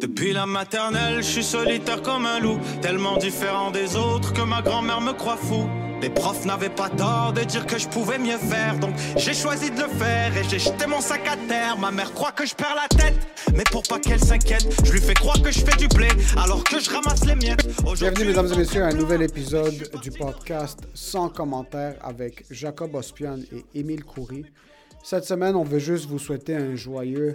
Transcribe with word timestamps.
Depuis 0.00 0.32
la 0.32 0.44
maternelle, 0.44 1.18
je 1.18 1.28
suis 1.28 1.44
solitaire 1.44 2.02
comme 2.02 2.26
un 2.26 2.40
loup, 2.40 2.58
tellement 2.82 3.16
différent 3.16 3.70
des 3.70 3.96
autres 3.96 4.32
que 4.32 4.42
ma 4.42 4.60
grand-mère 4.60 5.00
me 5.00 5.12
croit 5.12 5.36
fou. 5.36 5.68
Les 6.02 6.10
profs 6.10 6.44
n'avaient 6.44 6.68
pas 6.68 6.90
tort 6.90 7.32
de 7.32 7.42
dire 7.42 7.64
que 7.64 7.78
je 7.78 7.88
pouvais 7.88 8.18
mieux 8.18 8.36
faire, 8.36 8.78
donc 8.78 8.94
j'ai 9.16 9.32
choisi 9.32 9.70
de 9.70 9.80
le 9.80 9.88
faire 9.88 10.36
et 10.36 10.44
j'ai 10.48 10.58
jeté 10.58 10.86
mon 10.86 11.00
sac 11.00 11.26
à 11.26 11.36
terre. 11.48 11.78
Ma 11.78 11.90
mère 11.90 12.12
croit 12.12 12.32
que 12.32 12.44
je 12.44 12.54
perds 12.54 12.74
la 12.74 12.88
tête, 12.88 13.14
mais 13.54 13.64
pour 13.70 13.82
pas 13.84 13.98
qu'elle 13.98 14.20
s'inquiète, 14.20 14.66
je 14.84 14.92
lui 14.92 15.00
fais 15.00 15.14
croire 15.14 15.40
que 15.40 15.50
je 15.50 15.60
fais 15.60 15.76
du 15.76 15.88
blé 15.88 16.08
alors 16.36 16.62
que 16.64 16.78
je 16.80 16.90
ramasse 16.90 17.24
les 17.24 17.36
miettes. 17.36 17.66
Bienvenue, 17.98 18.26
mesdames 18.26 18.52
et 18.52 18.56
messieurs, 18.56 18.82
à 18.82 18.88
un 18.88 18.94
nouvel 18.94 19.22
épisode 19.22 19.88
du 20.02 20.10
podcast 20.10 20.80
sans 20.92 21.28
commentaire 21.28 21.94
avec 22.02 22.44
Jacob 22.50 22.94
Ospian 22.94 23.38
et 23.52 23.64
Émile 23.78 24.04
Coury. 24.04 24.44
Cette 25.02 25.24
semaine, 25.24 25.54
on 25.54 25.64
veut 25.64 25.78
juste 25.78 26.06
vous 26.06 26.18
souhaiter 26.18 26.56
un 26.56 26.74
joyeux. 26.74 27.34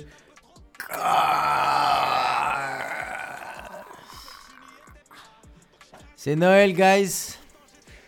C'est 6.21 6.36
Noël, 6.36 6.73
guys. 6.73 7.37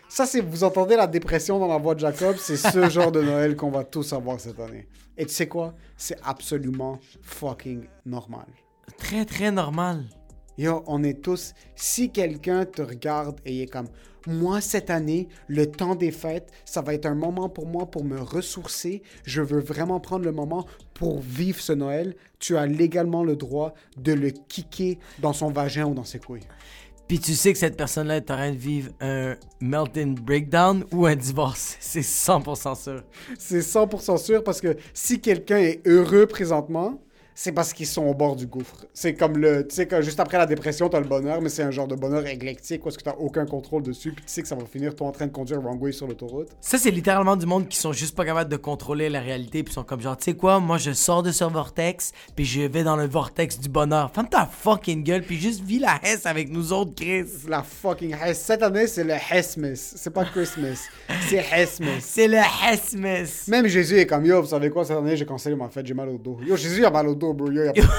Ça, 0.06 0.26
c'est 0.26 0.42
vous 0.42 0.64
entendez 0.64 0.96
la 0.96 1.06
dépression 1.06 1.58
dans 1.58 1.66
la 1.66 1.78
voix 1.78 1.94
de 1.94 2.00
Jacob, 2.00 2.36
c'est 2.38 2.58
ce 2.58 2.90
genre 2.90 3.10
de 3.10 3.22
Noël 3.22 3.56
qu'on 3.56 3.70
va 3.70 3.84
tous 3.84 4.12
avoir 4.12 4.38
cette 4.38 4.60
année. 4.60 4.86
Et 5.16 5.24
tu 5.24 5.32
sais 5.32 5.48
quoi? 5.48 5.72
C'est 5.96 6.18
absolument 6.22 7.00
fucking 7.22 7.84
normal. 8.04 8.44
Très, 8.98 9.24
très 9.24 9.50
normal. 9.50 10.04
Yo, 10.58 10.84
on 10.86 11.02
est 11.02 11.22
tous. 11.22 11.54
Si 11.74 12.10
quelqu'un 12.10 12.66
te 12.66 12.82
regarde 12.82 13.40
et 13.46 13.54
il 13.54 13.62
est 13.62 13.66
comme 13.66 13.88
moi 14.26 14.60
cette 14.60 14.90
année, 14.90 15.28
le 15.48 15.70
temps 15.70 15.94
des 15.94 16.10
fêtes, 16.10 16.50
ça 16.66 16.82
va 16.82 16.92
être 16.92 17.06
un 17.06 17.14
moment 17.14 17.48
pour 17.48 17.66
moi 17.66 17.90
pour 17.90 18.04
me 18.04 18.20
ressourcer. 18.20 19.02
Je 19.24 19.40
veux 19.40 19.60
vraiment 19.60 20.00
prendre 20.00 20.26
le 20.26 20.32
moment 20.32 20.66
pour 20.92 21.20
vivre 21.20 21.60
ce 21.60 21.72
Noël. 21.72 22.14
Tu 22.38 22.58
as 22.58 22.66
légalement 22.66 23.24
le 23.24 23.36
droit 23.36 23.72
de 23.96 24.12
le 24.12 24.30
kicker 24.30 24.98
dans 25.20 25.32
son 25.32 25.50
vagin 25.50 25.86
ou 25.86 25.94
dans 25.94 26.04
ses 26.04 26.18
couilles. 26.18 26.46
Puis 27.12 27.20
tu 27.20 27.34
sais 27.34 27.52
que 27.52 27.58
cette 27.58 27.76
personne-là 27.76 28.16
est 28.16 28.30
en 28.30 28.36
train 28.36 28.52
de 28.52 28.56
vivre 28.56 28.90
un 29.02 29.36
melting 29.60 30.14
breakdown 30.14 30.82
ou 30.92 31.04
un 31.04 31.14
divorce. 31.14 31.76
C'est 31.80 32.00
100% 32.00 32.82
sûr. 32.82 33.02
C'est 33.38 33.58
100% 33.58 34.16
sûr 34.16 34.42
parce 34.42 34.62
que 34.62 34.78
si 34.94 35.20
quelqu'un 35.20 35.58
est 35.58 35.86
heureux 35.86 36.24
présentement, 36.24 37.02
c'est 37.34 37.52
parce 37.52 37.72
qu'ils 37.72 37.86
sont 37.86 38.04
au 38.04 38.14
bord 38.14 38.36
du 38.36 38.46
gouffre. 38.46 38.86
C'est 38.94 39.14
comme 39.14 39.38
le. 39.38 39.66
Tu 39.66 39.76
sais, 39.76 39.88
juste 40.02 40.20
après 40.20 40.38
la 40.38 40.46
dépression, 40.46 40.88
t'as 40.88 41.00
le 41.00 41.06
bonheur, 41.06 41.40
mais 41.40 41.48
c'est 41.48 41.62
un 41.62 41.70
genre 41.70 41.88
de 41.88 41.94
bonheur 41.94 42.26
éclectique 42.26 42.82
parce 42.82 42.96
que 42.96 43.02
t'as 43.02 43.14
aucun 43.18 43.46
contrôle 43.46 43.82
dessus, 43.82 44.12
puis 44.12 44.24
tu 44.24 44.32
sais 44.32 44.42
que 44.42 44.48
ça 44.48 44.54
va 44.54 44.64
finir 44.64 44.94
toi 44.94 45.08
en 45.08 45.12
train 45.12 45.26
de 45.26 45.32
conduire 45.32 45.60
wrong 45.60 45.80
way 45.80 45.92
sur 45.92 46.06
l'autoroute. 46.06 46.48
Ça, 46.60 46.78
c'est 46.78 46.90
littéralement 46.90 47.36
du 47.36 47.46
monde 47.46 47.68
qui 47.68 47.76
sont 47.76 47.92
juste 47.92 48.14
pas 48.16 48.24
capables 48.24 48.50
de 48.50 48.56
contrôler 48.56 49.08
la 49.08 49.20
réalité, 49.20 49.62
puis 49.62 49.72
sont 49.72 49.84
comme 49.84 50.00
genre, 50.00 50.16
tu 50.16 50.24
sais 50.24 50.34
quoi, 50.34 50.60
moi 50.60 50.78
je 50.78 50.92
sors 50.92 51.22
de 51.22 51.30
ce 51.30 51.44
vortex, 51.44 52.12
puis 52.36 52.44
je 52.44 52.62
vais 52.62 52.84
dans 52.84 52.96
le 52.96 53.06
vortex 53.06 53.58
du 53.58 53.68
bonheur. 53.68 54.10
Ferme 54.12 54.28
ta 54.28 54.46
fucking 54.46 55.02
gueule, 55.04 55.22
puis 55.22 55.38
juste 55.38 55.62
vis 55.62 55.78
la 55.78 56.00
hesse 56.04 56.26
avec 56.26 56.50
nous 56.50 56.72
autres, 56.72 56.94
Chris. 56.94 57.24
La 57.48 57.62
fucking 57.62 58.14
Hess. 58.14 58.38
Cette 58.40 58.62
année, 58.62 58.86
c'est 58.86 59.04
le 59.04 59.14
Hessmas. 59.14 59.94
C'est 59.96 60.12
pas 60.12 60.24
Christmas. 60.24 60.88
c'est 61.28 61.44
Hessmas. 61.52 62.00
C'est 62.00 62.28
le 62.28 62.38
Hessmas. 62.38 63.44
Même 63.48 63.66
Jésus 63.66 63.98
est 63.98 64.06
comme 64.06 64.24
yo, 64.24 64.40
vous 64.40 64.48
savez 64.48 64.70
quoi, 64.70 64.84
cette 64.84 64.96
année, 64.96 65.16
j'ai 65.16 65.26
cancellé 65.26 65.56
ma 65.56 65.68
fête, 65.68 65.86
j'ai 65.86 65.94
mal 65.94 66.08
au 66.08 66.18
dos. 66.18 66.38
Yo, 66.46 66.56
Jésus 66.56 66.84
a 66.84 66.90
mal 66.90 67.08
au 67.08 67.14
dos, 67.14 67.21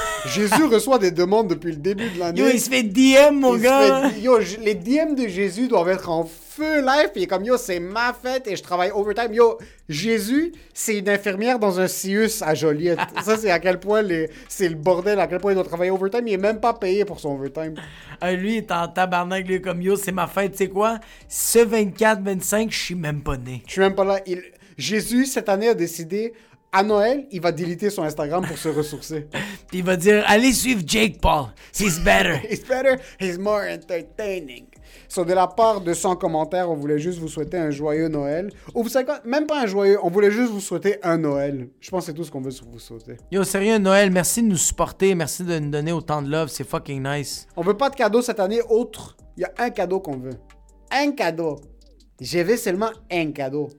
Jésus 0.33 0.63
reçoit 0.65 0.99
des 0.99 1.11
demandes 1.11 1.47
depuis 1.49 1.71
le 1.71 1.77
début 1.77 2.09
de 2.09 2.19
l'année. 2.19 2.39
Yo, 2.41 2.47
il 2.53 2.59
se 2.59 2.69
fait 2.69 2.83
DM, 2.83 3.35
mon 3.39 3.55
Il 3.55 3.61
gars. 3.61 4.09
fait- 4.09 4.19
yo, 4.21 4.37
les 4.61 4.75
DM 4.75 5.15
de 5.15 5.27
Jésus 5.27 5.67
doivent 5.67 5.89
être 5.89 6.09
en 6.09 6.23
feu 6.23 6.81
live. 6.81 7.09
Puis 7.11 7.21
il 7.21 7.23
est 7.23 7.27
comme, 7.27 7.43
yo, 7.43 7.57
c'est 7.57 7.79
ma 7.79 8.13
fête 8.13 8.47
et 8.47 8.55
je 8.55 8.63
travaille 8.63 8.91
overtime. 8.91 9.33
Yo, 9.33 9.57
Jésus, 9.89 10.53
c'est 10.73 10.97
une 10.99 11.09
infirmière 11.09 11.59
dans 11.59 11.79
un 11.79 11.87
CIUS 11.87 12.41
à 12.41 12.53
Joliette. 12.55 12.99
Ça, 13.23 13.35
c'est 13.37 13.51
à 13.51 13.59
quel 13.59 13.79
point 13.79 14.01
les... 14.01 14.29
c'est 14.47 14.69
le 14.69 14.75
bordel, 14.75 15.19
à 15.19 15.27
quel 15.27 15.39
point 15.39 15.51
il 15.51 15.55
doit 15.55 15.63
travailler 15.65 15.91
overtime. 15.91 16.27
Il 16.27 16.33
est 16.33 16.37
même 16.37 16.59
pas 16.59 16.73
payé 16.73 17.03
pour 17.05 17.19
son 17.19 17.33
overtime. 17.35 17.73
Ah, 18.21 18.31
lui, 18.33 18.53
il 18.53 18.57
est 18.59 18.71
en 18.71 18.87
tabarnak, 18.87 19.45
lui, 19.47 19.61
comme 19.61 19.81
yo, 19.81 19.95
c'est 19.97 20.11
ma 20.13 20.27
fête, 20.27 20.51
tu 20.53 20.59
sais 20.59 20.69
quoi? 20.69 20.99
Ce 21.27 21.59
24-25, 21.59 22.71
je 22.71 22.77
suis 22.79 22.95
même 22.95 23.21
pas 23.21 23.35
né. 23.37 23.61
Je 23.67 23.71
suis 23.73 23.81
même 23.81 23.95
pas 23.95 24.05
là. 24.05 24.19
Il- 24.25 24.41
Jésus, 24.77 25.25
cette 25.25 25.49
année, 25.49 25.67
a 25.69 25.73
décidé, 25.75 26.33
à 26.73 26.81
Noël, 26.81 27.27
il 27.31 27.39
va 27.39 27.51
déliter 27.51 27.91
son 27.91 28.01
Instagram 28.01 28.43
pour 28.45 28.57
se 28.57 28.67
ressourcer. 28.67 29.27
Puis 29.67 29.77
il 29.77 29.83
va 29.83 29.95
dire, 29.95 30.23
allez 30.27 30.51
suivre 30.51 30.81
Jake 30.85 31.21
Paul. 31.21 31.45
He's 31.79 31.99
better. 31.99 32.39
He's 32.49 32.67
better, 32.67 32.97
he's 33.19 33.37
more 33.37 33.61
entertaining. 33.61 34.65
So, 35.07 35.23
de 35.23 35.33
la 35.33 35.47
part 35.47 35.81
de 35.81 35.93
100 35.93 36.15
commentaires, 36.15 36.69
on 36.69 36.75
voulait 36.75 36.97
juste 36.97 37.19
vous 37.19 37.27
souhaiter 37.27 37.57
un 37.57 37.69
joyeux 37.69 38.07
Noël. 38.07 38.51
Ou 38.73 38.83
vous 38.83 38.89
savez 38.89 39.05
quoi, 39.05 39.19
même 39.23 39.45
pas 39.45 39.61
un 39.61 39.67
joyeux, 39.67 39.99
on 40.01 40.09
voulait 40.09 40.31
juste 40.31 40.51
vous 40.51 40.59
souhaiter 40.59 40.97
un 41.03 41.19
Noël. 41.19 41.69
Je 41.79 41.89
pense 41.91 42.01
que 42.01 42.05
c'est 42.07 42.13
tout 42.13 42.23
ce 42.23 42.31
qu'on 42.31 42.41
veut 42.41 42.51
vous 42.71 42.79
souhaiter. 42.79 43.17
Yo, 43.31 43.43
sérieux, 43.43 43.77
Noël, 43.77 44.09
merci 44.09 44.41
de 44.41 44.47
nous 44.47 44.57
supporter, 44.57 45.13
merci 45.13 45.43
de 45.43 45.59
nous 45.59 45.69
donner 45.69 45.91
autant 45.91 46.21
de 46.23 46.29
love, 46.29 46.47
c'est 46.49 46.67
fucking 46.67 47.03
nice. 47.03 47.47
On 47.55 47.61
veut 47.61 47.77
pas 47.77 47.91
de 47.91 47.95
cadeau 47.95 48.23
cette 48.23 48.39
année 48.39 48.61
autre. 48.67 49.15
Il 49.37 49.41
y 49.41 49.45
a 49.45 49.51
un 49.59 49.69
cadeau 49.69 49.99
qu'on 49.99 50.17
veut. 50.17 50.37
Un 50.91 51.11
cadeau. 51.11 51.59
J'avais 52.19 52.57
seulement 52.57 52.89
un 53.11 53.31
cadeau. 53.31 53.69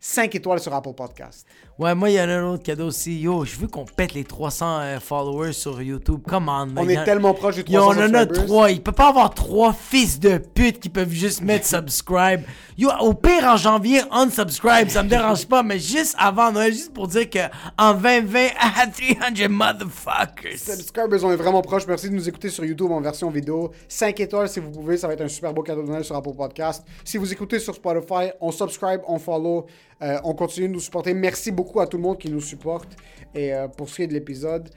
5 0.00 0.34
étoiles 0.34 0.60
sur 0.60 0.74
Apple 0.74 0.94
Podcast. 0.94 1.46
Ouais, 1.80 1.94
moi, 1.94 2.10
il 2.10 2.16
y 2.16 2.20
en 2.20 2.28
a 2.28 2.34
un 2.34 2.44
autre 2.44 2.62
cadeau 2.62 2.88
aussi. 2.88 3.18
Yo, 3.18 3.42
je 3.46 3.56
veux 3.56 3.66
qu'on 3.66 3.86
pète 3.86 4.12
les 4.12 4.22
300 4.22 4.80
euh, 4.80 5.00
followers 5.00 5.54
sur 5.54 5.80
YouTube. 5.80 6.20
Come 6.28 6.50
on, 6.50 6.66
man. 6.66 6.74
On 6.76 6.86
est 6.86 7.02
tellement 7.04 7.32
proche 7.32 7.54
du 7.54 7.64
300 7.64 7.94
Yo, 7.94 7.98
on 7.98 8.10
en 8.10 8.12
a 8.12 8.26
trois. 8.26 8.70
Il 8.70 8.82
peut 8.82 8.92
pas 8.92 9.08
avoir 9.08 9.32
trois 9.32 9.72
fils 9.72 10.20
de 10.20 10.36
pute 10.36 10.78
qui 10.78 10.90
peuvent 10.90 11.08
juste 11.08 11.40
mettre 11.40 11.64
subscribe. 11.66 12.42
Yo, 12.76 12.90
au 13.00 13.14
pire, 13.14 13.44
en 13.44 13.56
janvier, 13.56 14.02
unsubscribe. 14.12 14.90
Ça 14.90 15.02
me 15.02 15.08
dérange 15.08 15.46
pas, 15.46 15.62
mais 15.62 15.78
juste 15.78 16.14
avant 16.18 16.52
Noël, 16.52 16.70
juste 16.70 16.92
pour 16.92 17.08
dire 17.08 17.30
que 17.30 17.38
en 17.78 17.94
2020, 17.94 18.48
à 18.60 18.86
300 18.86 19.48
motherfuckers. 19.48 20.58
Subscribers, 20.58 21.24
on 21.24 21.32
est 21.32 21.36
vraiment 21.36 21.62
proche. 21.62 21.86
Merci 21.86 22.10
de 22.10 22.14
nous 22.14 22.28
écouter 22.28 22.50
sur 22.50 22.62
YouTube 22.62 22.90
en 22.90 23.00
version 23.00 23.30
vidéo. 23.30 23.70
5 23.88 24.20
étoiles 24.20 24.50
si 24.50 24.60
vous 24.60 24.70
pouvez, 24.70 24.98
ça 24.98 25.06
va 25.06 25.14
être 25.14 25.22
un 25.22 25.28
super 25.28 25.54
beau 25.54 25.62
cadeau 25.62 25.82
de 25.82 25.88
Noël 25.88 26.04
sur 26.04 26.14
Apple 26.14 26.34
Podcast. 26.36 26.84
Si 27.06 27.16
vous 27.16 27.32
écoutez 27.32 27.58
sur 27.58 27.74
Spotify, 27.74 28.32
on 28.42 28.50
subscribe, 28.50 29.00
on 29.06 29.18
follow, 29.18 29.64
on 30.00 30.34
continue 30.34 30.68
de 30.68 30.72
nous 30.72 30.80
supporter. 30.80 31.14
Merci 31.14 31.50
beaucoup 31.50 31.80
à 31.80 31.86
tout 31.86 31.96
le 31.96 32.02
monde 32.02 32.18
qui 32.18 32.30
nous 32.30 32.40
supporte. 32.40 32.96
Et 33.34 33.54
euh, 33.54 33.68
pour 33.68 33.88
ce 33.88 33.96
qui 33.96 34.02
est 34.02 34.06
de 34.06 34.14
l'épisode, 34.14 34.70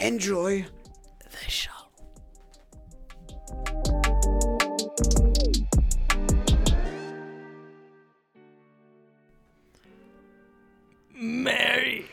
enjoy. 0.00 0.64
The 1.30 1.50
show. 1.50 1.70
Mary. 11.20 12.04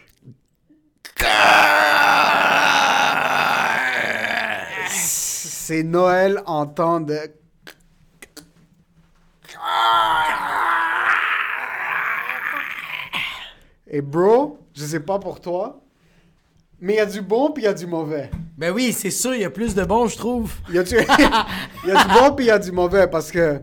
C'est 4.88 5.84
Noël 5.84 6.42
en 6.46 6.68
temps 6.68 7.00
de. 7.00 7.18
Et 13.88 14.02
bro, 14.02 14.58
je 14.74 14.84
sais 14.84 15.00
pas 15.00 15.20
pour 15.20 15.40
toi, 15.40 15.80
mais 16.80 16.94
il 16.94 16.98
y 16.98 17.00
a 17.00 17.06
du 17.06 17.22
bon 17.22 17.52
puis 17.52 17.64
il 17.64 17.66
y 17.66 17.70
a 17.70 17.74
du 17.74 17.86
mauvais. 17.88 18.30
Ben 18.58 18.72
oui, 18.74 18.92
c'est 18.94 19.12
sûr, 19.12 19.34
il 19.36 19.42
y 19.42 19.46
a 19.46 19.50
plus 19.50 19.76
de 19.76 19.84
bons, 19.84 20.08
je 20.08 20.18
trouve. 20.18 20.54
Il 20.70 20.76
y 20.76 20.80
a 20.80 20.84
du, 20.84 20.96
y 21.88 21.92
a 21.92 22.04
du 22.04 22.14
bon 22.20 22.32
puis 22.36 22.46
il 22.46 22.48
y 22.48 22.52
a 22.52 22.60
du 22.60 22.72
mauvais 22.72 23.08
parce 23.08 23.32
que 23.32 23.62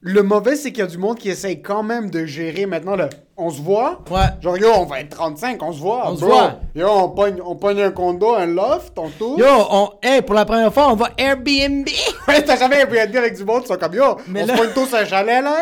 le 0.00 0.22
mauvais, 0.22 0.54
c'est 0.54 0.70
qu'il 0.70 0.78
y 0.78 0.86
a 0.86 0.90
du 0.90 0.96
monde 0.98 1.18
qui 1.18 1.28
essaye 1.28 1.60
quand 1.60 1.82
même 1.82 2.08
de 2.10 2.24
gérer 2.24 2.66
maintenant 2.66 2.94
le. 2.94 3.08
On 3.36 3.50
se 3.50 3.60
voit. 3.60 4.04
Ouais. 4.10 4.20
Genre, 4.40 4.56
yo, 4.56 4.68
on 4.76 4.84
va 4.84 5.00
être 5.00 5.10
35, 5.10 5.60
on 5.60 5.72
se 5.72 5.80
voit. 5.80 6.08
On 6.10 6.16
se 6.16 6.24
voit. 6.24 6.60
Yo, 6.76 6.86
on 6.88 7.08
pogne, 7.10 7.40
on 7.44 7.56
pogne 7.56 7.80
un 7.82 7.90
condo, 7.90 8.32
un 8.34 8.46
loft, 8.46 8.96
on 8.96 9.08
tourne. 9.10 9.40
Yo, 9.40 9.46
on, 9.48 9.90
hey, 10.02 10.22
pour 10.22 10.36
la 10.36 10.44
première 10.44 10.72
fois, 10.72 10.92
on 10.92 10.94
va 10.94 11.10
Airbnb. 11.18 11.88
Ouais, 12.28 12.42
t'as 12.44 12.56
jamais 12.56 12.76
Airbnb 12.80 13.16
avec 13.16 13.36
du 13.36 13.44
monde, 13.44 13.62
ils 13.64 13.68
sont 13.68 13.76
comme 13.76 13.94
yo, 13.94 14.18
Mais 14.28 14.42
on 14.42 14.46
là- 14.46 14.56
se 14.56 14.60
pogne 14.62 14.72
tous 14.72 14.94
un 14.94 15.04
chalet 15.04 15.42
là. 15.42 15.56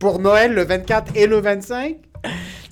Pour 0.00 0.18
Noël, 0.18 0.52
le 0.52 0.64
24 0.64 1.16
et 1.16 1.26
le 1.28 1.38
25. 1.40 1.96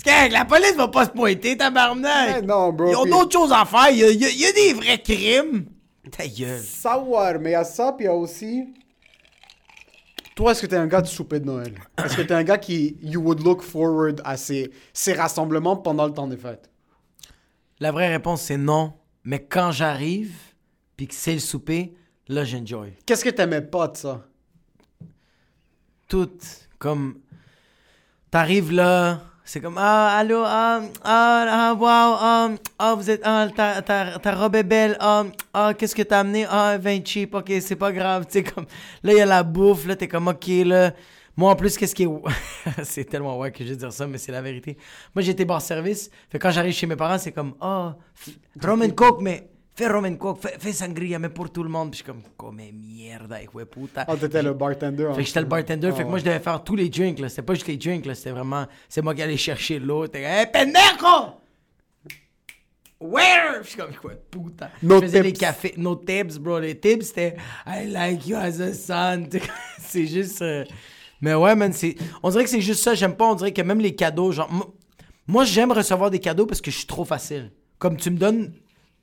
La 0.04 0.44
police 0.44 0.74
va 0.76 0.88
pas 0.88 1.04
se 1.06 1.10
pointer, 1.10 1.56
tabarnak. 1.56 2.38
Eh 2.42 2.46
non, 2.46 2.72
bro, 2.72 2.90
Ils 2.90 2.96
ont 2.96 3.04
d'autres 3.04 3.32
choses 3.32 3.52
à 3.52 3.64
faire. 3.64 3.90
Il 3.90 3.98
y 3.98 4.04
a, 4.04 4.10
il 4.10 4.20
y 4.20 4.24
a- 4.24 4.30
il 4.30 4.40
y 4.40 4.46
a 4.46 4.52
des 4.52 4.72
vrais 4.74 5.00
crimes. 5.00 5.66
Ta 6.10 6.26
gueule. 6.26 6.60
Savoir, 6.60 7.38
mais 7.40 7.50
il 7.50 7.52
y 7.52 7.56
a 7.56 7.64
ça, 7.64 7.92
puis 7.92 8.04
il 8.06 8.08
y 8.08 8.10
a 8.10 8.14
aussi. 8.14 8.64
Toi, 10.34 10.52
est-ce 10.52 10.62
que 10.62 10.66
t'es 10.66 10.76
un 10.76 10.86
gars 10.88 11.02
de 11.02 11.06
souper 11.06 11.38
de 11.40 11.44
Noël? 11.46 11.74
Est-ce 12.04 12.16
que 12.16 12.22
t'es 12.22 12.34
un 12.34 12.42
gars 12.42 12.58
qui. 12.58 12.96
You 13.02 13.20
would 13.20 13.44
look 13.44 13.62
forward 13.62 14.20
à 14.24 14.36
ces, 14.36 14.70
ces 14.92 15.12
rassemblements 15.12 15.76
pendant 15.76 16.06
le 16.06 16.12
temps 16.12 16.26
des 16.26 16.36
fêtes? 16.36 16.68
La 17.78 17.92
vraie 17.92 18.08
réponse, 18.08 18.42
c'est 18.42 18.56
non. 18.56 18.94
Mais 19.24 19.40
quand 19.44 19.70
j'arrive, 19.72 20.34
puis 20.96 21.06
que 21.06 21.14
c'est 21.14 21.34
le 21.34 21.38
souper, 21.38 21.94
là, 22.28 22.44
j'enjoy. 22.44 22.92
Qu'est-ce 23.06 23.24
que 23.24 23.30
t'aimais 23.30 23.60
pas 23.62 23.88
de 23.88 23.96
ça? 23.96 24.26
Tout. 26.08 26.30
Comme. 26.78 27.20
T'arrives 28.30 28.72
là. 28.72 29.20
C'est 29.52 29.60
comme 29.60 29.76
ah 29.76 30.16
allô 30.16 30.42
ah 30.46 30.80
ah 31.04 31.44
ah 31.46 31.74
wow 31.74 32.16
ah 32.18 32.48
ah 32.78 32.94
vous 32.94 33.10
êtes 33.10 33.20
ah 33.22 33.46
ta, 33.54 33.82
ta, 33.82 34.18
ta 34.18 34.34
robe 34.34 34.54
est 34.54 34.62
belle 34.62 34.96
ah 34.98 35.24
ah 35.52 35.74
qu'est-ce 35.74 35.94
que 35.94 36.00
t'as 36.00 36.20
amené? 36.20 36.46
Ah 36.48 36.78
vin 36.78 37.00
cheap 37.04 37.34
ok 37.34 37.52
c'est 37.60 37.76
pas 37.76 37.92
grave 37.92 38.24
tu 38.24 38.32
sais 38.32 38.44
comme 38.44 38.64
là 39.02 39.12
il 39.12 39.18
y 39.18 39.20
a 39.20 39.26
la 39.26 39.42
bouffe 39.42 39.86
là 39.86 39.94
t'es 39.94 40.08
comme 40.08 40.28
ok 40.28 40.46
là. 40.64 40.92
Moi 41.36 41.50
en 41.50 41.54
plus 41.54 41.76
qu'est-ce 41.76 41.94
qui 41.94 42.04
est 42.04 42.08
c'est 42.82 43.04
tellement 43.04 43.38
ouais 43.38 43.52
que 43.52 43.62
je 43.62 43.68
vais 43.68 43.76
dire 43.76 43.92
ça 43.92 44.06
mais 44.06 44.16
c'est 44.16 44.32
la 44.32 44.40
vérité. 44.40 44.78
Moi 45.14 45.20
j'étais 45.20 45.44
bar 45.44 45.60
service 45.60 46.10
fait 46.30 46.38
quand 46.38 46.50
j'arrive 46.50 46.72
chez 46.72 46.86
mes 46.86 46.96
parents 46.96 47.18
c'est 47.18 47.32
comme 47.32 47.52
ah 47.60 47.94
oh, 47.94 48.30
rum 48.66 48.80
and 48.80 48.92
coke 48.92 49.20
mais 49.20 49.50
fais 49.74 49.88
Roman 49.88 50.14
Coke, 50.16 50.40
fais, 50.42 50.56
fais 50.58 50.72
sangria, 50.72 51.18
mais 51.18 51.28
pour 51.28 51.50
tout 51.50 51.62
le 51.62 51.68
monde. 51.68 51.90
Puis 51.90 51.98
je 52.00 52.04
suis 52.04 52.12
comme, 52.12 52.22
comme 52.36 52.56
merde, 52.56 53.34
ouais, 53.54 53.64
puta. 53.64 54.04
Ah, 54.06 54.16
t'étais 54.16 54.42
le 54.42 54.52
bartender. 54.54 55.08
Fait 55.14 55.22
que 55.22 55.26
j'étais 55.26 55.40
le 55.40 55.46
bartender, 55.46 55.92
fait 55.92 56.02
que 56.04 56.08
moi 56.08 56.18
je 56.18 56.24
devais 56.24 56.40
faire 56.40 56.62
tous 56.62 56.76
les 56.76 56.88
drinks, 56.88 57.18
là. 57.18 57.28
C'était 57.28 57.42
pas 57.42 57.54
juste 57.54 57.66
les 57.68 57.76
drinks, 57.76 58.06
là. 58.06 58.14
C'était 58.14 58.30
vraiment. 58.32 58.66
C'est 58.88 59.02
moi 59.02 59.14
qui 59.14 59.22
allais 59.22 59.36
chercher 59.36 59.78
l'eau. 59.78 60.06
T'es 60.06 60.20
comme, 60.22 60.30
hey, 60.30 60.46
pendejo! 60.52 61.38
Where? 63.00 63.60
Puis 63.62 63.64
je 63.64 63.68
suis 63.70 63.78
comme, 63.78 63.94
quoi, 63.96 64.12
puta. 64.30 64.70
No 64.82 64.96
je 64.96 65.06
faisais 65.06 65.22
les 65.22 65.32
tips. 65.32 65.40
cafés, 65.40 65.74
no 65.76 65.96
tips, 65.96 66.38
bro. 66.38 66.60
Les 66.60 66.78
tips, 66.78 67.06
c'était, 67.06 67.36
I 67.66 67.86
like 67.88 68.26
you 68.28 68.36
as 68.36 68.60
a 68.60 68.72
son. 68.72 69.28
c'est 69.80 70.06
juste. 70.06 70.40
euh, 70.42 70.64
Mais 71.20 71.34
ouais, 71.34 71.56
man, 71.56 71.72
c'est. 71.72 71.96
On 72.22 72.30
dirait 72.30 72.44
que 72.44 72.50
c'est 72.50 72.60
juste 72.60 72.80
ça, 72.82 72.94
j'aime 72.94 73.16
pas. 73.16 73.24
On 73.26 73.34
dirait 73.34 73.52
que 73.52 73.62
même 73.62 73.80
les 73.80 73.96
cadeaux, 73.96 74.30
genre. 74.30 74.50
mo- 74.52 74.74
Moi, 75.26 75.44
j'aime 75.44 75.72
recevoir 75.72 76.10
des 76.10 76.20
cadeaux 76.20 76.46
parce 76.46 76.60
que 76.60 76.70
je 76.70 76.76
suis 76.76 76.86
trop 76.86 77.04
facile. 77.04 77.50
Comme 77.78 77.96
tu 77.96 78.10
me 78.10 78.18
donnes. 78.18 78.52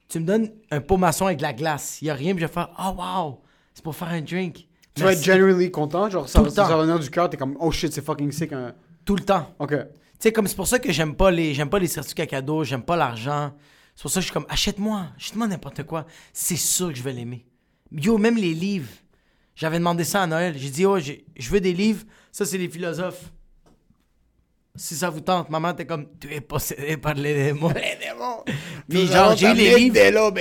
Tu 0.10 0.20
me 0.20 0.26
donnes 0.26 0.50
un 0.72 0.82
pot 0.82 0.98
maçon 0.98 1.28
avec 1.28 1.38
de 1.38 1.44
la 1.44 1.54
glace. 1.54 2.02
Y 2.02 2.10
a 2.10 2.14
rien, 2.16 2.34
puis 2.34 2.42
je 2.42 2.48
vais 2.48 2.52
faire, 2.54 2.70
oh 2.80 2.96
wow, 2.98 3.42
c'est 3.74 3.84
pour 3.84 3.96
faire 3.96 4.08
un 4.10 4.22
drink. 4.22 4.68
Tu 4.96 5.04
vas 5.04 5.14
être 5.14 5.24
genuinely 5.24 5.72
content, 5.72 6.10
genre 6.10 6.28
ça, 6.28 6.44
ça 6.50 6.64
va 6.66 6.82
venir 6.82 7.00
du 7.00 7.10
cœur, 7.10 7.30
t'es 7.30 7.38
comme 7.38 7.56
oh 7.60 7.72
shit, 7.72 7.94
c'est 7.94 8.04
fucking 8.04 8.32
sick. 8.32 8.52
hein. 8.52 8.74
Tout 9.06 9.16
le 9.16 9.24
temps. 9.24 9.56
Ok. 9.60 9.70
Tu 9.72 9.78
sais, 10.20 10.32
comme 10.34 10.48
c'est 10.48 10.56
pour 10.56 10.68
ça 10.68 10.80
que 10.80 10.92
j'aime 10.92 11.16
pas 11.16 11.32
les 11.32 11.54
j'aime 11.54 11.70
pas 11.70 11.80
les 11.80 11.88
certificats 11.88 12.26
cadeaux, 12.26 12.64
j'aime 12.64 12.82
pas 12.84 12.98
l'argent. 12.98 13.54
C'est 13.96 14.02
pour 14.02 14.12
ça 14.12 14.20
que 14.20 14.22
je 14.22 14.26
suis 14.26 14.34
comme 14.34 14.46
achète-moi, 14.50 15.06
achète-moi 15.16 15.48
n'importe 15.48 15.84
quoi. 15.84 16.06
C'est 16.34 16.58
sûr 16.58 16.90
que 16.90 16.96
je 16.96 17.04
vais 17.04 17.14
l'aimer. 17.14 17.46
Yo, 17.92 18.18
même 18.18 18.36
les 18.36 18.54
livres. 18.54 18.90
J'avais 19.56 19.78
demandé 19.78 20.04
ça 20.04 20.24
à 20.24 20.28
Noël. 20.28 20.56
J'ai 20.58 20.70
dit 20.70 20.86
oh, 20.86 20.98
je 21.00 21.50
veux 21.50 21.62
des 21.62 21.74
livres. 21.74 22.04
Ça 22.32 22.46
c'est 22.46 22.58
les 22.58 22.68
philosophes. 22.70 23.32
Si 24.80 24.96
ça 24.96 25.10
vous 25.10 25.20
tente, 25.20 25.50
maman 25.50 25.74
t'es 25.74 25.86
comme 25.86 26.06
tu 26.22 26.34
es 26.34 26.40
possédé 26.40 26.96
par 26.96 27.14
les 27.14 27.34
démons. 27.34 27.68
les 27.68 27.98
démons. 28.00 28.46
Puis 28.90 29.08
genre 29.08 29.36
j'ai 29.36 29.52
eu 29.52 29.54
les 29.54 29.76
livres. 29.76 30.32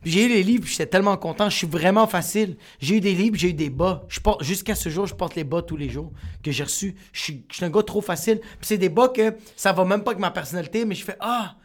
Puis 0.00 0.10
j'ai 0.10 0.24
eu 0.24 0.28
les 0.28 0.42
livres, 0.42 0.66
j'étais 0.66 0.86
tellement 0.86 1.18
content. 1.18 1.50
Je 1.50 1.56
suis 1.58 1.66
vraiment 1.66 2.06
facile. 2.06 2.56
J'ai 2.78 2.96
eu 2.96 3.00
des 3.00 3.14
livres, 3.14 3.36
j'ai 3.36 3.50
eu 3.50 3.52
des 3.52 3.68
bas. 3.68 4.04
Je 4.08 4.20
porte 4.20 4.42
jusqu'à 4.42 4.74
ce 4.74 4.88
jour, 4.88 5.06
je 5.06 5.14
porte 5.14 5.34
les 5.34 5.44
bas 5.44 5.60
tous 5.60 5.76
les 5.76 5.90
jours 5.90 6.10
que 6.42 6.50
j'ai 6.50 6.64
reçus. 6.64 6.96
Je 7.12 7.20
suis, 7.20 7.44
je 7.50 7.56
suis 7.56 7.64
un 7.66 7.68
gars 7.68 7.82
trop 7.82 8.00
facile. 8.00 8.40
Puis 8.40 8.62
c'est 8.62 8.78
des 8.78 8.88
bas 8.88 9.08
que 9.08 9.36
ça 9.54 9.74
va 9.74 9.84
même 9.84 10.02
pas 10.02 10.12
avec 10.12 10.20
ma 10.20 10.30
personnalité, 10.30 10.86
mais 10.86 10.94
je 10.94 11.04
fais 11.04 11.16
ah, 11.20 11.56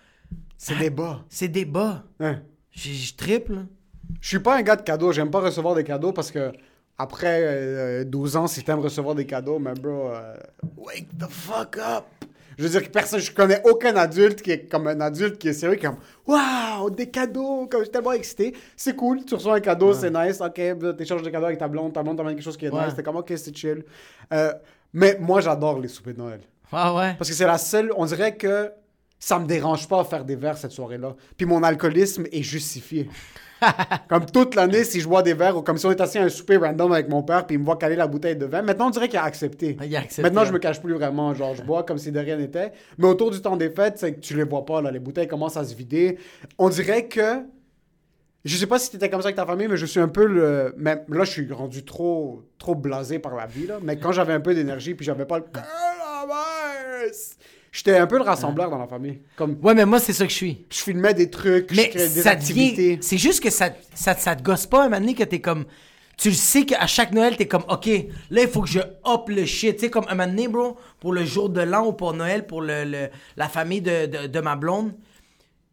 C'est 0.57 0.77
des 0.77 0.89
bas. 0.89 1.23
c'est 1.29 1.47
des 1.47 1.63
bas. 1.63 2.03
Hein. 2.19 2.41
Je 2.73 3.13
triple. 3.15 3.65
Je 4.19 4.27
suis 4.27 4.39
pas 4.39 4.57
un 4.57 4.61
gars 4.61 4.75
de 4.75 4.81
cadeaux, 4.81 5.13
j'aime 5.13 5.31
pas 5.31 5.39
recevoir 5.39 5.73
des 5.73 5.85
cadeaux 5.85 6.11
parce 6.11 6.31
que 6.31 6.51
après 6.97 7.39
euh, 7.43 8.03
12 8.05 8.37
ans, 8.37 8.47
si 8.47 8.63
t'aimes 8.63 8.79
recevoir 8.79 9.15
des 9.15 9.25
cadeaux, 9.25 9.59
mais 9.59 9.73
bro, 9.73 10.09
euh, 10.09 10.35
wake 10.77 11.07
the 11.17 11.29
fuck 11.29 11.77
up. 11.77 12.05
Je 12.57 12.63
veux 12.63 12.69
dire 12.69 12.83
que 12.83 12.89
personne, 12.89 13.19
je 13.19 13.31
connais 13.33 13.61
aucun 13.65 13.93
adulte 13.97 14.41
qui 14.41 14.51
est 14.51 14.71
comme 14.71 14.87
un 14.87 15.01
adulte 15.01 15.37
qui 15.37 15.49
est 15.49 15.53
sérieux, 15.53 15.75
qui 15.75 15.85
est 15.85 15.89
comme 15.89 15.97
waouh, 16.25 16.89
des 16.89 17.09
cadeaux, 17.09 17.67
comme 17.69 17.81
je 17.81 17.85
suis 17.85 17.91
tellement 17.91 18.13
excité. 18.13 18.55
C'est 18.77 18.95
cool, 18.95 19.25
tu 19.25 19.35
reçois 19.35 19.55
un 19.55 19.59
cadeau, 19.59 19.91
c'est 19.93 20.09
nice, 20.09 20.39
ok, 20.39 20.95
t'échanges 20.97 21.21
des 21.21 21.31
cadeaux 21.31 21.47
avec 21.47 21.57
ta 21.59 21.67
blonde, 21.67 21.91
ta 21.91 22.01
blonde 22.01 22.15
t'amène 22.15 22.33
quelque 22.35 22.45
chose 22.45 22.55
qui 22.55 22.65
est 22.65 22.71
Ouais. 22.71 22.85
nice, 22.85 22.95
t'es 22.95 23.03
comme 23.03 23.17
ok, 23.17 23.33
c'est 23.35 23.53
chill. 23.55 23.83
Euh, 24.31 24.53
mais 24.93 25.17
moi, 25.19 25.41
j'adore 25.41 25.79
les 25.81 25.89
soupers 25.89 26.13
de 26.13 26.19
Noël. 26.19 26.39
Ah 26.71 26.95
ouais? 26.95 27.15
Parce 27.17 27.29
que 27.29 27.35
c'est 27.35 27.45
la 27.45 27.57
seule. 27.57 27.91
On 27.97 28.05
dirait 28.05 28.35
que 28.37 28.71
ça 29.19 29.37
me 29.37 29.45
dérange 29.45 29.87
pas 29.89 29.99
à 29.99 30.03
faire 30.05 30.23
des 30.23 30.37
verres 30.37 30.57
cette 30.57 30.71
soirée-là. 30.71 31.13
Puis 31.35 31.45
mon 31.45 31.61
alcoolisme 31.61 32.23
est 32.31 32.41
justifié. 32.43 33.09
comme 34.09 34.25
toute 34.25 34.55
l'année, 34.55 34.83
si 34.83 34.99
je 34.99 35.07
bois 35.07 35.21
des 35.21 35.33
verres, 35.33 35.57
ou 35.57 35.61
comme 35.61 35.77
si 35.77 35.85
on 35.85 35.91
est 35.91 36.01
assis 36.01 36.17
à 36.17 36.23
un 36.23 36.29
souper 36.29 36.57
random 36.57 36.91
avec 36.91 37.09
mon 37.09 37.23
père, 37.23 37.45
puis 37.45 37.55
il 37.55 37.59
me 37.59 37.65
voit 37.65 37.77
caler 37.77 37.95
la 37.95 38.07
bouteille 38.07 38.35
de 38.35 38.45
vin. 38.45 38.61
Maintenant, 38.61 38.87
on 38.87 38.91
dirait 38.91 39.07
qu'il 39.07 39.19
a 39.19 39.23
accepté. 39.23 39.77
Il 39.83 39.95
a 39.95 39.99
accepté, 39.99 40.21
Maintenant, 40.23 40.45
je 40.45 40.53
me 40.53 40.59
cache 40.59 40.81
plus 40.81 40.93
vraiment. 40.93 41.33
Genre, 41.33 41.55
je 41.55 41.63
bois 41.63 41.83
comme 41.83 41.97
si 41.97 42.11
de 42.11 42.19
rien 42.19 42.37
n'était. 42.37 42.71
Mais 42.97 43.07
autour 43.07 43.31
du 43.31 43.41
temps 43.41 43.57
des 43.57 43.69
fêtes, 43.69 43.97
c'est 43.97 44.13
que 44.13 44.19
tu 44.19 44.35
les 44.35 44.43
vois 44.43 44.65
pas, 44.65 44.81
là. 44.81 44.91
Les 44.91 44.99
bouteilles 44.99 45.27
commencent 45.27 45.57
à 45.57 45.63
se 45.63 45.75
vider. 45.75 46.17
On 46.57 46.69
dirait 46.69 47.07
que. 47.07 47.43
Je 48.43 48.57
sais 48.57 48.67
pas 48.67 48.77
si 48.77 48.91
t'étais 48.91 49.09
comme 49.09 49.21
ça 49.21 49.29
avec 49.29 49.37
ta 49.37 49.45
famille, 49.45 49.67
mais 49.67 49.77
je 49.77 49.87
suis 49.87 49.99
un 49.99 50.07
peu 50.07 50.25
le. 50.25 50.75
Mais 50.77 51.03
là, 51.09 51.23
je 51.23 51.31
suis 51.31 51.51
rendu 51.51 51.83
trop, 51.83 52.43
trop 52.59 52.75
blasé 52.75 53.17
par 53.17 53.35
la 53.35 53.47
vie, 53.47 53.65
là. 53.65 53.79
Mais 53.81 53.97
quand 53.97 54.11
j'avais 54.11 54.33
un 54.33 54.39
peu 54.39 54.53
d'énergie, 54.53 54.93
puis 54.93 55.03
j'avais 55.03 55.25
pas 55.25 55.39
le 55.39 55.45
coronavirus, 55.45 57.37
j'étais 57.75 57.97
un 57.97 58.07
peu 58.07 58.17
le 58.17 58.23
rassembleur 58.23 58.69
dans 58.69 58.77
la 58.77 58.87
famille. 58.87 59.19
Comme 59.35 59.57
Ouais, 59.61 59.73
mais 59.73 59.85
moi 59.85 59.99
c'est 59.99 60.13
ça 60.13 60.25
que 60.25 60.31
je 60.31 60.35
suis. 60.37 60.65
je 60.71 60.79
filmais 60.79 61.13
des 61.13 61.29
trucs, 61.29 61.71
je 61.71 61.75
Mais 61.75 61.89
créais 61.89 62.09
des 62.09 62.21
ça 62.21 62.31
activités. 62.31 62.87
devient. 62.95 63.03
C'est 63.03 63.17
juste 63.17 63.41
que 63.43 63.49
ça, 63.49 63.69
ça, 63.93 64.15
ça 64.15 64.35
te 64.35 64.43
gosse 64.43 64.65
pas 64.67 64.81
un 64.81 64.89
moment 64.89 64.99
donné 65.01 65.13
que 65.13 65.23
t'es 65.23 65.41
comme. 65.41 65.65
Tu 66.17 66.29
le 66.29 66.35
sais 66.35 66.65
qu'à 66.65 66.87
chaque 66.87 67.11
Noël, 67.11 67.35
t'es 67.35 67.45
comme, 67.47 67.65
OK, 67.67 67.87
là, 67.87 68.41
il 68.41 68.47
faut 68.47 68.61
que 68.61 68.69
je 68.69 68.79
hop 69.03 69.27
le 69.27 69.43
shit. 69.45 69.75
Tu 69.75 69.81
sais, 69.81 69.89
comme 69.89 70.05
un 70.07 70.15
moment 70.15 70.27
donné, 70.29 70.47
bro, 70.47 70.77
pour 71.01 71.11
le 71.11 71.25
jour 71.25 71.49
de 71.49 71.59
l'an 71.59 71.87
ou 71.87 71.91
pour 71.91 72.13
Noël, 72.13 72.47
pour 72.47 72.61
le, 72.61 72.85
le- 72.85 73.09
la 73.35 73.49
famille 73.49 73.81
de, 73.81 74.05
de, 74.05 74.27
de 74.27 74.39
ma 74.39 74.55
blonde, 74.55 74.93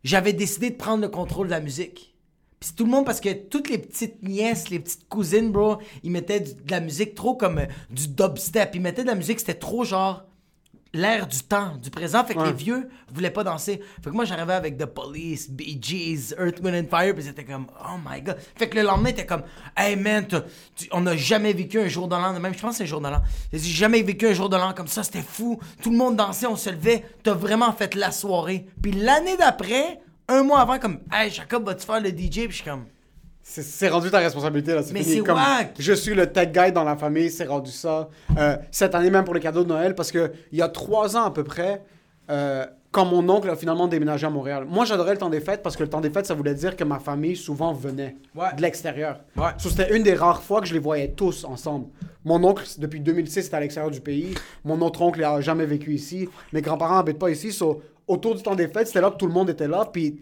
j'avais 0.05 0.33
décidé 0.33 0.71
de 0.71 0.75
prendre 0.77 1.03
le 1.03 1.09
contrôle 1.09 1.47
de 1.47 1.53
la 1.53 1.61
musique. 1.61 2.15
Puis 2.59 2.71
c'est 2.71 2.75
tout 2.77 2.85
le 2.85 2.91
monde, 2.91 3.07
parce 3.07 3.21
que 3.21 3.33
toutes 3.33 3.71
les 3.71 3.79
petites 3.79 4.21
nièces, 4.23 4.69
les 4.71 4.81
petites 4.81 5.09
cousines, 5.09 5.51
bro, 5.53 5.77
ils 6.03 6.11
mettaient 6.11 6.41
du- 6.41 6.55
de 6.55 6.71
la 6.71 6.81
musique 6.81 7.15
trop 7.15 7.35
comme 7.37 7.59
euh, 7.59 7.67
du 7.91 8.09
dubstep. 8.09 8.75
Ils 8.75 8.81
mettaient 8.81 9.03
de 9.03 9.09
la 9.09 9.15
musique, 9.15 9.39
c'était 9.41 9.55
trop 9.55 9.85
genre 9.85 10.25
l'air 10.95 11.27
du 11.27 11.39
temps, 11.43 11.77
du 11.77 11.89
présent. 11.91 12.23
Fait 12.25 12.35
que 12.35 12.41
Ouais. 12.41 12.47
les 12.49 12.53
vieux 12.53 12.89
voulaient 13.13 13.31
pas 13.31 13.45
danser. 13.45 13.81
Fait 14.03 14.11
que 14.11 14.15
moi, 14.15 14.25
j'arrivais 14.27 14.53
avec 14.53 14.77
The 14.77 14.85
Police, 14.87 15.51
Bee 15.51 15.79
Gees, 15.81 16.35
Earth, 16.39 16.61
Wind 16.63 16.75
and 16.87 16.89
Fire, 16.97 17.15
puis 17.15 17.25
c'était 17.25 17.45
comme, 17.45 17.67
oh 17.81 17.97
my 18.07 18.21
god. 18.21 18.37
Fait 18.57 18.69
que 18.69 18.77
le 18.77 18.83
lendemain, 18.85 19.13
t'es 19.13 19.25
comme, 19.25 19.43
hey 19.77 19.97
man, 19.97 20.27
tu- 20.77 20.89
on 20.93 21.01
n'a 21.01 21.17
jamais 21.17 21.53
vécu 21.55 21.81
un 21.81 21.89
jour 21.89 22.09
de 22.09 22.15
l'an, 22.15 22.39
même, 22.39 22.53
je 22.55 22.59
pense 22.61 22.73
que 22.73 22.77
c'est 22.79 22.83
un 22.85 22.87
jour 22.87 23.01
de 23.01 23.09
l'an. 23.09 23.23
J'ai 23.53 23.59
jamais 23.59 24.03
vécu 24.03 24.27
un 24.29 24.33
jour 24.35 24.49
de 24.51 24.57
l'an 24.57 24.73
comme 24.75 24.87
ça, 24.89 25.03
c'était 25.03 25.23
fou. 25.23 25.59
Tout 25.83 25.91
le 25.91 25.97
monde 25.97 26.17
dansait, 26.17 26.47
on 26.47 26.57
se 26.57 26.69
levait. 26.71 27.05
T'as 27.23 27.35
vraiment 27.35 27.73
fait 27.73 27.95
la 27.95 28.11
soirée. 28.11 28.67
Puis 28.83 28.93
l'année 28.93 29.37
d'après, 29.39 30.01
un 30.29 30.43
mois 30.43 30.61
avant, 30.61 30.79
comme, 30.79 31.01
hey, 31.13 31.31
Jacob, 31.31 31.65
vas-tu 31.65 31.87
faire 31.87 32.01
le 32.01 32.11
DJ? 32.11 32.31
Puis 32.47 32.51
je 32.51 32.55
suis 32.57 32.65
comme, 32.65 32.85
C'est- 33.43 33.89
rendu 33.89 34.11
ta 34.11 34.19
responsabilité, 34.19 34.75
là. 34.75 34.83
Mais 34.93 35.03
c'est 35.03 35.19
Comme, 35.21 35.37
whack. 35.37 35.75
Je 35.79 35.93
suis 35.93 36.15
le 36.15 36.27
tech 36.33 36.51
guy 36.53 36.73
dans 36.73 36.85
la 36.85 36.97
famille, 36.97 37.31
c'est 37.31 37.45
rendu 37.45 37.71
ça. 37.71 38.09
Euh, 38.39 38.57
cette 38.71 38.95
année 38.95 39.11
même 39.11 39.25
pour 39.25 39.35
les 39.35 39.41
cadeaux 39.41 39.65
de 39.65 39.69
Noël, 39.69 39.95
parce 39.95 40.11
que 40.13 40.33
il 40.53 40.59
y 40.59 40.63
a 40.63 40.69
trois 40.69 41.17
ans 41.17 41.25
à 41.25 41.31
peu 41.33 41.45
près, 41.45 41.83
euh, 42.31 42.65
quand 42.93 43.05
mon 43.07 43.27
oncle 43.31 43.49
a 43.51 43.57
finalement 43.57 43.89
déménagé 43.89 44.27
à 44.27 44.31
Montréal. 44.31 44.67
Moi, 44.69 44.85
j'adorais 44.85 45.13
le 45.13 45.19
temps 45.19 45.31
des 45.31 45.41
fêtes 45.41 45.63
parce 45.63 45.77
que 45.77 45.83
le 45.83 45.89
temps 45.89 46.01
des 46.03 46.11
fêtes, 46.11 46.27
ça 46.27 46.35
voulait 46.35 46.55
dire 46.55 46.77
que 46.77 46.85
ma 46.85 46.99
famille 46.99 47.37
souvent 47.37 47.73
venait 47.73 48.17
Ouais. 48.35 48.55
de 48.55 48.61
l'extérieur. 48.63 49.21
Ouais. 49.37 49.49
So, 49.59 49.71
C'était 49.71 49.97
une 49.97 50.03
des 50.03 50.13
rares 50.15 50.43
fois 50.43 50.61
que 50.61 50.67
je 50.67 50.75
les 50.75 50.79
voyais 50.79 51.09
tous 51.09 51.45
ensemble. 51.45 51.87
Mon 52.25 52.43
oncle, 52.45 52.65
depuis 52.79 53.01
2006, 53.01 53.47
était 53.47 53.57
à 53.57 53.61
l'extérieur 53.61 53.91
du 53.91 54.01
pays. 54.03 54.35
Mon 54.65 54.81
autre 54.83 55.01
oncle 55.01 55.21
n'a 55.21 55.41
jamais 55.41 55.65
vécu 55.67 55.95
ici. 55.95 56.29
Mes 56.53 56.61
grands-parents 56.61 56.97
n'habitent 56.97 57.19
pas 57.19 57.31
ici. 57.31 57.51
So, 57.51 57.81
autour 58.07 58.35
du 58.35 58.43
temps 58.43 58.55
des 58.55 58.69
fêtes, 58.69 58.89
c'était 58.89 59.01
là 59.01 59.11
que 59.11 59.17
tout 59.17 59.27
le 59.27 59.33
monde 59.33 59.49
était 59.49 59.69
là. 59.69 59.89
Puis, 59.91 60.21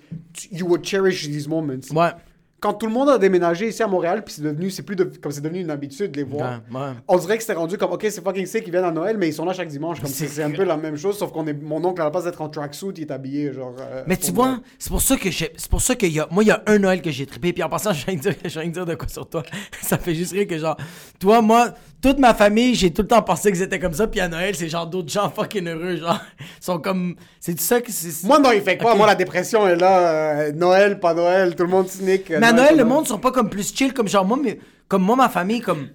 you 0.52 0.64
would 0.66 0.84
cherish 0.84 1.26
these 1.26 1.48
moments 1.48 1.74
ouais. 1.92 2.10
Quand 2.60 2.74
tout 2.74 2.86
le 2.86 2.92
monde 2.92 3.08
a 3.08 3.18
déménagé 3.18 3.68
ici 3.68 3.82
à 3.82 3.86
Montréal, 3.86 4.22
puis 4.24 4.34
c'est 4.34 4.42
devenu, 4.42 4.70
c'est 4.70 4.82
plus 4.82 4.94
de, 4.96 5.04
comme 5.04 5.32
c'est 5.32 5.40
devenu 5.40 5.60
une 5.60 5.70
habitude 5.70 6.12
de 6.12 6.16
les 6.18 6.22
voir. 6.22 6.60
Ouais, 6.70 6.78
ouais. 6.80 6.86
On 7.08 7.16
dirait 7.16 7.36
que 7.38 7.42
c'était 7.42 7.54
rendu 7.58 7.78
comme, 7.78 7.90
ok, 7.92 8.06
c'est 8.10 8.22
fucking 8.22 8.46
sick, 8.46 8.64
ils 8.66 8.70
viennent 8.70 8.84
à 8.84 8.90
Noël, 8.92 9.16
mais 9.18 9.28
ils 9.28 9.32
sont 9.32 9.44
là 9.44 9.52
chaque 9.52 9.68
dimanche. 9.68 10.00
Comme 10.00 10.10
c'est, 10.10 10.28
c'est 10.28 10.42
un 10.42 10.50
peu 10.50 10.64
la 10.64 10.76
même 10.76 10.96
chose, 10.96 11.18
sauf 11.18 11.32
qu'on 11.32 11.46
est, 11.46 11.54
mon 11.54 11.82
oncle 11.84 12.00
à 12.00 12.04
la 12.04 12.10
place 12.10 12.24
d'être 12.24 12.40
en 12.42 12.48
tracksuit, 12.48 12.90
il 12.96 13.02
est 13.02 13.10
habillé 13.10 13.52
genre. 13.52 13.74
euh, 13.80 14.04
Mais 14.06 14.16
tu 14.16 14.30
vois, 14.32 14.60
c'est 14.78 14.90
pour 14.90 15.00
ça 15.02 15.16
que 15.16 15.30
j'ai, 15.30 15.52
c'est 15.56 15.70
pour 15.70 15.80
ça 15.80 15.94
qu'il 15.94 16.12
y 16.12 16.20
a, 16.20 16.28
moi 16.30 16.44
il 16.44 16.48
y 16.48 16.52
a 16.52 16.62
un 16.66 16.78
Noël 16.78 17.00
que 17.02 17.10
j'ai 17.10 17.26
trippé. 17.26 17.52
Puis 17.52 17.62
en 17.62 17.68
passant, 17.68 17.92
je 17.92 18.04
viens 18.04 18.14
de 18.16 18.20
dire, 18.20 18.34
je 18.44 18.60
viens 18.60 18.68
de 18.68 18.74
dire 18.74 18.86
de 18.86 18.94
quoi 18.94 19.08
sur 19.08 19.28
toi. 19.28 19.42
Ça 19.82 19.96
fait 19.98 20.14
juste 20.14 20.32
rire 20.32 20.46
que 20.46 20.58
genre, 20.58 20.76
toi, 21.18 21.40
moi, 21.42 21.70
toute 22.02 22.18
ma 22.18 22.34
famille, 22.34 22.74
j'ai 22.74 22.92
tout 22.92 23.02
le 23.02 23.08
temps 23.08 23.22
pensé 23.22 23.52
qu'ils 23.52 23.62
étaient 23.62 23.78
comme 23.78 23.92
ça. 23.92 24.06
Puis 24.06 24.20
à 24.20 24.28
Noël, 24.28 24.54
c'est 24.54 24.68
genre 24.68 24.86
d'autres 24.86 25.10
gens 25.10 25.30
fucking 25.30 25.66
heureux, 25.68 25.96
genre, 25.96 26.18
sont 26.60 26.78
comme, 26.78 27.16
c'est 27.40 27.54
tout 27.54 27.62
ça 27.62 27.80
que 27.80 27.92
c'est. 27.92 28.26
Moi, 28.26 28.38
non, 28.38 28.52
il 28.52 28.62
fait 28.62 28.78
quoi? 28.78 28.92
Ok. 28.92 28.96
Moi, 28.98 29.06
la 29.06 29.14
dépression 29.14 29.66
est 29.68 29.76
là. 29.76 29.98
euh, 30.40 30.52
Noël, 30.52 30.98
pas 31.00 31.14
Noël, 31.14 31.54
tout 31.54 31.64
le 31.64 31.70
monde 31.70 31.88
cynique. 31.88 32.30
Mais 32.30 32.46
à 32.46 32.52
Noël, 32.52 32.76
le 32.76 32.84
monde 32.84 33.06
sont 33.06 33.18
pas 33.18 33.32
comme 33.32 33.50
plus 33.50 33.74
chill, 33.74 33.92
comme 33.92 34.08
genre 34.08 34.24
moi, 34.24 34.38
mais 34.42 34.58
comme 34.88 35.02
moi, 35.02 35.16
ma 35.16 35.28
famille, 35.28 35.60
comme 35.60 35.88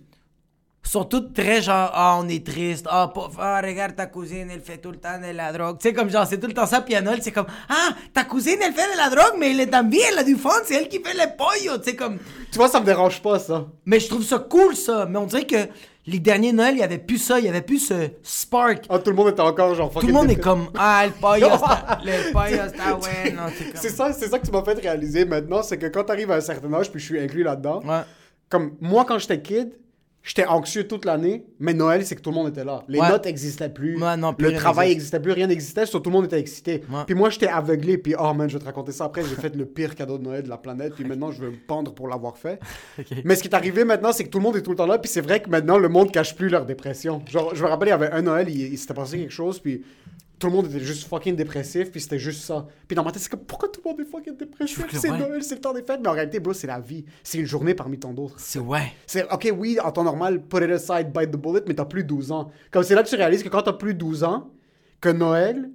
sont 0.87 1.03
toutes 1.03 1.33
très 1.33 1.63
genre 1.63 1.89
ah 1.93 2.15
on 2.21 2.27
est 2.29 2.45
triste 2.45 2.85
ah 2.89 3.11
ah, 3.39 3.59
regarde 3.59 3.95
ta 3.95 4.05
cousine 4.05 4.49
elle 4.51 4.61
fait 4.61 4.77
tout 4.77 4.91
le 4.91 4.97
temps 4.97 5.19
de 5.19 5.35
la 5.35 5.51
drogue 5.51 5.79
tu 5.79 5.87
sais 5.89 5.95
comme 5.95 6.11
genre 6.11 6.27
c'est 6.27 6.39
tout 6.39 6.45
le 6.45 6.53
temps 6.53 6.67
ça 6.67 6.81
puis 6.81 6.93
à 6.93 7.01
Noël 7.01 7.19
c'est 7.23 7.31
comme 7.31 7.47
ah 7.69 7.89
ta 8.13 8.23
cousine 8.23 8.57
elle 8.61 8.71
fait 8.71 8.91
de 8.93 8.97
la 8.97 9.09
drogue 9.09 9.33
mais 9.39 9.49
elle 9.49 9.61
est 9.61 9.67
también 9.71 10.03
elle 10.11 10.19
a 10.19 10.23
du 10.23 10.35
fun 10.35 10.51
c'est 10.63 10.75
elle 10.75 10.87
qui 10.87 10.99
fait 11.01 11.15
les 11.15 11.25
pollos 11.35 11.79
tu 11.79 11.85
sais 11.89 11.95
comme 11.95 12.19
Tu 12.51 12.59
vois, 12.59 12.67
ça 12.67 12.79
me 12.79 12.85
dérange 12.85 13.19
pas, 13.21 13.39
ça. 13.39 13.65
mais 13.83 13.99
je 13.99 14.07
trouve 14.07 14.23
ça 14.23 14.37
cool 14.37 14.75
ça 14.75 15.07
mais 15.09 15.17
on 15.17 15.25
dirait 15.25 15.47
que 15.47 15.67
les 16.07 16.19
derniers 16.19 16.53
Noël 16.53 16.75
il 16.75 16.79
y 16.79 16.83
avait 16.83 16.97
plus 16.99 17.17
ça 17.17 17.39
il 17.39 17.45
y 17.45 17.49
avait 17.49 17.61
plus 17.61 17.79
ce 17.79 18.09
spark. 18.21 18.85
Ah, 18.89 18.99
tout 18.99 19.09
le 19.09 19.15
monde 19.15 19.29
était 19.29 19.41
encore 19.41 19.73
genre 19.75 19.91
tout 19.91 20.05
le 20.05 20.13
monde 20.13 20.29
est 20.29 20.35
comme 20.35 20.67
ah 20.77 21.05
le 21.05 21.11
está- 21.11 21.99
le 22.03 22.31
pollo 22.31 22.63
está 22.65 22.93
bueno 22.93 23.41
c'est 23.57 23.63
comme. 23.65 23.81
C'est 23.81 23.89
ça, 23.89 24.13
c'est 24.13 24.29
ça 24.29 24.39
que 24.39 24.45
tu 24.45 24.51
m'as 24.51 24.63
fait 24.63 24.73
réaliser 24.79 25.25
maintenant, 25.25 25.63
c'est 25.63 25.77
que 25.77 25.87
quand 25.87 26.03
t'arrives 26.03 26.31
à 26.31 26.35
un 26.35 26.41
certain 26.41 26.71
âge, 26.73 26.91
puis 26.91 26.99
je 26.99 27.05
suis 27.05 27.19
inclus 27.19 27.43
là-dedans, 27.43 27.81
ouais. 27.83 28.01
comme 28.49 28.75
moi 28.81 29.05
quand 29.05 29.17
j'étais 29.17 29.41
kid, 29.41 29.71
j'étais 30.25 30.45
anxieux 30.47 30.87
toute 30.87 31.05
l'année, 31.05 31.45
mais 31.59 31.73
Noël 31.73 32.05
c'est 32.05 32.15
que 32.15 32.21
tout 32.21 32.31
le 32.31 32.35
monde 32.35 32.49
était 32.49 32.65
là. 32.65 32.83
Les 32.89 32.99
Ouais. 32.99 33.07
notes 33.09 33.25
existaient 33.27 33.69
plus, 33.69 34.01
Ouais, 34.01 34.17
non, 34.17 34.33
plus 34.33 34.47
le 34.51 34.53
travail 34.55 34.87
n'existe. 34.89 35.13
existait 35.13 35.19
plus, 35.21 35.31
rien 35.31 35.47
n'existait, 35.47 35.85
tout 35.85 36.01
le 36.03 36.11
monde 36.11 36.25
était 36.25 36.39
excité. 36.39 36.81
Ouais. 36.91 37.03
Puis 37.05 37.15
moi 37.15 37.29
j'étais 37.29 37.47
aveuglé, 37.47 37.97
puis 37.97 38.15
oh 38.19 38.33
man, 38.33 38.49
je 38.49 38.55
vais 38.55 38.59
te 38.59 38.65
raconter 38.65 38.91
ça 38.91 39.05
après, 39.05 39.21
j'ai 39.23 39.35
fait 39.35 39.55
le 39.55 39.65
pire 39.65 39.95
cadeau 39.95 40.17
de 40.17 40.23
Noël 40.23 40.43
de 40.43 40.49
la 40.49 40.57
planète, 40.57 40.95
puis 40.95 41.05
maintenant 41.07 41.31
je 41.31 41.41
veux 41.41 41.51
me 41.51 41.55
pendre 41.67 41.93
pour 41.93 42.07
l'avoir 42.07 42.37
fait. 42.37 42.59
Mais 43.23 43.35
ce 43.35 43.43
qui 43.43 43.47
est 43.49 43.55
arrivé 43.55 43.83
maintenant, 43.85 44.11
c'est 44.11 44.23
que 44.25 44.29
tout 44.29 44.39
le 44.39 44.43
monde 44.43 44.57
est 44.57 44.61
tout 44.63 44.71
le 44.71 44.77
temps 44.77 44.87
là, 44.87 44.97
puis 44.97 45.09
c'est 45.09 45.21
vrai 45.21 45.41
que 45.41 45.49
maintenant 45.49 45.77
le 45.77 45.87
monde 45.89 46.11
cache 46.11 46.35
plus 46.35 46.49
leur 46.49 46.65
dépression. 46.65 47.21
Genre, 47.29 47.53
je 47.53 47.63
me 47.63 47.69
rappelle, 47.69 47.89
il 47.89 47.91
y 47.91 47.93
avait 47.93 48.11
un 48.11 48.23
Noël, 48.23 48.49
il, 48.49 48.73
il 48.73 48.77
s'était 48.77 48.93
passé 48.95 49.17
quelque 49.19 49.31
chose, 49.31 49.59
puis 49.59 49.83
tout 50.39 50.47
le 50.47 50.53
monde 50.53 50.65
était 50.67 50.79
juste 50.79 51.07
fucking 51.07 51.35
dépressif, 51.35 51.91
puis 51.91 52.01
c'était 52.01 52.19
juste 52.19 52.41
ça. 52.43 52.67
Puis 52.87 52.95
dans 52.95 53.03
ma 53.03 53.11
tête, 53.11 53.21
c'est 53.21 53.29
comme, 53.29 53.45
pourquoi 53.45 53.69
tout 53.69 53.81
le 53.83 53.89
monde 53.91 53.99
est 54.01 54.05
fucking 54.05 54.35
dépressif? 54.35 54.75
Je 54.77 54.81
veux 54.81 54.87
que- 54.87 54.97
C'est 54.97 55.09
ouais. 55.09 55.17
Noël, 55.17 55.41
c'est 55.43 55.55
le 55.55 55.61
temps 55.61 55.73
des 55.73 55.81
fêtes. 55.83 55.99
Mais 56.03 56.09
en 56.09 56.13
réalité, 56.13 56.39
bro, 56.39 56.53
c'est 56.53 56.67
la 56.67 56.79
vie. 56.79 57.05
C'est 57.23 57.37
une 57.37 57.45
journée 57.45 57.73
parmi 57.73 57.97
tant 57.99 58.13
d'autres. 58.13 58.35
C'est 58.39 58.59
ouais. 58.59 58.91
C'est, 59.07 59.31
ok, 59.31 59.53
oui, 59.57 59.77
en 59.83 59.91
temps 59.91 60.03
normal, 60.03 60.41
put 60.41 60.57
it 60.63 60.69
aside, 60.71 61.11
bite 61.13 61.31
the 61.31 61.37
bullet, 61.37 61.61
mais 61.67 61.73
t'as 61.73 61.85
plus 61.85 62.03
12 62.03 62.31
ans. 62.31 62.51
Comme 62.71 62.83
c'est 62.83 62.95
là 62.95 63.03
que 63.03 63.09
tu 63.09 63.15
réalises 63.15 63.43
que 63.43 63.49
quand 63.49 63.61
t'as 63.63 63.73
plus 63.73 63.93
12 63.93 64.23
ans, 64.23 64.51
que 65.01 65.09
Noël, 65.09 65.69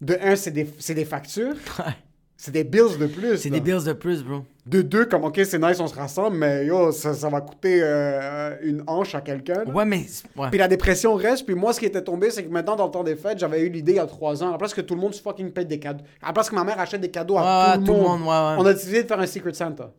de 0.00 0.16
un, 0.20 0.36
c'est 0.36 0.50
des, 0.50 0.68
c'est 0.78 0.94
des 0.94 1.04
factures, 1.04 1.54
Ouais. 1.78 1.94
C'est 2.40 2.52
des 2.52 2.62
bills 2.62 2.96
de 3.00 3.06
plus. 3.08 3.36
C'est 3.36 3.50
des 3.50 3.60
bills 3.60 3.82
de 3.84 3.92
plus, 3.92 4.22
bro. 4.22 4.42
De 4.64 4.80
deux, 4.80 5.06
comme, 5.06 5.24
ok, 5.24 5.40
c'est 5.44 5.58
nice, 5.58 5.80
on 5.80 5.88
se 5.88 5.94
rassemble, 5.96 6.36
mais 6.36 6.66
yo, 6.66 6.92
ça, 6.92 7.12
ça 7.12 7.28
va 7.28 7.40
coûter 7.40 7.80
euh, 7.82 8.54
une 8.62 8.84
hanche 8.86 9.16
à 9.16 9.20
quelqu'un. 9.20 9.64
Ouais, 9.64 9.84
mais. 9.84 10.06
Ouais. 10.36 10.48
Puis 10.48 10.58
la 10.58 10.68
dépression 10.68 11.14
reste. 11.14 11.44
Puis 11.46 11.56
moi, 11.56 11.72
ce 11.72 11.80
qui 11.80 11.86
était 11.86 12.04
tombé, 12.04 12.30
c'est 12.30 12.44
que 12.44 12.48
maintenant, 12.48 12.76
dans 12.76 12.84
le 12.86 12.92
temps 12.92 13.02
des 13.02 13.16
fêtes, 13.16 13.40
j'avais 13.40 13.62
eu 13.62 13.68
l'idée 13.68 13.92
il 13.92 13.96
y 13.96 13.98
a 13.98 14.06
trois 14.06 14.40
ans. 14.44 14.50
À 14.50 14.52
la 14.52 14.58
place 14.58 14.72
que 14.72 14.80
tout 14.82 14.94
le 14.94 15.00
monde 15.00 15.14
se 15.14 15.20
fucking 15.20 15.50
paye 15.50 15.66
des 15.66 15.80
cadeaux. 15.80 16.04
À 16.22 16.28
la 16.28 16.32
place 16.32 16.48
que 16.48 16.54
ma 16.54 16.62
mère 16.62 16.78
achète 16.78 17.00
des 17.00 17.10
cadeaux 17.10 17.38
à 17.38 17.72
Ouais, 17.76 17.84
tout, 17.84 17.92
le 17.92 17.98
monde. 17.98 18.20
ouais, 18.20 18.26
ouais. 18.28 18.56
On 18.58 18.66
a 18.66 18.72
décidé 18.72 19.02
de 19.02 19.08
faire 19.08 19.18
un 19.18 19.26
Secret 19.26 19.54
Santa. 19.54 19.92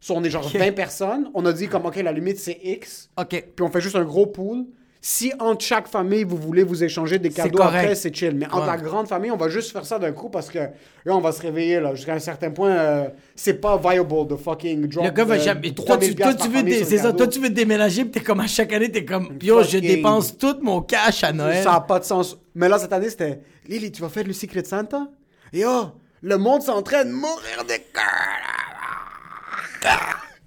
So, 0.00 0.14
on 0.16 0.24
est 0.24 0.30
genre 0.30 0.48
20 0.48 0.72
personnes. 0.74 1.30
On 1.32 1.46
a 1.46 1.52
dit 1.52 1.68
comme, 1.68 1.86
OK, 1.86 1.94
la 1.96 2.10
limite, 2.12 2.40
c'est 2.40 2.58
X. 2.60 3.08
Ok. 3.16 3.28
Puis 3.54 3.64
on 3.64 3.68
fait 3.70 3.80
juste 3.80 3.94
un 3.96 4.04
gros 4.04 4.26
pool. 4.26 4.64
Si 5.00 5.32
entre 5.38 5.64
chaque 5.64 5.86
famille, 5.86 6.24
vous 6.24 6.36
voulez 6.36 6.64
vous 6.64 6.82
échanger 6.82 7.20
des 7.20 7.30
cadeaux 7.30 7.62
après, 7.62 7.94
c'est 7.94 8.12
chill. 8.14 8.34
Mais 8.34 8.46
entre 8.46 8.60
Ouais. 8.62 8.66
la 8.66 8.76
grande 8.76 9.06
famille, 9.08 9.30
on 9.30 9.36
va 9.36 9.48
juste 9.48 9.70
faire 9.70 9.86
ça 9.86 9.96
d'un 9.98 10.10
coup 10.10 10.28
parce 10.28 10.50
que 10.50 10.58
là, 10.58 10.70
on 11.16 11.20
va 11.20 11.30
se 11.30 11.40
réveiller. 11.40 11.78
là 11.78 11.94
Jusqu'à 11.94 12.14
un 12.14 12.18
certain 12.18 12.50
point, 12.50 12.70
euh, 12.70 13.08
c'est 13.36 13.54
pas 13.60 13.78
viable 13.78 14.26
de 14.26 14.34
fucking 14.34 14.88
drop 14.88 15.04
Le 15.04 15.10
gars 15.12 15.24
va 15.24 15.38
de 15.38 15.42
jamais. 15.42 15.70
Toi, 15.72 15.84
3000 15.86 16.16
tu, 16.16 16.22
toi, 16.22 16.34
tu 16.34 16.48
veux 16.48 16.62
le 16.62 16.84
ça. 16.84 17.12
Toi, 17.12 17.28
tu 17.28 17.38
veux 17.38 17.50
déménager, 17.50 18.02
puis 18.02 18.10
t'es 18.10 18.20
comme 18.20 18.40
à 18.40 18.48
chaque 18.48 18.72
année, 18.72 18.90
t'es 18.90 19.04
comme. 19.04 19.38
Yo, 19.40 19.62
je 19.62 19.68
Fucking- 19.78 19.80
dépense 19.82 20.36
tout 20.36 20.56
mon 20.62 20.82
cash 20.82 21.22
à 21.22 21.32
Noël. 21.32 21.62
Ça 21.62 21.72
n'a 21.72 21.80
pas 21.80 22.00
de 22.00 22.04
sens. 22.04 22.36
Mais 22.56 22.68
là, 22.68 22.78
cette 22.78 22.92
année, 22.92 23.08
c'était 23.10 23.40
Lily, 23.68 23.92
tu 23.92 24.02
vas 24.02 24.08
faire 24.08 24.24
le 24.24 24.32
Secret 24.32 24.64
Santa? 24.64 25.06
Et 25.52 25.64
oh, 25.64 25.92
le 26.22 26.36
monde 26.38 26.62
est 26.64 26.70
en 26.70 26.82
train 26.82 27.04
de 27.04 27.12
mourir 27.12 27.64
de 27.64 27.74
cœur. 27.94 28.02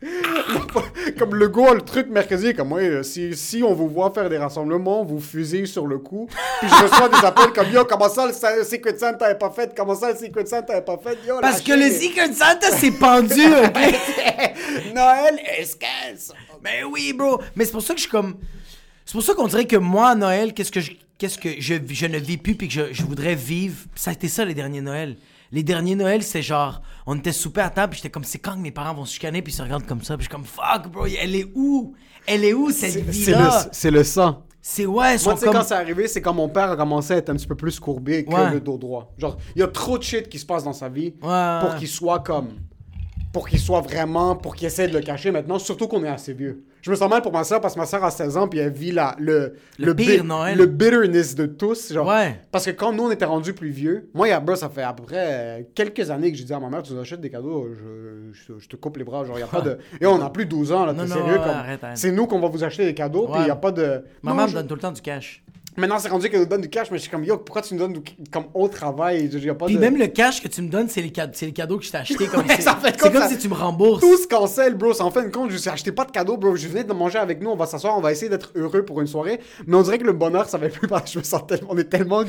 comme 1.19 1.35
le 1.35 1.47
gars, 1.47 1.73
le 1.75 1.81
truc 1.81 2.07
mercredi, 2.07 2.53
comme 2.55 2.71
ouais, 2.71 3.03
si, 3.03 3.35
si 3.37 3.61
on 3.61 3.73
vous 3.73 3.87
voit 3.87 4.11
faire 4.11 4.29
des 4.29 4.37
rassemblements, 4.37 5.03
vous 5.03 5.19
fusez 5.19 5.65
sur 5.67 5.85
le 5.85 5.99
coup. 5.99 6.27
Puis 6.59 6.69
je 6.69 6.83
reçois 6.83 7.09
des 7.09 7.25
appels 7.25 7.53
comme 7.53 7.71
yo, 7.71 7.85
comment 7.85 8.09
ça 8.09 8.25
le 8.25 8.33
Secret 8.63 8.97
Santa 8.97 9.29
est 9.29 9.37
pas 9.37 9.51
fait? 9.51 9.73
Comment 9.75 9.95
ça 9.95 10.11
le 10.11 10.17
Secret 10.17 10.45
Santa 10.47 10.75
est 10.77 10.81
pas 10.81 10.97
fait? 10.97 11.19
Yo, 11.27 11.35
Parce 11.39 11.61
que 11.61 11.73
le 11.73 11.91
Secret 11.91 12.33
Santa 12.33 12.71
s'est 12.71 12.91
pendu, 12.91 13.41
ok? 13.45 14.93
Noël 14.95 15.39
escasse. 15.59 16.33
Ben 16.63 16.85
oui, 16.91 17.13
bro. 17.13 17.39
Mais 17.55 17.65
c'est 17.65 17.71
pour 17.71 17.83
ça 17.83 17.93
que 17.93 17.99
je 17.99 18.03
suis 18.03 18.11
comme. 18.11 18.37
C'est 19.05 19.13
pour 19.13 19.23
ça 19.23 19.33
qu'on 19.33 19.47
dirait 19.47 19.65
que 19.65 19.77
moi, 19.77 20.09
à 20.09 20.15
Noël, 20.15 20.53
qu'est-ce 20.53 20.71
que 20.71 20.79
je, 20.79 20.91
qu'est-ce 21.17 21.37
que 21.37 21.49
je, 21.59 21.75
je 21.87 22.05
ne 22.07 22.17
vis 22.17 22.37
plus 22.37 22.55
puis 22.55 22.67
que 22.67 22.73
je, 22.73 22.81
je 22.91 23.03
voudrais 23.03 23.35
vivre. 23.35 23.77
Ça 23.95 24.09
a 24.09 24.13
été 24.13 24.27
ça 24.27 24.45
les 24.45 24.53
derniers 24.55 24.81
Noëls. 24.81 25.15
Les 25.51 25.63
derniers 25.63 25.95
Noëls, 25.95 26.23
c'est 26.23 26.41
genre, 26.41 26.81
on 27.05 27.17
était 27.17 27.33
soupé 27.33 27.61
à 27.61 27.69
table, 27.69 27.91
puis 27.91 27.97
j'étais 27.97 28.09
comme, 28.09 28.23
c'est 28.23 28.39
quand 28.39 28.53
que 28.53 28.59
mes 28.59 28.71
parents 28.71 28.93
vont 28.93 29.05
se 29.05 29.13
chicaner, 29.13 29.41
puis 29.41 29.51
ils 29.51 29.55
se 29.55 29.61
regardent 29.61 29.85
comme 29.85 30.01
ça, 30.01 30.15
puis 30.15 30.23
je 30.25 30.29
suis 30.29 30.35
comme, 30.35 30.45
fuck, 30.45 30.89
bro, 30.91 31.05
elle 31.05 31.35
est 31.35 31.51
où? 31.55 31.93
Elle 32.25 32.45
est 32.45 32.53
où 32.53 32.69
cette 32.71 32.91
C'est 32.91 33.33
c'est 33.71 33.91
le, 33.91 34.03
sang. 34.03 34.43
C'est 34.61 34.85
ouais, 34.85 35.17
Moi, 35.23 35.33
tu 35.33 35.39
sais, 35.39 35.45
comme. 35.47 35.55
quand 35.55 35.63
c'est 35.63 35.73
arrivé, 35.73 36.07
c'est 36.07 36.21
quand 36.21 36.33
mon 36.33 36.47
père 36.47 36.69
a 36.71 36.77
commencé 36.77 37.13
à 37.13 37.17
être 37.17 37.29
un 37.29 37.35
petit 37.35 37.47
peu 37.47 37.55
plus 37.55 37.79
courbé 37.79 38.23
que 38.23 38.31
Ouais. 38.33 38.51
le 38.51 38.59
dos 38.61 38.77
droit. 38.77 39.11
Genre, 39.17 39.35
il 39.55 39.59
y 39.59 39.63
a 39.63 39.67
trop 39.67 39.97
de 39.97 40.03
shit 40.03 40.29
qui 40.29 40.37
se 40.39 40.45
passe 40.45 40.63
dans 40.63 40.71
sa 40.73 40.87
vie 40.87 41.15
Ouais. 41.21 41.59
pour 41.61 41.75
qu'il 41.75 41.87
soit 41.87 42.19
comme. 42.19 42.49
Pour 43.33 43.49
qu'il 43.49 43.59
soit 43.59 43.81
vraiment. 43.81 44.35
Pour 44.35 44.55
qu'il 44.55 44.67
essaie 44.67 44.87
de 44.87 44.93
le 44.93 45.01
cacher 45.03 45.31
maintenant, 45.31 45.57
surtout 45.57 45.87
qu'on 45.87 46.03
est 46.03 46.09
assez 46.09 46.33
vieux. 46.33 46.63
Je 46.81 46.89
me 46.89 46.95
sens 46.95 47.09
mal 47.09 47.21
pour 47.21 47.31
ma 47.31 47.43
soeur 47.43 47.61
parce 47.61 47.75
que 47.75 47.79
ma 47.79 47.85
soeur 47.85 48.03
a 48.03 48.09
16 48.11 48.37
ans 48.37 48.47
puis 48.47 48.59
elle 48.59 48.71
vit 48.73 48.91
la, 48.91 49.15
le, 49.19 49.53
Le 49.77 49.93
pire 49.95 50.21
bi- 50.23 50.27
Noël. 50.27 50.57
le 50.57 50.65
bitterness 50.65 51.35
de 51.35 51.45
tous. 51.45 51.93
Genre, 51.93 52.07
Ouais. 52.07 52.39
Parce 52.51 52.65
que 52.65 52.71
quand 52.71 52.91
nous 52.91 53.03
on 53.03 53.11
était 53.11 53.25
rendus 53.25 53.53
plus 53.53 53.69
vieux, 53.69 54.09
moi, 54.13 54.27
y 54.27 54.31
a, 54.31 54.39
bro, 54.39 54.55
ça 54.55 54.67
fait 54.69 54.81
à 54.81 54.93
peu 54.93 55.03
près 55.03 55.17
euh, 55.17 55.61
quelques 55.75 56.09
années 56.09 56.31
que 56.31 56.37
j'ai 56.37 56.43
dit 56.43 56.53
à 56.53 56.59
ma 56.59 56.69
mère 56.69 56.81
Tu 56.83 56.93
nous 56.93 56.99
achètes 56.99 57.21
des 57.21 57.29
cadeaux, 57.29 57.67
je, 57.73 58.31
je- 58.33 58.59
je 58.59 58.67
te 58.67 58.75
coupe 58.75 58.97
les 58.97 59.03
bras. 59.03 59.23
Genre, 59.25 59.37
y 59.37 59.43
a 59.43 59.47
pas 59.47 59.61
de. 59.61 59.77
Et 60.01 60.05
on 60.07 60.19
a 60.21 60.29
plus 60.29 60.45
de 60.45 60.49
12 60.49 60.71
ans, 60.71 60.85
là, 60.85 60.93
t'es 60.93 61.07
sérieux. 61.07 61.37
comme... 61.37 61.89
C'est 61.95 62.11
nous 62.11 62.25
qu'on 62.25 62.39
va 62.39 62.47
vous 62.47 62.63
acheter 62.63 62.85
des 62.85 62.93
cadeaux, 62.95 63.27
puis 63.31 63.41
il 63.45 63.51
a 63.51 63.55
pas 63.55 63.71
de. 63.71 64.03
Maman 64.23 64.37
Non, 64.37 64.43
me 64.43 64.47
je- 64.49 64.53
donne 64.55 64.67
tout 64.67 64.75
le 64.75 64.81
temps 64.81 64.91
du 64.91 65.01
cash. 65.01 65.43
Maintenant, 65.77 65.99
c'est 65.99 66.09
rendu 66.09 66.29
qu'elle 66.29 66.41
nous 66.41 66.45
donne 66.45 66.61
du 66.61 66.69
cash, 66.69 66.91
mais 66.91 66.97
je 66.97 67.03
suis 67.03 67.11
comme, 67.11 67.23
yo, 67.23 67.37
pourquoi 67.37 67.61
tu 67.61 67.73
nous 67.73 67.79
donnes 67.79 67.93
du... 67.93 68.01
comme 68.29 68.45
au 68.53 68.67
travail? 68.67 69.29
Il 69.31 69.43
y 69.45 69.49
a 69.49 69.55
pas 69.55 69.67
Puis 69.67 69.75
de... 69.75 69.79
même 69.79 69.95
le 69.97 70.07
cash 70.07 70.41
que 70.41 70.49
tu 70.49 70.61
me 70.61 70.67
donnes, 70.67 70.89
c'est 70.89 71.01
les, 71.01 71.11
cadeaux, 71.11 71.31
c'est 71.33 71.45
les 71.45 71.53
cadeaux 71.53 71.77
que 71.77 71.85
je 71.85 71.91
t'ai 71.91 71.97
achetés. 71.97 72.27
Comme 72.27 72.41
Ouais, 72.47 72.55
c'est 72.57 72.61
ça 72.63 72.75
fait 72.75 72.99
comme 72.99 73.13
comme 73.13 73.21
ça? 73.21 73.29
si 73.29 73.37
tu 73.37 73.47
me 73.47 73.53
rembourses. 73.53 74.01
Tout 74.01 74.17
se 74.17 74.27
cancelle, 74.27 74.75
bro. 74.75 74.91
En 75.01 75.11
fin 75.11 75.23
de 75.23 75.29
compte, 75.29 75.49
je 75.49 75.55
suis 75.57 75.69
acheté 75.69 75.91
pas 75.93 76.03
de 76.03 76.11
cadeaux, 76.11 76.35
bro. 76.35 76.55
Je 76.57 76.67
venais 76.67 76.83
de 76.83 76.91
manger 76.91 77.19
avec 77.19 77.41
nous, 77.41 77.49
on 77.51 77.55
va 77.55 77.65
s'asseoir, 77.67 77.97
on 77.97 78.01
va 78.01 78.11
essayer 78.11 78.27
d'être 78.29 78.51
heureux 78.55 78.83
pour 78.83 78.99
une 78.99 79.07
soirée. 79.07 79.39
Mais 79.65 79.77
on 79.77 79.81
dirait 79.81 79.97
que 79.97 80.05
le 80.05 80.13
bonheur, 80.13 80.49
ça 80.49 80.57
va 80.57 80.67
plus 80.67 80.87
parce 80.87 81.03
que 81.03 81.09
je 81.11 81.19
me 81.19 81.23
sens 81.23 81.47
tellement... 81.47 81.67
On 81.71 81.77
est 81.77 81.85
tellement 81.85 82.23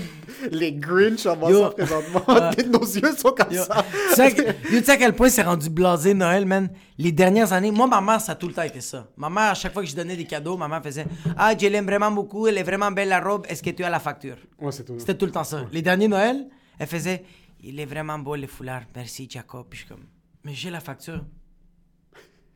les 0.50 0.72
Grinch 0.72 1.26
avant 1.26 1.48
Yo. 1.48 1.62
ça 1.62 1.70
présentement. 1.70 2.22
Nos 2.78 2.84
yeux 2.86 3.12
sont 3.16 3.32
comme 3.32 3.52
Yo. 3.52 3.62
ça. 3.64 3.84
Tu 4.10 4.14
sais, 4.14 4.32
que- 4.32 4.42
yo, 4.42 4.78
tu 4.78 4.84
sais 4.84 4.92
à 4.92 4.96
quel 4.96 5.14
point 5.14 5.28
c'est 5.28 5.42
rendu 5.42 5.68
blasé 5.68 6.14
Noël, 6.14 6.46
man? 6.46 6.68
Les 6.98 7.10
dernières 7.10 7.52
années, 7.52 7.70
moi, 7.72 7.86
ma 7.88 8.00
mère, 8.00 8.20
ça 8.20 8.32
a 8.32 8.34
tout 8.34 8.46
le 8.46 8.54
temps 8.54 8.62
été 8.62 8.80
ça. 8.80 9.08
Ma 9.16 9.28
mère, 9.28 9.50
à 9.50 9.54
chaque 9.54 9.72
fois 9.72 9.82
que 9.82 9.88
je 9.88 9.96
donnais 9.96 10.14
des 10.14 10.26
cadeaux, 10.26 10.56
ma 10.56 10.68
mère 10.68 10.82
faisait 10.82 11.06
Ah, 11.36 11.52
je 11.58 11.66
l'aime 11.66 11.86
vraiment 11.86 12.10
beaucoup, 12.12 12.46
elle 12.46 12.58
est 12.58 12.62
vraiment 12.62 12.92
belle 12.92 13.08
la 13.08 13.18
robe, 13.18 13.31
est-ce 13.48 13.62
que 13.62 13.70
tu 13.70 13.84
as 13.84 13.90
la 13.90 14.00
facture? 14.00 14.36
Ouais, 14.58 14.72
c'est 14.72 14.84
tout. 14.84 14.98
C'était 14.98 15.16
tout 15.16 15.26
le 15.26 15.32
temps 15.32 15.44
ça. 15.44 15.66
Les 15.72 15.82
derniers 15.82 16.08
Noël, 16.08 16.48
elle 16.78 16.86
faisait 16.86 17.24
Il 17.62 17.78
est 17.80 17.84
vraiment 17.86 18.18
beau 18.18 18.34
le 18.36 18.46
foulard, 18.46 18.82
merci 18.94 19.28
Jacob. 19.30 19.66
Puis 19.70 19.80
je 19.80 19.84
suis 19.86 19.94
comme 19.94 20.04
Mais 20.44 20.54
j'ai 20.54 20.70
la 20.70 20.80
facture. 20.80 21.24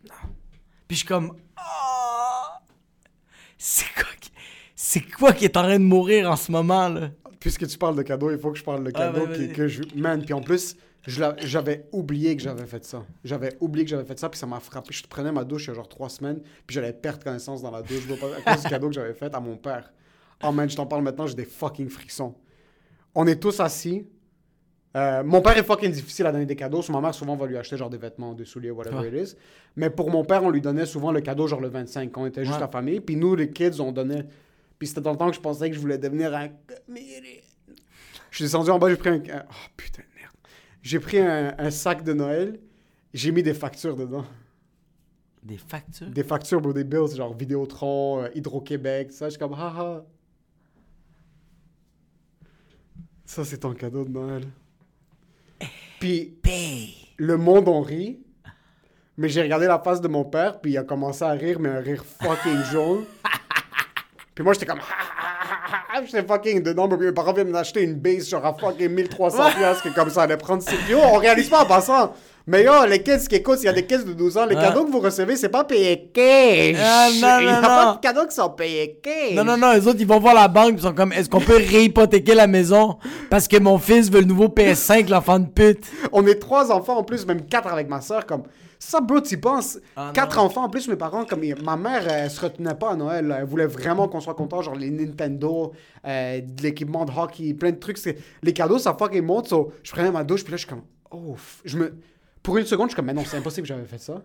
Non. 0.05 0.15
Puis 0.89 0.97
je 0.97 0.99
suis 0.99 1.07
comme 1.09 1.37
Ah! 1.57 2.61
C'est 3.59 3.87
quoi, 3.95 4.09
qui... 4.21 4.31
c'est 4.75 5.01
quoi 5.13 5.33
qui 5.33 5.45
est 5.47 5.57
en 5.57 5.63
train 5.63 5.79
de 5.79 5.85
mourir 5.85 6.31
en 6.31 6.37
ce 6.37 6.53
moment, 6.53 6.89
là? 6.89 7.11
Puisque 7.41 7.67
tu 7.67 7.79
parles 7.79 7.97
de 7.97 8.03
cadeaux, 8.03 8.31
il 8.31 8.39
faut 8.39 8.51
que 8.53 8.59
je 8.59 8.65
parle 8.65 8.85
de 8.85 8.93
Ah, 8.95 9.13
qui- 9.13 9.19
vas-y. 9.47 9.53
que 9.53 9.69
je... 9.69 9.83
Man, 9.95 10.23
puis 10.25 10.35
en 10.35 10.41
plus, 10.41 10.77
j'avais 11.07 11.87
oublié 11.93 12.37
que 12.37 12.43
j'avais 12.43 12.67
fait 12.67 12.85
ça. 12.85 13.05
J'avais 13.25 13.57
oublié 13.61 13.85
que 13.85 13.91
j'avais 13.91 14.05
fait 14.05 14.19
ça, 14.19 14.29
puis 14.29 14.39
ça 14.39 14.47
m'a 14.47 14.59
frappé. 14.61 14.93
Je 14.93 15.07
prenais 15.07 15.31
ma 15.33 15.45
douche 15.45 15.65
il 15.65 15.69
y 15.69 15.71
a 15.71 15.75
genre 15.75 15.89
trois 15.89 16.09
semaines, 16.09 16.41
puis 16.67 16.75
j'allais 16.75 16.93
perdre 16.93 17.23
connaissance 17.23 17.63
dans 17.63 17.71
la 17.71 17.83
douche 17.83 18.03
à 18.45 18.53
cause 18.55 18.63
du 18.65 18.69
cadeau 18.69 18.89
que 18.89 18.95
j'avais 18.95 19.15
fait 19.15 19.33
à 19.35 19.41
mon 19.41 19.57
père. 19.57 19.93
Oh 20.43 20.53
man, 20.53 20.69
je 20.69 20.77
t'en 20.77 20.87
parle 20.87 21.03
maintenant, 21.03 21.27
j'ai 21.27 21.35
des 21.35 21.45
fucking 21.45 21.89
frissons. 21.89 22.35
On 23.15 23.27
est 23.27 23.41
tous 23.41 23.59
assis. 23.61 24.07
Euh, 24.97 25.23
mon 25.25 25.41
père 25.43 25.57
est 25.59 25.63
fucking 25.63 25.91
difficile 25.91 26.27
à 26.27 26.33
donner 26.33 26.47
des 26.47 26.57
cadeaux. 26.57 26.83
Ma 26.91 27.01
mère, 27.01 27.15
souvent, 27.15 27.35
on 27.35 27.37
va 27.37 27.47
lui 27.47 27.57
acheter 27.57 27.77
genre 27.77 27.91
des 27.91 27.99
vêtements, 27.99 28.33
des 28.35 28.45
souliers, 28.47 28.71
whatever 28.71 28.97
Ouais. 28.99 29.09
it 29.23 29.29
is. 29.31 29.35
Mais 29.77 29.91
pour 29.91 30.11
mon 30.11 30.25
père, 30.25 30.43
on 30.43 30.51
lui 30.51 30.61
donnait 30.63 30.87
souvent 30.87 31.13
le 31.13 31.21
cadeau 31.21 31.47
genre 31.47 31.61
le 31.61 31.69
25, 31.69 32.11
quand 32.13 32.23
on 32.23 32.27
était 32.27 32.45
juste 32.45 32.55
Ouais. 32.57 32.61
la 32.61 32.69
famille. 32.69 33.01
Puis 33.01 33.17
nous, 33.17 33.35
les 33.35 33.51
kids, 33.51 33.81
on 33.81 33.93
donnait. 33.93 34.27
Puis 34.79 34.89
c'était 34.89 35.01
dans 35.03 35.13
le 35.13 35.19
temps 35.19 35.29
que 35.31 35.37
je 35.37 35.41
pensais 35.41 35.69
que 35.69 35.75
je 35.77 35.81
voulais 35.81 35.99
devenir 35.99 36.35
un 36.35 36.49
comédien. 36.49 37.21
Je 38.31 38.37
suis 38.37 38.45
descendu 38.45 38.71
en 38.71 38.79
bas, 38.79 38.89
j'ai 38.91 38.97
pris 38.97 39.09
un. 39.11 39.23
Oh 39.27 39.55
putain 39.77 40.03
de 40.03 40.19
merde. 40.21 40.33
J'ai 40.83 40.99
pris 41.01 41.19
un, 41.19 41.55
un 41.59 41.71
sac 41.71 42.03
de 42.05 42.13
Noël, 42.13 42.59
j'ai 43.15 43.33
mis 43.33 43.43
des 43.43 43.55
factures 43.55 43.97
dedans. 43.97 44.25
Des 45.43 45.57
factures? 45.59 46.09
Des 46.11 46.25
factures 46.25 46.61
pour 46.61 46.75
des 46.75 46.85
bills, 46.85 47.15
genre 47.17 47.35
Vidéotron, 47.35 48.23
euh, 48.25 48.29
Hydro-Québec, 48.35 49.13
ça. 49.13 49.27
Je 49.27 49.31
suis 49.31 49.39
comme, 49.39 49.55
haha. 49.55 50.05
Ça, 53.27 53.45
c'est 53.45 53.59
ton 53.59 53.73
cadeau 53.75 54.05
de 54.05 54.11
Noël. 54.11 54.45
Puis 55.99 56.39
Paye! 56.43 56.95
le 57.17 57.37
monde 57.37 57.69
en 57.69 57.81
rit. 57.81 58.21
Mais 59.19 59.29
j'ai 59.29 59.43
regardé 59.43 59.67
la 59.67 59.79
face 59.79 60.01
de 60.01 60.09
mon 60.09 60.25
père, 60.25 60.61
puis 60.61 60.73
il 60.73 60.79
a 60.79 60.85
commencé 60.85 61.25
à 61.25 61.31
rire, 61.31 61.59
mais 61.59 61.71
un 61.71 61.81
rire 61.81 62.05
fucking 62.05 62.63
jaune. 62.71 63.05
Puis 64.35 64.45
moi, 64.45 64.53
j'étais 64.53 64.67
comme... 64.67 64.81
J'étais 66.05 66.23
fucking 66.23 66.63
dedans, 66.63 66.87
mais 66.87 66.99
mes 66.99 67.13
parents 67.13 67.33
viennent 67.33 67.49
m'acheter 67.49 67.83
une 67.83 67.95
base 67.95 68.29
genre 68.29 68.45
à 68.45 68.53
fucking 68.55 68.91
1300 68.91 69.51
piastres, 69.57 69.95
comme 69.95 70.11
ça 70.11 70.23
allait 70.23 70.37
prendre... 70.37 70.63
Yo, 70.89 70.99
on 70.99 71.17
réalise 71.17 71.49
pas 71.49 71.63
en 71.63 71.67
passant. 71.67 72.15
Mais 72.49 72.63
yo, 72.65 72.73
les 72.89 73.03
kids 73.03 73.27
qui 73.29 73.35
écoutent, 73.35 73.57
s'il 73.59 73.67
y 73.67 73.69
a 73.69 73.73
des 73.73 73.87
kids 73.87 74.05
de 74.05 74.13
12 74.13 74.37
ans, 74.39 74.47
les 74.47 74.55
cadeaux 74.55 74.85
que 74.85 74.91
vous 74.93 75.01
recevez, 75.01 75.35
c'est 75.37 75.49
pas 75.49 75.65
payé 75.65 76.11
cash. 76.15 76.77
Ah, 76.81 77.09
non, 77.13 77.39
Il 77.41 77.45
y 77.47 77.49
a 77.49 77.57
non, 77.61 77.67
pas 77.67 77.85
non. 77.87 77.95
de 77.95 77.99
cadeaux 78.01 78.27
qui 78.27 78.35
sont 78.37 78.51
payés 78.51 79.01
cash. 79.03 79.33
Non, 79.35 79.43
non, 79.45 79.57
non, 79.57 79.73
les 79.73 79.85
autres, 79.89 79.99
ils 79.99 80.07
vont 80.07 80.21
voir 80.21 80.33
la 80.35 80.47
banque, 80.47 80.75
ils 80.77 80.83
sont 80.83 80.93
comme, 80.95 81.13
est-ce 81.13 81.29
qu'on 81.29 81.41
peut 81.41 81.57
réhypothéquer 81.57 82.35
la 82.35 82.47
maison? 82.47 82.99
Parce 83.31 83.49
que 83.49 83.59
mon 83.59 83.79
fils 83.79 84.11
veut 84.13 84.21
le 84.21 84.27
nouveau 84.27 84.47
PS5, 84.47 85.09
l'enfant 85.11 85.41
de 85.41 85.47
pute? 85.47 85.85
On 86.13 86.25
est 86.27 86.37
trois 86.37 86.71
enfants 86.71 86.99
en 86.99 87.03
plus, 87.03 87.27
même 87.27 87.47
quatre 87.47 87.67
avec 87.73 87.89
ma 87.89 88.01
soeur. 88.01 88.25
Comme 88.27 88.45
ça, 88.79 89.01
bro, 89.01 89.21
tu 89.21 89.35
y 89.35 89.37
penses? 89.39 89.81
Ah, 89.97 90.13
quatre 90.15 90.39
enfants 90.39 90.63
en 90.67 90.69
plus, 90.71 90.87
mes 90.87 90.95
parents, 90.95 91.25
comme 91.25 91.41
ma 91.65 91.77
mère, 91.77 92.07
elle 92.09 92.31
se 92.31 92.41
retenait 92.41 92.75
pas 92.75 92.93
à 92.93 92.95
Noël. 92.95 93.35
Elle 93.41 93.45
voulait 93.45 93.67
vraiment 93.67 94.07
qu'on 94.07 94.21
soit 94.21 94.35
content, 94.35 94.63
genre 94.63 94.77
les 94.77 94.91
Nintendo, 94.91 95.73
euh, 96.07 96.41
de 96.41 96.63
l'équipement 96.63 97.05
de 97.05 97.11
hockey, 97.11 97.55
plein 97.55 97.73
de 97.73 97.77
trucs. 97.81 97.99
c'est- 97.99 98.19
Les 98.45 98.53
cadeaux, 98.53 98.79
ça 98.79 98.95
fucking 98.97 99.25
monte. 99.25 99.49
so, 99.49 99.73
je 99.83 99.91
prenais 99.91 100.13
ma 100.13 100.23
douche, 100.23 100.45
puis 100.45 100.53
là, 100.53 100.57
je 100.59 100.61
suis 100.65 100.69
comme, 100.71 100.83
oh, 101.11 101.35
f- 101.35 101.63
je 101.65 101.77
me. 101.77 101.93
Pour 102.47 102.59
une 102.59 102.65
seconde, 102.65 102.87
je 102.87 102.91
suis 102.91 102.97
comme, 102.97 103.07
mais 103.07 103.13
non, 103.13 103.25
c'est 103.29 103.39
impossible 103.39 103.67
que 103.67 103.75
j'avais 103.75 103.89
fait 103.89 103.99
ça. 103.99 104.23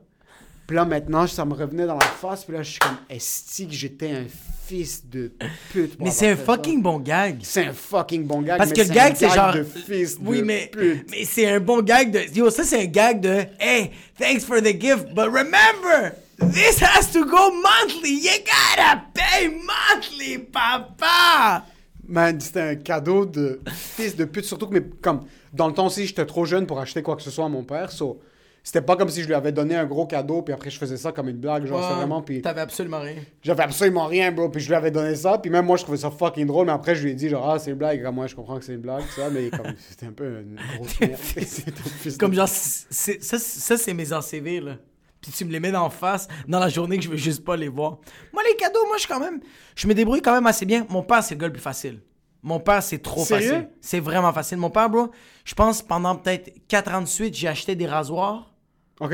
Puis 0.68 0.76
là, 0.76 0.86
maintenant, 0.86 1.26
ça 1.26 1.44
me 1.44 1.56
revenait 1.56 1.88
dans 1.88 1.96
la 1.98 2.06
face, 2.06 2.46
puis 2.46 2.54
là, 2.54 2.62
je 2.62 2.70
suis 2.70 2.80
comme, 2.80 2.98
esti 3.10 3.66
que 3.68 3.74
j'étais 3.74 4.12
un 4.12 4.26
fils 4.68 5.04
de 5.10 5.32
pute. 5.74 5.98
pour 5.98 6.06
Mais 6.06 6.12
c'est 6.12 6.28
un 6.28 6.34
avoir 6.34 6.46
fait 6.46 6.52
ça. 6.52 6.58
fucking 6.58 6.82
bon 6.84 7.00
gag. 7.00 7.40
C'est 7.42 7.66
un 7.66 7.74
fucking 7.74 8.24
bon 8.28 8.44
gag. 8.44 8.60
Parce 8.60 8.70
mais 8.70 8.76
que 8.76 8.82
le 8.84 8.92
un 8.92 8.94
gag, 8.94 9.16
c'est 9.16 9.28
genre. 9.28 9.54
de 9.56 9.64
fils 9.64 10.20
oui, 10.22 10.38
de 10.38 10.44
mais, 10.44 10.70
pute. 10.72 11.10
mais 11.10 11.26
c'est 11.26 11.50
un 11.50 11.60
bon 11.60 11.82
gag 11.82 12.12
de. 12.12 12.38
Yo, 12.38 12.52
ça, 12.52 12.64
c'est 12.64 12.84
un 12.84 12.86
gag 12.86 13.22
de. 13.22 13.44
Hey, 13.60 13.90
thanks 14.20 14.46
for 14.46 14.62
the 14.62 14.80
gift, 14.80 15.16
but 15.16 15.26
remember, 15.26 16.14
this 16.54 16.80
has 16.80 17.12
to 17.12 17.26
go 17.26 17.52
monthly. 17.52 18.22
You 18.22 18.38
gotta 18.46 19.02
pay 19.16 19.48
monthly, 19.48 20.38
papa. 20.38 21.66
Man, 22.08 22.40
c'était 22.40 22.62
un 22.62 22.76
cadeau 22.76 23.26
de 23.26 23.60
fils 23.74 24.16
de 24.16 24.26
pute. 24.26 24.46
Surtout 24.46 24.68
que, 24.68 24.76
mais, 24.76 24.84
comme, 25.02 25.22
dans 25.54 25.68
le 25.68 25.74
temps 25.74 25.88
aussi, 25.88 26.06
j'étais 26.06 26.26
trop 26.26 26.46
jeune 26.46 26.66
pour 26.68 26.80
acheter 26.80 27.02
quoi 27.02 27.16
que 27.16 27.22
ce 27.22 27.32
soit 27.32 27.46
à 27.46 27.50
mon 27.50 27.64
père. 27.64 27.92
So, 27.92 28.20
c'était 28.64 28.82
pas 28.84 28.96
comme 28.96 29.10
si 29.10 29.24
je 29.24 29.28
lui 29.28 29.34
avais 29.34 29.52
donné 29.52 29.76
un 29.76 29.86
gros 29.86 30.06
cadeau, 30.06 30.44
puis 30.44 30.54
après 30.54 30.70
je 30.70 30.78
faisais 30.78 30.96
ça 30.98 31.12
comme 31.12 31.28
une 31.30 31.38
blague. 31.38 31.66
Genre, 31.66 31.84
c'est 31.84 31.96
vraiment. 31.96 32.22
Puis 32.22 32.42
T'avais 32.44 32.62
absolument 32.62 33.00
rien. 33.00 33.16
j'avais 33.42 33.64
absolument 33.64 34.06
rien, 34.06 34.32
bro. 34.32 34.50
Puis 34.50 34.62
je 34.62 34.68
lui 34.68 34.76
avais 34.76 34.92
donné 34.92 35.16
ça. 35.16 35.40
Puis 35.40 35.50
même 35.50 35.66
moi, 35.66 35.78
je 35.78 35.84
trouvais 35.84 35.98
ça 35.98 36.12
fucking 36.12 36.46
drôle. 36.46 36.68
Mais 36.68 36.72
après, 36.72 36.94
je 36.96 37.04
lui 37.04 37.12
ai 37.12 37.16
dit, 37.16 37.28
genre, 37.28 37.50
ah, 37.50 37.58
c'est 37.58 37.72
une 37.72 37.78
blague. 37.78 38.04
Moi, 38.14 38.28
je 38.28 38.36
comprends 38.36 38.60
que 38.60 38.64
c'est 38.66 38.74
une 38.76 38.82
blague, 38.82 39.04
ça. 39.16 39.30
Mais 39.32 39.50
comme, 39.50 39.74
c'était 39.90 40.06
un 40.06 40.12
peu 40.12 40.42
une 40.42 40.60
grosse 40.78 41.00
merde. 41.00 41.14
Comme 42.20 42.34
genre, 42.36 42.48
c'est- 42.48 43.24
ça, 43.24 43.40
ça 43.40 43.78
c'est 43.78 43.94
mes 43.96 44.14
ACV, 44.14 44.60
là. 44.62 44.76
Puis 45.22 45.32
tu 45.32 45.46
me 45.46 45.52
les 45.52 45.60
mets 45.60 45.72
d'en 45.72 45.90
face 45.92 46.28
dans 46.48 46.60
la 46.60 46.70
journée 46.70 46.98
que 46.98 47.04
je 47.04 47.10
veux 47.10 47.18
juste 47.18 47.44
pas 47.44 47.56
les 47.56 47.68
voir. 47.68 48.00
Moi, 48.34 48.42
les 48.50 48.56
cadeaux, 48.56 48.86
moi, 48.88 48.98
je 48.98 49.02
suis 49.02 49.08
quand 49.10 49.20
même. 49.20 49.40
Je 49.76 49.88
me 49.88 49.94
débrouille 49.94 50.22
quand 50.22 50.34
même 50.34 50.48
assez 50.48 50.66
bien. 50.66 50.86
Mon 50.90 51.04
père, 51.04 51.24
c'est 51.24 51.36
le 51.36 51.40
gars 51.42 51.48
le 51.48 51.54
plus 51.54 51.62
facile. 51.62 52.00
Mon 52.44 52.60
père, 52.60 52.82
c'est 52.82 52.98
trop 53.00 53.24
Sérieux? 53.24 53.50
facile. 53.50 53.70
C'est 53.82 54.00
vraiment 54.00 54.34
facile. 54.34 54.58
Mon 54.58 54.70
père, 54.70 54.90
bro, 54.90 55.12
je 55.46 55.54
pense 55.54 55.82
pendant 55.82 56.16
peut-être 56.16 56.52
4 56.68 56.94
ans 56.96 57.02
de 57.02 57.08
suite, 57.08 57.36
j'ai 57.36 57.48
acheté 57.48 57.76
des 57.76 57.86
rasoirs 57.88 58.52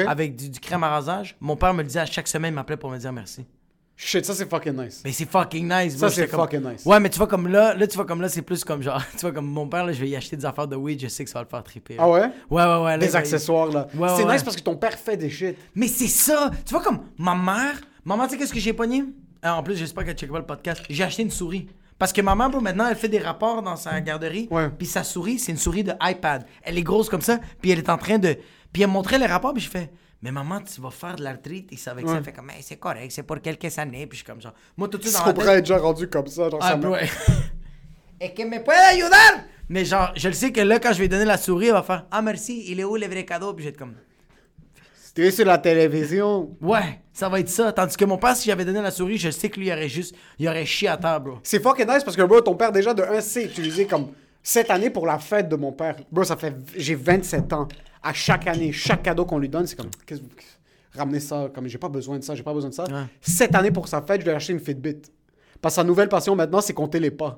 avec 0.07 0.36
du, 0.36 0.50
du 0.50 0.60
crème 0.60 0.84
à 0.84 0.89
rasage. 0.89 1.36
Mon 1.39 1.55
père 1.55 1.74
me 1.74 1.81
le 1.81 1.88
disait 1.88 2.00
à 2.01 2.05
chaque 2.05 2.27
semaine, 2.27 2.53
il 2.53 2.55
m'appelait 2.55 2.77
pour 2.77 2.89
me 2.89 2.98
dire 2.98 3.12
merci. 3.13 3.46
Shit, 4.00 4.24
ça, 4.25 4.36
c'est 4.36 4.48
fucking 4.48 4.74
nice. 4.79 5.01
Mais 5.03 5.12
c'est 5.12 5.25
fucking 5.27 5.67
nice, 5.67 5.98
Ça, 5.98 6.10
c'est 6.12 6.27
comme- 6.27 6.41
fucking 6.41 6.62
nice. 6.62 6.86
Ouais, 6.86 7.00
mais 7.00 7.10
tu 7.10 7.17
vois, 7.17 7.25
comme 7.25 7.48
là, 7.48 7.74
là, 7.74 7.88
tu 7.88 7.96
vois, 7.96 8.05
comme 8.05 8.22
là, 8.22 8.29
c'est 8.29 8.43
plus 8.43 8.63
comme 8.63 8.84
genre, 8.84 9.01
tu 9.13 9.22
vois, 9.22 9.31
comme 9.31 9.48
mon 9.48 9.67
père, 9.67 9.86
là, 9.86 9.91
je 9.91 10.00
vais 10.00 10.10
y 10.10 10.15
acheter 10.15 10.36
des 10.38 10.46
affaires 10.46 10.67
de 10.67 10.75
weed, 10.75 11.01
je 11.01 11.07
sais 11.07 11.24
que 11.24 11.29
ça 11.31 11.39
va 11.39 11.43
le 11.43 11.50
faire 11.50 11.63
triper. 11.63 11.96
là. 11.96 12.03
Ah 12.03 12.10
ouais? 12.10 12.22
Ouais, 12.51 12.63
ouais, 12.63 12.84
ouais. 12.84 12.91
là, 12.91 12.98
Des 13.00 13.15
accessoires, 13.15 13.72
là. 13.72 13.88
Ouais, 13.96 14.07
c'est 14.10 14.24
ouais, 14.24 14.31
nice 14.34 14.41
ouais. 14.41 14.46
parce 14.46 14.55
que 14.55 14.62
ton 14.62 14.75
père 14.75 14.93
fait 15.00 15.17
des 15.17 15.29
shit. 15.31 15.57
Mais 15.74 15.88
c'est 15.88 16.07
ça! 16.07 16.51
Tu 16.65 16.75
vois, 16.75 16.84
comme 16.84 17.00
ma 17.17 17.34
mère, 17.34 17.81
maman, 18.05 18.25
tu 18.25 18.31
sais, 18.34 18.38
qu'est-ce 18.38 18.53
que 18.53 18.60
j'ai 18.60 18.74
pogné? 18.74 19.03
Ah, 19.41 19.55
en 19.57 19.63
plus, 19.63 19.75
j'espère 19.75 20.05
qu'elle 20.05 20.15
check 20.17 20.31
pas 20.31 20.38
le 20.39 20.46
podcast. 20.46 20.84
J'ai 20.91 21.03
acheté 21.03 21.24
une 21.24 21.31
souris. 21.31 21.67
Parce 22.00 22.13
que 22.13 22.22
maman, 22.22 22.50
bro, 22.50 22.62
maintenant, 22.62 22.88
elle 22.88 22.96
fait 22.96 23.08
des 23.10 23.20
rapports 23.20 23.62
dans 23.63 23.75
sa 23.75 24.00
garderie. 24.01 24.50
Puis 24.77 24.88
sa 24.88 25.04
souris, 25.04 25.39
c'est 25.39 25.51
une 25.51 25.58
souris 25.58 25.84
de 25.84 25.94
iPad. 26.01 26.46
Elle 26.63 26.77
est 26.77 26.84
grosse 26.84 27.10
comme 27.10 27.22
ça, 27.22 27.39
puis 27.62 27.72
elle 27.72 27.80
est 27.80 27.89
en 27.89 27.98
train 27.98 28.18
de. 28.20 28.38
Puis 28.72 28.84
elle 28.84 28.89
montrait 28.89 29.18
les 29.18 29.25
rapports, 29.25 29.54
puis 29.54 29.63
je 29.63 29.70
fais. 29.70 29.89
Mais 30.22 30.32
maman, 30.32 30.62
tu 30.62 30.82
vas 30.82 30.89
faire 30.89 31.16
de 31.16 31.24
l'arthritis 31.24 31.88
avec 31.88 32.06
ça. 32.06 32.12
Ouais. 32.12 32.18
Elle 32.18 32.24
fait 32.24 32.34
comme, 32.34 32.48
Mais 32.48 32.62
c'est 32.62 32.77
correct, 32.77 33.12
c'est 33.12 33.24
pour 33.24 33.39
quelques 33.39 33.77
années. 33.77 34.08
Puis 34.08 34.18
je 34.20 34.24
suis 34.24 34.32
comme 34.32 34.42
genre. 34.42 34.54
Moi, 34.75 34.88
tout 34.88 34.98
de 34.98 35.04
suite 35.04 35.16
dans 35.16 35.25
la 35.25 35.34
tête. 35.34 35.48
est 35.48 35.62
déjà 35.62 35.77
rendu 35.77 36.08
comme 36.08 36.27
ça. 36.27 36.50
Genre, 36.50 36.60
Ah, 36.62 36.77
ça 36.82 36.89
ouais. 36.89 37.08
Et 38.20 38.34
que 38.34 38.42
me 38.44 38.63
puede 38.63 38.80
ayudar! 38.94 39.44
Mais 39.70 39.86
genre, 39.86 40.12
je 40.16 40.27
le 40.27 40.34
sais 40.34 40.51
que 40.51 40.62
là, 40.62 40.80
quand 40.80 40.92
je 40.92 40.98
vais 41.00 41.08
donner 41.08 41.25
la 41.25 41.38
souris, 41.38 41.68
elle 41.68 41.74
va 41.74 41.84
faire 41.84 42.06
Ah, 42.10 42.22
merci, 42.24 42.63
il 42.68 42.80
est 42.80 42.84
où 42.84 42.96
le 42.96 43.06
vrai 43.06 43.25
cadeau? 43.25 43.54
Puis 43.54 43.63
je 43.63 43.70
vais 43.70 43.74
être 43.74 43.80
comme. 43.80 43.94
C'était 44.96 45.30
sur 45.32 45.46
la 45.46 45.58
télévision. 45.60 46.56
Ouais, 46.62 47.01
ça 47.18 47.30
va 47.30 47.40
être 47.40 47.50
ça. 47.50 47.72
Tandis 47.72 47.98
que 47.98 48.06
mon 48.06 48.18
père, 48.20 48.36
si 48.36 48.48
j'avais 48.48 48.64
donné 48.64 48.80
la 48.80 48.92
souris, 48.92 49.18
je 49.18 49.32
sais 49.32 49.50
que 49.50 49.60
lui, 49.60 49.68
il 49.68 49.72
aurait 49.72 49.90
juste. 49.90 50.14
Il 50.38 50.48
aurait 50.48 50.66
chié 50.68 50.88
à 50.88 50.98
terre, 50.98 51.20
bro. 51.20 51.40
C'est 51.42 51.60
fucking 51.62 51.88
nice 51.88 52.04
parce 52.04 52.16
que, 52.16 52.22
bro, 52.22 52.42
ton 52.42 52.54
père, 52.56 52.72
déjà, 52.72 52.94
de 52.94 53.02
1 53.02 53.22
sait 53.22 53.46
utiliser 53.46 53.88
comme 53.88 54.10
cette 54.44 54.70
année 54.70 54.92
pour 54.92 55.08
la 55.08 55.18
fête 55.18 55.50
de 55.50 55.56
mon 55.56 55.72
père. 55.72 55.96
Bro, 56.12 56.24
ça 56.26 56.36
fait. 56.38 56.56
J'ai 56.76 56.94
27 56.94 57.52
ans. 57.54 57.68
À 58.04 58.14
chaque 58.14 58.46
année, 58.46 58.72
chaque 58.72 59.02
cadeau 59.02 59.26
qu'on 59.26 59.40
lui 59.40 59.50
donne, 59.50 59.66
c'est 59.66 59.76
comme. 59.76 59.90
Qu'est-ce 60.06 60.20
que 60.22 60.26
vous- 60.26 60.32
Ramenez 60.96 61.20
ça. 61.20 61.50
Comme, 61.54 61.68
j'ai 61.68 61.80
pas 61.80 61.90
besoin 61.90 62.20
de 62.20 62.24
ça, 62.24 62.36
j'ai 62.36 62.44
pas 62.44 62.54
besoin 62.54 62.70
de 62.70 62.76
ça. 62.76 62.84
Ouais. 62.84 63.06
Cette 63.20 63.56
année, 63.56 63.72
pour 63.72 63.88
sa 63.88 64.02
fête, 64.04 64.22
je 64.22 64.26
lui 64.26 64.32
ai 64.32 64.36
acheté 64.36 64.54
une 64.54 64.60
Fitbit. 64.60 64.98
Parce 65.60 65.74
que 65.74 65.82
sa 65.82 65.84
nouvelle 65.84 66.10
passion 66.10 66.36
maintenant, 66.36 66.62
c'est 66.62 66.74
compter 66.74 67.00
les 67.00 67.10
pas. 67.12 67.36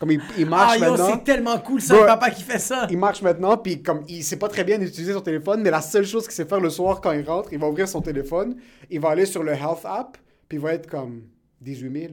Comme 0.00 0.12
il, 0.12 0.20
il 0.38 0.46
marche 0.46 0.74
Ah, 0.74 0.78
yo, 0.78 0.90
maintenant. 0.92 1.10
c'est 1.12 1.24
tellement 1.24 1.58
cool, 1.58 1.80
ça, 1.80 1.98
le 1.98 2.06
papa 2.06 2.30
qui 2.30 2.42
fait 2.42 2.58
ça. 2.60 2.86
Il 2.90 2.98
marche 2.98 3.20
maintenant, 3.22 3.56
puis 3.56 3.82
comme 3.82 4.04
il 4.08 4.22
sait 4.22 4.36
pas 4.36 4.48
très 4.48 4.62
bien 4.64 4.80
utiliser 4.80 5.12
son 5.12 5.20
téléphone, 5.20 5.60
mais 5.62 5.70
la 5.70 5.80
seule 5.80 6.06
chose 6.06 6.24
qu'il 6.24 6.32
sait 6.34 6.44
faire 6.44 6.60
le 6.60 6.70
soir 6.70 7.00
quand 7.00 7.12
il 7.12 7.28
rentre, 7.28 7.52
il 7.52 7.58
va 7.58 7.68
ouvrir 7.68 7.88
son 7.88 8.00
téléphone, 8.00 8.56
il 8.90 9.00
va 9.00 9.10
aller 9.10 9.26
sur 9.26 9.42
le 9.42 9.52
Health 9.52 9.84
app, 9.84 10.16
puis 10.48 10.58
il 10.58 10.60
va 10.60 10.74
être 10.74 10.88
comme 10.88 11.22
18 11.60 12.00
000. 12.00 12.12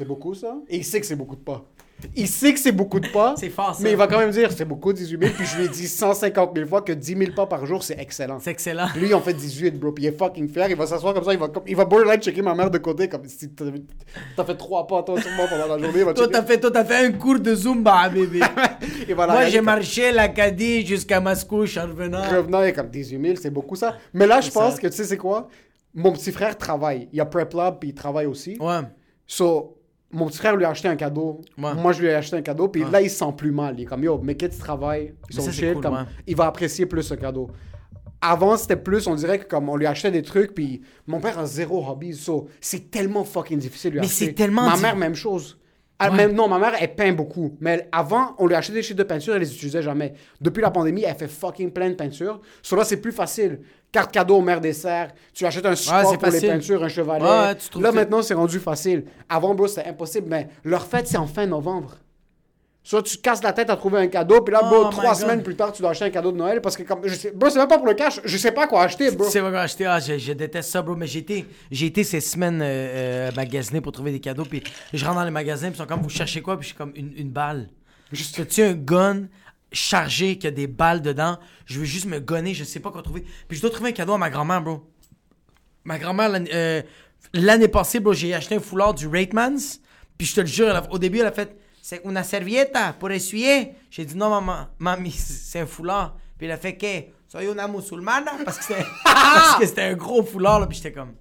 C'est 0.00 0.06
beaucoup 0.08 0.32
ça? 0.34 0.56
Et 0.68 0.78
il 0.78 0.84
sait 0.84 0.98
que 0.98 1.04
c'est 1.06 1.14
beaucoup 1.16 1.36
de 1.36 1.42
pas. 1.42 1.62
Il 2.16 2.26
sait 2.26 2.54
que 2.54 2.58
c'est 2.58 2.72
beaucoup 2.72 2.98
de 2.98 3.08
pas, 3.08 3.34
C'est 3.38 3.50
fort, 3.50 3.74
ça. 3.74 3.82
mais 3.82 3.90
il 3.90 3.96
va 3.98 4.06
quand 4.06 4.18
même 4.18 4.30
dire 4.30 4.50
c'est 4.50 4.64
beaucoup 4.64 4.90
18 4.94 5.20
000, 5.20 5.34
puis 5.36 5.44
je 5.44 5.58
lui 5.58 5.64
ai 5.66 5.68
dit 5.68 5.86
150 5.86 6.52
000 6.56 6.66
fois 6.66 6.80
que 6.80 6.92
10 6.92 7.14
000 7.14 7.32
pas 7.36 7.44
par 7.44 7.66
jour, 7.66 7.82
c'est 7.82 7.98
excellent. 8.00 8.38
C'est 8.40 8.52
excellent. 8.52 8.86
Lui, 8.96 9.12
en 9.12 9.20
fait 9.20 9.34
18, 9.34 9.78
bro, 9.78 9.92
puis 9.92 10.04
il 10.04 10.06
est 10.06 10.16
fucking 10.18 10.48
fier, 10.48 10.70
il 10.70 10.76
va 10.76 10.86
s'asseoir 10.86 11.12
comme 11.12 11.24
ça, 11.24 11.34
il 11.34 11.38
va, 11.38 11.48
comme- 11.48 11.64
il 11.66 11.76
va 11.76 11.84
borderline 11.84 12.18
checker 12.22 12.40
ma 12.40 12.54
mère 12.54 12.70
de 12.70 12.78
côté, 12.78 13.06
comme 13.10 13.26
si 13.26 13.50
t'as 13.50 14.44
fait 14.46 14.56
trois 14.56 14.86
pas, 14.86 15.02
toi, 15.02 15.20
sur 15.20 15.30
moi, 15.32 15.44
pendant 15.46 15.66
la 15.66 15.78
journée, 15.78 15.98
il 15.98 16.04
va 16.06 16.14
Toi, 16.14 16.28
t'as 16.28 16.42
fait, 16.42 16.58
toi, 16.58 16.84
fait 16.86 17.04
un 17.04 17.12
cours 17.12 17.38
de 17.38 17.54
Zumba, 17.54 18.08
bébé. 18.08 18.40
Il 19.06 19.14
va 19.14 19.26
la 19.26 19.32
Moi, 19.34 19.44
j'ai 19.48 19.56
comme- 19.58 19.66
marché 19.66 20.10
l'Acadie 20.12 20.86
jusqu'à 20.86 21.20
Mascouche 21.20 21.76
en 21.76 21.82
revenant. 21.82 22.22
revenant, 22.22 22.62
il 22.62 22.68
est 22.68 22.72
comme 22.72 22.88
18 22.88 23.20
000, 23.22 23.36
c'est 23.42 23.50
beaucoup 23.50 23.76
ça. 23.76 23.98
Mais 24.14 24.26
là, 24.26 24.40
je 24.40 24.50
pense 24.50 24.76
ça. 24.76 24.80
que 24.80 24.86
tu 24.86 24.96
sais, 24.96 25.04
c'est 25.04 25.18
quoi? 25.18 25.48
Mon 25.92 26.12
petit 26.12 26.32
frère 26.32 26.56
travaille. 26.56 27.08
Il 27.12 27.18
y 27.18 27.20
a 27.20 27.26
Prep 27.26 27.52
Lab, 27.52 27.78
puis 27.78 27.90
il 27.90 27.94
travaille 27.94 28.24
aussi. 28.26 28.56
Ouais. 28.58 28.80
So, 29.26 29.76
mon 30.12 30.26
petit 30.26 30.38
frère 30.38 30.56
lui 30.56 30.64
a 30.64 30.70
acheté 30.70 30.88
un 30.88 30.96
cadeau. 30.96 31.40
Ouais. 31.58 31.74
Moi, 31.74 31.92
je 31.92 32.00
lui 32.02 32.08
ai 32.08 32.14
acheté 32.14 32.36
un 32.36 32.42
cadeau, 32.42 32.68
puis 32.68 32.82
Ouais. 32.84 32.90
là, 32.90 33.00
il 33.00 33.10
se 33.10 33.18
sent 33.18 33.32
plus 33.36 33.52
mal. 33.52 33.74
Il 33.78 33.82
est 33.82 33.86
comme, 33.86 34.02
yo, 34.02 34.18
mes 34.18 34.36
kids 34.36 34.48
travaillent, 34.58 35.14
ils 35.30 35.36
sont 35.36 35.42
ça, 35.42 35.52
chill, 35.52 35.74
cool, 35.74 35.82
comme, 35.82 35.94
ouais. 35.94 36.00
il 36.26 36.34
va 36.36 36.46
apprécier 36.46 36.86
plus 36.86 37.02
ce 37.02 37.14
cadeau. 37.14 37.48
Avant, 38.22 38.56
c'était 38.56 38.76
plus, 38.76 39.06
on 39.06 39.14
dirait 39.14 39.38
que 39.38 39.46
comme 39.48 39.68
on 39.70 39.76
lui 39.76 39.86
achetait 39.86 40.10
des 40.10 40.22
trucs, 40.22 40.52
puis 40.54 40.82
mon 41.06 41.20
père 41.20 41.38
a 41.38 41.46
zéro 41.46 41.86
hobby, 41.88 42.12
so, 42.14 42.48
c'est 42.60 42.90
tellement 42.90 43.24
fucking 43.24 43.58
difficile 43.58 43.90
de 43.92 43.94
lui 43.94 44.00
Mais 44.00 44.06
acheter. 44.06 44.26
c'est 44.26 44.32
tellement 44.34 44.68
Ma 44.68 44.76
mère, 44.76 44.96
même 44.96 45.14
chose. 45.14 45.58
Ah, 46.02 46.10
Ouais. 46.10 46.16
même, 46.16 46.32
non, 46.32 46.48
ma 46.48 46.58
mère, 46.58 46.72
elle 46.80 46.94
peint 46.94 47.12
beaucoup. 47.12 47.56
Mais 47.60 47.72
elle- 47.72 47.88
avant, 47.92 48.34
on 48.38 48.46
lui 48.46 48.54
achetait 48.54 48.72
des 48.72 48.82
sheets 48.82 48.94
de 48.94 49.02
peinture, 49.02 49.34
elle 49.34 49.42
les 49.42 49.54
utilisait 49.54 49.82
jamais. 49.82 50.14
Depuis 50.40 50.62
la 50.62 50.70
pandémie, 50.70 51.02
elle 51.04 51.14
fait 51.14 51.28
fucking 51.28 51.70
plein 51.70 51.90
de 51.90 51.94
peintures. 51.94 52.40
Là, 52.72 52.84
c'est 52.84 52.96
plus 52.96 53.12
facile. 53.12 53.60
Carte 53.92 54.10
cadeau 54.12 54.36
au 54.36 54.40
mère 54.40 54.60
dessert. 54.60 55.12
Tu 55.34 55.44
achètes 55.44 55.66
un 55.66 55.74
support 55.76 56.00
pour 56.16 56.26
les 56.28 56.38
peintures, 56.52 56.82
un 56.84 56.88
chevalet. 56.88 57.22
Ouais, 57.22 57.54
là, 57.82 57.90
que- 57.90 57.94
maintenant, 57.96 58.22
c'est 58.22 58.34
rendu 58.34 58.58
facile. 58.58 59.04
Avant, 59.28 59.54
bro, 59.54 59.66
c'était 59.68 59.88
impossible. 59.88 60.26
Mais 60.30 60.48
leur 60.64 60.86
fête, 60.86 61.06
c'est 61.06 61.18
en 61.18 61.26
fin 61.26 61.46
novembre. 61.46 61.96
Soit 62.90 63.04
tu 63.04 63.18
te 63.18 63.22
casses 63.22 63.44
la 63.44 63.52
tête 63.52 63.70
à 63.70 63.76
trouver 63.76 63.98
un 64.00 64.08
cadeau, 64.08 64.40
puis 64.40 64.52
là, 64.52 64.62
bro, 64.64 64.78
Oh 64.80 64.84
my 64.86 64.90
trois 64.90 65.14
semaines 65.14 65.44
plus 65.44 65.54
tard, 65.54 65.70
tu 65.70 65.80
dois 65.80 65.92
acheter 65.92 66.06
un 66.06 66.10
cadeau 66.10 66.32
de 66.32 66.36
Noël 66.38 66.60
parce 66.60 66.76
que, 66.76 66.82
comme, 66.82 67.06
je 67.06 67.14
sais, 67.14 67.30
bro, 67.30 67.48
c'est 67.48 67.60
même 67.60 67.68
pas 67.68 67.78
pour 67.78 67.86
le 67.86 67.94
cash, 67.94 68.20
je 68.24 68.36
sais 68.36 68.50
pas 68.50 68.66
quoi 68.66 68.82
acheter, 68.82 69.12
bro. 69.12 69.26
Tu 69.26 69.30
sais 69.30 69.40
pas 69.40 69.50
quoi 69.52 69.60
acheter? 69.60 69.86
Ah, 69.86 70.00
je, 70.00 70.18
je 70.18 70.32
déteste 70.32 70.70
ça, 70.72 70.82
bro. 70.82 70.96
Mais 70.96 71.06
j'ai 71.06 71.20
été, 71.20 71.46
j'ai 71.70 71.86
été 71.86 72.02
ces 72.02 72.20
semaines 72.20 72.60
euh, 72.60 72.64
euh, 72.64 73.30
magasiner 73.36 73.80
pour 73.80 73.92
trouver 73.92 74.10
des 74.10 74.18
cadeaux. 74.18 74.42
Puis 74.44 74.64
je 74.92 75.04
rentre 75.04 75.18
dans 75.18 75.24
les 75.24 75.30
magasins, 75.30 75.68
puis 75.68 75.76
ils 75.76 75.78
sont 75.82 75.86
comme, 75.86 76.02
vous 76.02 76.08
cherchez 76.08 76.42
quoi? 76.42 76.56
Puis 76.58 76.64
je 76.64 76.68
suis 76.70 76.76
comme, 76.76 76.90
une, 76.96 77.12
une 77.16 77.30
balle. 77.30 77.68
Juste- 78.10 78.44
tu 78.48 78.60
un 78.60 78.72
gun 78.72 79.28
chargé 79.70 80.36
qui 80.36 80.48
a 80.48 80.50
des 80.50 80.66
balles 80.66 81.00
dedans? 81.00 81.38
Je 81.66 81.78
veux 81.78 81.84
juste 81.84 82.06
me 82.06 82.18
gonner, 82.18 82.54
je 82.54 82.64
sais 82.64 82.80
pas 82.80 82.90
quoi 82.90 83.02
trouver. 83.02 83.24
Puis 83.46 83.56
je 83.56 83.62
dois 83.62 83.70
trouver 83.70 83.90
un 83.90 83.92
cadeau 83.92 84.14
à 84.14 84.18
ma 84.18 84.30
grand-mère, 84.30 84.62
bro. 84.62 84.90
Ma 85.84 85.96
grand-mère, 85.96 86.28
l'année 86.28 86.50
euh, 86.52 86.82
l'année 87.34 87.68
passée, 87.68 88.00
bro, 88.00 88.14
j'ai 88.14 88.34
acheté 88.34 88.56
un 88.56 88.60
foulard 88.60 88.94
du 88.94 89.06
Ratemans. 89.06 89.60
Puis 90.18 90.26
je 90.26 90.34
te 90.34 90.40
le 90.40 90.48
jure, 90.48 90.74
a- 90.74 90.90
au 90.90 90.98
début, 90.98 91.20
elle 91.20 91.26
a 91.26 91.30
fait 91.32 91.56
C'est 91.82 92.02
une 92.04 92.22
servietta 92.22 92.92
pour 92.92 93.10
essuyer. 93.10 93.74
J'ai 93.90 94.04
dit 94.04 94.16
Non, 94.16 94.30
maman, 94.30 94.66
mamie, 94.78 95.10
c'est 95.12 95.60
un 95.60 95.66
foulard. 95.66 96.16
Puis 96.36 96.46
elle 96.46 96.52
a 96.52 96.56
fait 96.56 96.76
Que 96.76 97.10
Soy 97.28 97.46
una 97.46 97.68
musulmana 97.68 98.32
Parce 98.44 98.58
que 98.58 98.64
c'était 98.64 98.86
parce 99.04 99.58
que 99.58 99.66
c'était 99.66 99.82
un 99.82 99.94
gros 99.94 100.22
foulard, 100.24 100.60
là. 100.60 100.66
Puis 100.66 100.78
j'étais 100.78 100.92
comme 100.92 101.14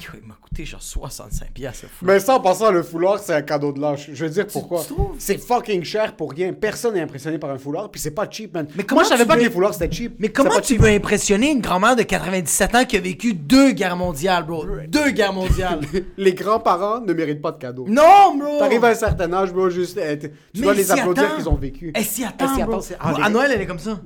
Yo, 0.00 0.10
il 0.22 0.26
m'a 0.26 0.34
coûté 0.40 0.64
genre 0.64 0.80
65 0.82 1.50
piastres. 1.52 1.86
Mais 2.02 2.18
ça, 2.20 2.36
en 2.36 2.40
passant, 2.40 2.70
le 2.70 2.82
foulard, 2.82 3.18
c'est 3.18 3.34
un 3.34 3.42
cadeau 3.42 3.70
de 3.72 3.80
lâche. 3.80 4.08
Je 4.12 4.24
veux 4.24 4.30
dire 4.30 4.46
pourquoi? 4.46 4.82
C'est 5.18 5.36
fucking 5.38 5.84
cher 5.84 6.16
pour 6.16 6.32
rien. 6.32 6.52
Personne 6.54 6.94
n'est 6.94 7.02
impressionné 7.02 7.38
par 7.38 7.50
un 7.50 7.58
foulard, 7.58 7.90
puis 7.90 8.00
c'est 8.00 8.10
pas 8.12 8.26
cheap, 8.30 8.54
man. 8.54 8.66
Mais 8.76 8.84
comment 8.84 9.00
Moi, 9.00 9.04
je 9.04 9.08
savais 9.10 9.24
tu 9.24 9.28
pas 9.28 9.34
veux- 9.34 9.40
que 9.40 9.44
les 9.46 9.50
foulards, 9.52 9.74
c'était 9.74 9.92
cheap. 9.94 10.14
Mais 10.18 10.28
comment 10.30 10.58
tu 10.60 10.74
cheap. 10.74 10.80
veux 10.80 10.88
impressionner 10.88 11.50
une 11.50 11.60
grand-mère 11.60 11.96
de 11.96 12.02
97 12.02 12.74
ans 12.74 12.84
qui 12.84 12.96
a 12.96 13.00
vécu 13.00 13.34
deux 13.34 13.72
guerres 13.72 13.96
mondiales, 13.96 14.44
bro? 14.44 14.64
Deux 14.88 15.10
guerres 15.10 15.32
mondiales. 15.34 15.80
Les 16.16 16.32
grands-parents 16.34 17.00
ne 17.00 17.12
méritent 17.12 17.42
pas 17.42 17.52
de 17.52 17.58
cadeaux. 17.58 17.84
non, 17.88 18.36
bro! 18.36 18.58
T'arrives 18.58 18.84
à 18.84 18.88
un 18.88 18.94
certain 18.94 19.32
âge, 19.32 19.52
bro, 19.52 19.68
juste. 19.70 19.98
euh, 19.98 20.16
t- 20.16 20.30
tu 20.30 20.34
Mais 20.56 20.62
dois 20.62 20.74
les 20.74 20.90
applaudir 20.90 21.34
qu'ils 21.36 21.48
ont 21.48 21.54
vécu. 21.56 21.92
Elle 21.94 22.04
s'y 22.04 22.24
attend, 22.24 22.46
Elle 22.46 22.54
s'y 22.56 22.62
bro. 22.62 22.72
attend, 22.72 22.80
c'est- 22.80 22.96
ah, 23.00 23.08
Bro, 23.10 23.18
les- 23.18 23.24
À 23.24 23.28
Noël, 23.28 23.50
elle 23.54 23.60
est 23.60 23.66
comme 23.66 23.78
ça. 23.78 24.00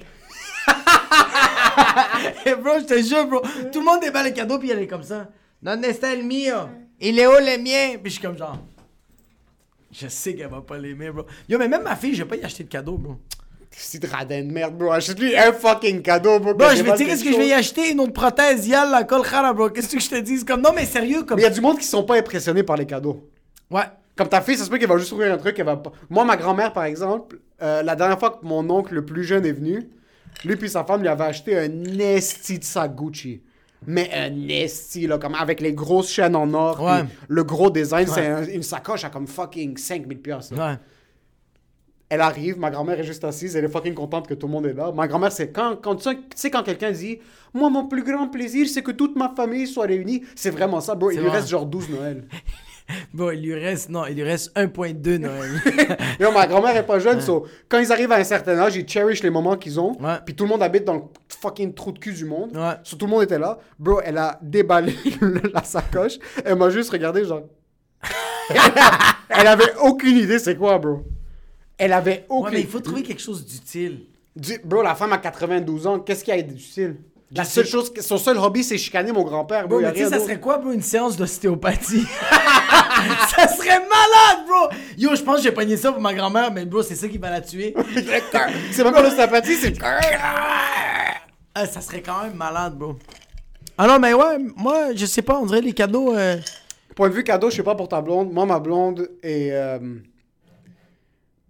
Et 2.46 2.54
bro, 2.54 2.72
je 2.80 2.84
te 2.84 3.02
jure, 3.02 3.26
bro. 3.26 3.40
Tout 3.72 3.80
le 3.80 3.84
monde 3.84 4.00
déballe 4.00 4.26
les 4.26 4.32
cadeaux, 4.32 4.58
puis 4.58 4.70
elle 4.70 4.80
est 4.80 4.86
comme 4.86 5.02
ça. 5.02 5.28
Donde 5.64 5.86
está 5.86 6.12
el 6.12 6.24
mío? 6.24 6.68
Il 7.00 7.18
est 7.18 7.26
où 7.26 7.30
le 7.30 7.56
mien? 7.56 7.98
Puis 8.02 8.10
je 8.10 8.18
suis 8.18 8.20
comme 8.20 8.36
genre... 8.36 8.58
Je 9.90 10.08
sais 10.08 10.34
qu'elle 10.34 10.50
va 10.50 10.60
pas 10.60 10.76
l'aimer, 10.76 11.10
bro. 11.10 11.24
Yo, 11.48 11.58
mais 11.58 11.68
même 11.68 11.84
ma 11.84 11.96
fille, 11.96 12.14
je 12.14 12.22
vais 12.22 12.28
pas 12.28 12.36
y 12.36 12.44
acheter 12.44 12.64
de 12.64 12.68
cadeau, 12.68 12.98
bro. 12.98 13.16
C'est 13.70 14.04
radin 14.04 14.42
de 14.42 14.52
merde, 14.52 14.76
bro. 14.76 14.92
Achète-lui 14.92 15.34
un 15.34 15.54
fucking 15.54 16.02
cadeau, 16.02 16.38
bro. 16.38 16.52
Bro, 16.52 16.68
je 16.70 16.76
vais 16.76 16.82
déballe 16.82 16.98
dire, 16.98 17.06
qu'est-ce 17.06 17.24
que 17.24 17.32
je 17.32 17.38
vais 17.38 17.48
y 17.48 17.52
acheter? 17.54 17.92
Une 17.92 18.00
autre 18.00 18.12
prothèse, 18.12 18.68
yalla, 18.68 19.04
kolkhara, 19.04 19.54
bro. 19.54 19.70
Qu'est-ce 19.70 19.88
que 19.88 20.00
je 20.00 20.10
te 20.10 20.20
dis? 20.20 20.44
Comme, 20.44 20.60
non, 20.60 20.72
mais 20.74 20.84
sérieux, 20.84 21.22
comme... 21.22 21.36
Mais 21.36 21.44
il 21.44 21.46
y 21.46 21.48
a 21.48 21.54
du 21.54 21.62
monde 21.62 21.78
qui 21.78 21.86
sont 21.86 22.02
pas 22.02 22.18
impressionnés 22.18 22.62
par 22.62 22.76
les 22.76 22.86
cadeaux. 22.86 23.30
Ouais. 23.70 23.84
Comme 24.16 24.28
ta 24.28 24.42
fille, 24.42 24.58
ça 24.58 24.64
se 24.64 24.70
peut 24.70 24.76
qu'elle 24.76 24.88
va 24.88 24.98
juste 24.98 25.12
ouvrir 25.12 25.32
un 25.32 25.38
truc, 25.38 25.58
elle 25.58 25.64
va 25.64 25.78
pas. 25.78 25.92
Moi, 26.10 26.26
ma 26.26 26.36
grand-mère, 26.36 26.74
par 26.74 26.84
exemple, 26.84 27.38
euh, 27.62 27.82
la 27.82 27.96
dernière 27.96 28.18
fois 28.18 28.30
que 28.30 28.44
mon 28.44 28.68
oncle 28.68 28.94
le 28.94 29.04
plus 29.04 29.24
jeune 29.24 29.46
est 29.46 29.52
venu, 29.52 29.88
lui 30.44 30.56
puis 30.56 30.68
sa 30.68 30.84
femme 30.84 31.00
lui 31.00 31.08
avaient 31.08 31.24
acheté 31.24 31.58
un 31.58 31.98
esti 31.98 32.58
de 32.58 32.64
sac 32.64 32.94
Gucci. 32.94 33.40
Mais 33.86 34.10
un 34.14 34.48
esti, 34.48 35.06
là, 35.06 35.18
comme 35.18 35.34
avec 35.34 35.60
les 35.60 35.72
grosses 35.72 36.10
chaînes 36.10 36.36
en 36.36 36.52
or. 36.54 36.82
Ouais. 36.82 37.04
Le 37.28 37.44
gros 37.44 37.70
design, 37.70 38.06
c'est 38.06 38.26
un- 38.26 38.44
une 38.46 38.62
sacoche 38.62 39.04
à 39.04 39.10
comme 39.10 39.26
fucking 39.26 39.76
5000 39.76 40.20
piastres. 40.20 40.54
là. 40.56 40.72
Ouais. 40.72 40.78
Elle 42.10 42.20
arrive, 42.20 42.58
ma 42.58 42.70
grand-mère 42.70 43.00
est 43.00 43.04
juste 43.04 43.24
assise, 43.24 43.56
elle 43.56 43.64
est 43.64 43.68
fucking 43.68 43.94
contente 43.94 44.28
que 44.28 44.34
tout 44.34 44.46
le 44.46 44.52
monde 44.52 44.66
est 44.66 44.74
là. 44.74 44.92
Ma 44.92 45.08
grand-mère, 45.08 45.32
c'est 45.32 45.50
quand, 45.50 45.76
quand, 45.82 45.96
tu 45.96 46.10
sais- 46.36 46.50
quand 46.50 46.62
quelqu'un 46.62 46.92
dit 46.92 47.18
Moi, 47.54 47.70
mon 47.70 47.86
plus 47.86 48.02
grand 48.04 48.28
plaisir, 48.28 48.68
c'est 48.68 48.82
que 48.82 48.90
toute 48.92 49.16
ma 49.16 49.32
famille 49.34 49.66
soit 49.66 49.86
réunie, 49.86 50.22
c'est 50.36 50.50
vraiment 50.50 50.80
ça, 50.80 50.94
bro. 50.94 51.10
Il 51.10 51.18
lui 51.20 51.26
vrai. 51.26 51.38
reste 51.38 51.48
genre 51.48 51.66
12 51.66 51.88
Noël. 51.88 52.24
Bon, 53.14 53.30
il 53.30 53.40
lui 53.42 53.54
reste, 53.54 53.88
non, 53.88 54.04
il 54.06 54.14
lui 54.14 54.22
reste 54.24 54.54
1.2 54.56 55.16
Noël. 55.18 55.50
Yo, 56.20 56.30
ma 56.32 56.46
grand-mère 56.46 56.76
est 56.76 56.84
pas 56.86 56.98
jeune, 56.98 57.20
so, 57.20 57.46
quand 57.68 57.78
ils 57.78 57.90
arrivent 57.92 58.12
à 58.12 58.16
un 58.16 58.24
certain 58.24 58.58
âge, 58.58 58.76
ils 58.76 58.86
cherish 58.88 59.22
les 59.22 59.30
moments 59.30 59.56
qu'ils 59.56 59.80
ont. 59.80 59.96
Ouais. 60.00 60.16
Puis 60.24 60.34
tout 60.34 60.44
le 60.44 60.50
monde 60.50 60.62
habite 60.62 60.84
dans 60.84 60.94
le 60.94 61.02
fucking 61.28 61.72
trou 61.74 61.92
de 61.92 61.98
cul 61.98 62.12
du 62.12 62.24
monde. 62.24 62.54
Ouais. 62.56 62.74
So, 62.82 62.96
tout 62.96 63.06
le 63.06 63.10
monde 63.12 63.22
était 63.22 63.38
là. 63.38 63.58
Bro, 63.78 64.00
elle 64.04 64.18
a 64.18 64.38
déballé 64.42 64.94
la 65.54 65.62
sacoche. 65.62 66.18
Elle 66.44 66.56
m'a 66.56 66.68
juste 66.70 66.90
regardé, 66.90 67.24
genre. 67.24 67.44
elle 69.28 69.46
avait 69.46 69.74
aucune 69.82 70.16
idée 70.18 70.38
c'est 70.38 70.56
quoi, 70.56 70.78
bro. 70.78 71.04
Elle 71.78 71.92
avait 71.92 72.26
aucune 72.28 72.44
Ouais, 72.44 72.50
mais 72.52 72.60
il 72.60 72.66
faut 72.68 72.80
trouver 72.80 73.02
quelque 73.02 73.22
chose 73.22 73.44
d'utile. 73.44 74.02
Du- 74.36 74.60
Bro, 74.64 74.82
la 74.82 74.94
femme 74.94 75.12
a 75.12 75.18
92 75.18 75.86
ans, 75.86 76.00
qu'est-ce 76.00 76.22
qu'il 76.24 76.34
y 76.36 76.38
a 76.38 76.42
d'utile? 76.42 76.96
La 77.36 77.44
seule 77.44 77.66
chose, 77.66 77.92
son 78.00 78.16
seul 78.18 78.38
hobby, 78.38 78.62
c'est 78.62 78.78
chicaner 78.78 79.10
mon 79.10 79.24
grand-père, 79.24 79.66
bro. 79.66 79.80
Mais 79.80 79.90
tu 79.92 79.98
sais, 79.98 80.04
rien 80.06 80.18
ça 80.18 80.24
serait 80.24 80.38
quoi, 80.38 80.58
bro, 80.58 80.70
une 80.70 80.82
séance 80.82 81.16
d'ostéopathie? 81.16 82.06
ça 83.36 83.48
serait 83.48 83.80
malade, 83.80 84.46
bro! 84.46 84.68
Yo, 84.96 85.16
je 85.16 85.22
pense 85.22 85.38
que 85.38 85.42
j'ai 85.42 85.50
pogné 85.52 85.76
ça 85.76 85.90
pour 85.90 86.00
ma 86.00 86.14
grand-mère, 86.14 86.52
mais 86.52 86.64
bro, 86.64 86.82
c'est 86.82 86.94
ça 86.94 87.08
qui 87.08 87.18
va 87.18 87.30
la 87.30 87.40
tuer. 87.40 87.74
c'est 88.70 88.84
même 88.84 88.92
pas 88.92 89.02
l'ostéopathie, 89.02 89.56
c'est. 89.56 89.74
Ah, 91.54 91.66
ça 91.66 91.80
serait 91.80 92.02
quand 92.02 92.22
même 92.22 92.34
malade, 92.34 92.76
bro. 92.78 92.96
Ah 93.76 93.86
non, 93.88 93.98
mais 93.98 94.12
ouais, 94.12 94.38
moi, 94.56 94.94
je 94.94 95.04
sais 95.06 95.22
pas, 95.22 95.38
on 95.38 95.46
dirait 95.46 95.60
les 95.60 95.72
cadeaux. 95.72 96.14
euh, 96.14 96.36
Point 96.94 97.08
de 97.08 97.14
vue 97.14 97.24
cadeau, 97.24 97.50
je 97.50 97.56
sais 97.56 97.62
pas 97.64 97.74
pour 97.74 97.88
ta 97.88 98.00
blonde. 98.00 98.32
Moi, 98.32 98.46
ma 98.46 98.60
blonde 98.60 99.10
est. 99.22 99.50
euh, 99.50 99.78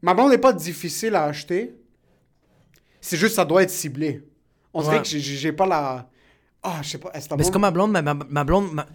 Ma 0.03 0.15
blonde 0.15 0.31
n'est 0.31 0.39
pas 0.39 0.53
difficile 0.55 1.15
à 1.15 1.25
acheter. 1.25 1.75
C'est 3.03 3.17
juste 3.19 3.35
ça 3.37 3.45
doit 3.45 3.63
être 3.63 3.71
ciblé. 3.71 4.23
On 4.75 4.83
dirait 4.83 4.97
Ouais. 4.97 5.03
que 5.03 5.09
j'ai- 5.09 5.53
pas 5.53 5.67
la. 5.67 6.09
Ah, 6.63 6.81
je 6.83 6.89
sais 6.91 6.99
pas. 6.99 7.11
Est-ce 7.15 7.25
que 7.25 7.31
ta 7.31 7.37
Mais 7.37 7.45
c'est 7.45 7.51
comme 7.53 7.63
ma 7.63 7.71
blonde, 7.71 7.93
ma, 7.93 8.03
ma, 8.03 8.15
ma 8.15 8.45
blonde. 8.45 8.73
ma- 8.73 8.87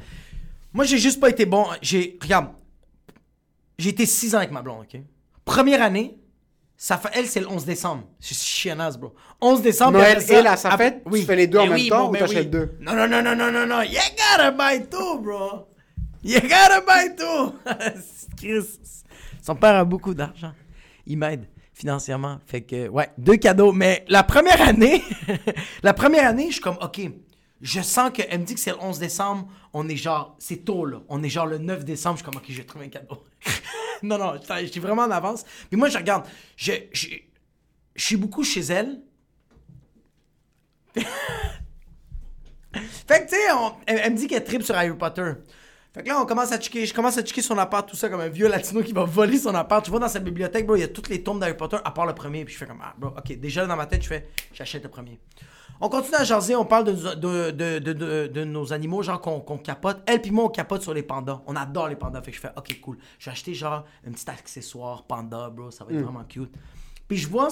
Moi, 0.74 0.86
j'ai 0.86 0.98
juste 0.98 1.20
pas 1.20 1.30
été 1.30 1.46
bon. 1.46 1.66
J'ai. 1.82 2.18
Regarde. 2.22 2.50
J'ai 3.78 3.90
été 3.90 4.06
6 4.06 4.36
ans 4.36 4.40
avec 4.40 4.52
ma 4.52 4.62
blonde, 4.62 4.82
ok? 4.94 5.02
Première 5.46 5.82
année, 5.82 6.18
ça 6.76 6.98
fait... 6.98 7.10
elle, 7.14 7.26
c'est 7.28 7.40
le 7.40 7.48
11 7.48 7.64
décembre. 7.66 8.04
C'est 8.20 8.36
chiennasse, 8.38 8.98
bro. 8.98 9.16
11 9.40 9.62
décembre. 9.62 9.94
Noël 9.94 10.18
puis 10.18 10.26
après 10.26 10.40
et 10.40 10.44
la- 10.44 10.58
sa 10.58 10.78
fête, 10.78 11.02
tu 11.12 11.22
fais 11.24 11.36
les 11.36 11.48
deux 11.48 11.60
en 11.60 11.68
Mais 11.68 11.78
même 11.78 11.88
temps 11.88 12.10
ou 12.10 12.12
mais 12.12 12.20
t'achètes 12.20 12.50
deux? 12.52 12.76
Non, 12.82 12.94
non, 12.94 13.08
non, 13.08 13.22
non, 13.24 13.36
non, 13.36 13.52
non, 13.52 13.66
non. 13.66 13.82
You 13.84 13.98
gotta 14.18 14.52
buy 14.52 14.86
two, 14.90 15.20
bro. 15.22 15.68
You 16.24 16.42
gotta 16.42 16.82
buy 16.82 17.16
two. 17.16 17.54
Chris. 18.38 18.80
Son 19.42 19.56
père 19.56 19.76
a 19.76 19.86
beaucoup 19.86 20.14
d'argent. 20.14 20.52
Il 21.08 21.18
m'aide 21.18 21.48
financièrement. 21.80 22.40
Fait 22.46 22.62
que, 22.62 22.90
ouais, 22.90 23.10
deux 23.18 23.38
cadeaux. 23.38 23.72
Mais 23.72 24.04
la 24.10 24.24
première 24.24 24.62
année, 24.62 25.02
la 25.84 25.94
première 25.94 26.28
année, 26.28 26.48
je 26.48 26.54
suis 26.54 26.62
comme, 26.62 26.78
OK, 26.82 27.00
je 27.62 27.82
sens 27.82 28.12
qu'elle 28.12 28.40
me 28.40 28.46
dit 28.46 28.54
que 28.54 28.60
c'est 28.60 28.72
le 28.72 28.82
11 28.82 29.00
décembre. 29.00 29.48
On 29.74 29.88
est 29.88 29.96
genre, 29.96 30.36
c'est 30.40 30.66
tôt, 30.66 30.86
là. 30.86 31.02
On 31.08 31.24
est 31.24 31.30
genre 31.30 31.46
le 31.46 31.58
9 31.58 31.86
décembre. 31.86 32.18
Je 32.18 32.24
suis 32.24 32.32
comme, 32.32 32.42
OK, 32.42 32.46
je 32.50 32.58
vais 32.58 32.66
trouver 32.66 32.86
un 32.86 32.90
cadeau. 32.90 33.24
non, 34.04 34.18
non, 34.18 34.34
je 34.62 34.66
suis 34.66 34.82
vraiment 34.82 35.04
en 35.04 35.12
avance. 35.12 35.46
Moi, 35.72 35.88
je 35.90 35.98
regarde, 35.98 36.26
je, 36.58 36.74
je, 36.92 37.08
suis 37.96 38.18
beaucoup 38.18 38.44
chez 38.44 38.62
elle. 38.62 39.02
Fait 43.08 43.26
que, 43.26 43.30
tu 43.30 43.36
sais, 43.36 43.42
elle, 43.88 44.00
elle 44.04 44.12
me 44.12 44.18
dit 44.18 44.28
qu'elle 44.28 44.44
tripe 44.44 44.64
sur 44.64 44.76
Harry 44.76 44.94
Potter. 44.94 45.32
Fait 45.94 46.04
que 46.04 46.08
là, 46.08 46.20
on 46.22 46.26
commence 46.26 46.52
à 46.52 46.60
checker, 46.60 46.86
je 46.86 46.94
commence 46.94 47.18
à 47.18 47.24
checker 47.24 47.42
son 47.42 47.58
appart, 47.58 47.88
tout 47.90 47.96
ça, 47.96 48.10
comme 48.10 48.20
un 48.22 48.28
vieux 48.30 48.48
latino 48.48 48.84
qui 48.84 48.94
va 48.94 49.06
voler 49.06 49.40
son 49.40 49.56
appart. 49.56 49.84
Tu 49.84 49.90
vois, 49.90 50.00
dans 50.00 50.08
sa 50.08 50.20
bibliothèque, 50.20 50.68
bro, 50.68 50.76
il 50.76 50.82
y 50.82 50.84
a 50.84 50.88
toutes 50.88 51.10
les 51.10 51.24
tombes 51.24 51.40
d'Harry 51.40 51.58
Potter, 51.58 51.78
à 51.84 51.90
part 51.92 52.06
le 52.06 52.14
premier. 52.14 52.46
Puis 52.46 52.54
je 52.54 52.60
fais 52.60 52.68
comme, 52.68 52.82
ah, 52.84 52.94
bro, 52.98 53.10
ok, 53.18 53.40
déjà 53.40 53.66
dans 53.66 53.76
ma 53.76 53.88
tête, 53.88 54.04
je 54.04 54.08
fais, 54.08 54.30
j'achète 54.54 54.84
le 54.84 54.90
premier. 54.90 55.20
On 55.82 55.90
continue 55.90 56.16
à 56.18 56.24
jaser, 56.26 56.56
on 56.56 56.66
parle 56.66 56.84
de, 56.84 56.92
de, 57.16 57.52
de, 57.52 57.80
de, 57.94 58.28
de- 58.28 58.44
nos 58.44 58.72
animaux, 58.74 59.02
genre 59.02 59.20
qu'on 59.22 59.58
capote. 59.58 59.98
Elle 60.06 60.22
puis 60.22 60.30
moi, 60.30 60.44
on 60.44 60.50
capote 60.50 60.82
sur 60.84 60.94
les 60.94 61.04
pandas. 61.04 61.42
On 61.48 61.56
adore 61.56 61.88
les 61.88 61.96
pandas. 61.96 62.22
Fait 62.22 62.32
que 62.32 62.38
je 62.38 62.42
fais, 62.42 62.52
ok, 62.56 62.80
cool. 62.82 62.98
Je 63.18 63.26
vais 63.26 63.32
acheter 63.32 63.54
genre 63.54 63.86
un 64.08 64.12
petit 64.12 64.30
accessoire 64.30 65.04
panda, 65.04 65.50
bro, 65.50 65.72
ça 65.72 65.86
va 65.86 65.92
être 65.94 66.02
vraiment 66.02 66.24
cute. 66.26 66.52
Puis 67.08 67.18
je 67.18 67.28
vois, 67.30 67.48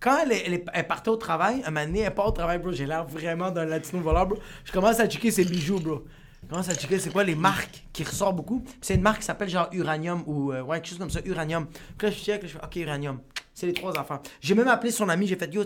quand 0.00 0.18
elle 0.30 0.86
partait 0.86 1.10
au 1.10 1.16
travail, 1.16 1.62
un 1.66 1.70
moment 1.70 1.84
donné, 1.84 2.00
elle 2.00 2.14
part 2.14 2.28
au 2.28 2.32
travail, 2.32 2.58
bro, 2.58 2.72
j'ai 2.72 2.86
l'air 2.86 3.04
vraiment 3.04 3.50
d'un 3.50 3.64
latino 3.66 4.00
voleur, 4.00 4.26
bro. 4.26 4.38
Je 4.64 4.72
commence 4.72 4.98
à 5.00 5.06
checker 5.08 5.30
ses 5.30 5.44
bijoux, 5.44 5.80
bro. 5.80 6.04
Commence 6.48 6.68
à 6.68 6.74
checker 6.74 6.98
c'est 6.98 7.10
quoi 7.10 7.24
les 7.24 7.34
marques 7.34 7.84
qui 7.92 8.04
ressortent 8.04 8.36
beaucoup. 8.36 8.60
Puis 8.60 8.74
c'est 8.82 8.94
une 8.94 9.00
marque 9.02 9.18
qui 9.20 9.24
s'appelle 9.24 9.48
genre 9.48 9.68
Uranium 9.72 10.22
ou 10.26 10.52
euh, 10.52 10.62
ouais, 10.62 10.76
quelque 10.78 10.88
chose 10.90 10.98
comme 10.98 11.10
ça, 11.10 11.20
Uranium. 11.24 11.66
Puis 11.98 12.06
là, 12.08 12.10
je 12.12 12.18
check, 12.22 12.42
là, 12.42 12.48
je 12.48 12.52
fais 12.58 12.64
OK, 12.64 12.76
Uranium. 12.76 13.20
C'est 13.52 13.66
les 13.66 13.72
trois 13.72 13.98
affaires. 13.98 14.20
J'ai 14.40 14.54
même 14.54 14.68
appelé 14.68 14.92
son 14.92 15.08
ami, 15.08 15.26
j'ai 15.26 15.36
fait 15.36 15.52
Yo, 15.52 15.64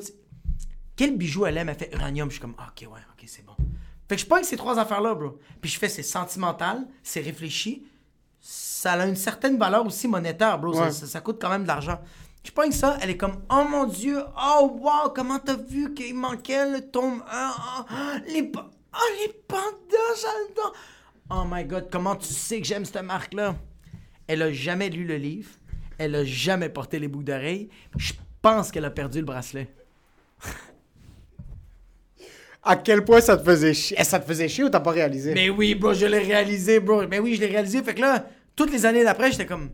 quel 0.96 1.16
bijou 1.16 1.44
elle 1.46 1.58
aime? 1.58 1.68
Elle 1.68 1.76
fait 1.76 1.90
Uranium. 1.94 2.28
Je 2.28 2.34
suis 2.34 2.40
comme 2.40 2.52
OK, 2.58 2.82
ouais, 2.82 3.00
OK, 3.12 3.24
c'est 3.26 3.44
bon. 3.44 3.52
Fait 4.08 4.16
que 4.16 4.22
je 4.22 4.26
pogne 4.26 4.42
ces 4.44 4.56
trois 4.56 4.78
affaires-là, 4.78 5.14
bro. 5.14 5.38
Puis 5.60 5.70
je 5.70 5.78
fais 5.78 5.88
c'est 5.88 6.02
sentimental, 6.02 6.86
c'est 7.02 7.20
réfléchi, 7.20 7.86
ça 8.40 8.92
a 8.92 9.06
une 9.06 9.16
certaine 9.16 9.58
valeur 9.58 9.84
aussi 9.86 10.08
monétaire, 10.08 10.58
bro. 10.58 10.72
Ça- 10.72 10.80
Ouais. 10.84 10.90
Ça, 10.90 11.06
ça 11.06 11.20
coûte 11.20 11.38
quand 11.40 11.50
même 11.50 11.62
de 11.62 11.68
l'argent. 11.68 12.00
Je 12.42 12.50
pogne 12.52 12.72
ça, 12.72 12.96
elle 13.02 13.10
est 13.10 13.16
comme 13.18 13.36
Oh 13.50 13.64
mon 13.68 13.84
dieu, 13.84 14.18
oh 14.36 14.78
wow, 14.80 15.10
comment 15.14 15.38
t'as 15.38 15.56
vu 15.56 15.92
qu'il 15.92 16.14
manquait 16.14 16.70
le 16.70 16.80
tome 16.90 17.22
1 17.30 18.22
Les 18.32 18.50
Oh 18.94 19.10
les 19.20 19.32
pandas, 19.46 20.14
j'adore 20.16 20.74
Oh 21.30 21.44
my 21.46 21.64
god, 21.64 21.88
comment 21.90 22.16
tu 22.16 22.32
sais 22.32 22.60
que 22.60 22.66
j'aime 22.66 22.84
cette 22.84 23.02
marque-là? 23.02 23.56
Elle 24.26 24.42
a 24.42 24.52
jamais 24.52 24.88
lu 24.88 25.04
le 25.04 25.16
livre, 25.16 25.50
elle 25.98 26.14
a 26.14 26.24
jamais 26.24 26.68
porté 26.68 26.98
les 26.98 27.08
boucles 27.08 27.26
d'oreilles. 27.26 27.68
Je 27.96 28.12
pense 28.42 28.70
qu'elle 28.70 28.84
a 28.84 28.90
perdu 28.90 29.18
le 29.18 29.24
bracelet. 29.24 29.68
À 32.62 32.76
quel 32.76 33.04
point 33.04 33.22
ça 33.22 33.38
te 33.38 33.44
faisait 33.44 33.72
chier? 33.72 33.96
Que 33.96 34.04
ça 34.04 34.20
te 34.20 34.26
faisait 34.26 34.48
chier 34.48 34.64
ou 34.64 34.68
t'as 34.68 34.80
pas 34.80 34.90
réalisé? 34.90 35.32
Mais 35.32 35.48
oui, 35.48 35.74
bro, 35.74 35.94
je 35.94 36.04
l'ai 36.04 36.18
réalisé, 36.18 36.78
bro. 36.78 37.06
Mais 37.08 37.18
oui, 37.18 37.34
je 37.34 37.40
l'ai 37.40 37.46
réalisé. 37.46 37.82
Fait 37.82 37.94
que 37.94 38.02
là, 38.02 38.26
toutes 38.54 38.70
les 38.70 38.84
années 38.84 39.02
d'après, 39.02 39.30
j'étais 39.32 39.46
comme. 39.46 39.70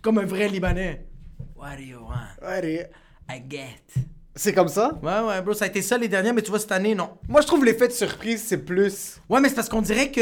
Comme 0.00 0.18
un 0.18 0.24
vrai 0.24 0.48
Libanais. 0.48 1.06
What 1.54 1.76
do 1.76 1.82
you 1.82 1.98
want? 1.98 2.42
Allez. 2.42 2.86
I 3.28 3.42
get. 3.46 4.02
C'est 4.36 4.52
comme 4.52 4.68
ça? 4.68 4.98
Ouais, 5.02 5.20
ouais, 5.20 5.40
bro, 5.42 5.54
ça 5.54 5.64
a 5.64 5.68
été 5.68 5.80
ça 5.82 5.96
les 5.98 6.08
dernières, 6.08 6.34
mais 6.34 6.42
tu 6.42 6.50
vois, 6.50 6.60
cette 6.60 6.72
année, 6.72 6.94
non. 6.94 7.08
Moi, 7.28 7.40
je 7.40 7.46
trouve 7.46 7.64
l'effet 7.64 7.88
de 7.88 7.92
surprise, 7.92 8.42
c'est 8.46 8.58
plus. 8.58 9.18
Ouais, 9.30 9.40
mais 9.40 9.48
c'est 9.48 9.54
parce 9.54 9.68
qu'on 9.70 9.80
dirait 9.82 10.10
que 10.12 10.20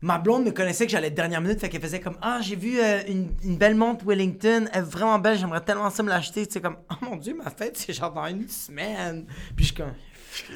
ma 0.00 0.18
blonde 0.18 0.44
me 0.44 0.50
connaissait 0.52 0.86
que 0.86 0.92
j'allais 0.92 1.08
être 1.08 1.14
dernière 1.14 1.40
minute, 1.40 1.60
fait 1.60 1.68
qu'elle 1.68 1.80
faisait 1.82 2.00
comme 2.00 2.16
Ah, 2.22 2.38
j'ai 2.40 2.56
vu 2.56 2.78
euh, 2.80 3.00
une, 3.08 3.30
une 3.44 3.56
belle 3.56 3.74
montre 3.74 4.04
Wellington, 4.04 4.68
elle 4.72 4.78
est 4.80 4.82
vraiment 4.82 5.18
belle, 5.18 5.36
j'aimerais 5.38 5.60
tellement 5.60 5.90
ça 5.90 6.02
me 6.04 6.08
l'acheter. 6.08 6.46
Tu 6.46 6.52
sais, 6.54 6.60
comme 6.60 6.76
Oh 6.90 6.94
mon 7.04 7.16
dieu, 7.16 7.34
ma 7.34 7.50
fête, 7.50 7.76
c'est 7.76 7.92
genre 7.92 8.12
dans 8.12 8.26
une 8.26 8.48
semaine. 8.48 9.26
Puis 9.56 9.64
je 9.66 9.72
suis 9.72 9.74
comme. 9.74 9.92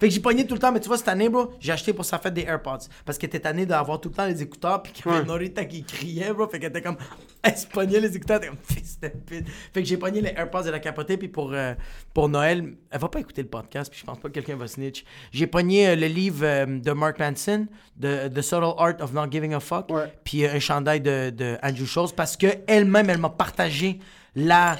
Fait 0.00 0.08
que 0.08 0.10
j'ai 0.10 0.20
pogné 0.20 0.46
tout 0.46 0.52
le 0.52 0.60
temps, 0.60 0.70
mais 0.70 0.80
tu 0.80 0.88
vois, 0.88 0.98
cette 0.98 1.08
année, 1.08 1.30
bro, 1.30 1.52
j'ai 1.60 1.72
acheté 1.72 1.94
pour 1.94 2.04
sa 2.04 2.18
fête 2.18 2.34
des 2.34 2.42
AirPods. 2.42 2.88
Parce 3.06 3.16
qu'elle 3.16 3.28
était 3.28 3.40
tannée 3.40 3.64
d'avoir 3.64 3.98
tout 4.00 4.10
le 4.10 4.14
temps 4.14 4.26
les 4.26 4.42
écouteurs, 4.42 4.82
puis 4.82 4.92
qu'il 4.92 5.06
y 5.06 5.08
avait 5.08 5.20
Ouais. 5.20 5.26
Norita 5.26 5.64
qui 5.64 5.82
criait, 5.82 6.32
bro. 6.34 6.46
Fait 6.48 6.58
qu'elle 6.58 6.68
était 6.70 6.82
comme. 6.82 6.98
Elle 7.42 7.56
se 7.56 7.66
pognait 7.66 8.00
les 8.00 8.14
écouteurs, 8.16 8.40
comme 8.40 8.56
fils 8.62 9.00
de 9.00 9.08
pute. 9.08 9.46
Fait 9.72 9.82
que 9.82 9.88
j'ai 9.88 9.96
pogné 9.96 10.20
les 10.20 10.30
AirPods 10.30 10.64
de 10.64 10.70
la 10.70 10.78
capotée, 10.78 11.16
puis 11.16 11.28
pour, 11.28 11.52
euh, 11.52 11.74
pour 12.12 12.28
Noël, 12.28 12.74
elle 12.90 13.00
va 13.00 13.08
pas 13.08 13.20
écouter 13.20 13.42
le 13.42 13.48
podcast, 13.48 13.90
puis 13.90 14.00
je 14.00 14.04
pense 14.04 14.18
pas 14.18 14.28
que 14.28 14.34
quelqu'un 14.34 14.56
va 14.56 14.66
snitch. 14.66 15.04
J'ai 15.32 15.46
pogné 15.46 15.88
euh, 15.88 15.96
le 15.96 16.06
livre 16.06 16.44
euh, 16.44 16.66
de 16.66 16.92
Mark 16.92 17.18
Manson, 17.18 17.66
de 17.96 18.28
The 18.28 18.42
Subtle 18.42 18.74
Art 18.76 19.00
of 19.00 19.12
Not 19.12 19.30
Giving 19.30 19.54
a 19.54 19.60
Fuck, 19.60 19.90
puis 20.24 20.44
un 20.46 20.58
chandail 20.58 21.00
de, 21.00 21.30
de 21.30 21.56
Andrew 21.62 21.86
Schultz, 21.86 22.12
parce 22.12 22.36
que 22.36 22.46
elle-même, 22.66 23.08
elle 23.08 23.18
m'a 23.18 23.30
partagé 23.30 24.00
la 24.34 24.76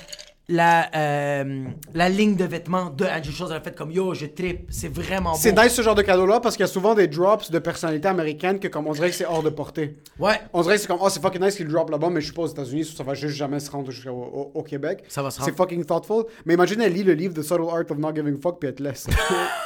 la, 0.51 0.91
euh, 0.97 1.65
la 1.95 2.09
ligne 2.09 2.35
de 2.37 2.45
vêtements 2.45 2.91
de 2.91 3.05
Andrew 3.05 3.31
Schultz. 3.31 3.51
Elle 3.51 3.57
a 3.57 3.61
fait 3.61 3.75
comme 3.75 3.91
Yo, 3.91 4.13
je 4.15 4.27
tripe, 4.27 4.67
c'est 4.71 4.93
vraiment 4.93 5.31
beau. 5.33 5.39
C'est 5.41 5.57
nice 5.57 5.73
ce 5.73 5.83
genre 5.83 5.95
de 5.95 6.03
cadeau-là 6.03 6.41
parce 6.41 6.57
qu'il 6.57 6.65
y 6.65 6.69
a 6.69 6.73
souvent 6.73 6.95
des 6.95 7.07
drops 7.07 7.51
de 7.51 7.59
personnalités 7.59 8.09
américaines 8.09 8.59
que, 8.59 8.69
comme 8.69 8.87
on 8.87 8.93
dirait 8.93 9.11
que 9.11 9.17
c'est 9.17 9.25
hors 9.27 9.43
de 9.43 9.51
portée. 9.51 9.97
Ouais, 10.19 10.41
On 10.53 10.63
dirait 10.63 10.75
que 10.75 10.81
c'est 10.83 10.87
comme, 10.89 10.99
oh, 11.01 11.09
c'est 11.09 11.23
fucking 11.23 11.41
nice 11.41 11.55
qu'il 11.55 11.69
drop 11.69 11.89
là-bas, 11.91 12.11
mais 12.11 12.21
je 12.21 12.27
suis 12.27 12.35
pas 12.35 12.43
aux 12.43 12.47
États-Unis, 12.49 12.85
ça 12.85 13.05
va 13.05 13.15
juste 13.15 13.37
jamais 13.37 13.61
se 13.61 13.71
rendre 13.71 13.91
jusqu'au 13.91 14.11
au, 14.11 14.51
au 14.55 14.63
Québec. 14.63 15.05
Ça 15.09 15.23
va 15.23 15.31
se 15.31 15.37
C'est 15.39 15.45
rendre. 15.45 15.57
fucking 15.57 15.85
thoughtful. 15.85 16.25
Mais 16.45 16.55
imagine, 16.55 16.81
elle 16.81 16.93
lit 16.93 17.05
le 17.05 17.15
livre 17.15 17.33
The 17.35 17.43
Subtle 17.43 17.69
Art 17.71 17.85
of 17.91 17.99
Not 17.99 18.15
Giving 18.17 18.37
a 18.37 18.41
Fuck, 18.43 18.59
puis 18.59 18.69
elle 18.69 18.75
te 18.75 18.83
laisse. 18.83 19.07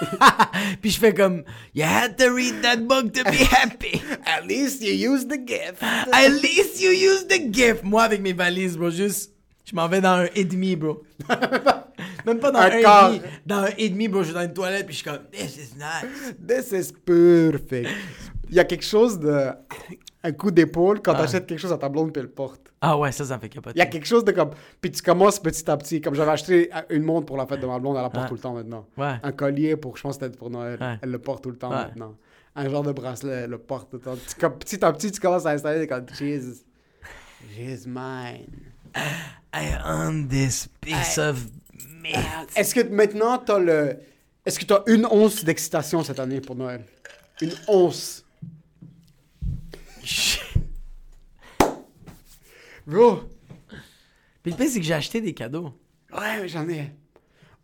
puis 0.83 0.91
je 0.91 0.99
fais 0.99 1.15
comme 1.15 1.45
You 1.75 1.85
had 1.85 2.17
to 2.19 2.33
read 2.35 2.63
that 2.63 2.77
book 2.87 3.13
to 3.13 3.25
be 3.25 3.43
happy. 3.51 4.03
At 4.27 4.47
least 4.47 4.83
you 4.83 4.93
use 4.93 5.27
the 5.27 5.39
gift. 5.47 5.83
At 5.83 6.31
least 6.43 6.81
you 6.83 6.91
use 6.91 7.27
the 7.27 7.51
gift. 7.53 7.83
Moi, 7.85 8.03
avec 8.03 8.21
mes 8.21 8.33
valises, 8.33 8.77
bro, 8.77 8.91
juste. 8.91 9.34
Je 9.65 9.75
m'en 9.75 9.89
vais 9.89 10.01
dans 10.01 10.21
un 10.21 10.27
et 10.35 10.45
demi, 10.45 10.77
bro. 10.77 11.03
Même 12.27 12.39
pas 12.39 12.51
dans 12.51 12.59
Un 12.59 12.71
un, 12.71 12.71
et 12.71 12.83
demi. 13.19 13.23
Dans 13.47 13.57
un 13.63 13.71
et 13.79 13.89
demi, 13.89 14.09
bro, 14.09 14.21
je 14.21 14.27
suis 14.27 14.35
dans 14.35 14.43
une 14.43 14.53
toilette, 14.53 14.87
puis 14.87 14.95
je 14.95 15.01
suis 15.03 15.11
comme 15.11 15.23
This 15.31 15.57
is 15.57 15.75
nice. 15.77 16.35
This 16.47 16.73
is 16.73 16.93
perfect. 16.93 17.91
Il 18.49 18.55
y 18.57 18.61
a 18.61 18.65
quelque 18.65 18.85
chose 18.85 19.19
de. 19.19 19.49
Un 20.27 20.33
coup 20.33 20.51
d'épaule 20.51 21.03
quand 21.03 21.13
Ah. 21.13 21.19
t'achètes 21.23 21.47
quelque 21.47 21.59
chose 21.59 21.73
à 21.73 21.77
ta 21.77 21.91
blonde 21.91 22.11
puis 22.11 22.21
elle 22.21 22.27
le 22.27 22.33
porte. 22.33 22.73
Ah 22.81 22.97
ouais, 22.99 23.13
ça, 23.13 23.27
ça 23.27 23.37
me 23.37 23.41
fait 23.43 23.51
capoter. 23.51 23.77
Il 23.77 23.79
y 23.79 23.83
a 23.83 23.87
quelque 23.87 24.07
chose 24.07 24.25
de 24.25 24.33
comme. 24.33 24.51
Puis 24.81 24.91
tu 24.91 25.03
commences 25.03 25.39
petit 25.39 25.71
à 25.71 25.77
petit. 25.77 26.01
Comme 26.01 26.15
j'avais 26.15 26.31
acheté 26.31 26.71
une 26.89 27.03
montre 27.03 27.27
pour 27.27 27.37
la 27.37 27.47
fête 27.47 27.61
de 27.61 27.67
ma 27.67 27.79
blonde, 27.79 27.97
elle 27.97 28.03
la 28.03 28.09
porte 28.11 28.25
Ouais. 28.25 28.29
tout 28.31 28.35
le 28.37 28.41
temps 28.41 28.55
maintenant. 28.55 28.87
Ouais. 28.97 29.17
Un 29.23 29.33
collier 29.33 29.77
pour, 29.77 29.97
je 29.99 30.03
pense 30.03 30.15
c'était 30.15 30.31
pour 30.31 30.49
Noël. 30.49 30.79
Ouais. 30.81 30.99
Elle 31.03 31.11
le 31.11 31.19
porte 31.19 31.43
tout 31.45 31.51
le 31.51 31.57
temps 31.57 31.69
Ouais. 31.71 31.77
maintenant. 31.77 32.15
Un 32.57 32.69
genre 32.71 32.83
de 32.85 32.93
bracelet, 32.93 33.33
elle 33.45 33.51
le 33.51 33.59
porte 33.59 33.91
tout 33.91 33.97
le 33.99 34.03
temps. 34.03 34.15
Tu- 34.17 34.35
comme, 34.41 34.57
petit 34.59 34.83
à 34.83 34.91
petit, 34.95 35.11
tu 35.13 35.21
commences 35.21 35.45
à 35.45 35.51
installer 35.51 35.87
comme 35.87 36.07
Jesus. 36.19 36.63
She's 37.55 37.87
mine. 37.87 38.47
I 39.55 39.77
own 39.85 40.29
this 40.29 40.69
piece 40.81 41.19
of 41.19 41.47
meat. 42.01 42.17
Est-ce 42.57 42.75
que 42.75 42.81
maintenant 42.89 43.39
t'as 43.39 43.59
le. 43.59 43.97
Est-ce 44.45 44.59
que 44.59 44.65
t'as 44.65 44.83
une 44.87 45.07
once 45.07 45.45
d'excitation 45.45 46.03
cette 46.05 46.21
année 46.21 46.41
pour 46.41 46.57
Noël? 46.57 46.85
Une 47.41 47.55
once. 47.69 48.25
Bro, 52.87 53.23
Puis 54.43 54.53
le 54.53 54.57
pire, 54.59 54.69
c'est 54.69 54.79
que 54.81 54.85
j'ai 54.85 54.93
acheté 54.93 55.21
des 55.23 55.33
cadeaux. 55.33 55.73
ouais, 56.13 56.47
j'en 56.49 56.69
ai. 56.69 56.93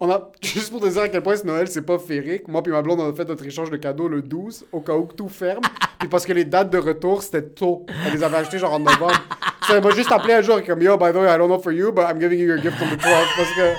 On 0.02 0.10
a, 0.10 0.32
juste 0.42 0.70
pour 0.70 0.80
te 0.80 0.86
dire 0.88 1.02
à 1.02 1.08
quel 1.10 1.22
point 1.22 1.36
ce 1.36 1.44
Noël, 1.44 1.68
c'est 1.68 1.82
pas 1.82 1.98
féerique. 1.98 2.48
Moi 2.48 2.62
puis 2.62 2.72
ma 2.72 2.80
blonde, 2.80 3.00
on 3.00 3.10
a 3.10 3.14
fait 3.14 3.26
notre 3.26 3.44
échange 3.44 3.70
de 3.70 3.76
cadeaux 3.76 4.08
le 4.08 4.22
12, 4.22 4.64
au 4.72 4.80
cas 4.80 4.94
où 4.94 5.06
tout 5.06 5.28
ferme. 5.28 5.60
Puis 6.00 6.08
parce 6.08 6.24
que 6.24 6.32
les 6.32 6.46
dates 6.46 6.70
de 6.70 6.78
retour, 6.78 7.22
c'était 7.22 7.42
tôt. 7.42 7.84
Elle 8.06 8.14
les 8.14 8.22
avait 8.24 8.38
achetées 8.38 8.58
genre 8.58 8.72
en 8.72 8.80
novembre. 8.80 9.22
Ça 9.66 9.76
elle 9.76 9.84
m'a 9.84 9.90
juste 9.90 10.10
appelé 10.10 10.34
un 10.34 10.42
jour 10.42 10.58
et 10.58 10.64
comme, 10.64 10.82
yo, 10.82 10.96
by 10.96 11.12
the 11.12 11.16
way, 11.16 11.32
I 11.32 11.36
don't 11.36 11.48
know 11.48 11.58
for 11.58 11.72
you, 11.72 11.92
but 11.92 12.04
I'm 12.08 12.18
giving 12.18 12.38
you 12.38 12.46
your 12.46 12.58
gift 12.58 12.76
on 12.80 12.88
the 12.88 12.98
12th. 12.98 13.36
Parce 13.36 13.52
que 13.54 13.74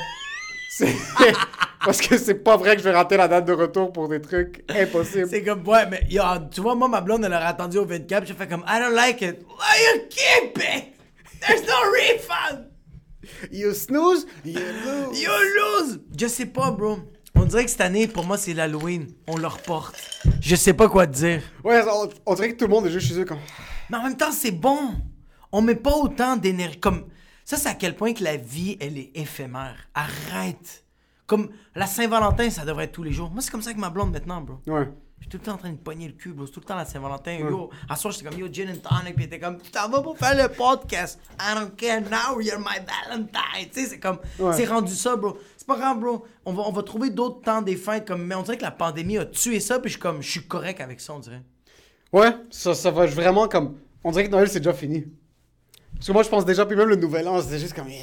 c'est... 0.70 0.96
parce 1.86 2.00
que 2.00 2.18
c'est 2.18 2.36
pas 2.36 2.58
vrai 2.58 2.76
que 2.76 2.84
je 2.84 2.88
vais 2.88 2.96
rater 2.96 3.18
la 3.18 3.28
date 3.28 3.46
de 3.46 3.54
retour 3.54 3.92
pour 3.92 4.08
des 4.08 4.22
trucs 4.22 4.64
impossibles. 4.70 5.28
C'est 5.30 5.44
comme, 5.44 5.68
ouais, 5.68 5.88
mais 5.90 6.04
yo, 6.10 6.22
tu 6.52 6.62
vois, 6.62 6.76
moi, 6.76 6.88
ma 6.88 7.02
blonde, 7.02 7.26
elle 7.26 7.34
aurait 7.34 7.44
attendu 7.44 7.80
au 7.80 7.86
24, 7.86 8.28
j'ai 8.28 8.36
fait 8.36 8.48
comme, 8.48 8.64
I 8.68 8.80
don't 8.80 8.94
like 8.94 9.22
it. 9.24 9.40
Why 9.48 9.96
you 9.96 10.02
keep 10.10 10.58
it? 10.58 10.94
There's 11.42 11.64
no 11.64 11.92
refund. 11.92 12.68
You 13.52 13.74
snooze, 13.74 14.28
you 14.46 14.60
lose. 14.60 15.20
You 15.20 15.32
lose. 15.32 16.00
Je 16.16 16.28
sais 16.28 16.46
pas, 16.46 16.70
bro. 16.70 17.00
On 17.36 17.46
dirait 17.46 17.66
que 17.66 17.72
cette 17.72 17.82
année, 17.82 18.08
pour 18.08 18.26
moi, 18.26 18.38
c'est 18.38 18.54
l'Halloween. 18.54 19.08
On 19.28 19.38
le 19.38 19.48
reporte. 19.48 19.96
Je 20.42 20.56
sais 20.56 20.74
pas 20.74 20.90
quoi 20.90 21.08
te 21.08 21.14
dire. 21.14 21.42
Ouais, 21.64 21.82
on, 21.88 22.10
on 22.26 22.36
dirait 22.36 22.52
que 22.54 22.58
tout 22.58 22.66
le 22.66 22.72
monde 22.72 22.86
est 22.88 22.92
juste 22.92 23.08
chez 23.08 23.20
eux 23.20 23.26
comme... 23.26 23.40
Mais 23.90 23.98
en 23.98 24.04
même 24.04 24.18
temps, 24.18 24.32
c'est 24.32 24.52
bon. 24.52 24.78
On 25.52 25.62
met 25.62 25.76
pas 25.76 25.96
autant 25.96 26.38
d'énergie. 26.38 26.80
Comme 26.80 27.06
ça, 27.44 27.58
c'est 27.58 27.70
à 27.70 27.74
quel 27.74 27.96
point 27.96 28.14
que 28.14 28.24
la 28.24 28.38
vie, 28.38 28.78
elle 28.80 28.98
est 28.98 29.12
éphémère. 29.16 29.76
Arrête. 29.94 30.86
Comme 31.26 31.50
la 31.76 31.88
Saint-Valentin, 31.88 32.50
ça 32.50 32.64
devrait 32.66 32.86
être 32.86 32.92
tous 32.92 33.04
les 33.04 33.12
jours. 33.12 33.30
Moi, 33.32 33.42
c'est 33.42 33.52
comme 33.52 33.62
ça 33.62 33.70
avec 33.70 33.80
ma 33.80 33.90
blonde 33.90 34.12
maintenant, 34.12 34.42
bro. 34.42 34.60
Ouais. 34.68 34.90
Je 35.20 35.26
suis 35.26 35.30
tout 35.30 35.38
le 35.38 35.44
temps 35.44 35.54
en 35.54 35.58
train 35.58 35.70
de 35.72 35.78
pogner 35.78 36.08
le 36.08 36.14
cul, 36.14 36.32
bro. 36.34 36.46
C'est 36.48 36.52
tout 36.52 36.62
le 36.62 36.66
temps 36.66 36.76
la 36.76 36.84
Saint-Valentin. 36.86 37.34
Yo, 37.34 37.70
à 37.88 37.96
soir, 37.96 38.12
j'étais 38.14 38.28
comme 38.30 38.40
yo, 38.40 38.48
gin 38.52 38.70
and 38.70 38.78
tonic. 38.88 39.16
Puis 39.16 39.26
était 39.26 39.40
comme, 39.40 39.60
tu 39.62 39.70
t'en 39.72 39.88
vas 39.88 40.02
pour 40.02 40.18
faire 40.18 40.36
le 40.36 40.52
podcast. 40.54 41.20
I 41.40 41.54
don't 41.54 41.76
care 41.76 42.02
now, 42.02 42.40
you're 42.42 42.60
my 42.60 42.80
Valentine. 43.08 43.70
Tu 43.72 43.82
sais, 43.82 43.86
c'est 43.88 44.00
comme, 44.00 44.18
Ouais. 44.40 44.56
c'est 44.58 44.66
rendu 44.66 44.94
ça, 44.96 45.16
bro. 45.16 45.38
C'est 45.62 45.68
pas 45.68 45.76
grave, 45.78 46.00
bro. 46.00 46.26
On 46.44 46.54
va, 46.54 46.64
on 46.66 46.72
va 46.72 46.82
trouver 46.82 47.12
d'autres 47.12 47.42
temps 47.44 47.62
des 47.62 47.76
fêtes. 47.76 48.08
Comme, 48.08 48.26
mais 48.26 48.34
on 48.34 48.42
dirait 48.42 48.58
que 48.58 48.64
la 48.64 48.72
pandémie 48.72 49.20
a 49.20 49.26
tué 49.26 49.60
ça. 49.60 49.78
Puis 49.80 49.90
je 49.90 49.94
suis 49.94 50.02
comme, 50.02 50.20
je 50.24 50.28
suis 50.32 50.42
correct 50.48 50.82
avec 50.82 51.00
ça, 51.00 51.14
on 51.14 51.20
dirait. 51.20 51.44
Ouais, 52.12 52.32
ça, 52.50 52.74
ça 52.74 52.90
va 52.90 53.06
vraiment 53.06 53.48
comme. 53.48 53.78
On 54.04 54.10
dirait 54.10 54.26
que 54.26 54.32
Noël 54.32 54.50
c'est 54.50 54.60
déjà 54.60 54.74
fini. 54.74 55.06
Parce 55.94 56.08
que 56.08 56.14
moi 56.14 56.24
je 56.24 56.30
pense 56.30 56.46
déjà, 56.46 56.66
puis 56.66 56.76
même 56.76 56.90
le 56.90 56.96
nouvel 56.96 57.28
an, 57.28 57.40
c'est 57.44 57.60
juste 57.60 57.74
comme. 57.74 57.90
yeah, 57.90 58.00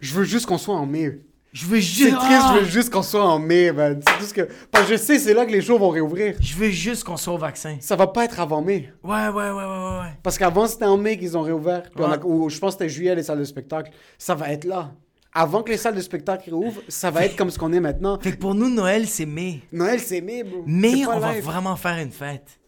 Je 0.00 0.14
veux 0.14 0.24
juste 0.24 0.46
qu'on 0.46 0.56
soit 0.56 0.74
en 0.74 0.86
mai. 0.86 1.20
Je 1.52 1.66
veux 1.66 1.76
C'est 1.76 1.82
juste. 1.82 2.16
triste, 2.16 2.30
Ah! 2.44 2.54
je 2.54 2.60
veux 2.60 2.64
juste 2.64 2.88
qu'on 2.90 3.02
soit 3.02 3.22
en 3.26 3.38
mai, 3.38 3.72
man. 3.72 4.00
C'est 4.08 4.18
tout 4.18 4.24
ce 4.24 4.32
que. 4.32 4.48
Parce 4.70 4.86
que 4.86 4.92
je 4.92 4.96
sais, 4.96 5.18
c'est 5.18 5.34
là 5.34 5.44
que 5.44 5.52
les 5.52 5.60
shows 5.60 5.78
vont 5.78 5.90
réouvrir. 5.90 6.34
Je 6.40 6.54
veux 6.56 6.70
juste 6.70 7.04
qu'on 7.04 7.18
soit 7.18 7.34
au 7.34 7.38
vaccin. 7.38 7.76
Ça 7.80 7.94
va 7.94 8.06
pas 8.06 8.24
être 8.24 8.40
avant 8.40 8.62
mai. 8.62 8.90
Ouais, 9.04 9.28
ouais, 9.28 9.50
ouais, 9.50 9.50
ouais, 9.50 9.98
ouais. 10.00 10.12
Parce 10.22 10.38
qu'avant 10.38 10.66
c'était 10.66 10.86
en 10.86 10.96
mai 10.96 11.18
qu'ils 11.18 11.36
ont 11.36 11.42
réouvert. 11.42 11.82
Puis 11.82 11.92
on 12.02 12.04
a- 12.10 12.16
Ouais. 12.16 12.24
ou 12.24 12.48
je 12.48 12.58
pense 12.58 12.74
que 12.76 12.84
c'était 12.84 12.88
juillet 12.88 13.14
les 13.14 13.22
salles 13.22 13.38
de 13.40 13.44
spectacle. 13.44 13.92
Ça 14.16 14.34
va 14.34 14.48
être 14.50 14.64
là. 14.64 14.92
Avant 15.34 15.62
que 15.62 15.70
les 15.70 15.78
salles 15.78 15.94
de 15.94 16.00
spectacle 16.00 16.50
réouvrent, 16.50 16.82
ça 16.88 17.10
va 17.10 17.24
être 17.24 17.36
comme 17.36 17.50
ce 17.50 17.58
qu'on 17.58 17.72
est 17.72 17.80
maintenant. 17.80 18.18
Fait 18.20 18.32
que 18.32 18.36
pour 18.36 18.54
nous, 18.54 18.68
Noël, 18.68 19.06
c'est 19.06 19.24
mai. 19.26 19.60
Noël 19.72 19.98
c'est 20.00 20.20
mai, 20.20 20.42
bro. 20.44 20.62
Mais 20.66 21.06
on 21.06 21.18
va 21.18 21.32
live. 21.34 21.44
vraiment 21.44 21.74
faire 21.76 21.96
une 21.98 22.10
fête. 22.12 22.58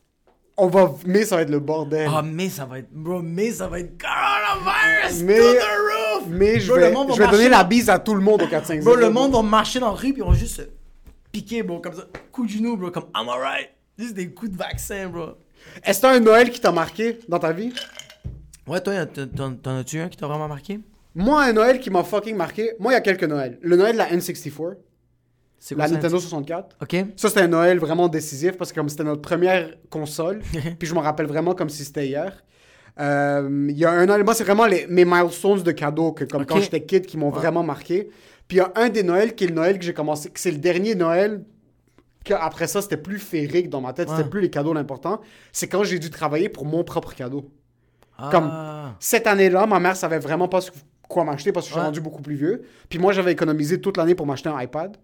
On 0.57 0.69
va. 0.69 0.91
Mai 1.05 1.25
ça 1.25 1.37
va 1.37 1.43
être 1.43 1.51
le 1.51 1.59
bordel. 1.61 2.09
Ah, 2.11 2.23
mais 2.23 2.49
ça 2.49 2.65
va 2.65 2.79
être. 2.79 2.89
Bro, 2.91 3.21
mais 3.23 3.51
ça 3.51 3.69
va 3.69 3.81
être 3.81 4.01
coronavirus 4.01 5.23
Mais- 5.25 5.37
to 5.39 5.43
the 5.43 6.21
roof! 6.21 6.25
Mais 6.29 6.61
je 6.61 6.69
Bro, 6.69 6.77
vais, 6.77 6.91
va 6.91 7.27
je 7.27 7.31
donner 7.31 7.49
la 7.49 7.65
bise 7.65 7.91
à 7.91 7.99
tout 7.99 8.15
le 8.15 8.21
monde 8.21 8.43
au 8.43 8.47
4-5 8.47 8.83
Bro, 8.83 8.95
le 8.97 9.11
monde 9.11 9.33
va 9.33 9.43
marcher 9.43 9.81
dans 9.81 9.89
la 9.91 9.93
rue, 9.97 10.13
puis 10.13 10.23
ils 10.23 10.25
vont 10.25 10.33
juste 10.33 10.57
se 10.57 10.63
piquer, 11.33 11.63
bro, 11.63 11.81
comme 11.81 11.95
ça. 11.95 12.05
Coup 12.33 12.47
de 12.47 12.51
genou, 12.51 12.77
bro, 12.77 12.91
comme 12.91 13.07
I'm 13.15 13.29
alright. 13.29 13.71
Juste 13.99 14.15
des 14.15 14.31
coups 14.33 14.53
de 14.53 14.57
vaccin, 14.57 15.09
bro. 15.09 15.31
Est-ce 15.83 15.99
que 15.99 16.03
t'as 16.03 16.13
un 16.15 16.21
Noël 16.21 16.51
qui 16.51 16.61
t'a 16.61 16.73
marqué 16.73 17.19
dans 17.29 17.39
ta 17.41 17.53
vie? 17.53 17.73
Ouais, 18.67 18.81
toi, 18.81 18.95
t'en 19.07 19.77
as-tu 19.79 20.01
un 20.01 20.09
qui 20.09 20.17
t'a 20.17 20.27
vraiment 20.29 20.49
marqué? 20.49 20.79
Moi, 21.15 21.45
un 21.45 21.53
Noël 21.53 21.79
qui 21.81 21.91
m'a 21.91 22.03
fucking 22.03 22.37
marqué. 22.37 22.73
Moi, 22.79 22.93
il 22.93 22.95
y 22.95 22.99
a 22.99 23.01
quelques 23.01 23.25
Noëls. 23.25 23.59
Le 23.63 23.77
Noël 23.77 23.93
de 23.93 23.99
la 23.99 24.11
N64, 24.11 24.77
C'est 25.59 25.77
la 25.77 25.87
ça, 25.87 25.95
Nintendo 25.95 26.17
tu- 26.17 26.23
64. 26.23 26.77
Ok. 26.83 26.97
Ça, 27.17 27.29
c'était 27.29 27.43
un 27.43 27.49
Noël 27.49 27.79
vraiment 27.79 28.09
décisif 28.09 28.57
parce 28.57 28.71
que 28.73 28.77
comme 28.81 28.89
c'était 28.89 29.05
notre 29.05 29.23
première 29.23 29.75
console, 29.91 30.41
puis 30.79 30.89
je 30.89 30.95
me 30.95 31.01
rappelle 31.01 31.27
vraiment 31.27 31.55
comme 31.55 31.69
si 31.69 31.85
c'était 31.85 32.07
hier. 32.09 32.43
Euh, 33.01 33.67
Il 33.71 33.77
y 33.79 33.85
a 33.85 33.91
un 33.91 34.07
Noël, 34.07 34.25
moi, 34.25 34.35
c'est 34.35 34.45
vraiment 34.45 34.67
les, 34.67 34.87
mes 34.89 35.05
milestones 35.05 35.63
de 35.63 35.73
cadeaux 35.73 36.13
que, 36.13 36.25
comme 36.25 36.43
Ok. 36.43 36.49
quand 36.49 36.61
j'étais 36.61 36.83
kid 36.85 37.07
qui 37.07 37.17
m'ont 37.17 37.31
vraiment 37.31 37.63
marqué. 37.63 38.09
Puis 38.49 38.59
il 38.59 38.61
y 38.61 38.63
a 38.63 38.73
un 38.77 38.89
des 38.89 39.03
Noëls 39.03 39.35
qui 39.35 39.45
est 39.45 39.49
le 39.49 39.55
Noël 39.55 39.79
que 39.79 39.85
j'ai 39.85 39.95
commencé, 39.95 40.31
que 40.31 40.39
c'est 40.41 40.51
le 40.51 40.59
dernier 40.59 40.95
Noël. 40.95 41.45
que 42.25 42.35
Après 42.35 42.67
ça, 42.67 42.81
c'était 42.83 42.97
plus 42.97 43.19
féerique 43.19 43.69
dans 43.69 43.81
ma 43.83 43.93
tête, 43.93 44.09
Ouais. 44.09 44.17
c'était 44.17 44.29
plus 44.31 44.41
les 44.41 44.51
cadeaux 44.51 44.73
l'important. 44.75 45.21
C'est 45.53 45.69
quand 45.69 45.85
j'ai 45.85 45.99
dû 45.99 46.09
travailler 46.11 46.49
pour 46.49 46.65
mon 46.67 46.83
propre 46.85 47.15
cadeau. 47.15 47.51
Comme- 48.31 48.49
Ah. 48.51 48.95
Cette 49.01 49.27
année-là, 49.27 49.67
ma 49.67 49.79
mère 49.81 49.95
savait 49.97 50.19
vraiment 50.21 50.49
pas 50.49 50.61
ce- 50.61 50.71
quoi 51.15 51.25
m'acheter 51.25 51.53
parce 51.53 51.67
que 51.67 51.71
je 51.71 51.75
suis 51.75 51.81
Ouais. 51.81 51.87
rendu 51.87 52.01
beaucoup 52.01 52.21
plus 52.23 52.35
vieux. 52.37 52.63
Puis 52.89 52.99
moi, 52.99 53.13
j'avais 53.13 53.33
économisé 53.33 53.81
toute 53.81 53.97
l'année 53.97 54.15
pour 54.15 54.27
m'acheter 54.27 54.49
un 54.51 54.61
iPad. 54.61 54.97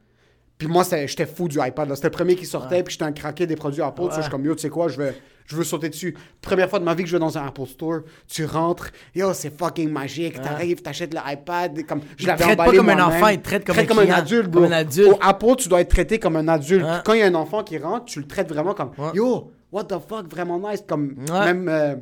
Puis 0.58 0.68
moi, 0.68 0.84
j'étais 1.06 1.24
fou 1.24 1.48
du 1.48 1.58
iPad. 1.58 1.94
C'était 1.94 2.08
le 2.08 2.12
premier 2.12 2.34
qui 2.36 2.44
sortait, 2.44 2.82
puis 2.82 2.92
j'étais 2.92 3.04
un 3.06 3.12
craqué 3.12 3.46
des 3.46 3.56
produits 3.56 3.80
Apple. 3.80 4.08
Ça, 4.10 4.16
je 4.16 4.20
suis 4.22 4.30
comme, 4.30 4.44
yo, 4.44 4.54
tu 4.54 4.60
sais 4.60 4.68
quoi, 4.68 4.88
je 4.88 4.98
vais, 4.98 5.14
je 5.46 5.56
veux 5.56 5.64
sauter 5.64 5.88
dessus. 5.88 6.14
Première 6.42 6.68
fois 6.68 6.78
de 6.78 6.84
ma 6.84 6.92
vie 6.94 7.02
que 7.02 7.08
je 7.08 7.16
vais 7.16 7.18
dans 7.20 7.38
un 7.38 7.46
Apple 7.46 7.64
Store, 7.64 8.00
tu 8.28 8.44
rentres, 8.44 8.90
yo, 9.14 9.32
c'est 9.32 9.56
fucking 9.56 9.88
magique. 9.90 10.38
T'arrives, 10.42 10.82
t'achètes 10.82 11.14
l'iPad. 11.14 11.82
Comme, 11.86 12.02
je 12.18 12.26
l'avais 12.26 12.44
traite 12.44 12.56
pas 12.58 12.64
emballé 12.64 12.76
comme 12.76 12.90
un 12.90 13.06
enfant, 13.06 13.28
il 13.28 13.38
te 13.38 13.44
traite 13.44 13.64
comme 13.64 13.78
un 13.78 13.80
un 13.80 13.86
client, 14.04 14.14
adulte, 14.16 14.50
bro. 14.50 14.60
comme 14.64 14.72
un 14.72 14.76
adulte. 14.76 15.12
Au 15.12 15.18
Apple, 15.22 15.56
tu 15.56 15.68
dois 15.70 15.80
être 15.80 15.88
traité 15.88 16.18
comme 16.18 16.36
un 16.36 16.46
adulte. 16.48 16.84
Ouais. 16.84 16.98
Quand 17.06 17.14
il 17.14 17.20
y 17.20 17.22
a 17.22 17.26
un 17.26 17.34
enfant 17.36 17.64
qui 17.64 17.78
rentre, 17.78 18.04
tu 18.04 18.18
le 18.20 18.26
traites 18.26 18.50
vraiment 18.52 18.74
comme, 18.74 18.90
Ouais. 18.98 19.12
yo, 19.14 19.52
what 19.72 19.84
the 19.84 19.96
fuck, 20.06 20.28
vraiment 20.30 20.58
nice. 20.58 20.84
Comme, 20.86 21.14
Ouais. 21.30 21.44
même. 21.54 21.68
euh, 21.70 21.94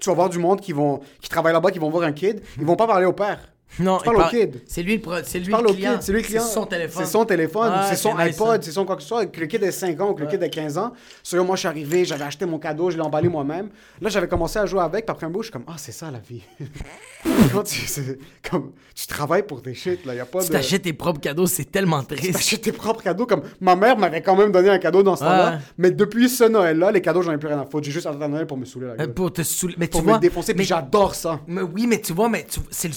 tu 0.00 0.08
vas 0.08 0.14
voir 0.14 0.28
du 0.28 0.38
monde 0.38 0.60
qui 0.60 0.72
vont 0.72 1.00
qui 1.20 1.28
travaille 1.28 1.52
là-bas, 1.52 1.70
qui 1.70 1.78
vont 1.78 1.90
voir 1.90 2.04
un 2.04 2.12
kid, 2.12 2.42
ils 2.58 2.64
vont 2.64 2.76
pas 2.76 2.86
parler 2.86 3.06
au 3.06 3.12
père. 3.12 3.52
Non, 3.78 3.98
Tu 3.98 4.04
parles 4.04 4.22
au 4.22 4.28
kid. 4.28 4.60
C'est 4.66 4.82
lui 4.82 4.98
le, 4.98 5.02
c'est 5.24 5.38
lui 5.38 5.54
Tu 5.54 5.64
client. 5.74 5.98
c'est 6.00 6.12
lui 6.12 6.22
client. 6.22 6.42
C'est 6.42 6.52
son 6.52 6.66
téléphone. 6.66 7.04
C'est 7.04 7.10
son 7.10 7.24
téléphone, 7.24 7.72
c'est 7.88 7.96
son 7.96 8.14
nice, 8.16 8.34
iPod, 8.36 8.62
c'est 8.62 8.70
son 8.72 8.84
quoi 8.84 8.96
que 8.96 9.02
ce 9.02 9.08
soit. 9.08 9.24
Le 9.24 9.46
kid 9.46 9.62
ait 9.62 9.70
5 9.72 10.00
ans 10.00 10.14
le 10.18 10.26
kid 10.26 10.42
ait 10.42 10.50
15 10.50 10.76
ans. 10.78 10.92
Sur 11.22 11.42
moi, 11.44 11.56
je 11.56 11.60
suis 11.60 11.68
arrivé, 11.68 12.04
j'avais 12.04 12.24
acheté 12.24 12.44
mon 12.44 12.58
cadeau, 12.58 12.90
je 12.90 12.96
l'ai 12.96 13.02
emballé 13.02 13.28
moi-même. 13.28 13.70
Là, 14.00 14.10
j'avais 14.10 14.28
commencé 14.28 14.58
à 14.58 14.66
jouer 14.66 14.80
avec, 14.82 15.06
puis 15.06 15.12
après 15.12 15.26
un 15.26 15.30
bout, 15.30 15.40
je 15.42 15.46
suis 15.46 15.52
comme, 15.52 15.64
ah, 15.68 15.74
c'est 15.78 15.92
ça 15.92 16.10
la 16.10 16.18
vie. 16.18 16.42
Quand 17.52 17.62
tu, 17.62 17.80
comme, 18.50 18.72
tu 18.94 19.06
travailles 19.06 19.44
pour 19.44 19.62
tes 19.62 19.74
shit, 19.74 20.04
là, 20.04 20.14
y 20.14 20.20
a 20.20 20.26
pas 20.26 20.40
Tu 20.40 20.48
de. 20.48 20.52
t'achètes 20.52 20.82
tes 20.82 20.92
propres 20.92 21.20
cadeaux, 21.20 21.46
c'est 21.46 21.64
tellement 21.70 22.02
triste. 22.02 22.32
T'achètes 22.32 22.62
tes 22.62 22.72
propres 22.72 23.02
cadeaux. 23.02 23.26
Comme 23.26 23.42
ma 23.60 23.76
mère 23.76 23.96
m'avait 23.96 24.22
quand 24.22 24.36
même 24.36 24.50
donné 24.52 24.68
un 24.70 24.78
cadeau 24.78 25.02
dans 25.02 25.16
ce 25.16 25.20
temps-là. 25.24 25.50
Ouais. 25.52 25.58
Mais 25.78 25.90
depuis 25.92 26.28
ce 26.28 26.44
Noël-là, 26.44 26.90
les 26.90 27.00
cadeaux, 27.00 27.22
j'en 27.22 27.32
ai 27.32 27.38
plus 27.38 27.48
rien 27.48 27.60
à 27.60 27.64
foutre. 27.64 27.84
J'ai 27.86 27.92
juste 27.92 28.06
attendu 28.06 28.28
Noël 28.32 28.46
pour 28.46 28.56
me 28.56 28.64
saouler 28.64 28.88
la 28.88 28.92
Euh, 28.92 28.96
gueule. 28.96 29.14
Pour 29.14 29.32
te 29.32 29.42
saouler. 29.42 29.74
Mais 29.78 29.86
Pour 29.86 30.00
tu 30.00 30.06
me 30.06 30.10
vois. 30.12 30.18
défoncer, 30.18 30.52
puis 30.52 30.58
mais- 30.62 30.64
j'adore 30.66 31.14
ça. 31.14 31.40
Mais 31.46 31.62
oui, 31.62 31.86
mais 31.86 32.00
tu 32.00 32.12
vois, 32.12 32.28
mais 32.28 32.44
tu- 32.44 32.60
c'est 32.70 32.88
le. 32.88 32.94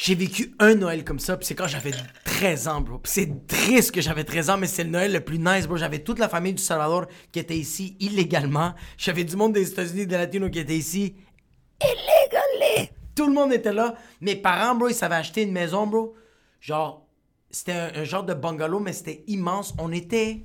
J'ai 0.00 0.14
vécu 0.14 0.54
un 0.60 0.76
Noël 0.76 1.04
comme 1.04 1.18
ça, 1.18 1.36
puis 1.36 1.44
c'est 1.44 1.56
quand 1.56 1.66
j'avais 1.66 1.90
13 2.24 2.68
ans, 2.68 2.80
bro. 2.80 3.00
C'est 3.02 3.48
triste 3.48 3.90
que 3.90 4.00
j'avais 4.00 4.22
13 4.22 4.50
ans, 4.50 4.56
mais 4.56 4.68
c'est 4.68 4.84
le 4.84 4.90
Noël 4.90 5.12
le 5.12 5.20
plus 5.20 5.40
nice, 5.40 5.66
bro. 5.66 5.76
J'avais 5.76 5.98
toute 5.98 6.20
la 6.20 6.28
famille 6.28 6.54
du 6.54 6.62
Salvador 6.62 7.06
qui 7.32 7.40
était 7.40 7.56
ici 7.56 7.96
illégalement. 7.98 8.74
J'avais 8.96 9.24
du 9.24 9.34
monde 9.34 9.54
des 9.54 9.68
États-Unis, 9.68 10.06
des 10.06 10.16
Latinos 10.16 10.50
qui 10.52 10.60
était 10.60 10.76
ici 10.76 11.16
illégalement. 11.82 12.88
Tout 13.16 13.26
le 13.26 13.32
monde 13.32 13.52
était 13.52 13.72
là. 13.72 13.96
Mes 14.20 14.36
parents, 14.36 14.76
bro, 14.76 14.88
ils 14.88 14.94
savaient 14.94 15.16
acheter 15.16 15.42
une 15.42 15.50
maison, 15.52 15.88
bro. 15.88 16.14
Genre, 16.60 17.04
c'était 17.50 17.72
un, 17.72 17.90
un 17.96 18.04
genre 18.04 18.22
de 18.22 18.34
bungalow, 18.34 18.78
mais 18.78 18.92
c'était 18.92 19.24
immense. 19.26 19.74
On 19.80 19.90
était 19.90 20.44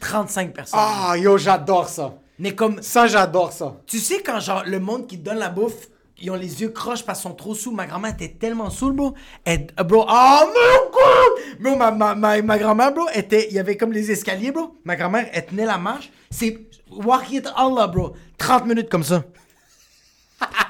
35 0.00 0.54
personnes. 0.54 0.80
Ah, 0.82 1.14
yo, 1.18 1.36
j'adore 1.36 1.90
ça. 1.90 2.18
Mais 2.38 2.54
comme 2.54 2.80
Ça, 2.80 3.06
j'adore 3.06 3.52
ça. 3.52 3.76
tu 3.86 3.98
sais, 3.98 4.22
quand 4.22 4.40
genre 4.40 4.62
le 4.64 4.80
monde 4.80 5.06
qui 5.06 5.18
te 5.18 5.24
donne 5.24 5.38
la 5.38 5.50
bouffe, 5.50 5.88
ils 6.20 6.30
ont 6.30 6.34
les 6.34 6.60
yeux 6.60 6.70
croches 6.70 7.04
parce 7.04 7.20
qu'ils 7.20 7.30
sont 7.30 7.36
trop 7.36 7.54
sous. 7.54 7.70
Ma 7.70 7.86
grand-mère 7.86 8.12
était 8.12 8.28
tellement 8.28 8.70
saoule, 8.70 8.94
bro. 8.94 9.14
Elle, 9.44 9.68
euh, 9.78 9.84
bro, 9.84 10.04
oh 10.08 10.40
mon 10.46 10.90
god! 10.90 11.60
Bro, 11.60 11.76
ma, 11.76 11.90
ma, 11.90 12.14
ma, 12.14 12.42
ma 12.42 12.58
grand-mère, 12.58 12.92
bro, 12.92 13.06
était, 13.14 13.48
il 13.48 13.54
y 13.54 13.58
avait 13.58 13.76
comme 13.76 13.92
les 13.92 14.10
escaliers, 14.10 14.50
bro. 14.50 14.74
Ma 14.84 14.96
grand-mère, 14.96 15.28
elle 15.32 15.46
tenait 15.46 15.64
la 15.64 15.78
marche. 15.78 16.10
C'est 16.30 16.58
walk 16.90 17.30
it 17.30 17.48
Allah, 17.54 17.86
bro. 17.86 18.14
30 18.36 18.66
minutes 18.66 18.88
comme 18.88 19.04
ça. 19.04 19.24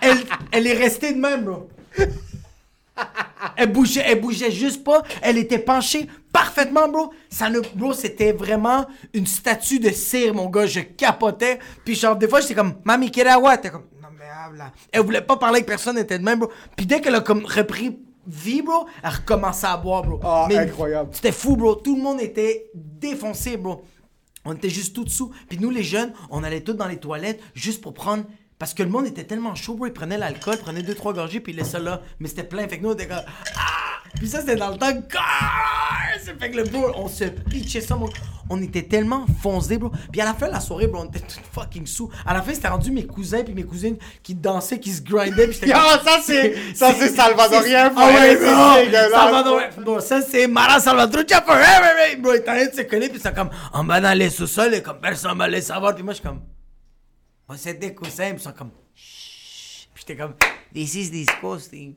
Elle, 0.01 0.19
elle 0.53 0.67
est 0.67 0.77
restée 0.77 1.13
de 1.13 1.19
même, 1.19 1.45
bro. 1.45 1.69
Elle 3.57 3.73
bougeait, 3.73 4.05
elle 4.05 4.21
bougeait 4.21 4.51
juste 4.51 4.85
pas. 4.85 5.03
Elle 5.23 5.39
était 5.39 5.59
penchée 5.59 6.09
parfaitement, 6.33 6.89
bro. 6.89 7.13
Ça 7.31 7.49
ne, 7.49 7.61
bro, 7.75 7.93
c'était 7.93 8.33
vraiment 8.33 8.87
une 9.15 9.27
statue 9.27 9.79
de 9.79 9.91
cire, 9.91 10.35
mon 10.35 10.49
gars. 10.49 10.67
Je 10.67 10.81
capotais. 10.81 11.59
Puis 11.85 11.95
genre, 11.95 12.17
des 12.17 12.29
fois, 12.29 12.41
j'étais 12.41 12.55
comme, 12.55 12.75
Mami, 12.85 13.11
agua? 13.27 13.57
T'es 13.59 13.71
comme, 13.71 13.85
mais. 14.53 14.65
Elle 14.93 15.03
voulait 15.03 15.23
pas 15.23 15.37
parler 15.37 15.57
avec 15.57 15.67
personne, 15.67 15.97
elle 15.97 16.05
était 16.05 16.19
de 16.19 16.25
même, 16.25 16.41
bro. 16.41 16.51
Puis 16.77 16.87
dès 16.87 17.01
qu'elle 17.01 17.15
a 17.15 17.21
comme 17.21 17.45
repris 17.45 17.99
vie, 18.27 18.63
bro, 18.63 18.87
elle 19.03 19.11
recommençait 19.11 19.67
à 19.67 19.77
boire, 19.77 20.03
bro. 20.03 20.21
Ah, 20.23 20.49
incroyable. 20.51 21.11
C'était 21.13 21.33
fou, 21.33 21.57
bro. 21.57 21.75
Tout 21.75 21.97
le 21.97 22.03
monde 22.03 22.21
était 22.21 22.71
défoncé, 22.75 23.57
bro. 23.57 23.85
On 24.45 24.55
était 24.55 24.71
juste 24.71 24.95
tout 24.95 25.05
dessous. 25.05 25.33
Puis 25.49 25.59
nous, 25.59 25.71
les 25.71 25.83
jeunes, 25.83 26.13
on 26.31 26.45
allait 26.45 26.61
tous 26.61 26.75
dans 26.75 26.87
les 26.87 26.99
toilettes 26.99 27.41
juste 27.55 27.83
pour 27.83 27.95
prendre. 27.95 28.25
Parce 28.59 28.75
que 28.75 28.83
le 28.83 28.89
monde 28.89 29.07
était 29.07 29.25
tellement 29.25 29.55
chaud, 29.55 29.75
bro. 29.75 29.87
Ils 29.87 29.93
prenaient 29.93 30.19
l'alcool, 30.19 30.59
prenaient 30.59 30.83
deux, 30.83 30.95
trois 30.95 31.13
gorgées, 31.13 31.41
puis 31.41 31.53
ils 31.53 31.57
laissaient 31.57 31.81
là. 31.81 32.03
Mais 32.19 32.29
c'était 32.29 32.45
plein. 32.45 32.69
Fait 32.69 32.79
que 32.79 32.83
nous, 32.83 32.91
on 32.91 32.95
était 32.95 33.09
comme. 33.09 33.23
Ah! 33.57 33.78
Puis 34.17 34.29
ça, 34.29 34.41
c'était 34.41 34.57
dans 34.57 34.71
le 34.71 34.79
temps. 34.79 34.87
Ça 36.25 36.33
fait 36.39 36.51
que 36.51 36.57
le 36.57 36.65
bro, 36.65 36.91
on 36.97 37.09
se 37.09 37.25
pitchait 37.25 37.81
ça, 37.81 37.95
mon- 37.97 38.09
On 38.51 38.61
était 38.63 38.83
tellement 38.83 39.27
foncés, 39.43 39.77
bro. 39.77 39.93
Puis 40.11 40.21
à 40.23 40.25
la 40.25 40.33
fin 40.35 40.47
de 40.49 40.53
la 40.53 40.61
soirée, 40.61 40.87
bro, 40.87 41.03
on 41.03 41.09
était 41.09 41.21
tout 41.21 41.39
fucking 41.53 41.87
sous. 41.87 42.11
À 42.25 42.33
la 42.33 42.41
fin, 42.43 42.55
c'était 42.55 42.69
rendu 42.69 42.91
mes 42.91 43.07
cousins 43.07 43.43
puis 43.45 43.53
mes 43.55 43.63
cousines 43.65 43.99
qui 44.23 44.35
dansaient, 44.35 44.81
qui 44.81 44.91
se 44.91 45.03
grindaient. 45.03 45.49
Puis 45.49 45.69
Yo, 45.69 45.75
comme- 45.75 46.05
ça, 46.05 46.19
c'est- 46.25 46.75
ça, 46.75 46.95
c'est 46.95 47.15
salvadorien, 47.15 47.93
Ah 47.95 48.07
ouais, 48.07 48.37
bro! 48.37 49.11
Salvadorien, 49.11 49.69
bro, 49.85 50.01
ça, 50.01 50.23
c'est 50.23 50.47
Mara 50.49 50.81
Salvatrucha 50.81 51.43
forever, 51.43 52.17
bro. 52.19 52.35
Ils 52.35 52.43
t'arrêtent 52.43 52.73
de 52.75 52.77
se 52.83 52.87
coller, 52.87 53.09
puis 53.11 53.21
c'est 53.23 53.35
comme, 53.35 53.51
on 53.75 53.85
va 53.85 54.01
dans 54.01 54.17
les 54.17 54.31
sous-sols, 54.31 54.75
et 54.75 54.83
comme 54.83 54.99
personne 55.01 55.37
va 55.37 55.47
les 55.47 55.61
savoir. 55.61 55.95
Puis 55.95 56.03
moi, 56.03 56.15
je 56.15 56.21
suis 56.21 56.27
comme, 56.27 56.41
moi, 57.47 57.57
c'est 57.59 57.75
des 57.75 57.95
cousins, 57.95 58.31
puis 58.31 58.37
ils 58.39 58.43
sont 58.43 58.53
comme, 58.53 58.71
Chut. 58.95 59.89
Puis 59.95 60.05
j'étais 60.09 60.17
comme, 60.17 60.35
this 60.75 60.95
is 60.95 61.11
disgusting. 61.11 61.95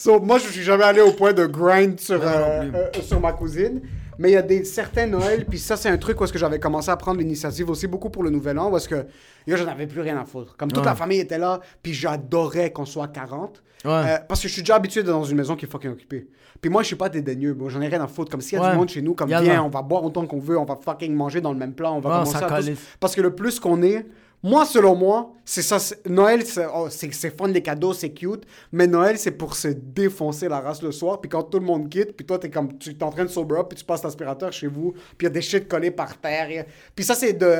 So, 0.00 0.20
moi, 0.20 0.38
je 0.38 0.46
suis 0.46 0.62
jamais 0.62 0.84
allé 0.84 1.00
au 1.00 1.10
point 1.10 1.32
de 1.32 1.44
grind 1.44 1.98
sur, 1.98 2.20
euh, 2.22 2.26
euh, 2.72 2.86
sur 3.02 3.18
ma 3.20 3.32
cousine. 3.32 3.80
Mais 4.16 4.30
il 4.30 4.34
y 4.34 4.36
a 4.36 4.42
des 4.42 4.62
certains 4.64 5.06
Noëls, 5.06 5.44
puis 5.44 5.58
ça, 5.58 5.76
c'est 5.76 5.88
un 5.88 5.96
truc 5.96 6.20
où 6.20 6.24
est-ce 6.24 6.32
que 6.32 6.38
j'avais 6.38 6.60
commencé 6.60 6.88
à 6.88 6.96
prendre 6.96 7.18
l'initiative 7.18 7.68
aussi 7.68 7.88
beaucoup 7.88 8.08
pour 8.08 8.22
le 8.22 8.30
Nouvel 8.30 8.58
An, 8.60 8.70
où 8.70 8.76
est-ce 8.76 8.88
que 8.88 9.06
yo, 9.46 9.56
j'en 9.56 9.66
avais 9.66 9.88
plus 9.88 10.00
rien 10.00 10.16
à 10.16 10.24
foutre. 10.24 10.56
Comme 10.56 10.70
toute 10.70 10.84
Ouais. 10.84 10.90
la 10.90 10.94
famille 10.94 11.18
était 11.18 11.38
là, 11.38 11.58
puis 11.82 11.92
j'adorais 11.94 12.70
qu'on 12.72 12.84
soit 12.84 13.08
40. 13.08 13.60
Ouais. 13.84 13.90
Euh, 13.90 14.18
parce 14.28 14.40
que 14.40 14.46
je 14.48 14.52
suis 14.52 14.62
déjà 14.62 14.76
habitué 14.76 15.02
d'être 15.02 15.12
dans 15.12 15.24
une 15.24 15.36
maison 15.36 15.56
qui 15.56 15.66
est 15.66 15.68
fucking 15.68 15.90
occupée. 15.90 16.28
Puis 16.60 16.70
moi, 16.70 16.82
je 16.82 16.88
suis 16.88 16.96
pas 16.96 17.08
dédaigneux, 17.08 17.54
bon, 17.54 17.68
j'en 17.68 17.80
ai 17.80 17.88
rien 17.88 18.02
à 18.02 18.06
foutre. 18.08 18.30
Comme 18.30 18.40
s'il 18.40 18.58
y 18.58 18.60
a 18.60 18.64
Ouais. 18.64 18.70
du 18.72 18.76
monde 18.76 18.88
chez 18.88 19.02
nous, 19.02 19.14
comme 19.14 19.28
viens, 19.28 19.62
on 19.64 19.68
va 19.68 19.82
boire 19.82 20.04
autant 20.04 20.26
qu'on 20.26 20.40
veut, 20.40 20.58
on 20.58 20.64
va 20.64 20.76
fucking 20.76 21.12
manger 21.12 21.40
dans 21.40 21.52
le 21.52 21.58
même 21.58 21.74
plat, 21.74 21.92
on 21.92 21.98
va 22.00 22.10
commencer 22.20 22.36
à 22.44 22.60
tous-. 22.60 22.96
Parce 23.00 23.14
que 23.16 23.20
le 23.20 23.34
plus 23.34 23.58
qu'on 23.60 23.82
est, 23.82 24.04
moi, 24.42 24.64
selon 24.64 24.94
moi, 24.94 25.32
c'est 25.44 25.62
ça. 25.62 25.78
Noël, 26.06 26.44
c'est 26.46 26.66
oh, 26.72 26.88
fun, 27.36 27.48
les 27.48 27.62
cadeaux, 27.62 27.92
c'est 27.92 28.10
cute. 28.10 28.44
Mais 28.70 28.86
Noël, 28.86 29.18
c'est 29.18 29.32
pour 29.32 29.56
se 29.56 29.68
défoncer 29.68 30.48
la 30.48 30.60
race 30.60 30.82
le 30.82 30.92
soir. 30.92 31.20
Puis 31.20 31.28
quand 31.28 31.42
tout 31.42 31.58
le 31.58 31.64
monde 31.64 31.88
quitte, 31.88 32.12
puis 32.16 32.24
toi, 32.24 32.38
t'es 32.38 32.50
comme, 32.50 32.76
tu 32.78 32.90
es 32.90 33.02
en 33.02 33.10
train 33.10 33.24
de 33.24 33.30
sober 33.30 33.56
up, 33.56 33.66
puis 33.70 33.78
tu 33.78 33.84
passes 33.84 34.04
l'aspirateur 34.04 34.52
chez 34.52 34.66
vous, 34.68 34.92
puis 34.92 35.22
il 35.22 35.24
y 35.24 35.26
a 35.26 35.30
des 35.30 35.40
shit 35.40 35.66
collés 35.66 35.90
par 35.90 36.16
terre. 36.20 36.48
a- 36.64 36.70
Puis 36.94 37.04
ça, 37.04 37.14
c'est 37.14 37.32
de. 37.32 37.56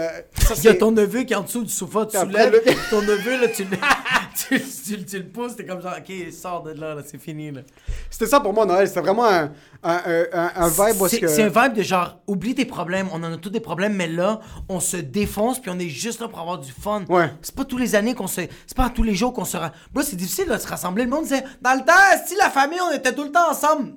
Il 0.58 0.64
y 0.64 0.68
a 0.68 0.74
ton 0.74 0.92
neveu 0.92 1.22
qui 1.24 1.32
est 1.32 1.36
en 1.36 1.42
dessous 1.42 1.64
du 1.64 1.70
sofa, 1.70 2.06
tu 2.06 2.16
soulèves. 2.18 2.52
le- 2.52 2.90
Ton 2.90 3.02
neveu, 3.02 3.40
là, 3.40 3.48
tu 3.48 3.64
le, 3.64 3.76
tu, 4.48 4.60
tu- 4.60 5.04
tu 5.04 5.18
le 5.18 5.26
pousses, 5.28 5.56
t'es 5.56 5.64
comme 5.66 5.80
genre, 5.80 5.96
ok, 5.98 6.32
sors 6.32 6.62
de 6.62 6.72
là, 6.72 6.94
là 6.94 7.02
c'est 7.04 7.18
fini, 7.20 7.50
là. 7.50 7.62
C'était 8.10 8.26
ça 8.26 8.38
pour 8.40 8.52
moi, 8.52 8.66
Noël. 8.66 8.86
C'était 8.86 9.00
vraiment 9.00 9.24
un, 9.26 9.50
un, 9.82 10.50
un, 10.54 10.68
vibe 10.68 11.06
C'est 11.08 11.20
que. 11.20 11.40
un 11.40 11.48
vibe 11.48 11.74
de 11.76 11.82
genre, 11.82 12.20
oublie 12.26 12.54
tes 12.54 12.64
problèmes, 12.66 13.08
on 13.12 13.22
en 13.22 13.32
a 13.32 13.36
tous 13.38 13.50
des 13.50 13.60
problèmes, 13.60 13.94
mais 13.94 14.08
là, 14.08 14.40
on 14.68 14.78
se 14.80 14.96
défonce 14.98 15.60
puis 15.60 15.70
on 15.74 15.78
est 15.78 15.88
juste 15.88 16.20
là 16.20 16.28
pour 16.28 16.38
avoir 16.40 16.58
du 16.58 16.67
fun. 16.72 17.04
Ouais. 17.08 17.30
C'est 17.42 17.54
pas 17.54 17.64
tous 17.64 17.78
les 17.78 17.94
années 17.94 18.14
qu'on 18.14 18.26
se. 18.26 18.42
C'est 18.66 18.76
pas 18.76 18.90
tous 18.90 19.02
les 19.02 19.14
jours 19.14 19.32
qu'on 19.32 19.44
se. 19.44 19.56
Bro, 19.92 20.02
c'est 20.02 20.16
difficile 20.16 20.46
de 20.48 20.56
se 20.58 20.66
rassembler. 20.66 21.04
Le 21.04 21.10
monde 21.10 21.24
disait, 21.24 21.44
dans 21.62 21.74
le 21.74 21.84
temps, 21.84 21.92
si 22.26 22.34
la 22.36 22.50
famille, 22.50 22.80
on 22.80 22.92
était 22.94 23.14
tout 23.14 23.24
le 23.24 23.32
temps 23.32 23.50
ensemble. 23.50 23.94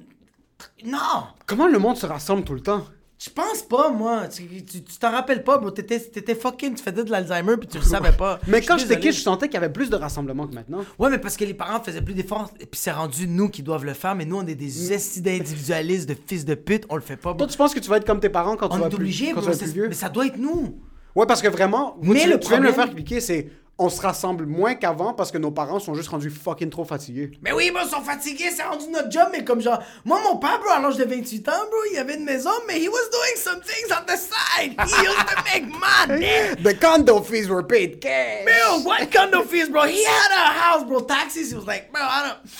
Non! 0.85 1.23
Comment 1.45 1.67
le 1.67 1.79
monde 1.79 1.97
se 1.97 2.05
rassemble 2.05 2.43
tout 2.43 2.53
le 2.53 2.61
temps? 2.61 2.85
Je 3.23 3.29
pense 3.29 3.61
pas, 3.61 3.91
moi. 3.91 4.27
Tu 4.29 4.47
tu- 4.65 4.81
tu 4.83 4.97
t'en 4.97 5.11
rappelles 5.11 5.43
pas, 5.43 5.59
bro. 5.59 5.69
T'étais 5.69 5.99
t'étais 5.99 6.33
fucking. 6.33 6.73
Tu 6.73 6.81
faisais 6.83 7.03
de 7.03 7.11
l'Alzheimer 7.11 7.55
puis 7.57 7.67
tu 7.67 7.77
le 7.77 7.83
savais 7.83 8.11
pas. 8.13 8.39
Mais 8.47 8.61
quand 8.63 8.79
j'étais 8.79 8.99
kid, 8.99 9.11
je 9.11 9.19
sentais 9.21 9.45
qu'il 9.47 9.53
y 9.53 9.57
avait 9.57 9.71
plus 9.71 9.91
de 9.91 9.95
rassemblements 9.95 10.47
que 10.47 10.55
maintenant. 10.55 10.79
Ouais, 10.97 11.11
mais 11.11 11.19
parce 11.19 11.37
que 11.37 11.45
les 11.45 11.53
parents 11.53 11.79
faisaient 11.83 12.01
plus 12.01 12.15
d'efforts, 12.15 12.49
et 12.59 12.65
puis 12.65 12.79
c'est 12.81 12.91
rendu 12.91 13.27
nous 13.27 13.47
qui 13.49 13.61
doivent 13.61 13.85
le 13.85 13.93
faire, 13.93 14.15
mais 14.15 14.25
nous, 14.25 14.37
on 14.37 14.47
est 14.47 14.55
des 14.55 14.91
estis 14.91 15.21
d'individualistes, 15.21 16.09
de 16.09 16.15
fils 16.25 16.45
de 16.45 16.55
pute, 16.55 16.85
on 16.89 16.95
le 16.95 17.01
fait 17.03 17.15
pas, 17.15 17.29
bro. 17.33 17.37
Toi, 17.37 17.47
tu 17.47 17.57
penses 17.57 17.75
que 17.75 17.79
tu 17.79 17.91
vas 17.91 17.97
être 17.97 18.07
comme 18.07 18.19
tes 18.19 18.29
parents 18.29 18.55
quand 18.57 18.69
tu 18.69 18.75
On 18.75 18.79
vas 18.79 18.87
est 18.87 18.89
plus, 18.89 18.95
obligé, 18.95 19.27
quand 19.33 19.41
bro. 19.41 19.51
tu 19.51 19.51
vas 19.51 19.57
plus 19.57 19.71
vieux? 19.71 19.87
Mais 19.87 19.93
ça 19.93 20.09
doit 20.09 20.25
être 20.25 20.37
nous. 20.37 20.79
Ouais, 21.15 21.25
parce 21.25 21.41
que 21.41 21.47
vraiment, 21.47 21.95
vous, 22.01 22.13
Mais 22.13 22.21
tu, 22.21 22.29
le 22.29 22.39
tu 22.39 22.47
viens 22.49 22.59
de 22.59 22.63
me 22.63 22.69
problème- 22.69 22.87
faire 22.87 22.95
cliquer, 22.95 23.21
c'est 23.21 23.49
on 23.77 23.89
se 23.89 23.99
rassemble 23.99 24.45
moins 24.45 24.75
qu'avant 24.75 25.13
parce 25.13 25.31
que 25.31 25.39
nos 25.39 25.49
parents 25.49 25.79
sont 25.79 25.95
juste 25.95 26.09
rendus 26.09 26.29
fucking 26.29 26.69
trop 26.69 26.85
fatigués. 26.85 27.31
Mais 27.41 27.51
oui, 27.51 27.71
bro, 27.71 27.81
ils 27.83 27.89
sont 27.89 28.01
fatigués, 28.01 28.51
c'est 28.55 28.61
rendu 28.61 28.85
notre 28.91 29.09
job, 29.11 29.29
mais 29.31 29.43
comme 29.43 29.59
genre, 29.59 29.81
moi, 30.05 30.19
mon 30.23 30.37
père, 30.37 30.59
bro, 30.59 30.69
à 30.69 30.79
l'âge 30.79 30.97
de 30.97 31.03
28 31.03 31.49
ans, 31.49 31.51
bro, 31.67 31.77
il 31.91 31.97
avait 31.97 32.13
une 32.15 32.23
maison, 32.25 32.51
mais 32.67 32.79
he 32.79 32.87
was 32.87 33.09
doing 33.11 33.37
some 33.37 33.59
things 33.61 33.91
on 33.91 34.05
the 34.05 34.17
side. 34.17 34.75
He 34.87 35.03
used 35.03 35.17
to 35.17 35.43
make 35.51 35.65
money. 35.67 36.27
The 36.63 36.75
condo 36.79 37.21
fees 37.21 37.47
were 37.49 37.63
paid 37.63 37.99
cash. 37.99 38.45
Bro, 38.45 38.81
what 38.83 39.07
condo 39.11 39.41
fees, 39.43 39.67
bro? 39.67 39.85
He 39.85 40.03
had 40.05 40.31
a 40.31 40.53
house, 40.53 40.83
bro. 40.85 40.99
Taxes, 40.99 41.49
he 41.49 41.55
was 41.55 41.65
like, 41.65 41.91
bro, 41.91 42.01
I 42.03 42.27
don't 42.27 42.51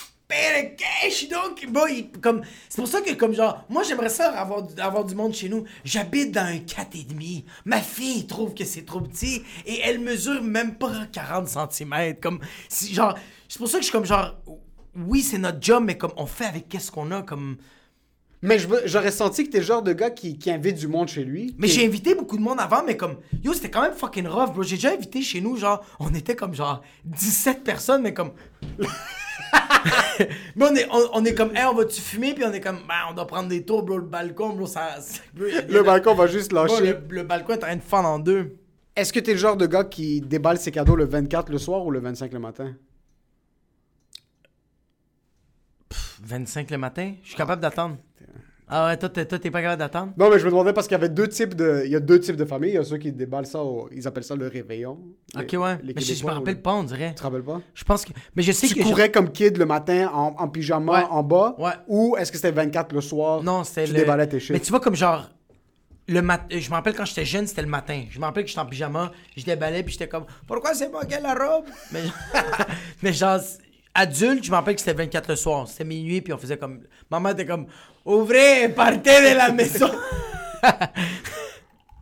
cash, 0.77 1.27
donc, 1.29 1.65
bro, 1.69 1.87
il- 1.87 2.09
comme, 2.21 2.41
c'est 2.69 2.81
pour 2.81 2.87
ça 2.87 3.01
que, 3.01 3.13
comme 3.13 3.33
genre, 3.33 3.63
moi, 3.69 3.83
j'aimerais 3.83 4.09
ça 4.09 4.29
avoir, 4.31 4.63
du- 4.63 4.79
avoir 4.81 5.05
du 5.05 5.15
monde 5.15 5.33
chez 5.33 5.49
nous. 5.49 5.65
J'habite 5.83 6.31
dans 6.31 6.41
un 6.45 6.57
4,5. 6.59 7.43
Ma 7.65 7.79
fille 7.81 8.25
trouve 8.27 8.53
que 8.53 8.65
c'est 8.65 8.85
trop 8.85 9.01
petit 9.01 9.43
et 9.65 9.79
elle 9.83 9.99
mesure 9.99 10.41
même 10.41 10.75
pas 10.75 11.05
40 11.11 11.47
cm. 11.47 12.15
Comme, 12.21 12.39
si, 12.69 12.93
genre, 12.93 13.17
c'est 13.47 13.57
pour 13.59 13.67
ça 13.67 13.77
que 13.77 13.81
je 13.83 13.89
suis 13.89 13.91
comme, 13.91 14.05
genre, 14.05 14.35
oui, 14.95 15.21
c'est 15.21 15.37
notre 15.37 15.57
job, 15.61 15.83
mais 15.85 15.97
comme, 15.97 16.11
on 16.17 16.25
fait 16.25 16.45
avec 16.45 16.67
qu'est-ce 16.69 16.91
qu'on 16.91 17.11
a, 17.11 17.21
comme. 17.21 17.57
Mais 18.43 18.57
j'aurais 18.85 19.11
senti 19.11 19.43
que 19.45 19.51
t'es 19.51 19.59
le 19.59 19.63
genre 19.63 19.83
de 19.83 19.93
gars 19.93 20.09
qui, 20.09 20.39
qui 20.39 20.49
invite 20.49 20.75
du 20.75 20.87
monde 20.87 21.07
chez 21.07 21.23
lui. 21.23 21.53
Mais 21.59 21.67
j'ai 21.67 21.85
invité 21.85 22.15
beaucoup 22.15 22.37
de 22.37 22.41
monde 22.41 22.59
avant, 22.59 22.83
mais 22.83 22.97
comme, 22.97 23.17
yo, 23.43 23.53
c'était 23.53 23.69
quand 23.69 23.83
même 23.83 23.93
fucking 23.93 24.25
rough, 24.25 24.51
bro. 24.51 24.63
J'ai 24.63 24.77
déjà 24.77 24.93
invité 24.93 25.21
chez 25.21 25.41
nous, 25.41 25.57
genre, 25.57 25.85
on 25.99 26.11
était 26.15 26.35
comme, 26.35 26.55
genre, 26.55 26.81
17 27.05 27.63
personnes, 27.63 28.01
mais 28.01 28.15
comme. 28.15 28.31
mais 30.55 30.65
on 30.65 30.75
est, 30.75 30.87
on, 30.91 31.09
on 31.13 31.25
est 31.25 31.33
comme, 31.33 31.55
hey, 31.55 31.65
on 31.65 31.73
va-tu 31.73 31.99
fumer? 32.01 32.33
Puis 32.33 32.43
on 32.45 32.51
est 32.53 32.59
comme, 32.61 32.79
ben, 32.87 32.95
on 33.09 33.13
doit 33.13 33.27
prendre 33.27 33.49
des 33.49 33.65
tours, 33.65 33.83
bro, 33.83 33.97
le 33.97 34.03
balcon, 34.05 34.49
bro, 34.49 34.67
ça. 34.67 34.95
bro, 35.33 35.45
Le 35.45 35.83
balcon 35.83 36.13
va 36.13 36.27
juste 36.27 36.51
bro, 36.51 36.65
lâcher. 36.65 36.93
le, 36.93 37.01
le 37.09 37.23
balcon 37.23 37.53
est 37.53 37.57
en 37.57 37.59
train 37.61 37.75
de 37.75 37.81
fendre 37.81 38.09
en 38.09 38.19
deux. 38.19 38.57
Est-ce 38.95 39.11
que 39.13 39.19
t'es 39.19 39.31
le 39.31 39.37
genre 39.39 39.57
de 39.57 39.65
gars 39.67 39.83
qui 39.85 40.21
déballe 40.21 40.57
ses 40.59 40.71
cadeaux 40.71 40.95
le 40.95 41.05
24 41.05 41.49
le 41.49 41.57
soir 41.57 41.85
ou 41.85 41.91
le 41.91 41.99
25 41.99 42.31
le 42.33 42.39
matin? 42.39 42.75
25 46.23 46.69
le 46.71 46.77
matin? 46.77 47.15
Je 47.23 47.27
suis 47.29 47.37
capable 47.37 47.61
d'attendre. 47.61 47.97
Ah 48.73 48.85
ouais, 48.85 48.95
toi, 48.97 49.09
t'es, 49.09 49.25
toi, 49.25 49.37
t'es 49.37 49.51
pas 49.51 49.61
capable 49.61 49.79
d'attendre? 49.79 50.13
Non, 50.17 50.29
mais 50.29 50.39
je 50.39 50.45
me 50.45 50.49
demandais 50.49 50.71
parce 50.71 50.87
qu'il 50.87 50.95
y 50.95 50.99
avait 50.99 51.09
deux 51.09 51.27
types 51.27 51.55
de. 51.55 51.81
Il 51.85 51.91
y 51.91 51.95
a 51.95 51.99
deux 51.99 52.21
types 52.21 52.37
de 52.37 52.45
familles. 52.45 52.69
Il 52.71 52.75
y 52.75 52.77
a 52.77 52.83
ceux 52.85 52.97
qui 52.97 53.11
déballent 53.11 53.45
ça, 53.45 53.61
au- 53.61 53.89
ils 53.93 54.07
appellent 54.07 54.23
ça 54.23 54.33
le 54.35 54.47
réveillon. 54.47 54.97
Ok, 55.35 55.55
ouais. 55.59 55.77
les 55.83 55.93
mais 55.93 55.99
je, 56.01 56.05
je 56.05 56.11
me 56.11 56.15
Québécois, 56.15 56.33
rappelle 56.35 56.61
pas, 56.61 56.73
on 56.75 56.83
dirait. 56.83 57.09
Tu 57.09 57.15
te 57.15 57.23
rappelles 57.23 57.43
pas? 57.43 57.59
Je 57.73 57.83
pense 57.83 58.05
que. 58.05 58.13
Mais 58.33 58.43
je 58.43 58.53
sais 58.53 58.67
Tu 58.67 58.75
que. 58.75 58.81
je- 58.83 58.87
courais 58.87 59.11
comme 59.11 59.29
kid 59.29 59.57
le 59.57 59.65
matin 59.65 60.09
en, 60.13 60.35
en 60.37 60.47
pyjama 60.47 61.01
Ouais. 61.01 61.07
en 61.09 61.21
bas? 61.21 61.55
Ouais. 61.59 61.71
Ou 61.89 62.15
est-ce 62.17 62.31
que 62.31 62.37
c'était 62.37 62.51
24 62.53 62.93
le 62.93 63.01
soir? 63.01 63.43
Non, 63.43 63.65
c'était 63.65 63.83
Tu 63.87 63.91
le... 63.93 63.99
déballais 63.99 64.27
tes 64.27 64.39
shit. 64.39 64.51
Mais 64.51 64.59
tu 64.61 64.69
vois, 64.71 64.79
comme 64.79 64.95
genre... 64.95 65.29
Le 66.07 66.21
mat... 66.21 66.41
Je 66.49 66.69
me 66.69 66.75
rappelle 66.75 66.95
quand 66.95 67.05
j'étais 67.05 67.25
jeune, 67.25 67.47
c'était 67.47 67.61
le 67.61 67.67
matin. 67.67 68.03
Je 68.09 68.19
me 68.19 68.25
rappelle 68.25 68.43
que 68.43 68.49
j'étais 68.49 68.59
en 68.61 68.65
pyjama, 68.65 69.11
je 69.37 69.43
déballais, 69.45 69.83
puis 69.83 69.93
j'étais 69.93 70.07
comme... 70.07 70.25
Pourquoi 70.47 70.73
c'est 70.73 70.89
pas 70.91 71.05
quelle 71.05 71.23
la 71.23 71.35
robe? 71.35 71.65
Mais, 71.93 72.01
mais 73.03 73.13
genre, 73.13 73.39
adulte, 73.93 74.43
je 74.43 74.49
me 74.51 74.55
rappelle 74.55 74.75
que 74.75 74.81
c'était 74.81 74.93
24 74.95 75.29
le 75.29 75.35
soir. 75.35 75.67
C'était 75.67 75.83
minuit, 75.85 76.21
puis 76.21 76.33
on 76.33 76.37
faisait 76.37 76.57
comme... 76.57 76.81
Maman 77.09 77.29
était 77.29 77.45
comme... 77.45 77.67
Ouvrez, 78.05 78.69
partez 78.69 79.31
de 79.31 79.37
la 79.37 79.51
maison! 79.51 79.89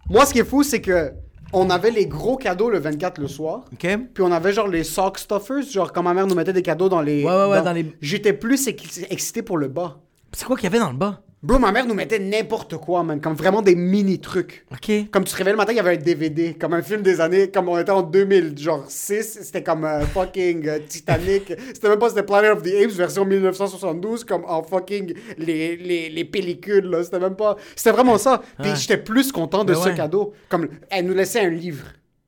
Moi, 0.09 0.25
ce 0.25 0.33
qui 0.33 0.39
est 0.39 0.43
fou, 0.45 0.63
c'est 0.63 0.81
que 0.81 1.11
on 1.51 1.69
avait 1.69 1.91
les 1.91 2.05
gros 2.05 2.37
cadeaux 2.37 2.69
le 2.69 2.79
24 2.79 3.19
le 3.19 3.27
soir. 3.27 3.65
OK? 3.73 3.87
Puis 4.13 4.23
on 4.23 4.31
avait 4.31 4.53
genre 4.53 4.67
les 4.67 4.83
sock 4.83 5.17
stuffers, 5.17 5.61
genre 5.71 5.91
quand 5.91 6.03
ma 6.03 6.13
mère 6.13 6.27
nous 6.27 6.35
mettait 6.35 6.53
des 6.53 6.61
cadeaux 6.61 6.89
dans 6.89 7.01
les. 7.01 7.23
Ouais, 7.23 7.29
ouais, 7.31 7.49
ouais, 7.49 7.61
dans 7.63 7.73
les- 7.73 7.91
J'étais 8.01 8.33
plus 8.33 8.67
ex- 8.67 9.01
excité 9.09 9.41
pour 9.41 9.57
le 9.57 9.67
bas. 9.67 9.97
C'est 10.33 10.45
quoi 10.45 10.55
qu'il 10.55 10.65
y 10.65 10.67
avait 10.67 10.79
dans 10.79 10.91
le 10.91 10.97
bas? 10.97 11.21
Bro, 11.41 11.57
ma 11.57 11.71
mère 11.71 11.85
nous 11.85 11.93
mettait 11.93 12.19
n'importe 12.19 12.75
quoi, 12.75 13.01
man. 13.01 13.21
Comme 13.21 13.33
vraiment 13.33 13.61
des 13.61 13.73
mini 13.73 14.19
trucs. 14.19 14.65
OK? 14.73 15.09
Comme 15.09 15.23
tu 15.23 15.31
te 15.31 15.37
réveilles 15.37 15.53
le 15.53 15.57
matin, 15.57 15.71
il 15.71 15.77
y 15.77 15.79
avait 15.79 15.93
un 15.93 15.97
DVD. 16.01 16.53
Comme 16.53 16.73
un 16.73 16.81
film 16.81 17.01
des 17.01 17.21
années. 17.21 17.49
Comme 17.49 17.69
on 17.69 17.79
était 17.79 17.91
en 17.93 18.01
2000, 18.01 18.57
genre 18.57 18.83
6. 18.89 19.39
C'était 19.43 19.63
comme 19.63 19.85
euh, 19.85 20.01
fucking 20.07 20.67
euh, 20.67 20.79
Titanic. 20.85 21.53
C'était 21.73 21.87
même 21.87 21.97
pas 21.97 22.09
c'était 22.09 22.23
Planet 22.23 22.51
of 22.51 22.61
the 22.63 22.73
Apes 22.83 22.91
version 22.91 23.23
1972. 23.23 24.25
Comme 24.25 24.43
en 24.45 24.63
fucking 24.63 25.13
les, 25.37 25.77
les, 25.77 26.09
les 26.09 26.25
pellicules, 26.25 26.83
là. 26.85 27.03
C'était 27.05 27.19
même 27.21 27.37
pas. 27.37 27.55
C'était 27.73 27.91
vraiment 27.91 28.17
ça. 28.17 28.41
Puis 28.61 28.71
Ouais. 28.71 28.75
j'étais 28.75 28.97
plus 28.97 29.31
content 29.31 29.63
de 29.63 29.71
Ben 29.73 29.79
ce 29.81 29.87
ouais. 29.89 29.95
cadeau. 29.95 30.33
Comme 30.49 30.67
elle 30.89 31.05
nous 31.05 31.13
laissait 31.13 31.39
un 31.45 31.49
livre. 31.51 31.85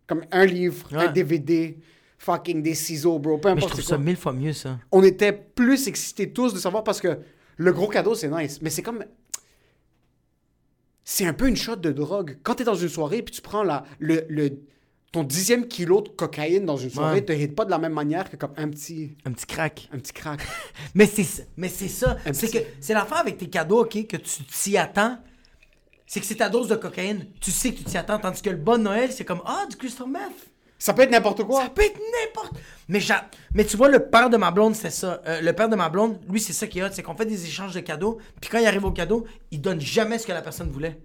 Comme 0.08 0.22
un 0.32 0.46
livre, 0.46 0.88
un. 0.94 1.12
DVD. 1.12 1.78
Fucking 2.18 2.62
des 2.62 2.76
ciseaux, 2.76 3.20
bro. 3.20 3.40
Peu 3.40 3.50
Mais 3.50 3.56
je 3.56 3.58
importe 3.58 3.72
trouve 3.72 3.82
c'est 3.84 3.90
ça 3.90 3.96
quoi. 3.96 4.06
mille 4.06 4.16
fois 4.16 4.32
mieux, 4.32 4.54
ça. 4.54 4.78
On 4.92 5.04
était 5.04 5.34
plus 5.34 5.88
excités 5.90 6.30
tous 6.32 6.54
de 6.54 6.60
savoir 6.60 6.84
parce 6.86 7.02
que 7.02 7.18
le 7.58 7.72
gros 7.74 7.88
cadeau, 7.88 8.16
c'est 8.16 8.30
nice. 8.30 8.60
Mais 8.62 8.70
c'est 8.70 8.82
comme. 8.84 9.04
C'est 11.04 11.26
un 11.26 11.34
peu 11.34 11.48
une 11.48 11.56
shot 11.58 11.76
de 11.78 11.92
drogue. 11.92 12.38
Quand 12.44 12.56
t'es 12.56 12.64
dans 12.64 12.76
une 12.76 12.90
soirée 12.90 13.22
puis 13.22 13.34
tu 13.34 13.42
prends 13.42 13.64
la, 13.64 13.84
le, 14.00 14.24
le- 14.30 14.60
ton 15.12 15.24
dixième 15.24 15.68
kilo 15.68 16.02
de 16.02 16.10
cocaïne 16.10 16.66
dans 16.66 16.78
une 16.78 16.90
soirée, 16.90 17.16
Ouais. 17.20 17.26
te 17.26 17.34
hit 17.34 17.54
pas 17.54 17.66
de 17.66 17.70
la 17.72 17.80
même 17.80 17.92
manière 17.94 18.30
que 18.30 18.38
comme 18.38 18.54
un 18.56 18.70
petit, 18.70 19.18
Un 19.26 19.32
petit 19.34 19.46
crack. 19.46 19.90
un 19.92 19.98
petit 19.98 20.14
crack. 20.14 20.40
Mais 20.96 21.06
c'est 21.06 21.48
mais 21.58 21.68
c'est 21.70 21.90
ça. 21.90 22.18
Un 22.26 22.32
C'est 22.34 22.48
petit- 22.48 22.60
que 22.60 22.66
c'est 22.80 22.94
l'affaire 22.94 23.18
avec 23.18 23.38
tes 23.38 23.50
cadeaux, 23.50 23.82
OK, 23.82 24.08
que 24.08 24.18
tu 24.18 24.44
t'y 24.44 24.78
attends. 24.78 25.18
C'est 26.06 26.20
que 26.22 26.26
c'est 26.26 26.36
ta 26.36 26.50
dose 26.50 26.68
de 26.70 26.76
cocaïne. 26.76 27.26
Tu 27.42 27.52
sais 27.52 27.72
que 27.74 27.80
tu 27.80 27.84
t'y 27.86 27.98
attends. 27.98 28.20
Tandis 28.20 28.42
que 28.42 28.50
le 28.50 28.58
bon 28.58 28.82
Noël, 28.82 29.12
c'est 29.12 29.26
comme 29.26 29.42
Ah, 29.46 29.66
du 29.70 29.76
crystal 29.76 30.08
meth. 30.08 30.22
Ça 30.84 30.94
peut 30.96 31.04
être 31.04 31.12
n'importe 31.12 31.44
quoi. 31.44 31.62
Ça 31.62 31.70
peut 31.70 31.84
être 31.84 32.00
n'importe. 32.00 32.54
Mais, 32.88 33.00
j'a- 33.00 33.30
mais 33.54 33.66
tu 33.66 33.78
vois, 33.78 33.88
le 33.88 34.00
père 34.10 34.32
de 34.32 34.38
ma 34.38 34.50
blonde, 34.50 34.76
c'est 34.76 34.90
ça. 34.90 35.22
Euh, 35.28 35.40
le 35.40 35.54
père 35.54 35.70
de 35.70 35.76
ma 35.76 35.90
blonde, 35.90 36.20
lui, 36.28 36.42
c'est 36.42 36.54
ça 36.54 36.66
qui 36.66 36.80
est 36.80 36.84
hot. 36.84 36.88
C'est 36.92 37.04
qu'on 37.04 37.16
fait 37.16 37.28
des 37.28 37.46
échanges 37.46 37.76
de 37.76 37.82
cadeaux. 37.82 38.18
Puis 38.42 38.50
quand 38.50 38.58
il 38.58 38.66
arrive 38.66 38.84
au 38.86 38.92
cadeau, 38.92 39.26
il 39.52 39.62
donne 39.62 39.80
jamais 39.80 40.18
ce 40.18 40.26
que 40.26 40.32
la 40.32 40.42
personne 40.42 40.72
voulait. 40.72 41.00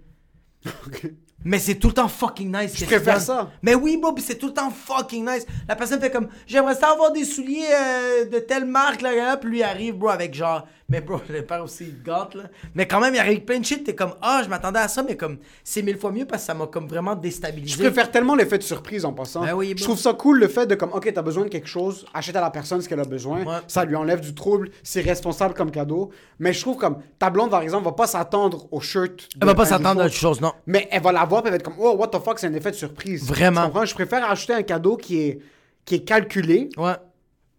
Ok. 0.87 1.11
Mais 1.47 1.59
c'est 1.59 1.75
tout 1.75 1.87
le 1.87 1.93
temps 1.93 2.09
fucking 2.09 2.53
nice. 2.53 2.73
Je 2.77 2.83
préfère 2.85 3.21
ça. 3.21 3.49
Mais 3.61 3.73
oui, 3.73 3.95
bro, 3.97 4.11
pis 4.11 4.21
c'est 4.21 4.35
tout 4.35 4.47
le 4.47 4.53
temps 4.53 4.69
fucking 4.69 5.25
nice. 5.25 5.45
La 5.67 5.77
personne 5.77 6.01
fait 6.01 6.11
comme, 6.11 6.27
j'aimerais 6.45 6.75
ça 6.75 6.89
avoir 6.91 7.13
des 7.13 7.23
souliers 7.23 7.63
euh, 7.71 8.25
de 8.25 8.39
telle 8.39 8.65
marque, 8.65 9.01
là, 9.01 9.15
là, 9.15 9.37
puis 9.37 9.49
lui 9.49 9.63
arrive, 9.63 9.95
bro, 9.95 10.09
avec 10.09 10.33
genre, 10.33 10.67
mais 10.89 10.99
bro, 10.99 11.21
le 11.29 11.41
père 11.43 11.63
aussi, 11.63 11.85
il 11.85 12.03
gâte, 12.03 12.35
là. 12.35 12.43
Mais 12.75 12.85
quand 12.85 12.99
même, 12.99 13.13
il 13.15 13.19
arrive 13.19 13.41
plein 13.45 13.59
de 13.59 13.65
shit, 13.65 13.83
t'es 13.85 13.95
comme, 13.95 14.13
ah, 14.21 14.41
je 14.43 14.49
m'attendais 14.49 14.79
à 14.79 14.89
ça, 14.89 15.03
mais 15.03 15.15
comme, 15.15 15.37
c'est 15.63 15.81
mille 15.81 15.97
fois 15.97 16.11
mieux 16.11 16.25
parce 16.25 16.41
que 16.43 16.47
ça 16.47 16.53
m'a 16.53 16.67
comme 16.67 16.87
vraiment 16.87 17.15
déstabilisé. 17.15 17.75
Je 17.77 17.79
préfère 17.89 18.11
tellement 18.11 18.35
l'effet 18.35 18.57
de 18.57 18.63
surprise 18.63 19.05
en 19.05 19.13
passant. 19.13 19.41
Ben 19.41 19.53
oui, 19.53 19.73
je 19.77 19.83
trouve 19.83 19.97
ça 19.97 20.11
cool 20.13 20.39
le 20.39 20.49
fait 20.49 20.65
de 20.65 20.75
comme, 20.75 20.91
ok, 20.91 21.09
t'as 21.13 21.21
besoin 21.21 21.45
de 21.45 21.49
quelque 21.49 21.67
chose, 21.67 22.05
achète 22.13 22.35
à 22.35 22.41
la 22.41 22.49
personne 22.49 22.81
ce 22.81 22.89
qu'elle 22.89 22.99
a 22.99 23.05
besoin, 23.05 23.45
Ouais. 23.45 23.59
ça 23.67 23.85
lui 23.85 23.95
enlève 23.95 24.19
du 24.19 24.33
trouble, 24.35 24.69
c'est 24.83 25.01
responsable 25.01 25.53
comme 25.53 25.71
cadeau. 25.71 26.09
Mais 26.39 26.51
je 26.51 26.59
trouve 26.61 26.75
comme, 26.77 26.97
ta 27.19 27.29
blonde, 27.29 27.49
par 27.51 27.61
exemple, 27.61 27.85
va 27.85 27.93
pas 27.93 28.07
s'attendre 28.07 28.67
au 28.71 28.81
shirt. 28.81 29.29
Elle 29.39 29.47
va 29.47 29.55
pas 29.55 29.65
s'attendre 29.65 30.01
à 30.01 30.05
autre 30.05 30.13
chose, 30.13 30.41
non. 30.41 30.51
Mais 30.65 30.87
elle 30.91 31.01
va 31.01 31.11
l'avoir, 31.11 31.36
elle 31.45 31.51
va 31.51 31.55
être 31.57 31.63
comme, 31.63 31.75
oh, 31.79 31.95
what 31.97 32.07
the 32.07 32.19
fuck, 32.23 32.39
c'est 32.39 32.47
un 32.47 32.53
effet 32.53 32.71
de 32.71 32.75
surprise. 32.75 33.25
Vraiment. 33.27 33.61
Tu 33.61 33.67
comprends? 33.67 33.85
Je 33.85 33.93
préfère 33.93 34.29
acheter 34.29 34.53
un 34.53 34.63
cadeau 34.63 34.97
qui 34.97 35.19
est, 35.21 35.39
qui 35.85 35.95
est 35.95 36.03
calculé, 36.03 36.69
Ouais, 36.77 36.93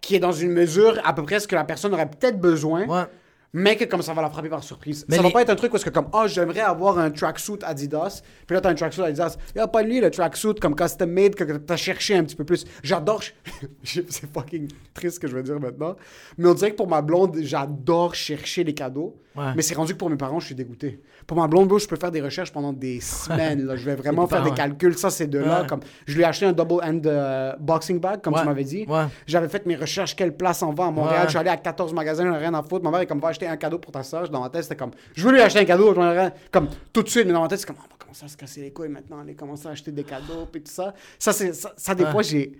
qui 0.01 0.15
est 0.17 0.21
dans 0.21 0.33
une 0.33 0.53
mesure 0.53 1.01
à 1.05 1.13
peu 1.13 1.23
près 1.25 1.41
ce 1.41 1.49
que 1.49 1.55
la 1.55 1.65
personne 1.65 1.93
aurait 1.95 2.09
peut-être 2.11 2.41
besoin. 2.41 2.87
ouais. 2.87 3.05
Mais 3.55 3.77
que 3.77 3.87
comme 3.87 4.03
ça 4.03 4.13
va 4.13 4.21
la 4.21 4.29
frapper 4.29 4.51
par 4.51 4.63
surprise. 4.63 5.07
Mais 5.09 5.17
ça 5.17 5.23
les- 5.23 5.29
va 5.29 5.33
pas 5.33 5.41
être 5.41 5.49
un 5.49 5.57
truc 5.57 5.73
parce 5.73 5.83
que 5.83 5.89
comme, 5.89 6.09
oh, 6.13 6.25
j'aimerais 6.27 6.61
avoir 6.61 6.99
un 6.99 7.11
tracksuit 7.11 7.57
Adidas. 7.63 8.21
Puis 8.47 8.55
là, 8.55 8.61
t'as 8.61 8.69
un 8.69 8.75
tracksuit 8.75 9.01
Adidas. 9.03 9.39
Il 9.55 9.61
a 9.63 9.67
pas 9.67 9.83
lui 9.83 10.01
le 10.03 10.11
tracksuit 10.11 10.55
comme 10.61 10.77
custom 10.77 11.11
made 11.11 11.35
que 11.35 11.45
t'as 11.57 11.77
cherché 11.77 12.15
un 12.15 12.25
petit 12.25 12.37
peu 12.37 12.45
plus. 12.45 12.67
J'adore. 12.83 13.23
C'est 13.83 14.31
fucking 14.35 14.69
triste 14.93 15.15
ce 15.15 15.21
que 15.21 15.29
je 15.29 15.35
veux 15.35 15.43
dire 15.43 15.59
maintenant. 15.59 15.97
Mais 16.37 16.47
on 16.47 16.53
dirait 16.53 16.73
que 16.73 16.77
pour 16.77 16.89
ma 16.89 17.01
blonde, 17.01 17.39
j'adore 17.41 18.15
chercher 18.15 18.65
les 18.65 18.75
cadeaux. 18.75 19.17
Ouais. 19.39 19.53
Mais 19.55 19.63
c'est 19.63 19.75
rendu 19.75 19.93
que 19.93 19.99
pour 19.99 20.11
mes 20.11 20.17
parents, 20.17 20.41
je 20.41 20.47
suis 20.47 20.55
dégoûté. 20.55 21.01
Pour 21.27 21.37
ma 21.37 21.47
blonde, 21.47 21.73
je 21.79 21.87
peux 21.87 21.97
faire 21.97 22.11
des 22.11 22.21
recherches 22.21 22.53
pendant 22.53 22.73
des 22.73 23.01
semaines. 23.01 23.65
là. 23.65 23.77
Je 23.77 23.85
vais 23.85 23.95
vraiment 23.95 24.27
faire 24.27 24.43
des 24.43 24.51
calculs. 24.53 24.97
Ça, 24.99 25.11
c'est 25.11 25.27
de 25.29 25.39
là. 25.39 25.65
Comme, 25.69 25.81
je 26.07 26.15
lui 26.15 26.23
ai 26.23 26.25
acheté 26.25 26.47
un 26.47 26.53
double 26.53 26.83
end 26.83 27.01
euh, 27.07 27.53
boxing 27.61 28.01
bag, 28.01 28.21
comme 28.21 28.35
tu 28.35 28.45
m'avais 28.45 28.65
dit. 28.65 28.87
J'avais 29.27 29.49
fait 29.49 29.65
mes 29.67 29.77
recherches, 29.77 30.17
quelle 30.17 30.37
place 30.37 30.63
en 30.63 30.73
vend 30.73 30.89
à 30.89 30.91
Montréal. 30.91 31.23
Je 31.25 31.31
suis 31.31 31.39
allé 31.39 31.51
à 31.51 31.57
14 31.57 31.93
magasins, 31.93 32.25
j'en 32.27 32.35
ai 32.35 32.39
rien 32.39 32.55
à 32.55 32.63
foutre. 32.63 32.83
Ma 32.85 32.91
mère 32.91 33.01
est 33.01 33.07
comme, 33.07 33.21
va 33.21 33.29
acheter 33.29 33.47
un 33.47 33.57
cadeau 33.57 33.79
pour 33.79 33.93
ta 33.93 34.03
soeur. 34.03 34.29
Dans 34.29 34.41
ma 34.41 34.51
tête, 34.51 34.65
c'était 34.65 34.77
comme, 34.77 34.91
je 35.15 35.25
veux 35.25 35.33
lui 35.33 35.41
acheter 35.41 35.61
un 35.61 35.65
cadeau. 35.65 35.93
Rien. 35.93 36.33
Comme, 36.51 36.69
tout 36.93 37.03
de 37.03 37.09
suite, 37.09 37.27
mais 37.27 37.33
dans 37.33 37.43
ma 37.43 37.49
tête, 37.49 37.61
c'est 37.61 37.67
comme, 37.67 37.77
on 37.79 37.83
va 37.83 37.97
commencer 37.99 38.25
à 38.25 38.29
se 38.29 38.37
casser 38.37 38.61
les 38.63 38.73
couilles 38.73 38.89
maintenant, 38.89 39.21
aller 39.21 39.35
commencer 39.35 39.69
à 39.69 39.71
acheter 39.71 39.93
des 39.93 40.05
cadeaux, 40.05 40.47
puis 40.51 40.63
tout 40.63 40.73
ça. 40.73 40.95
Ça, 41.19 41.33
c'est, 41.33 41.53
ça, 41.53 41.73
ça, 41.77 41.95
des 41.95 42.07
fois, 42.07 42.23
j'ai. 42.23 42.53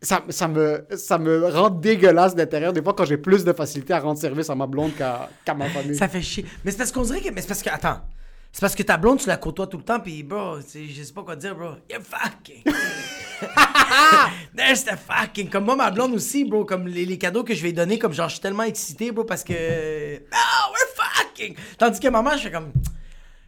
Ça, 0.00 0.22
ça, 0.28 0.48
me, 0.48 0.86
ça 0.96 1.18
me 1.18 1.48
rend 1.48 1.70
dégueulasse 1.70 2.34
d'intérieur. 2.34 2.72
Des 2.72 2.82
fois, 2.82 2.92
quand 2.92 3.06
j'ai 3.06 3.16
plus 3.16 3.42
de 3.44 3.52
facilité 3.52 3.94
à 3.94 4.00
rendre 4.00 4.18
service 4.18 4.50
à 4.50 4.54
ma 4.54 4.66
blonde 4.66 4.92
qu'à, 4.94 5.54
ma 5.54 5.68
famille. 5.70 5.96
Ça 5.96 6.08
fait 6.08 6.20
chier. 6.20 6.44
Mais 6.64 6.70
c'est 6.70 6.76
parce 6.76 6.92
qu'on 6.92 7.02
dirait 7.02 7.20
que. 7.20 7.30
Mais 7.30 7.40
c'est 7.40 7.48
parce 7.48 7.62
que. 7.62 7.70
Attends. 7.70 8.00
C'est 8.52 8.60
parce 8.60 8.76
que 8.76 8.84
ta 8.84 8.96
blonde, 8.96 9.18
tu 9.18 9.26
la 9.26 9.36
côtoies 9.36 9.66
tout 9.66 9.78
le 9.78 9.82
temps, 9.82 9.98
pis 9.98 10.22
bro, 10.22 10.58
je 10.60 11.02
sais 11.02 11.12
pas 11.12 11.24
quoi 11.24 11.34
dire, 11.34 11.56
bro. 11.56 11.70
You're 11.90 12.02
fucking. 12.02 12.62
There's 14.56 14.84
the 14.84 14.96
fucking. 14.96 15.48
Comme 15.50 15.64
moi, 15.64 15.74
ma 15.74 15.90
blonde 15.90 16.14
aussi, 16.14 16.44
bro. 16.44 16.64
Comme 16.64 16.86
les, 16.86 17.04
les 17.04 17.18
cadeaux 17.18 17.42
que 17.42 17.52
je 17.54 17.62
vais 17.62 17.72
donner, 17.72 17.98
comme 17.98 18.12
genre, 18.12 18.28
je 18.28 18.34
suis 18.34 18.42
tellement 18.42 18.62
excité, 18.62 19.10
bro, 19.10 19.24
parce 19.24 19.42
que. 19.42 19.52
Oh, 19.52 20.72
we're 20.72 20.94
fucking. 20.94 21.56
Tandis 21.78 21.98
que 21.98 22.08
maman, 22.08 22.36
je 22.36 22.42
fais 22.42 22.52
comme. 22.52 22.72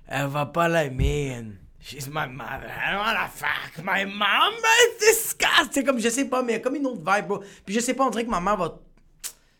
Elle 0.08 0.26
va 0.26 0.46
pas 0.46 0.68
l'aimer. 0.68 1.44
She's 1.86 2.08
my 2.08 2.26
mother. 2.26 2.66
I 2.68 2.90
don't 2.90 2.98
wanna 2.98 3.28
fuck 3.28 3.78
my 3.84 4.04
mom. 4.04 4.54
It's 4.88 4.98
disgusting. 4.98 5.70
C'est 5.70 5.84
comme, 5.84 6.00
je 6.00 6.08
sais 6.08 6.24
pas, 6.24 6.42
mais 6.42 6.60
comme 6.60 6.74
une 6.74 6.86
autre 6.86 6.98
vibe, 6.98 7.28
bro. 7.28 7.44
Puis 7.64 7.76
je 7.76 7.78
sais 7.78 7.94
pas, 7.94 8.04
on 8.04 8.10
dirait 8.10 8.24
que 8.24 8.30
maman 8.30 8.56
va. 8.56 8.80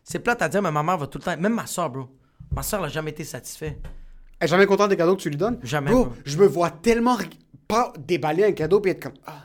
C'est 0.03 0.19
plate 0.19 0.43
à 0.43 0.49
dire, 0.49 0.61
mais 0.61 0.73
ma 0.73 0.83
mère 0.83 0.99
va 0.99 1.07
tout 1.07 1.19
le 1.19 1.23
temps. 1.23 1.37
Même 1.37 1.55
ma 1.55 1.67
soeur, 1.69 1.89
bro. 1.89 2.09
Ma 2.51 2.65
soeur, 2.65 2.81
elle 2.81 2.87
a 2.87 2.89
jamais 2.89 3.13
été 3.13 3.23
satisfaite. 3.23 3.79
Elle 4.41 4.45
est 4.45 4.49
jamais 4.49 4.67
contente 4.67 4.89
des 4.89 4.97
cadeaux 4.97 5.15
que 5.15 5.23
tu 5.23 5.31
lui 5.31 5.37
donnes? 5.37 5.61
Jamais, 5.63 5.93
Bro, 5.93 6.07
bro. 6.07 6.15
je 6.25 6.37
me 6.37 6.47
vois 6.49 6.71
tellement 6.71 7.17
pas 7.69 7.93
déballer 7.97 8.43
un 8.45 8.53
cadeau 8.53 8.81
puis 8.81 8.91
être 8.91 9.05
comme, 9.05 9.15
ah. 9.25 9.45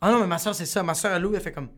Ah 0.00 0.12
non, 0.12 0.20
mais 0.20 0.28
ma 0.28 0.38
soeur, 0.38 0.54
c'est 0.54 0.66
ça. 0.66 0.84
Ma 0.84 0.94
soeur, 0.94 1.12
elle, 1.16 1.22
Lou, 1.22 1.34
elle 1.34 1.40
fait 1.40 1.50
comme 1.50 1.68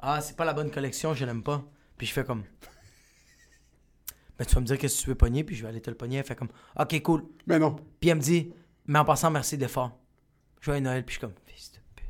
Ah, 0.00 0.20
c'est 0.20 0.36
pas 0.36 0.44
la 0.44 0.52
bonne 0.52 0.72
collection, 0.72 1.14
je 1.14 1.24
l'aime 1.24 1.44
pas. 1.44 1.62
Puis 1.96 2.08
je 2.08 2.12
fais 2.12 2.24
comme 2.24 2.42
Ben, 4.36 4.44
tu 4.44 4.52
vas 4.56 4.60
me 4.62 4.66
dire 4.66 4.78
qu'est-ce 4.78 4.96
que 4.98 5.02
tu 5.04 5.08
veux 5.10 5.14
pogner, 5.14 5.44
puis 5.44 5.54
je 5.54 5.62
vais 5.62 5.68
aller 5.68 5.80
te 5.80 5.90
le 5.90 5.96
pogner. 5.96 6.16
Elle 6.18 6.24
fait 6.24 6.34
comme 6.34 6.48
Ok, 6.76 7.00
cool. 7.02 7.22
Mais 7.46 7.60
non. 7.60 7.76
Puis 8.00 8.10
elle 8.10 8.16
me 8.16 8.20
dit 8.22 8.52
Mais 8.86 8.98
en 8.98 9.04
passant, 9.04 9.30
merci 9.30 9.56
d'effort. 9.56 9.92
Joyeux 10.60 10.80
Noël, 10.80 11.04
puis 11.04 11.14
je 11.14 11.18
suis 11.18 11.20
comme 11.20 11.34
Fils 11.46 11.72
de 11.72 11.78
pute. 11.96 12.06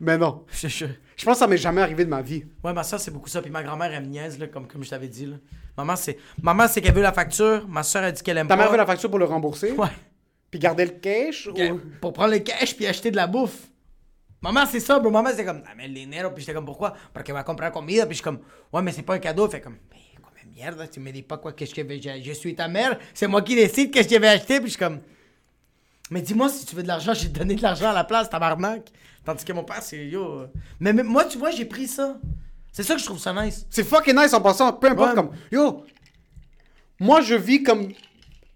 Mais 0.00 0.18
non. 0.18 0.44
Je 0.52 0.68
jure. 0.68 0.88
Je 1.16 1.24
pense 1.24 1.34
que 1.34 1.38
ça 1.40 1.46
m'est 1.46 1.56
jamais 1.56 1.80
arrivé 1.82 2.04
de 2.04 2.10
ma 2.10 2.22
vie. 2.22 2.44
Ouais, 2.62 2.72
ma 2.72 2.82
soeur, 2.84 3.00
c'est 3.00 3.10
beaucoup 3.10 3.28
ça. 3.28 3.40
Puis 3.42 3.50
ma 3.50 3.62
grand-mère, 3.62 3.92
elle 3.92 4.04
me 4.04 4.08
niaise, 4.08 4.38
là, 4.38 4.46
comme, 4.46 4.66
comme 4.68 4.84
je 4.84 4.90
t'avais 4.90 5.08
dit. 5.08 5.26
Là. 5.26 5.36
Maman, 5.76 5.96
c'est 5.96 6.18
Maman, 6.42 6.68
c'est 6.68 6.80
qu'elle 6.80 6.94
veut 6.94 7.02
la 7.02 7.12
facture. 7.12 7.66
Ma 7.68 7.82
soeur, 7.82 8.04
elle 8.04 8.12
dit 8.12 8.22
qu'elle 8.22 8.38
aime 8.38 8.46
Ta 8.48 8.56
pas. 8.56 8.62
mère 8.62 8.70
veut 8.70 8.76
la 8.76 8.86
facture 8.86 9.10
pour 9.10 9.18
le 9.18 9.24
rembourser? 9.24 9.72
Ouais. 9.72 9.88
Puis 10.50 10.60
garder 10.60 10.84
le 10.86 10.92
cash? 10.92 11.46
Ou... 11.48 11.80
Pour 12.00 12.12
prendre 12.12 12.32
le 12.32 12.38
cash 12.40 12.74
puis 12.76 12.86
acheter 12.86 13.10
de 13.10 13.16
la 13.16 13.26
bouffe. 13.26 13.68
Maman, 14.40 14.66
c'est 14.66 14.80
ça, 14.80 14.98
bro. 15.00 15.10
Maman, 15.10 15.30
c'est 15.34 15.44
comme, 15.44 15.62
dame 15.62 15.80
el 15.80 15.92
dinero. 15.94 16.30
Puis 16.30 16.42
j'étais 16.42 16.54
comme, 16.54 16.64
pourquoi? 16.66 16.94
Parce 17.12 17.24
qu'elle 17.24 17.34
va 17.34 17.42
comprar 17.42 17.72
comida. 17.72 18.06
Puis 18.06 18.14
je 18.14 18.18
suis 18.18 18.24
comme, 18.24 18.40
ouais, 18.72 18.82
mais 18.82 18.92
c'est 18.92 19.02
pas 19.02 19.14
un 19.14 19.18
cadeau. 19.18 19.46
Elle 19.46 19.50
fait 19.50 19.60
comme, 19.60 19.78
mais 19.90 19.98
comme 20.22 20.52
merde, 20.54 20.88
tu 20.92 21.00
me 21.00 21.10
dis 21.10 21.22
pas 21.22 21.38
quoi, 21.38 21.52
qu'est-ce 21.52 21.74
que 21.74 21.82
je 21.82 21.86
vais. 21.86 22.00
Je, 22.00 22.22
je 22.22 22.32
suis 22.32 22.54
ta 22.54 22.68
mère. 22.68 22.98
C'est 23.14 23.26
moi 23.26 23.42
qui 23.42 23.56
décide 23.56 23.90
qu'est-ce 23.92 24.08
que 24.08 24.14
je 24.14 24.20
vais 24.20 24.28
acheter. 24.28 24.58
Puis 24.60 24.66
je 24.66 24.76
suis 24.76 24.78
comme, 24.78 25.00
mais 26.10 26.20
dis-moi 26.22 26.48
si 26.48 26.64
tu 26.66 26.74
veux 26.76 26.82
de 26.82 26.88
l'argent, 26.88 27.12
je 27.14 27.24
vais 27.24 27.28
te 27.32 27.38
donner 27.38 27.54
de 27.54 27.62
l'argent 27.62 27.90
à 27.90 27.94
la 27.94 28.04
place, 28.04 28.28
tabarnak. 28.30 28.90
Tandis 29.24 29.44
que 29.44 29.52
mon 29.52 29.64
père, 29.64 29.82
c'est 29.82 30.06
yo. 30.06 30.24
euh. 30.40 30.46
Mais, 30.80 30.92
mais 30.92 31.02
moi, 31.02 31.24
tu 31.26 31.36
vois, 31.38 31.50
j'ai 31.50 31.64
pris 31.66 31.86
ça. 31.86 32.16
C'est 32.72 32.82
ça 32.82 32.94
que 32.94 33.00
je 33.00 33.04
trouve 33.06 33.18
ça 33.18 33.32
nice. 33.34 33.66
C'est 33.70 33.84
fucking 33.84 34.16
nice 34.16 34.32
en 34.32 34.40
passant. 34.40 34.72
Peu 34.72 34.88
importe 34.88 35.10
Ouais. 35.10 35.14
comme... 35.16 35.30
Yo! 35.52 35.84
Moi, 37.00 37.20
je 37.20 37.34
vis 37.34 37.62
comme... 37.62 37.88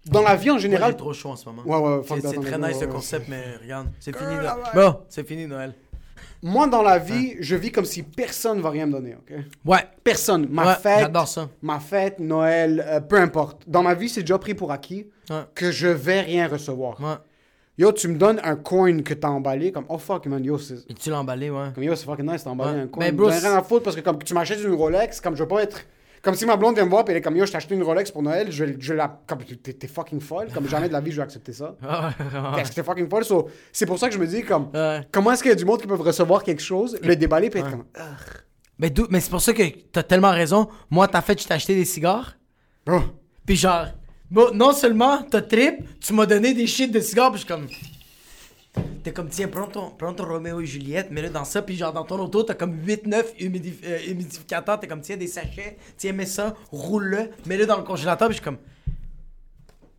Dans 0.05 0.21
la 0.21 0.35
vie 0.35 0.49
en 0.49 0.53
Moi, 0.53 0.61
général... 0.61 0.91
j'ai 0.91 0.97
trop 0.97 1.13
chaud 1.13 1.29
en 1.29 1.35
ce 1.37 1.45
moment. 1.45 1.63
Ouais, 1.65 1.77
ouais, 1.97 2.03
fuck 2.03 2.17
C'est 2.17 2.23
that, 2.23 2.29
c'est 2.31 2.37
on 2.37 2.41
très 2.41 2.57
nice 2.57 2.65
ouais, 2.67 2.73
ce 2.73 2.79
ouais. 2.85 2.87
concept, 2.91 3.27
mais 3.29 3.55
regarde, 3.61 3.87
c'est 3.99 4.15
fini. 4.17 4.35
Noël. 4.35 4.53
Bon, 4.75 4.99
c'est 5.09 5.25
fini 5.27 5.47
Noël. 5.47 5.73
Moi, 6.41 6.67
dans 6.67 6.81
la 6.81 6.97
vie, 6.97 7.35
je 7.39 7.55
vis 7.55 7.71
comme 7.71 7.85
si 7.85 8.03
personne 8.03 8.59
va 8.59 8.69
rien 8.69 8.85
me 8.85 8.91
donner, 8.91 9.15
OK? 9.15 9.33
Ouais. 9.63 9.87
Personne. 10.03 10.47
Ma 10.49 10.65
Ouais, 10.67 10.75
fête... 10.75 10.99
j'adore 11.01 11.27
ça. 11.29 11.49
Ma 11.61 11.79
fête, 11.79 12.19
Noël, 12.19 12.83
euh, 12.85 12.99
peu 12.99 13.15
importe. 13.17 13.63
Dans 13.67 13.81
ma 13.81 13.93
vie, 13.93 14.09
c'est 14.09 14.21
déjà 14.21 14.37
pris 14.37 14.53
pour 14.53 14.71
acquis 14.73 15.07
Ouais. 15.29 15.43
que 15.55 15.71
je 15.71 15.87
vais 15.87 16.19
rien 16.19 16.47
recevoir. 16.49 16.99
Ouais. 16.99 17.15
Yo, 17.77 17.91
tu 17.91 18.07
me 18.07 18.17
donnes 18.17 18.39
un 18.43 18.55
coin 18.55 19.01
que 19.01 19.15
t'as 19.15 19.29
emballé, 19.29 19.71
comme... 19.71 19.85
Oh, 19.89 19.97
fuck, 19.97 20.27
man, 20.27 20.43
yo, 20.43 20.59
c'est... 20.59 20.75
Et 20.89 20.93
tu 20.93 21.09
l'as 21.09 21.19
emballé, 21.19 21.49
ouais. 21.49 21.69
Comme 21.73 21.83
yo, 21.83 21.95
c'est 21.95 22.05
fucking 22.05 22.29
nice, 22.29 22.43
t'as 22.43 22.51
emballé 22.51 22.75
Ouais. 22.77 22.81
un 22.83 22.87
coin. 22.87 23.03
Ben, 23.05 23.15
bro, 23.15 23.27
rien 23.27 23.55
à 23.55 23.63
foutre 23.63 23.83
parce 23.83 23.95
que 23.95 24.01
comme 24.01 24.19
tu 24.23 24.33
m'achètes 24.35 24.61
une 24.63 24.73
Rolex, 24.75 25.19
comme 25.21 25.35
je 25.35 25.41
veux 25.41 25.47
pas 25.47 25.63
être. 25.63 25.81
Comme 26.21 26.35
si 26.35 26.45
ma 26.45 26.55
blonde 26.55 26.75
vient 26.75 26.85
me 26.85 26.89
voir 26.89 27.03
et 27.07 27.11
elle 27.11 27.17
est 27.17 27.21
comme 27.21 27.35
yo, 27.35 27.45
je 27.45 27.51
t'ai 27.51 27.57
acheté 27.57 27.73
une 27.75 27.83
Rolex 27.83 28.09
pour 28.11 28.21
Noël, 28.23 28.49
je, 28.51 28.63
je 28.79 28.93
la. 28.93 29.19
Comme 29.27 29.39
t'es 29.39 29.73
t'es 29.73 29.87
fucking 29.87 30.21
folle, 30.21 30.47
comme 30.53 30.69
jamais 30.69 30.87
de 30.87 30.93
la 30.93 31.01
vie 31.01 31.11
je 31.11 31.17
vais 31.17 31.23
accepter 31.23 31.51
ça. 31.51 31.75
T'es 32.75 32.81
fucking 32.83 33.09
folle, 33.09 33.25
so, 33.25 33.49
c'est 33.73 33.85
pour 33.85 33.97
ça 33.99 34.07
que 34.07 34.13
je 34.13 34.19
me 34.19 34.25
dis 34.27 34.43
comme. 34.43 34.69
Ouais. 34.73 35.01
Comment 35.11 35.31
est-ce 35.33 35.41
qu'il 35.43 35.49
y 35.49 35.53
a 35.53 35.55
du 35.57 35.65
monde 35.65 35.81
qui 35.81 35.87
peuvent 35.87 35.99
recevoir 35.99 36.43
quelque 36.43 36.61
chose, 36.61 36.97
le 37.03 37.15
déballer 37.17 37.49
puis 37.49 37.59
être 37.59 37.71
comme. 37.71 37.83
Mais, 38.79 38.89
d'où- 38.89 39.07
mais 39.09 39.19
c'est 39.19 39.29
pour 39.31 39.41
ça 39.41 39.51
que 39.51 39.63
t'as 39.91 40.03
tellement 40.03 40.31
raison. 40.31 40.69
Moi, 40.89 41.07
t'as 41.09 41.21
fait, 41.21 41.41
je 41.41 41.45
t'ai 41.47 41.53
acheté 41.55 41.75
des 41.75 41.85
cigares. 41.85 42.37
bro. 42.85 42.99
Puis 43.45 43.57
genre, 43.57 43.87
bon, 44.33 44.53
non 44.53 44.73
seulement 44.73 45.21
t'as 45.23 45.41
trip, 45.41 45.75
tu 46.01 46.11
m'as 46.13 46.25
donné 46.25 46.53
des 46.53 46.67
shit 46.67 46.91
de 46.91 46.99
cigares, 46.99 47.31
puis 47.31 47.39
je 47.41 47.45
suis 47.45 47.53
comme. 47.53 47.67
T'es 49.03 49.11
comme, 49.11 49.27
tiens, 49.29 49.47
prends 49.49 49.67
ton, 49.67 49.91
prends 49.91 50.13
ton 50.13 50.25
Roméo 50.25 50.61
et 50.61 50.65
Juliette, 50.65 51.11
mets-le 51.11 51.29
dans 51.29 51.43
ça, 51.45 51.61
puis 51.61 51.75
genre 51.75 51.93
dans 51.93 52.03
ton 52.05 52.17
auto, 52.19 52.41
t'as 52.43 52.53
comme 52.55 52.73
8-9 52.85 53.23
humidif- 53.39 53.81
euh, 53.85 53.99
humidificateurs, 54.07 54.79
t'es 54.79 54.87
comme, 54.87 55.01
tiens, 55.01 55.17
des 55.17 55.27
sachets, 55.27 55.77
tiens, 55.97 56.13
mets 56.13 56.25
ça, 56.25 56.55
roule-le, 56.71 57.29
mets-le 57.45 57.65
dans 57.65 57.77
le 57.77 57.83
congélateur, 57.83 58.29
puis 58.29 58.37
je 58.37 58.41
suis 58.41 58.45
comme. 58.45 58.57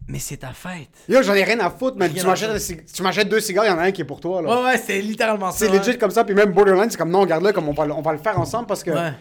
Mais 0.09 0.19
c'est 0.19 0.39
ta 0.39 0.53
fête. 0.53 0.89
Yo, 1.09 1.23
j'en 1.23 1.35
ai 1.35 1.45
rien 1.45 1.61
à 1.61 1.71
foutre, 1.71 1.97
man. 1.97 2.11
Rien 2.11 2.21
Tu 2.23 2.27
m'achètes, 2.27 2.59
cig- 2.59 2.85
tu 2.93 3.03
m'achètes 3.03 3.29
deux 3.29 3.41
cigares, 3.41 3.65
il 3.65 3.69
y 3.69 3.71
en 3.71 3.79
a 3.79 3.85
un 3.85 3.91
qui 3.93 4.01
est 4.03 4.05
pour 4.05 4.21
toi, 4.21 4.43
là. 4.43 4.49
Ouais, 4.59 4.65
ouais, 4.73 4.79
c'est 4.79 5.01
littéralement 5.01 5.51
ça. 5.51 5.59
c'est 5.67 5.71
ouais. 5.71 5.79
legit 5.79 5.97
comme 5.99 6.11
ça, 6.11 6.25
puis 6.25 6.35
même 6.35 6.53
Borderline, 6.53 6.91
c'est 6.91 6.97
comme 6.99 7.11
non, 7.11 7.21
regarde-le, 7.21 7.53
comme 7.53 7.69
on 7.69 7.73
va, 7.75 7.85
on 7.85 8.03
va 8.03 8.13
le 8.13 8.19
faire 8.19 8.39
ensemble 8.41 8.67
parce 8.67 8.83
que. 8.83 8.91
Ouais. 8.91 9.13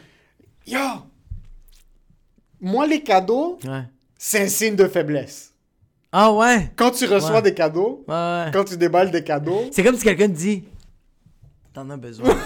Yo! 0.65 0.79
Moi, 2.61 2.87
les 2.87 3.01
cadeaux, 3.03 3.59
Ouais. 3.65 3.83
C'est 4.17 4.41
un 4.41 4.47
signe 4.47 4.75
de 4.75 4.87
faiblesse. 4.87 5.51
Ah 6.11 6.31
ouais? 6.31 6.71
Quand 6.75 6.91
tu 6.91 7.05
reçois 7.05 7.35
Ouais. 7.37 7.41
des 7.41 7.53
cadeaux, 7.53 8.03
Ouais, 8.07 8.13
ouais. 8.13 8.51
quand 8.53 8.63
tu 8.65 8.77
déballes 8.77 9.09
des 9.11 9.23
cadeaux, 9.23 9.65
C'est 9.71 9.83
comme 9.83 9.95
si 9.97 10.03
quelqu'un 10.03 10.27
te 10.27 10.33
dit 10.33 10.63
T'en 11.73 11.89
as 11.89 11.97
besoin. 11.97 12.29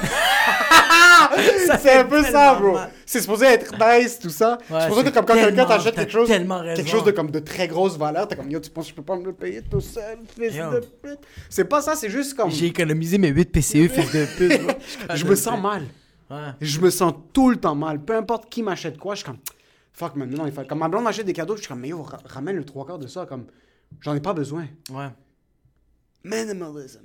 C'est 1.81 1.97
un 1.99 2.05
peu 2.05 2.23
ça, 2.23 2.55
bro. 2.55 2.73
mal. 2.73 2.89
C'est 3.05 3.19
supposé 3.21 3.45
être 3.47 3.73
nice, 3.77 4.19
tout 4.19 4.29
ça. 4.29 4.57
Ouais, 4.69 4.79
c'est 4.87 4.93
ça 4.95 5.03
que 5.03 5.09
comme 5.09 5.25
quand 5.25 5.33
quelqu'un 5.33 5.65
t'achète 5.65 5.95
quelque 5.95 6.11
chose, 6.11 6.29
quelque 6.29 6.87
chose 6.89 7.03
de 7.03 7.11
comme 7.11 7.29
de 7.31 7.39
très 7.39 7.67
grosse 7.67 7.97
valeur, 7.97 8.27
t'es 8.27 8.35
comme 8.35 8.49
yo, 8.49 8.59
tu 8.59 8.69
penses 8.69 8.85
que 8.85 8.91
je 8.91 8.95
peux 8.95 9.03
pas 9.03 9.15
me 9.17 9.25
le 9.25 9.33
payer 9.33 9.61
tout 9.69 9.81
seul, 9.81 10.19
fils 10.39 10.55
Yo. 10.55 10.71
de 10.71 10.79
pute? 10.79 11.19
C'est 11.49 11.65
pas 11.65 11.81
ça, 11.81 11.95
c'est 11.95 12.09
juste 12.09 12.35
comme 12.35 12.49
J'ai 12.51 12.67
économisé 12.67 13.17
mes 13.17 13.29
8 13.29 13.51
PCE, 13.51 13.87
fils 13.89 14.11
de 14.13 14.25
pute. 14.37 14.61
je 15.15 15.25
me 15.25 15.35
sens 15.35 15.59
mal. 15.61 15.83
Ouais. 16.29 16.37
Je 16.61 16.79
me 16.79 16.89
sens 16.89 17.13
tout 17.33 17.49
le 17.49 17.57
temps 17.57 17.75
mal. 17.75 17.99
Peu 17.99 18.15
importe 18.15 18.49
qui 18.49 18.63
m'achète 18.63 18.97
quoi, 18.97 19.15
je 19.15 19.19
suis 19.19 19.25
comme 19.25 19.37
fuck 19.97 20.15
man, 20.15 20.29
non, 20.29 20.45
il 20.45 20.51
faut 20.53 20.63
comme 20.63 20.79
ma 20.79 20.87
blonde 20.87 21.03
m'achète 21.03 21.25
des 21.25 21.33
cadeaux, 21.33 21.55
je 21.55 21.61
suis 21.61 21.67
comme 21.67 21.79
mais 21.81 21.89
yo, 21.89 22.03
ra- 22.03 22.19
ramène 22.25 22.55
le 22.55 22.63
trois 22.63 22.85
quarts 22.85 22.99
de 22.99 23.07
ça 23.07 23.25
comme 23.25 23.47
j'en 24.01 24.13
ai 24.15 24.21
pas 24.21 24.33
besoin. 24.33 24.67
Ouais. 24.91 25.09
Minimalism. 26.23 27.01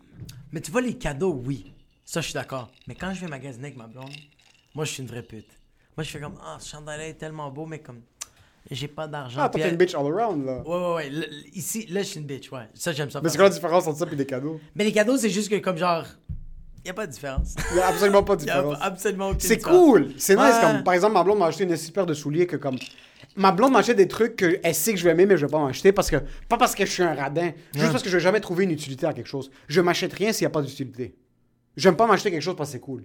Mais 0.52 0.60
tu 0.60 0.70
vois, 0.70 0.80
les 0.82 0.94
cadeaux, 0.98 1.40
oui. 1.46 1.72
Ça, 2.04 2.20
je 2.20 2.26
suis 2.26 2.34
d'accord. 2.34 2.70
Mais 2.86 2.94
quand 2.94 3.14
je 3.14 3.20
vais 3.20 3.28
magasiner 3.28 3.66
avec 3.68 3.78
ma 3.78 3.86
blonde, 3.86 4.10
moi, 4.74 4.84
je 4.84 4.90
suis 4.92 5.02
une 5.02 5.08
vraie 5.08 5.22
pute. 5.22 5.48
Moi, 5.96 6.04
je 6.04 6.10
fais 6.10 6.20
comme, 6.20 6.38
ah, 6.44 6.56
ce 6.60 6.68
chandail 6.70 7.10
est 7.10 7.14
tellement 7.14 7.50
beau, 7.50 7.64
mais 7.64 7.78
comme, 7.78 8.00
j'ai 8.70 8.88
pas 8.88 9.06
d'argent. 9.06 9.40
Ah, 9.42 9.48
toi, 9.48 9.60
t'es 9.60 9.70
une 9.70 9.76
bitch 9.76 9.94
all 9.94 10.06
around, 10.06 10.44
là. 10.44 10.62
Ouais, 10.66 10.76
ouais, 10.76 10.94
ouais. 11.18 11.28
Ici, 11.54 11.86
là, 11.86 12.02
je 12.02 12.08
suis 12.08 12.20
une 12.20 12.26
bitch, 12.26 12.50
ouais. 12.52 12.68
Ça, 12.74 12.92
j'aime 12.92 13.10
ça. 13.10 13.20
Mais 13.22 13.28
c'est 13.28 13.36
quoi 13.38 13.48
la 13.48 13.54
différence 13.54 13.86
entre 13.86 13.98
ça 13.98 14.06
et 14.10 14.16
des 14.16 14.26
cadeaux? 14.26 14.60
Mais 14.74 14.84
les 14.84 14.92
cadeaux, 14.92 15.16
c'est 15.16 15.30
juste 15.30 15.48
que, 15.50 15.56
comme 15.56 15.76
genre, 15.78 16.04
y 16.84 16.90
a 16.90 16.94
pas 16.94 17.06
de 17.06 17.12
différence. 17.12 17.54
Il 17.70 17.76
y 17.76 17.80
a 17.80 17.86
absolument 17.88 18.22
pas 18.22 18.36
de 18.36 18.42
Y 18.44 18.50
a 18.50 18.54
différence. 18.56 18.78
absolument 18.80 19.28
aucune 19.28 19.40
C'est 19.40 19.56
différence. 19.56 19.78
cool. 19.84 20.08
C'est 20.18 20.34
nice. 20.36 20.44
Ouais. 20.54 20.60
Comme, 20.60 20.84
par 20.84 20.94
exemple, 20.94 21.14
ma 21.14 21.22
blonde 21.24 21.38
m'a 21.38 21.46
acheté 21.46 21.64
une 21.64 21.76
super 21.76 22.02
paire 22.02 22.06
de 22.06 22.14
souliers 22.14 22.46
que 22.46 22.56
comme. 22.56 22.76
Ma 23.36 23.50
blonde 23.52 23.72
m'achète 23.72 23.96
des 23.96 24.08
trucs 24.08 24.36
qu'elle 24.36 24.74
sait 24.74 24.92
que 24.92 24.98
je 24.98 25.04
vais 25.04 25.10
aimer, 25.12 25.24
mais 25.26 25.36
je 25.38 25.46
vais 25.46 25.50
pas 25.52 25.64
m'acheter 25.64 25.92
parce 25.92 26.10
que. 26.10 26.16
Pas 26.48 26.58
parce 26.58 26.74
que 26.74 26.84
je 26.84 26.90
suis 26.90 27.02
un 27.02 27.14
radin. 27.14 27.52
Juste 27.74 27.90
parce 27.92 28.02
que 28.02 28.10
je 28.10 28.16
vais 28.16 28.22
jamais 28.22 28.40
trouver 28.40 28.64
une 28.64 28.70
utilité 28.72 29.06
à 29.06 29.12
quelque 29.12 29.26
chose. 29.28 29.50
Je 29.68 29.80
m'achète 29.80 30.12
rien 30.12 30.32
s'il 30.32 30.42
y 30.42 30.46
a 30.46 30.50
pas 30.50 30.60
d'utilité. 30.62 31.14
J'aime 31.76 31.96
pas 31.96 32.06
m'acheter 32.06 32.30
quelque 32.30 32.42
chose 32.42 32.56
parce 32.56 32.68
que 32.70 32.72
c'est 32.74 32.80
cool. 32.80 33.04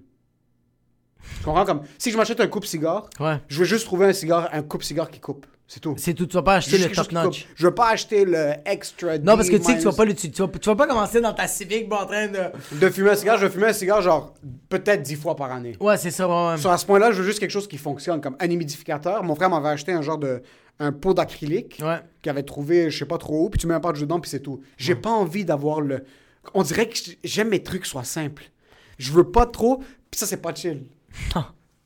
Tu 1.40 1.44
comprends? 1.44 1.66
Comme, 1.66 1.82
si 1.98 2.12
je 2.12 2.18
m'achète 2.18 2.40
un 2.42 2.48
coupe-cigare, 2.48 3.10
Ouais. 3.20 3.38
je 3.48 3.60
veux 3.60 3.66
juste 3.66 3.86
trouver 3.86 4.08
un 4.08 4.14
cigare, 4.14 4.50
un 4.52 4.62
coupe-cigare 4.64 5.10
qui 5.10 5.20
coupe. 5.20 5.46
C'est 5.70 5.82
tout. 5.82 5.96
C'est 5.98 6.14
tout. 6.14 6.26
Tu 6.26 6.34
vas 6.36 6.44
pas 6.44 6.56
acheter 6.56 6.78
Juste 6.78 6.90
le 6.92 6.96
top 6.96 7.06
coupe. 7.08 7.14
notch. 7.14 7.48
Je 7.56 7.68
veux 7.68 7.76
pas 7.76 7.90
acheter 7.90 8.24
le 8.24 8.54
extra. 8.66 9.18
Non, 9.18 9.36
parce 9.36 9.50
que 9.50 9.58
tu 9.58 9.64
sais 9.64 9.74
que 9.74 9.80
tu 9.80 9.86
vas 9.86 9.92
pas 9.92 10.06
l'utiliser. 10.06 10.34
Tu 10.34 10.42
vas, 10.42 10.48
tu 10.48 10.70
vas 10.70 10.76
pas 10.78 10.88
commencer 10.88 11.20
dans 11.20 11.34
ta 11.34 11.46
Civic, 11.48 11.90
bro, 11.90 12.00
en 12.00 12.06
train 12.06 12.28
de. 12.28 12.40
De 12.80 12.90
fumer 12.90 13.10
un 13.10 13.16
cigare, 13.16 13.38
je 13.38 13.46
vais 13.48 13.52
fumer 13.52 13.68
un 13.68 13.74
cigare 13.74 14.02
genre 14.02 14.34
peut-être 14.70 15.02
dix 15.02 15.16
fois 15.16 15.36
par 15.36 15.52
année. 15.52 15.76
Ouais, 15.82 15.98
c'est 15.98 16.12
ça, 16.12 16.26
ouais. 16.28 16.58
Sur 16.58 16.72
à 16.72 16.78
ce 16.78 16.86
point-là, 16.86 17.12
je 17.12 17.22
veux 17.22 17.28
juste 17.28 17.40
quelque 17.40 17.52
chose 17.52 17.68
qui 17.68 17.78
fonctionne, 17.78 18.22
comme 18.22 18.38
un 18.40 18.50
humidificateur. 18.50 19.24
Mon 19.24 19.36
frère 19.36 19.50
m'avait 19.50 19.68
acheté 19.70 19.92
un 19.92 20.02
genre 20.02 20.18
de 20.18 20.42
un 20.80 20.92
pot 20.94 21.14
d'acrylique 21.14 21.80
Ouais. 21.84 21.98
qu'il 22.22 22.30
avait 22.30 22.44
trouvé, 22.44 22.90
je 22.90 23.00
sais 23.00 23.06
pas 23.06 23.18
trop 23.18 23.46
où, 23.46 23.50
puis 23.50 23.60
tu 23.60 23.68
mets 23.68 23.74
un 23.74 23.80
patch 23.82 24.00
dedans, 24.00 24.20
puis 24.22 24.30
c'est 24.30 24.40
tout. 24.42 24.62
J'ai 24.78 24.96
pas 24.96 25.10
envie 25.10 25.44
d'avoir 25.44 25.82
le. 25.82 26.06
On 26.54 26.64
dirait 26.64 26.88
que 26.88 26.98
j'aime 27.26 27.50
mes 27.50 27.62
trucs 27.62 27.86
soient 27.86 28.04
simples. 28.06 28.52
Je 29.00 29.12
veux 29.12 29.30
pas 29.30 29.46
trop, 29.46 29.80
puis 30.10 30.18
ça 30.20 30.26
c'est 30.26 30.42
pas 30.42 30.54
chill. 30.56 30.84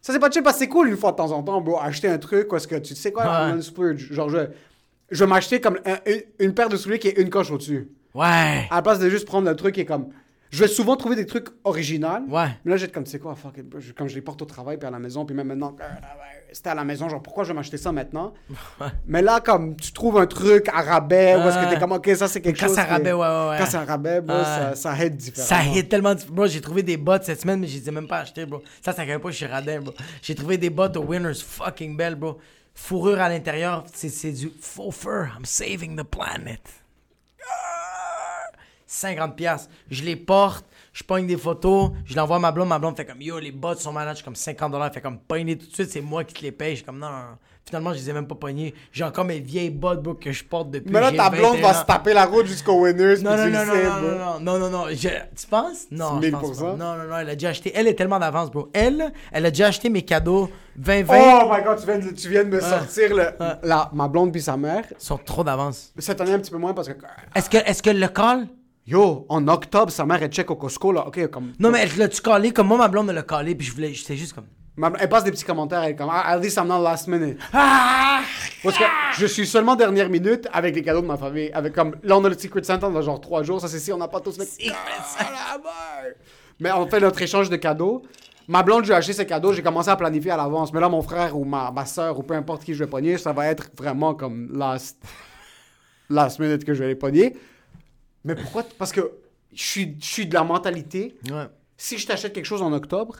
Ça 0.01 0.11
c'est 0.13 0.19
pas 0.19 0.31
chill 0.31 0.41
parce 0.43 0.55
que 0.57 0.59
c'est 0.63 0.67
cool 0.69 0.89
une 0.89 0.97
fois 0.97 1.11
de 1.11 1.17
temps 1.17 1.31
en 1.31 1.43
temps, 1.43 1.61
bro, 1.61 1.77
acheter 1.79 2.07
un 2.07 2.17
truc 2.17 2.47
parce 2.47 2.65
que 2.67 2.75
tu 2.75 2.95
sais 2.95 3.11
quoi, 3.11 3.23
Ouais. 3.23 3.29
un 3.53 3.61
splurge. 3.61 4.11
genre 4.11 4.29
je, 4.29 4.39
je 5.11 5.23
vais 5.23 5.29
m'acheter 5.29 5.61
comme 5.61 5.77
un- 5.85 5.99
une, 6.07 6.21
une 6.39 6.53
paire 6.53 6.69
de 6.69 6.77
souliers 6.77 6.97
qui 6.99 7.07
est 7.09 7.17
une 7.19 7.29
coche 7.29 7.51
au-dessus. 7.51 7.87
Ouais. 8.15 8.67
À 8.69 8.75
la 8.77 8.81
place 8.81 8.99
de 8.99 9.09
juste 9.09 9.25
prendre 9.27 9.47
le 9.47 9.55
truc 9.55 9.77
est 9.77 9.85
comme. 9.85 10.07
Je 10.51 10.59
vais 10.63 10.67
souvent 10.67 10.97
trouver 10.97 11.15
des 11.15 11.25
trucs 11.25 11.47
originaux. 11.63 12.09
Ouais. 12.27 12.47
Mais 12.65 12.71
là, 12.71 12.77
j'étais 12.77 12.91
comme, 12.91 13.05
tu 13.05 13.11
sais 13.11 13.19
quoi, 13.19 13.35
fuck 13.35 13.57
it, 13.57 13.67
bro. 13.69 13.79
Je- 13.79 13.93
comme 13.93 14.07
je 14.09 14.15
les 14.15 14.21
porte 14.21 14.41
au 14.41 14.45
travail 14.45 14.77
puis 14.77 14.85
à 14.85 14.91
la 14.91 14.99
maison, 14.99 15.25
puis 15.25 15.33
même 15.35 15.47
maintenant, 15.47 15.73
euh, 15.79 15.83
c'était 16.51 16.69
à 16.69 16.75
la 16.75 16.83
maison, 16.83 17.07
genre, 17.07 17.23
pourquoi 17.23 17.43
je 17.45 17.49
vais 17.49 17.53
m'acheter 17.53 17.77
ça 17.77 17.91
maintenant? 17.93 18.33
Mais 19.07 19.21
là, 19.21 19.39
comme, 19.39 19.77
tu 19.77 19.93
trouves 19.93 20.17
un 20.17 20.25
truc 20.27 20.67
à 20.73 20.81
rabais, 20.81 21.35
ou 21.35 21.47
est-ce 21.47 21.55
que 21.57 21.63
Ouais. 21.65 21.69
t'es 21.73 21.79
comme, 21.79 21.93
ok, 21.93 22.09
ça 22.15 22.27
c'est 22.27 22.41
quelque 22.41 22.59
Quand 22.59 22.67
chose. 22.67 22.79
à 22.79 22.83
qui 22.83 22.89
rabais, 22.91 23.13
ouais, 23.13 23.19
ouais, 23.19 23.49
ouais. 23.49 23.57
Quand 23.59 23.65
c'est 23.65 23.77
à 23.77 23.85
rabais, 23.85 24.19
bro, 24.21 24.35
Ouais. 24.37 24.43
ça, 24.43 24.75
ça 24.75 24.97
aide 25.05 25.15
différemment. 25.15 25.47
Ça 25.71 25.79
hit 25.79 25.87
tellement. 25.87 26.15
Bro, 26.29 26.47
j'ai 26.47 26.59
trouvé 26.61 26.83
des 26.83 26.97
bottes 26.97 27.23
cette 27.23 27.39
semaine, 27.41 27.61
mais 27.61 27.67
je 27.67 27.77
les 27.77 27.87
ai 27.87 27.91
même 27.91 28.07
pas 28.07 28.19
achetées, 28.19 28.45
bro. 28.45 28.61
Ça, 28.83 28.91
ça 28.91 29.05
pas, 29.05 29.29
je 29.31 29.35
suis 29.35 29.45
radin, 29.45 29.79
bro. 29.81 29.93
J'ai 30.21 30.35
trouvé 30.35 30.57
des 30.57 30.69
bottes 30.69 30.97
au 30.97 31.03
Winners 31.03 31.33
fucking 31.35 31.95
belles, 31.95 32.15
bro. 32.15 32.37
Fourrure 32.73 33.19
à 33.21 33.29
l'intérieur, 33.29 33.85
c'est 33.93 34.09
c'est 34.09 34.31
du 34.31 34.51
faux 34.59 34.91
fur. 34.91 35.29
I'm 35.37 35.45
saving 35.45 35.95
the 35.97 36.03
planet. 36.03 36.61
Ah! 39.03 39.07
50 39.09 39.35
pièces. 39.35 39.69
Je 39.89 40.03
les 40.03 40.15
porte, 40.15 40.65
je 40.93 41.03
pogne 41.03 41.25
des 41.27 41.37
photos, 41.37 41.91
je 42.05 42.15
l'envoie 42.15 42.35
à 42.37 42.39
ma 42.39 42.51
blonde, 42.51 42.69
ma 42.69 42.79
blonde 42.79 42.95
fait 42.97 43.05
comme 43.05 43.21
yo, 43.21 43.39
les 43.39 43.51
bottes 43.51 43.79
sont 43.79 43.91
malades, 43.93 44.13
je 44.13 44.17
suis 44.17 44.25
comme 44.25 44.35
50 44.35 44.71
dollars, 44.71 44.93
fait 44.93 45.01
comme 45.01 45.17
pogner 45.19 45.57
tout 45.57 45.67
de 45.67 45.73
suite, 45.73 45.89
c'est 45.91 46.01
moi 46.01 46.23
qui 46.23 46.33
te 46.33 46.41
les 46.41 46.51
paye. 46.51 46.71
Je 46.71 46.75
suis 46.77 46.85
comme 46.85 46.99
non, 46.99 47.07
non, 47.09 47.17
non. 47.17 47.37
Finalement, 47.63 47.93
je 47.93 47.99
les 47.99 48.09
ai 48.09 48.13
même 48.13 48.27
pas 48.27 48.33
pognées. 48.35 48.73
J'ai 48.91 49.03
encore 49.03 49.23
mes 49.23 49.39
vieilles 49.39 49.69
bottes, 49.69 50.01
bro, 50.01 50.15
que 50.15 50.31
je 50.31 50.43
porte 50.43 50.71
depuis 50.71 50.91
Mais 50.91 50.99
là, 50.99 51.11
ta 51.11 51.29
blonde 51.29 51.57
21 51.57 51.61
va 51.61 51.73
se 51.75 51.85
taper 51.85 52.11
la 52.13 52.25
route 52.25 52.47
jusqu'au 52.47 52.73
Winners, 52.81 53.21
Non, 53.21 53.37
non, 53.37 53.45
tu 53.45 53.51
non, 53.51 53.65
non, 53.65 53.75
non, 53.75 54.01
non, 54.01 54.17
non, 54.17 54.39
non, 54.39 54.59
non, 54.59 54.69
non, 54.69 54.85
je- 54.89 55.07
tu 55.39 55.47
penses? 55.47 55.85
Non, 55.91 56.19
je 56.19 56.27
1000%? 56.27 56.31
pense 56.41 56.57
pas. 56.57 56.73
Non, 56.75 56.95
non, 56.97 57.03
non, 57.07 57.17
elle 57.19 57.29
a 57.29 57.35
déjà 57.35 57.49
acheté, 57.49 57.71
elle 57.75 57.87
est 57.87 57.93
tellement 57.93 58.17
d'avance, 58.19 58.49
bro. 58.49 58.69
Elle, 58.73 59.13
elle 59.31 59.45
a 59.45 59.51
déjà 59.51 59.67
acheté 59.67 59.89
mes 59.89 60.01
cadeaux 60.01 60.49
2020, 60.75 61.17
Oh 61.43 61.51
my 61.55 61.63
god, 61.63 61.79
tu 61.79 61.85
viens 61.85 61.99
de, 61.99 62.09
tu 62.15 62.29
viens 62.29 62.43
de 62.43 62.49
me 62.49 62.59
sortir 62.59 63.15
le, 63.15 63.25
la, 63.63 63.89
ma 63.93 64.07
blonde 64.07 64.31
puis 64.31 64.41
sa 64.41 64.57
mère. 64.57 64.83
ils 64.89 64.95
sont 65.05 65.17
trop 65.19 65.43
d'avance. 65.43 65.93
Cette 65.99 66.19
année, 66.19 66.33
un 66.33 66.39
petit 66.39 66.51
peu 66.51 66.57
moins 66.57 66.73
parce 66.73 66.87
que. 66.89 66.93
Est-ce 67.35 67.49
que, 67.49 67.57
est-ce 67.57 67.83
que 67.83 67.91
le 67.91 68.07
call? 68.07 68.47
Yo, 68.87 69.25
en 69.29 69.47
octobre, 69.47 69.91
sa 69.91 70.05
mère, 70.05 70.21
elle 70.23 70.31
check 70.31 70.49
au 70.49 70.55
Costco, 70.55 70.91
là. 70.91 71.07
Ok, 71.07 71.27
comme. 71.27 71.53
Non, 71.59 71.69
mais 71.71 71.81
elle 71.83 71.97
l'a-tu 71.97 72.21
callé 72.21 72.51
comme 72.51 72.67
moi, 72.67 72.77
ma 72.77 72.87
blonde 72.87 73.07
me 73.07 73.13
l'a 73.13 73.21
callé, 73.23 73.53
puis 73.55 73.67
je 73.67 73.73
voulais, 73.73 73.93
j'étais 73.93 74.15
juste 74.17 74.33
comme. 74.33 74.45
Ma- 74.77 74.91
Elle 74.99 75.09
passe 75.09 75.23
des 75.23 75.31
petits 75.31 75.43
commentaires, 75.45 75.83
elle 75.83 75.91
est 75.91 75.95
comme, 75.95 76.09
ah, 76.11 76.25
at 76.27 76.39
least 76.39 76.57
I'm 76.57 76.67
not 76.67 76.81
last 76.81 77.07
minute. 77.07 77.37
Ah! 77.53 78.21
Parce 78.63 78.77
que 78.77 78.83
je 79.19 79.25
suis 79.27 79.45
seulement 79.45 79.75
dernière 79.75 80.09
minute 80.09 80.47
avec 80.51 80.73
les 80.75 80.81
cadeaux 80.81 81.01
de 81.01 81.05
ma 81.07 81.17
famille. 81.17 81.51
Avec 81.53 81.73
comme, 81.73 81.95
là, 82.03 82.17
on 82.17 82.23
a 82.25 82.29
le 82.29 82.37
Secret 82.37 82.63
Santa 82.63 82.89
dans 82.89 83.01
genre 83.01 83.19
trois 83.21 83.43
jours. 83.43 83.59
Ça, 83.61 83.67
c'est 83.67 83.79
si 83.79 83.91
on 83.93 83.97
n'a 83.97 84.07
pas 84.07 84.19
tous 84.21 84.37
le. 84.39 84.45
Secret 84.45 84.73
Ah! 85.19 85.57
Mais 86.59 86.71
on 86.71 86.87
fait 86.87 86.99
notre 86.99 87.21
échange 87.21 87.49
de 87.49 87.57
cadeaux. 87.57 88.01
Ma 88.47 88.63
blonde, 88.63 88.83
je 88.83 88.89
lui 88.89 88.93
ai 88.93 88.97
acheté 88.97 89.13
ses 89.13 89.25
cadeaux. 89.25 89.53
J'ai 89.53 89.61
commencé 89.61 89.89
à 89.89 89.95
planifier 89.95 90.31
à 90.31 90.37
l'avance. 90.37 90.73
Mais 90.73 90.79
là, 90.79 90.89
mon 90.89 91.01
frère 91.01 91.37
ou 91.37 91.43
ma, 91.45 91.69
ma 91.71 91.85
soeur 91.85 92.17
ou 92.17 92.23
peu 92.23 92.33
importe 92.33 92.63
qui 92.63 92.73
je 92.73 92.83
vais 92.83 92.89
pogner, 92.89 93.17
ça 93.17 93.31
va 93.33 93.47
être 93.47 93.69
vraiment 93.77 94.13
comme 94.15 94.49
last, 94.57 94.97
last 96.09 96.39
minute 96.39 96.63
que 96.65 96.73
je 96.73 96.79
vais 96.79 96.87
les 96.89 96.95
pogner. 96.95 97.35
Mais 98.23 98.35
pourquoi? 98.35 98.63
Parce 98.77 98.91
que 98.91 99.11
je 99.53 99.63
suis, 99.63 99.97
je 99.99 100.05
suis 100.05 100.27
de 100.27 100.33
la 100.33 100.43
mentalité. 100.43 101.15
Ouais. 101.29 101.47
Si 101.77 101.97
je 101.97 102.05
t'achète 102.05 102.33
quelque 102.33 102.45
chose 102.45 102.61
en 102.61 102.71
octobre, 102.73 103.17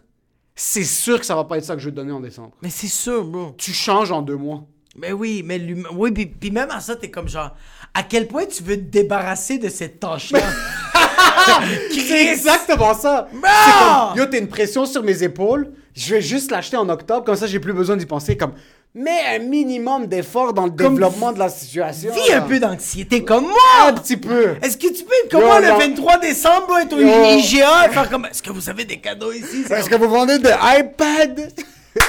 c'est 0.56 0.84
sûr 0.84 1.20
que 1.20 1.26
ça 1.26 1.36
va 1.36 1.44
pas 1.44 1.58
être 1.58 1.66
ça 1.66 1.74
que 1.76 1.80
je 1.80 1.86
vais 1.86 1.92
te 1.92 1.96
donner 1.96 2.12
en 2.12 2.20
décembre. 2.20 2.52
Mais 2.62 2.70
c'est 2.70 2.88
sûr, 2.88 3.26
bro. 3.26 3.56
Tu 3.58 3.74
changes 3.74 4.12
en 4.12 4.22
deux 4.22 4.36
mois. 4.36 4.66
Mais 4.96 5.14
oui, 5.14 5.42
mais 5.46 5.60
oui, 5.94 6.12
puis, 6.12 6.26
puis 6.26 6.52
même 6.52 6.70
à 6.70 6.82
ça, 6.82 6.96
t'es 6.96 7.10
comme 7.10 7.30
genre, 7.30 7.56
à 7.94 8.04
quel 8.04 8.28
point 8.28 8.46
tu 8.46 8.62
veux 8.62 8.76
te 8.76 8.82
débarrasser 8.82 9.58
de 9.58 9.70
cette 9.70 10.00
tâche-là? 10.00 10.42
C'est 11.92 12.28
exactement 12.32 12.94
ça. 12.94 13.28
Comme, 13.32 14.18
yo, 14.18 14.26
t'as 14.26 14.38
une 14.38 14.50
pression 14.50 14.86
sur 14.86 15.02
mes 15.04 15.24
épaules. 15.24 15.72
Je 15.94 16.16
vais 16.16 16.22
juste 16.22 16.52
l'acheter 16.52 16.78
en 16.78 16.88
octobre, 16.90 17.26
comme 17.26 17.36
ça, 17.36 17.48
j'ai 17.48 17.60
plus 17.60 17.74
besoin 17.74 17.98
d'y 17.98 18.06
penser. 18.06 18.38
Comme, 18.38 18.54
mets 18.94 19.36
un 19.36 19.40
minimum 19.40 20.06
d'effort 20.08 20.54
dans 20.54 20.66
le 20.66 20.72
Comme- 20.72 20.96
développement 20.96 21.32
de 21.32 21.40
la 21.40 21.50
situation. 21.50 22.12
Vis 22.14 22.34
un 22.34 22.42
peu 22.42 22.60
d'anxiété 22.60 23.24
comme 23.24 23.46
Un 23.46 23.48
moi! 23.90 23.94
petit 24.02 24.18
peu. 24.18 24.56
Est-ce 24.62 24.76
que 24.78 24.88
tu 24.94 25.04
peux 25.06 25.30
comme 25.32 25.42
Yo, 25.42 25.48
moi 25.48 25.60
le 25.62 25.70
non. 25.70 25.78
23 25.78 26.18
décembre, 26.18 26.78
être 26.80 26.94
au 26.94 27.00
Yo. 27.00 27.08
IGA 27.40 27.88
et 27.88 27.90
faire 27.94 28.10
comme, 28.10 28.26
est-ce 28.26 28.44
que 28.44 28.52
vous 28.52 28.70
avez 28.70 28.84
des 28.86 28.98
cadeaux 29.00 29.32
ici? 29.32 29.64
Est-ce 29.70 29.90
comme- 29.90 30.00
que 30.00 30.06
vous 30.06 30.10
vendez 30.12 30.40
de 30.40 30.50
iPad? 30.80 31.54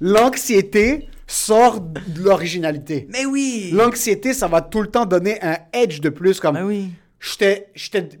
L'anxiété 0.00 1.08
sort 1.26 1.80
de 1.80 2.00
l'originalité. 2.22 3.06
Mais 3.10 3.24
oui! 3.24 3.70
L'anxiété, 3.72 4.34
ça 4.34 4.46
va 4.48 4.60
tout 4.60 4.82
le 4.82 4.88
temps 4.88 5.06
donner 5.06 5.38
un 5.42 5.56
edge 5.72 6.00
de 6.00 6.08
plus. 6.10 6.38
Comme, 6.40 6.54
Ben 6.56 6.64
oui. 6.64 6.90
J'étais, 7.24 7.68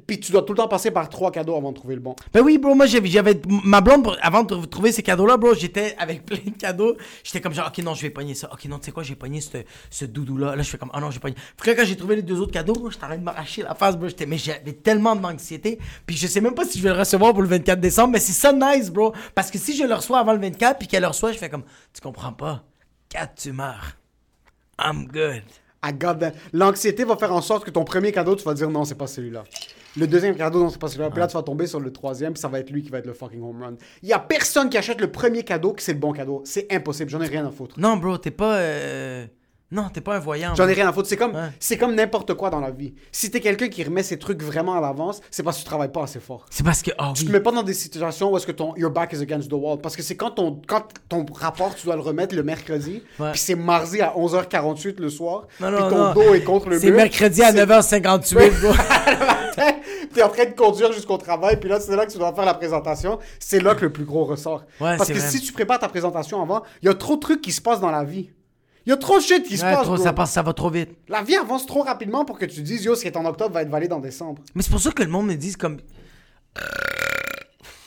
puis 0.06 0.18
tu 0.18 0.32
dois 0.32 0.42
tout 0.42 0.52
le 0.52 0.56
temps 0.56 0.68
passer 0.68 0.90
par 0.90 1.08
trois 1.08 1.30
cadeaux 1.30 1.54
avant 1.56 1.72
de 1.72 1.76
trouver 1.76 1.94
le 1.94 2.00
bon. 2.00 2.16
Ben 2.32 2.40
oui, 2.40 2.56
bro, 2.58 2.74
moi 2.74 2.86
j'avais, 2.86 3.40
ma 3.64 3.80
blonde, 3.80 4.16
avant 4.22 4.42
de 4.42 4.54
tr- 4.54 4.68
trouver 4.68 4.92
ces 4.92 5.02
cadeaux-là, 5.02 5.36
bro, 5.36 5.54
j'étais 5.54 5.94
avec 5.98 6.24
plein 6.26 6.38
de 6.44 6.56
cadeaux. 6.56 6.96
J'étais 7.22 7.40
comme 7.40 7.52
genre, 7.52 7.68
ok, 7.68 7.78
non, 7.84 7.94
je 7.94 8.02
vais 8.02 8.10
pogner 8.10 8.34
ça. 8.34 8.48
Ok, 8.52 8.64
non, 8.64 8.78
tu 8.78 8.86
sais 8.86 8.92
quoi, 8.92 9.02
j'ai 9.02 9.14
pogné 9.14 9.40
ce, 9.40 9.58
ce 9.90 10.04
doudou-là. 10.06 10.56
Là, 10.56 10.62
je 10.62 10.70
fais 10.70 10.78
comme, 10.78 10.90
ah 10.94 11.00
non, 11.00 11.10
j'ai 11.10 11.20
pogné. 11.20 11.36
Là, 11.66 11.74
quand 11.74 11.84
j'ai 11.84 11.96
trouvé 11.96 12.16
les 12.16 12.22
deux 12.22 12.40
autres 12.40 12.52
cadeaux, 12.52 12.72
bro, 12.72 12.90
j'étais 12.90 13.04
en 13.04 13.08
train 13.08 13.18
de 13.18 13.22
m'arracher 13.24 13.62
la 13.62 13.74
face, 13.74 13.96
bro. 13.96 14.08
J'étais, 14.08 14.26
mais 14.26 14.38
j'avais 14.38 14.72
tellement 14.72 15.14
d'anxiété. 15.14 15.78
Puis 16.06 16.16
je 16.16 16.26
sais 16.26 16.40
même 16.40 16.54
pas 16.54 16.64
si 16.64 16.78
je 16.78 16.82
vais 16.84 16.94
le 16.94 16.98
recevoir 16.98 17.32
pour 17.32 17.42
le 17.42 17.48
24 17.48 17.80
décembre, 17.80 18.12
mais 18.14 18.20
c'est 18.20 18.32
ça 18.32 18.52
nice, 18.52 18.90
bro. 18.90 19.12
Parce 19.34 19.50
que 19.50 19.58
si 19.58 19.76
je 19.76 19.84
le 19.84 19.94
reçois 19.94 20.18
avant 20.18 20.32
le 20.32 20.40
24, 20.40 20.78
puis 20.78 20.88
qu'elle 20.88 21.02
le 21.02 21.08
reçoit, 21.08 21.32
je 21.32 21.38
fais 21.38 21.50
comme, 21.50 21.64
tu 21.92 22.00
comprends 22.00 22.32
pas. 22.32 22.64
Quand 23.12 23.28
tu 23.36 23.52
meurs, 23.52 23.96
I'm 24.82 25.06
good. 25.06 25.42
Got 25.92 26.14
that. 26.14 26.32
L'anxiété 26.52 27.04
va 27.04 27.16
faire 27.16 27.32
en 27.32 27.40
sorte 27.42 27.64
que 27.64 27.70
ton 27.70 27.84
premier 27.84 28.12
cadeau, 28.12 28.34
tu 28.36 28.44
vas 28.44 28.54
dire 28.54 28.70
non, 28.70 28.84
c'est 28.84 28.94
pas 28.94 29.06
celui-là. 29.06 29.44
Le 29.96 30.06
deuxième 30.08 30.34
cadeau, 30.34 30.60
non, 30.64 30.70
c'est 30.70 30.80
pas 30.80 30.88
celui-là. 30.88 31.10
Puis 31.10 31.20
là, 31.20 31.26
tu 31.28 31.34
vas 31.34 31.42
tomber 31.42 31.66
sur 31.68 31.78
le 31.78 31.92
troisième, 31.92 32.32
puis 32.32 32.40
ça 32.40 32.48
va 32.48 32.58
être 32.58 32.70
lui 32.70 32.82
qui 32.82 32.90
va 32.90 32.98
être 32.98 33.06
le 33.06 33.12
fucking 33.12 33.40
home 33.42 33.62
run. 33.62 33.74
Il 34.02 34.08
y 34.08 34.12
a 34.12 34.18
personne 34.18 34.68
qui 34.68 34.76
achète 34.76 35.00
le 35.00 35.10
premier 35.12 35.44
cadeau 35.44 35.72
qui 35.72 35.84
c'est 35.84 35.92
le 35.92 36.00
bon 36.00 36.12
cadeau. 36.12 36.42
C'est 36.44 36.72
impossible. 36.72 37.10
J'en 37.10 37.20
ai 37.20 37.28
rien 37.28 37.46
à 37.46 37.50
foutre. 37.50 37.78
Non, 37.78 37.96
bro, 37.96 38.18
t'es 38.18 38.32
pas. 38.32 38.56
euh, 38.56 39.26
Non, 39.74 39.88
t'es 39.92 40.00
pas 40.00 40.14
un 40.16 40.20
voyant. 40.20 40.54
J'en 40.54 40.68
ai 40.68 40.72
rien 40.72 40.88
à 40.88 40.92
foutre. 40.92 41.08
C'est 41.08 41.16
comme, 41.16 41.34
Ouais. 41.34 41.48
c'est 41.58 41.76
comme 41.76 41.94
n'importe 41.94 42.32
quoi 42.34 42.48
dans 42.48 42.60
la 42.60 42.70
vie. 42.70 42.94
Si 43.12 43.30
t'es 43.30 43.40
quelqu'un 43.40 43.68
qui 43.68 43.82
remet 43.84 44.02
ses 44.02 44.18
trucs 44.18 44.42
vraiment 44.42 44.74
à 44.76 44.80
l'avance, 44.80 45.20
c'est 45.30 45.42
parce 45.42 45.56
que 45.58 45.62
tu 45.62 45.66
travailles 45.66 45.90
pas 45.92 46.04
assez 46.04 46.20
fort. 46.20 46.46
C'est 46.48 46.64
parce 46.64 46.80
que. 46.80 46.92
Ah 46.96 47.12
Tu 47.14 47.22
oui. 47.22 47.26
te 47.28 47.32
mets 47.32 47.40
pas 47.40 47.50
dans 47.50 47.62
des 47.64 47.74
situations 47.74 48.32
où 48.32 48.36
est-ce 48.36 48.46
que 48.46 48.52
ton 48.52 48.74
your 48.76 48.90
back 48.90 49.12
is 49.12 49.20
against 49.20 49.50
the 49.50 49.54
wall 49.54 49.78
parce 49.80 49.96
que 49.96 50.02
c'est 50.02 50.16
quand 50.16 50.30
ton 50.30 50.62
quand 50.66 50.84
ton 51.08 51.26
rapport 51.34 51.74
tu 51.74 51.84
dois 51.86 51.96
le 51.96 52.02
remettre 52.02 52.34
le 52.34 52.42
mercredi 52.44 53.02
Ouais. 53.18 53.32
puis 53.32 53.40
c'est 53.40 53.56
mardi 53.56 54.00
à 54.00 54.14
11h48 54.16 55.00
le 55.00 55.10
soir 55.10 55.46
Non, 55.60 55.68
puis 55.72 55.78
ton 55.90 55.98
non. 55.98 56.12
dos 56.14 56.34
est 56.34 56.44
contre 56.44 56.68
le 56.68 56.78
C'est 56.78 56.86
mur. 56.88 56.96
mercredi 56.96 57.42
à 57.42 57.52
9h58, 57.52 58.60
bro. 58.60 58.72
T'es 60.14 60.22
en 60.22 60.28
train 60.28 60.44
de 60.44 60.50
conduire 60.54 60.92
jusqu'au 60.92 61.16
travail, 61.16 61.58
puis 61.58 61.68
là, 61.68 61.80
c'est 61.80 61.96
là 61.96 62.06
que 62.06 62.12
tu 62.12 62.18
dois 62.18 62.32
faire 62.32 62.44
la 62.44 62.54
présentation. 62.54 63.18
C'est 63.40 63.60
là 63.60 63.74
que 63.74 63.82
le 63.82 63.92
plus 63.92 64.04
gros 64.04 64.24
ressort. 64.24 64.60
Ouais, 64.80 64.96
Parce 64.96 65.06
c'est 65.08 65.12
que 65.14 65.18
vrai. 65.18 65.28
si 65.28 65.40
tu 65.40 65.52
prépares 65.52 65.80
ta 65.80 65.88
présentation 65.88 66.40
avant, 66.40 66.62
il 66.82 66.86
y 66.86 66.88
a 66.88 66.94
trop 66.94 67.16
de 67.16 67.20
trucs 67.20 67.40
qui 67.40 67.50
se 67.50 67.60
passent 67.60 67.80
dans 67.80 67.90
la 67.90 68.04
vie. 68.04 68.30
Il 68.86 68.90
y 68.90 68.92
a 68.92 68.96
trop 68.96 69.18
de 69.18 69.22
shit 69.22 69.44
qui 69.44 69.56
se 69.56 69.64
Ouais, 69.64 69.72
passe. 69.72 69.84
trop, 69.84 69.94
bro. 69.94 70.02
ça, 70.04 70.12
passe, 70.12 70.32
ça 70.32 70.42
va 70.42 70.52
trop 70.52 70.68
vite. 70.70 70.90
La 71.08 71.22
vie 71.22 71.36
avance 71.36 71.64
trop 71.66 71.82
rapidement 71.82 72.24
pour 72.24 72.38
que 72.38 72.44
tu 72.44 72.60
dises, 72.60 72.84
yo, 72.84 72.94
ce 72.94 73.00
qui 73.02 73.08
est 73.08 73.16
en 73.16 73.24
octobre 73.24 73.54
va 73.54 73.62
être 73.62 73.70
valide 73.70 73.92
en 73.92 74.00
décembre. 74.00 74.42
Mais 74.54 74.62
c'est 74.62 74.70
pour 74.70 74.80
ça 74.80 74.90
que 74.90 75.02
le 75.02 75.08
monde 75.08 75.26
me 75.26 75.34
dit 75.34 75.54
comme. 75.54 75.78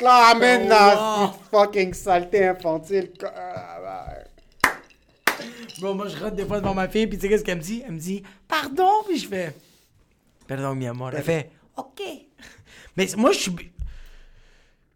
Là, 0.01 0.27
amène 0.31 0.63
Oh, 0.65 0.69
la 0.69 1.25
wow. 1.25 1.33
fucking 1.51 1.93
saleté 1.93 2.47
infantile. 2.47 3.11
Ah, 3.23 4.13
Bro, 5.79 5.93
moi 5.93 6.07
je 6.07 6.17
rentre 6.17 6.35
des 6.35 6.45
fois 6.45 6.59
devant 6.59 6.73
ma 6.73 6.87
fille, 6.87 7.05
puis 7.05 7.17
tu 7.17 7.23
sais 7.23 7.29
qu'est-ce 7.29 7.43
qu'elle 7.43 7.57
me 7.59 7.63
dit? 7.63 7.83
Elle 7.85 7.93
me 7.93 7.99
dit 7.99 8.23
Pardon, 8.47 8.89
puis 9.07 9.19
je 9.19 9.27
fais 9.27 9.55
Pardon, 10.47 10.73
mi 10.73 10.87
amor. 10.87 11.11
Elle 11.13 11.23
fait 11.23 11.51
Ok. 11.75 12.01
Mais 12.95 13.07
moi, 13.17 13.31
je 13.31 13.37
suis. 13.39 13.55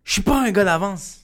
Je 0.04 0.14
suis 0.14 0.22
pas 0.24 0.40
un 0.42 0.52
gars 0.52 0.64
d'avance. 0.64 1.20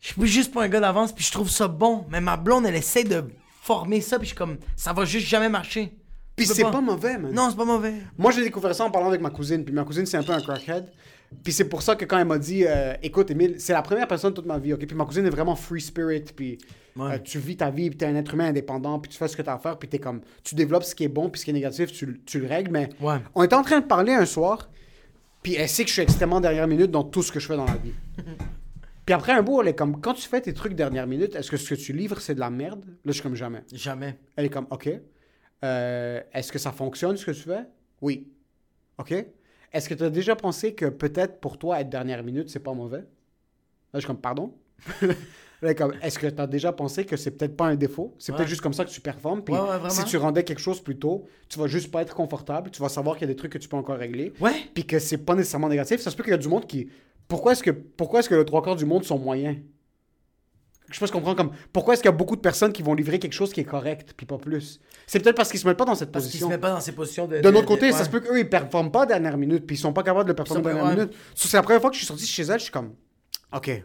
Je 0.00 0.08
suis 0.12 0.26
juste 0.26 0.52
pas 0.52 0.64
un 0.64 0.68
gars 0.68 0.80
d'avance, 0.80 1.12
puis 1.12 1.24
je 1.24 1.32
trouve 1.32 1.48
ça 1.48 1.66
bon. 1.68 2.04
Mais 2.10 2.20
ma 2.20 2.36
blonde, 2.36 2.66
elle 2.66 2.74
essaie 2.76 3.04
de 3.04 3.24
former 3.64 4.00
ça, 4.00 4.18
puis 4.18 4.26
je 4.26 4.30
suis 4.30 4.36
comme, 4.36 4.58
ça 4.76 4.92
va 4.92 5.04
juste 5.04 5.26
jamais 5.26 5.48
marcher. 5.48 5.96
Puis 6.36 6.46
c'est 6.46 6.62
pas 6.64 6.80
mauvais, 6.80 7.16
man. 7.16 7.32
Non, 7.32 7.48
c'est 7.50 7.56
pas 7.56 7.64
mauvais. 7.64 7.94
Moi, 8.18 8.32
j'ai 8.32 8.42
découvert 8.42 8.74
ça 8.74 8.84
en 8.84 8.90
parlant 8.90 9.08
avec 9.08 9.20
ma 9.20 9.30
cousine. 9.30 9.64
Puis 9.64 9.72
ma 9.72 9.84
cousine, 9.84 10.04
c'est 10.04 10.16
un 10.16 10.22
peu 10.22 10.32
un 10.32 10.40
crackhead. 10.40 10.86
Puis 11.42 11.52
c'est 11.52 11.68
pour 11.68 11.80
ça 11.82 11.96
que 11.96 12.04
quand 12.04 12.18
elle 12.18 12.26
m'a 12.26 12.38
dit, 12.38 12.64
euh, 12.66 12.94
écoute, 13.02 13.30
Emile, 13.30 13.54
c'est 13.58 13.72
la 13.72 13.82
première 13.82 14.06
personne 14.06 14.30
de 14.30 14.34
toute 14.36 14.46
ma 14.46 14.58
vie, 14.58 14.72
ok? 14.74 14.84
Puis 14.86 14.96
ma 14.96 15.04
cousine 15.04 15.24
est 15.26 15.30
vraiment 15.30 15.54
free 15.56 15.80
spirit. 15.80 16.24
Puis 16.36 16.58
Ouais. 16.96 17.14
euh, 17.14 17.18
tu 17.18 17.38
vis 17.38 17.56
ta 17.56 17.70
vie, 17.70 17.88
puis 17.88 17.96
t'es 17.98 18.06
un 18.06 18.14
être 18.16 18.34
humain 18.34 18.48
indépendant, 18.48 18.98
puis 19.00 19.10
tu 19.10 19.16
fais 19.18 19.26
ce 19.28 19.36
que 19.36 19.42
t'as 19.42 19.54
à 19.54 19.58
faire, 19.58 19.78
puis 19.78 19.88
t'es 19.88 19.98
comme, 19.98 20.20
tu 20.44 20.54
développes 20.54 20.84
ce 20.84 20.94
qui 20.94 21.04
est 21.04 21.08
bon, 21.08 21.28
puis 21.30 21.40
ce 21.40 21.44
qui 21.44 21.50
est 21.50 21.54
négatif, 21.54 21.90
tu, 21.92 22.06
le- 22.06 22.18
tu 22.24 22.38
le 22.40 22.46
règles. 22.46 22.70
Mais 22.70 22.88
Ouais. 23.00 23.16
on 23.34 23.42
était 23.42 23.54
en 23.56 23.62
train 23.62 23.80
de 23.80 23.86
parler 23.86 24.12
un 24.12 24.26
soir, 24.26 24.68
puis 25.42 25.54
elle 25.54 25.68
sait 25.68 25.82
que 25.82 25.88
je 25.88 25.94
suis 25.94 26.02
extrêmement 26.02 26.40
dernière 26.40 26.68
minute 26.68 26.90
dans 26.92 27.02
tout 27.04 27.22
ce 27.22 27.32
que 27.32 27.40
je 27.40 27.46
fais 27.46 27.56
dans 27.56 27.64
la 27.64 27.74
vie. 27.76 27.92
puis 29.06 29.14
après 29.14 29.32
un 29.32 29.42
bout, 29.42 29.60
elle 29.62 29.68
est 29.68 29.74
comme, 29.74 30.00
quand 30.00 30.14
tu 30.14 30.28
fais 30.28 30.40
tes 30.40 30.54
trucs 30.54 30.74
dernière 30.74 31.06
minute, 31.06 31.34
est-ce 31.34 31.50
que 31.50 31.56
ce 31.56 31.74
que 31.74 31.80
tu 31.80 31.92
livres, 31.92 32.20
c'est 32.20 32.34
de 32.34 32.40
la 32.40 32.50
merde? 32.50 32.84
Là, 32.86 32.94
je 33.06 33.12
suis 33.12 33.22
comme 33.22 33.34
jamais. 33.34 33.62
Jamais. 33.72 34.18
Elle 34.36 34.46
est 34.46 34.50
comme, 34.50 34.66
OK. 34.70 34.88
Euh, 35.64 36.20
Est-ce 36.32 36.52
que 36.52 36.58
ça 36.58 36.72
fonctionne 36.72 37.16
ce 37.16 37.24
que 37.24 37.30
tu 37.30 37.42
fais? 37.42 37.64
Oui. 38.00 38.28
OK. 38.98 39.12
Est-ce 39.72 39.88
que 39.88 39.94
tu 39.94 40.04
as 40.04 40.10
déjà 40.10 40.36
pensé 40.36 40.74
que 40.74 40.86
peut-être 40.86 41.40
pour 41.40 41.58
toi, 41.58 41.80
être 41.80 41.88
dernière 41.88 42.22
minute, 42.22 42.48
c'est 42.48 42.60
pas 42.60 42.74
mauvais? 42.74 42.98
Là, 42.98 43.04
je 43.94 43.98
suis 44.00 44.06
comme, 44.06 44.20
pardon? 44.20 44.54
Là, 45.02 45.08
elle 45.62 45.68
est 45.70 45.74
comme, 45.74 45.94
Est-ce 46.02 46.18
que 46.18 46.26
tu 46.26 46.40
as 46.40 46.46
déjà 46.46 46.72
pensé 46.72 47.04
que 47.04 47.16
c'est 47.16 47.30
peut-être 47.32 47.56
pas 47.56 47.66
un 47.66 47.76
défaut? 47.76 48.14
C'est 48.18 48.32
Ouais. 48.32 48.38
peut-être 48.38 48.48
juste 48.48 48.60
comme 48.60 48.72
ça 48.74 48.84
que 48.84 48.90
tu 48.90 49.00
performes. 49.00 49.42
Puis 49.42 49.54
Ouais, 49.54 49.60
ouais, 49.60 49.66
vraiment. 49.78 49.90
si 49.90 50.04
tu 50.04 50.16
rendais 50.16 50.44
quelque 50.44 50.60
chose 50.60 50.80
plus 50.80 50.98
tôt, 50.98 51.24
tu 51.48 51.58
vas 51.58 51.66
juste 51.66 51.90
pas 51.90 52.02
être 52.02 52.14
confortable. 52.14 52.70
Tu 52.70 52.80
vas 52.82 52.88
savoir 52.88 53.16
qu'il 53.16 53.26
y 53.26 53.30
a 53.30 53.32
des 53.34 53.36
trucs 53.36 53.52
que 53.52 53.58
tu 53.58 53.68
peux 53.68 53.76
encore 53.76 53.96
régler. 53.98 54.32
Ouais. 54.40 54.52
Puis 54.74 54.86
que 54.86 54.98
c'est 54.98 55.18
pas 55.18 55.34
nécessairement 55.34 55.68
négatif. 55.68 56.00
Ça 56.00 56.10
se 56.10 56.16
peut 56.16 56.22
qu'il 56.22 56.32
y 56.32 56.34
a 56.34 56.38
du 56.38 56.48
monde 56.48 56.66
qui. 56.66 56.88
Pourquoi 57.28 57.52
est-ce 57.52 57.62
que, 57.62 57.70
pourquoi 57.70 58.20
est-ce 58.20 58.28
que 58.28 58.34
le 58.34 58.44
trois 58.44 58.62
quarts 58.62 58.76
du 58.76 58.84
monde 58.84 59.04
sont 59.04 59.18
moyens? 59.18 59.56
Je 60.90 60.94
sais 60.94 61.00
pas 61.00 61.06
si 61.06 61.12
tu 61.12 61.18
comprends 61.18 61.34
comme. 61.34 61.50
Pourquoi 61.72 61.94
est-ce 61.94 62.02
qu'il 62.02 62.10
y 62.10 62.14
a 62.14 62.16
beaucoup 62.16 62.36
de 62.36 62.42
personnes 62.42 62.72
qui 62.72 62.82
vont 62.82 62.94
livrer 62.94 63.18
quelque 63.18 63.32
chose 63.32 63.52
qui 63.52 63.60
est 63.60 63.64
correct, 63.64 64.12
puis 64.16 64.26
pas 64.26 64.36
plus? 64.36 64.80
C'est 65.06 65.18
peut-être 65.18 65.36
parce 65.36 65.50
qu'ils 65.50 65.58
se 65.58 65.66
mettent 65.66 65.78
pas 65.78 65.86
dans 65.86 65.94
cette 65.94 66.12
Parce 66.12 66.26
qu'il 66.26 66.32
se 66.38 66.44
position. 66.44 66.48
met 66.50 66.58
pas 66.58 66.70
dans 66.72 66.80
ces 66.80 66.92
positions 66.92 67.26
de. 67.26 67.38
De 67.40 67.50
notre 67.50 67.62
de- 67.62 67.66
côté, 67.66 67.86
ouais. 67.86 67.92
ça 67.92 68.04
se 68.04 68.10
peut 68.10 68.20
qu'eux, 68.20 68.38
ils 68.38 68.48
performent 68.48 68.92
pas 68.92 69.02
à 69.02 69.06
dernière 69.06 69.38
minute, 69.38 69.66
puis 69.66 69.76
ils 69.76 69.78
sont 69.78 69.94
pas 69.94 70.02
capables 70.02 70.24
de 70.24 70.32
le 70.32 70.36
performer 70.36 70.60
à 70.68 70.72
sont 70.72 70.76
dernière 70.78 70.96
minute. 70.96 71.14
So, 71.34 71.48
C'est 71.48 71.56
la 71.56 71.62
première 71.62 71.80
fois 71.80 71.88
que 71.90 71.94
je 71.96 72.00
suis 72.00 72.06
sorti 72.06 72.26
chez 72.26 72.42
elle, 72.42 72.58
je 72.58 72.64
suis 72.64 72.72
comme, 72.72 72.92
OK, 73.56 73.82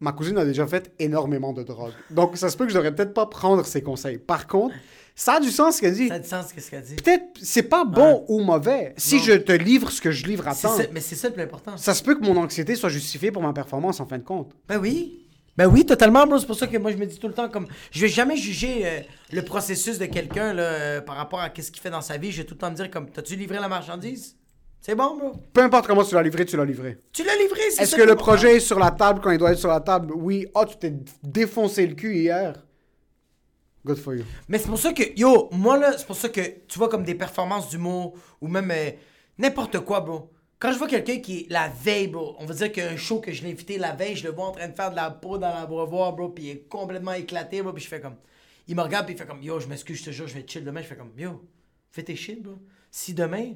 ma 0.00 0.10
cousine 0.12 0.36
a 0.38 0.44
déjà 0.44 0.66
fait 0.66 0.92
énormément 0.98 1.52
de 1.52 1.62
drogue. 1.62 1.92
Donc, 2.10 2.36
ça 2.36 2.50
se 2.50 2.56
peut 2.56 2.64
que 2.66 2.70
je 2.72 2.76
devrais 2.76 2.92
peut-être 2.94 3.14
pas 3.14 3.26
prendre 3.26 3.64
ses 3.64 3.82
conseils. 3.82 4.18
Par 4.18 4.48
contre, 4.48 4.74
ça 5.14 5.34
a 5.34 5.40
du 5.40 5.50
sens 5.50 5.76
ce 5.76 5.80
qu'elle 5.82 5.94
dit. 5.94 6.08
Ça 6.08 6.14
a 6.14 6.18
du 6.18 6.28
sens, 6.28 6.52
qu'est-ce 6.52 6.70
qu'elle 6.70 6.82
dit. 6.82 6.96
Peut-être, 6.96 7.24
c'est 7.42 7.62
pas 7.64 7.84
bon 7.84 8.24
ou 8.28 8.40
mauvais. 8.40 8.94
Si 8.96 9.16
Non. 9.16 9.22
je 9.22 9.32
te 9.34 9.52
livre 9.52 9.90
ce 9.90 10.00
que 10.00 10.10
je 10.10 10.26
livre 10.26 10.46
à 10.48 10.54
temps, 10.54 10.76
ça- 10.76 10.84
mais 10.92 11.00
c'est 11.00 11.16
ça 11.16 11.28
le 11.28 11.34
plus 11.34 11.42
important. 11.42 11.76
ça 11.76 11.94
se 11.94 12.02
peut 12.02 12.14
que 12.14 12.24
mon 12.24 12.36
anxiété 12.36 12.74
soit 12.74 12.88
justifiée 12.88 13.30
pour 13.30 13.42
ma 13.42 13.52
performance 13.52 14.00
en 14.00 14.06
fin 14.06 14.18
de 14.18 14.24
compte. 14.24 14.52
Ben 14.68 14.78
oui. 14.78 15.26
Ben 15.56 15.66
oui, 15.66 15.84
totalement, 15.84 16.26
bro. 16.26 16.38
C'est 16.38 16.46
pour 16.46 16.56
ça 16.56 16.66
que 16.66 16.78
moi, 16.78 16.90
je 16.92 16.96
me 16.96 17.04
dis 17.04 17.18
tout 17.18 17.28
le 17.28 17.34
temps 17.34 17.48
comme. 17.50 17.66
Je 17.90 18.00
vais 18.00 18.08
jamais 18.08 18.36
juger 18.36 18.82
euh, 18.86 19.00
le 19.32 19.42
processus 19.42 19.98
de 19.98 20.06
quelqu'un 20.06 20.54
là, 20.54 20.62
euh, 20.62 21.00
par 21.02 21.16
rapport 21.16 21.40
à 21.40 21.50
ce 21.54 21.70
qu'il 21.70 21.82
fait 21.82 21.90
dans 21.90 22.00
sa 22.00 22.16
vie. 22.16 22.30
Je 22.32 22.38
vais 22.38 22.44
tout 22.44 22.54
le 22.54 22.58
temps 22.58 22.70
me 22.70 22.76
dire 22.76 22.90
comme. 22.90 23.10
T'as-tu 23.10 23.36
livré 23.36 23.58
la 23.60 23.68
marchandise? 23.68 24.36
C'est 24.80 24.94
bon, 24.94 25.18
bro. 25.18 25.32
Peu 25.52 25.60
importe 25.62 25.86
comment 25.86 26.04
tu 26.04 26.14
l'as 26.14 26.22
livré, 26.22 26.46
tu 26.46 26.56
l'as 26.56 26.64
livré. 26.64 26.98
Tu 27.12 27.22
l'as 27.24 27.36
livré, 27.36 27.60
c'est 27.72 27.82
Est-ce 27.82 27.96
que 27.96 28.00
le 28.02 28.14
projet 28.14 28.56
est 28.56 28.60
sur 28.60 28.78
la 28.78 28.90
table 28.90 29.20
quand 29.22 29.30
il 29.30 29.36
doit 29.36 29.52
être 29.52 29.58
sur 29.58 29.68
la 29.68 29.80
table? 29.80 30.14
Oui. 30.14 30.46
Ah, 30.54 30.64
tu 30.64 30.76
t'es 30.78 30.94
défoncé 31.22 31.86
le 31.86 31.94
cul 31.94 32.14
hier. 32.16 32.54
Good 33.84 33.98
for 33.98 34.14
you. 34.14 34.24
Mais 34.48 34.58
c'est 34.58 34.68
pour 34.68 34.78
ça 34.78 34.92
que, 34.92 35.02
yo, 35.18 35.48
moi 35.52 35.78
là, 35.78 35.96
c'est 35.96 36.06
pour 36.06 36.16
ça 36.16 36.28
que 36.28 36.40
tu 36.68 36.78
vois 36.78 36.88
comme 36.88 37.02
des 37.04 37.14
performances 37.14 37.70
d'humour 37.70 38.14
ou 38.40 38.48
même 38.48 38.70
euh, 38.70 38.90
n'importe 39.38 39.78
quoi, 39.80 40.00
bro. 40.00 40.30
Quand 40.58 40.72
je 40.72 40.78
vois 40.78 40.88
quelqu'un 40.88 41.18
qui 41.20 41.38
est 41.40 41.46
la 41.50 41.68
veille, 41.68 42.08
bro, 42.08 42.36
on 42.38 42.44
va 42.44 42.52
dire 42.52 42.70
qu'il 42.70 42.82
y 42.82 42.86
a 42.86 42.90
un 42.90 42.96
show 42.98 43.20
que 43.20 43.32
je 43.32 43.42
l'ai 43.42 43.50
invité 43.52 43.78
la 43.78 43.92
veille, 43.94 44.14
je 44.16 44.24
le 44.24 44.34
vois 44.34 44.44
en 44.46 44.52
train 44.52 44.68
de 44.68 44.74
faire 44.74 44.90
de 44.90 44.96
la 44.96 45.10
peau 45.10 45.38
dans 45.38 45.48
l'abreuvoir, 45.48 46.12
bro, 46.12 46.28
puis 46.28 46.44
il 46.44 46.50
est 46.50 46.68
complètement 46.68 47.12
éclaté, 47.14 47.62
bro, 47.62 47.72
puis 47.72 47.82
je 47.82 47.88
fais 47.88 48.00
comme. 48.00 48.16
Il 48.68 48.76
me 48.76 48.82
regarde, 48.82 49.06
puis 49.06 49.14
il 49.14 49.18
fait 49.18 49.26
comme, 49.26 49.42
yo, 49.42 49.58
je 49.58 49.66
m'excuse, 49.66 49.98
je 50.00 50.04
te 50.04 50.10
jure, 50.10 50.28
je 50.28 50.34
vais 50.34 50.44
chill 50.46 50.62
demain. 50.62 50.82
Je 50.82 50.86
fais 50.86 50.96
comme, 50.96 51.12
yo, 51.16 51.42
fais 51.90 52.02
tes 52.02 52.14
shit, 52.16 52.42
bro. 52.42 52.56
Si 52.90 53.14
demain, 53.14 53.54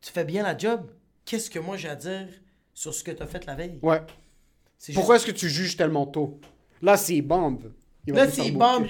tu 0.00 0.12
fais 0.12 0.24
bien 0.24 0.44
la 0.44 0.56
job, 0.56 0.88
qu'est-ce 1.24 1.50
que 1.50 1.58
moi 1.58 1.76
j'ai 1.76 1.88
à 1.88 1.96
dire 1.96 2.28
sur 2.72 2.94
ce 2.94 3.02
que 3.02 3.10
t'as 3.10 3.26
fait 3.26 3.44
la 3.46 3.56
veille? 3.56 3.80
Ouais. 3.82 4.00
C'est 4.78 4.92
Pourquoi 4.92 5.16
juste- 5.16 5.26
est-ce 5.28 5.34
que 5.34 5.38
tu 5.40 5.48
juges 5.50 5.76
tellement 5.76 6.06
tôt? 6.06 6.40
Là, 6.80 6.96
s'il 6.96 7.26
bombe. 7.26 7.72
il 8.06 8.14
Là, 8.14 8.30
c'est 8.30 8.50
bouquer. 8.52 8.52
bon. 8.52 8.86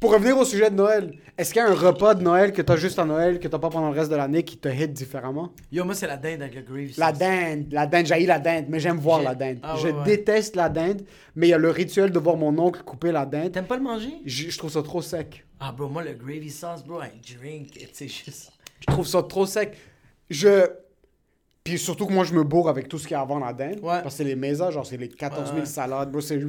Pour 0.00 0.12
revenir 0.14 0.38
au 0.38 0.46
sujet 0.46 0.70
de 0.70 0.76
Noël, 0.76 1.12
est-ce 1.36 1.52
qu'il 1.52 1.60
y 1.60 1.64
a 1.64 1.68
un 1.68 1.74
repas 1.74 2.14
de 2.14 2.22
Noël 2.22 2.54
que 2.54 2.62
t'as 2.62 2.76
juste 2.76 2.98
à 2.98 3.04
Noël, 3.04 3.38
que 3.38 3.46
t'as 3.48 3.58
pas 3.58 3.68
pendant 3.68 3.90
le 3.90 3.98
reste 3.98 4.10
de 4.10 4.16
l'année, 4.16 4.44
qui 4.44 4.56
te 4.56 4.66
hit 4.66 4.90
différemment? 4.94 5.52
Yo, 5.70 5.84
moi, 5.84 5.94
c'est 5.94 6.06
la 6.06 6.16
dinde 6.16 6.40
avec 6.40 6.54
le 6.54 6.62
gravy. 6.62 6.94
La 6.96 7.12
dinde, 7.12 7.66
la 7.70 7.86
dinde, 7.86 8.06
j'haïs 8.06 8.24
la 8.24 8.38
dinde, 8.38 8.64
mais 8.70 8.80
j'aime 8.80 8.96
voir 8.96 9.20
la 9.22 9.34
dinde. 9.34 9.58
Ah, 9.62 9.74
je 9.76 9.88
ouais, 9.88 9.92
ouais. 9.92 10.04
déteste 10.04 10.56
la 10.56 10.70
dinde, 10.70 11.02
mais 11.36 11.48
il 11.48 11.50
y 11.50 11.52
a 11.52 11.58
le 11.58 11.68
rituel 11.68 12.12
de 12.12 12.18
voir 12.18 12.38
mon 12.38 12.58
oncle 12.58 12.82
couper 12.82 13.12
la 13.12 13.26
dinde. 13.26 13.52
T'aimes 13.52 13.66
pas 13.66 13.76
le 13.76 13.82
manger? 13.82 14.14
Je, 14.24 14.48
je 14.48 14.56
trouve 14.56 14.70
ça 14.70 14.82
trop 14.82 15.02
sec. 15.02 15.44
Ah, 15.60 15.70
bro, 15.70 15.86
moi, 15.90 16.02
le 16.02 16.14
gravy 16.14 16.48
sauce, 16.48 16.82
bro, 16.82 17.02
I 17.02 17.36
drink, 17.36 17.86
c'est 17.92 18.08
juste. 18.08 18.52
Je 18.80 18.86
trouve 18.86 19.06
ça 19.06 19.22
trop 19.22 19.44
sec. 19.44 19.76
Je. 20.30 20.66
Puis 21.62 21.78
surtout 21.78 22.06
que 22.06 22.12
moi, 22.14 22.24
je 22.24 22.32
me 22.34 22.42
bourre 22.42 22.70
avec 22.70 22.88
tout 22.88 22.96
ce 22.98 23.02
qu'il 23.06 23.12
y 23.12 23.14
a 23.16 23.20
avant 23.20 23.38
la 23.38 23.52
dinde. 23.52 23.80
Ouais. 23.82 24.00
Parce 24.02 24.04
que 24.04 24.10
c'est 24.12 24.24
les 24.24 24.34
mesas, 24.34 24.70
genre, 24.70 24.86
c'est 24.86 24.96
les 24.96 25.08
14 25.08 25.44
000 25.44 25.54
Ouais, 25.54 25.60
ouais. 25.60 25.66
salades. 25.66 26.10
Bro, 26.10 26.20
c'est 26.22 26.36
real. 26.36 26.44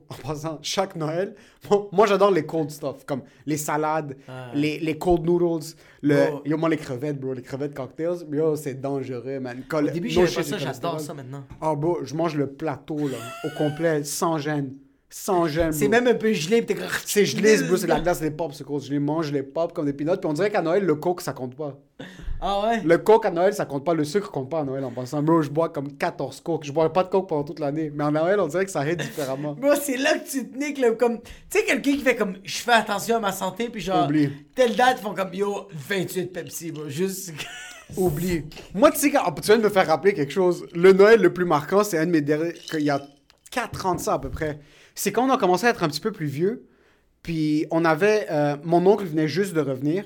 En 0.08 0.14
passant, 0.26 0.58
chaque 0.62 0.96
Noël. 0.96 1.34
Moi, 1.70 1.88
moi, 1.92 2.06
j'adore 2.06 2.30
les 2.30 2.46
cold 2.46 2.70
stuff, 2.70 3.04
comme 3.04 3.22
les 3.44 3.58
salades, 3.58 4.16
Ouais. 4.26 4.34
les, 4.54 4.78
les 4.80 4.96
cold 4.96 5.22
noodles. 5.24 5.66
Le... 6.00 6.30
Bro. 6.30 6.42
Yo, 6.46 6.56
moi, 6.56 6.70
les 6.70 6.78
crevettes, 6.78 7.20
bro. 7.20 7.34
Les 7.34 7.42
crevettes 7.42 7.74
cocktails. 7.74 8.26
Yo, 8.32 8.56
c'est 8.56 8.80
dangereux, 8.80 9.38
man. 9.38 9.62
Col- 9.68 9.84
Au 9.86 9.90
début, 9.90 10.08
shit, 10.08 10.34
pas 10.34 10.42
ça, 10.42 10.56
j'adore 10.58 10.98
ça 10.98 11.12
maintenant. 11.12 11.44
Ah, 11.60 11.74
bro, 11.74 11.98
je 12.02 12.14
mange 12.14 12.34
le 12.34 12.46
plateau, 12.46 12.96
là, 12.96 13.18
au 13.44 13.50
complet, 13.58 14.02
sans 14.04 14.38
gêne. 14.38 14.72
Sans 15.16 15.46
gêne, 15.46 15.72
C'est 15.72 15.86
même 15.86 16.08
un 16.08 16.14
peu 16.14 16.32
gelé, 16.32 16.66
t'es 16.66 16.74
comme. 16.74 16.88
C'est 17.04 17.24
gelé, 17.24 17.56
bro, 17.62 17.76
c'est 17.76 17.84
de 17.84 17.92
la 17.92 18.00
glace, 18.00 18.20
des 18.20 18.32
popsicles. 18.32 18.80
Je 18.80 18.90
les 18.90 18.98
mange, 18.98 19.30
les 19.30 19.44
pop 19.44 19.72
comme 19.72 19.84
des 19.84 19.92
peanuts. 19.92 20.16
Puis 20.16 20.28
on 20.28 20.32
dirait 20.32 20.50
qu'à 20.50 20.60
Noël, 20.60 20.84
le 20.84 20.96
coke, 20.96 21.20
ça 21.20 21.32
compte 21.32 21.54
pas. 21.54 21.78
Ah 22.40 22.62
ouais? 22.62 22.82
Le 22.84 22.98
coke 22.98 23.24
à 23.24 23.30
Noël, 23.30 23.54
ça 23.54 23.64
compte 23.64 23.84
pas. 23.84 23.94
Le 23.94 24.02
sucre 24.02 24.32
compte 24.32 24.50
pas 24.50 24.60
à 24.60 24.64
Noël 24.64 24.84
en 24.84 24.90
passant. 24.90 25.22
Bro, 25.22 25.42
je 25.42 25.50
bois 25.50 25.68
comme 25.68 25.96
14 25.96 26.40
coke. 26.40 26.64
Je 26.64 26.72
bois 26.72 26.92
pas 26.92 27.04
de 27.04 27.10
coke 27.10 27.28
pendant 27.28 27.44
toute 27.44 27.60
l'année. 27.60 27.92
Mais 27.94 28.02
en 28.02 28.10
Noël, 28.10 28.40
on 28.40 28.48
dirait 28.48 28.64
que 28.64 28.72
ça 28.72 28.84
hit 28.90 28.98
différemment. 28.98 29.52
Bro, 29.60 29.76
c'est 29.80 29.98
là 29.98 30.18
que 30.18 30.28
tu 30.28 30.48
te 30.48 30.58
niques, 30.58 30.78
là, 30.78 30.90
comme. 30.90 31.20
Tu 31.20 31.28
sais, 31.48 31.64
quelqu'un 31.64 31.92
qui 31.92 32.02
fait 32.02 32.16
comme. 32.16 32.34
Je 32.42 32.58
fais 32.58 32.72
attention 32.72 33.18
à 33.18 33.20
ma 33.20 33.32
santé, 33.32 33.68
puis 33.68 33.80
genre. 33.80 34.06
Oublie. 34.06 34.30
Telle 34.52 34.74
date, 34.74 34.96
ils 34.98 35.02
font 35.04 35.14
comme 35.14 35.32
yo, 35.32 35.68
28 35.70 36.32
Pepsi, 36.32 36.72
bro. 36.72 36.88
Juste. 36.88 37.32
Oublie. 37.96 38.46
Moi, 38.74 38.90
tu 38.90 38.98
sais, 38.98 39.12
quand... 39.12 39.30
tu 39.30 39.42
viens 39.42 39.58
de 39.58 39.62
me 39.62 39.68
faire 39.68 39.86
rappeler 39.86 40.12
quelque 40.12 40.32
chose. 40.32 40.66
Le 40.74 40.92
Noël 40.92 41.20
le 41.20 41.32
plus 41.32 41.44
marquant, 41.44 41.84
c'est 41.84 41.98
un 41.98 42.06
de 42.06 42.10
mes 42.10 42.20
derniers. 42.20 42.54
Il 42.72 42.80
y 42.80 42.90
a 42.90 43.00
4 43.52 43.86
ans 43.86 43.94
de 43.94 44.00
ça 44.00 44.14
à 44.14 44.18
peu 44.18 44.30
près. 44.30 44.58
C'est 44.94 45.12
quand 45.12 45.26
on 45.28 45.32
a 45.32 45.38
commencé 45.38 45.66
à 45.66 45.70
être 45.70 45.82
un 45.82 45.88
petit 45.88 46.00
peu 46.00 46.12
plus 46.12 46.26
vieux. 46.26 46.66
Puis 47.22 47.66
on 47.70 47.84
avait. 47.84 48.26
euh, 48.30 48.56
mon 48.64 48.84
oncle 48.86 49.04
venait 49.04 49.28
juste 49.28 49.54
de 49.54 49.60
revenir. 49.60 50.04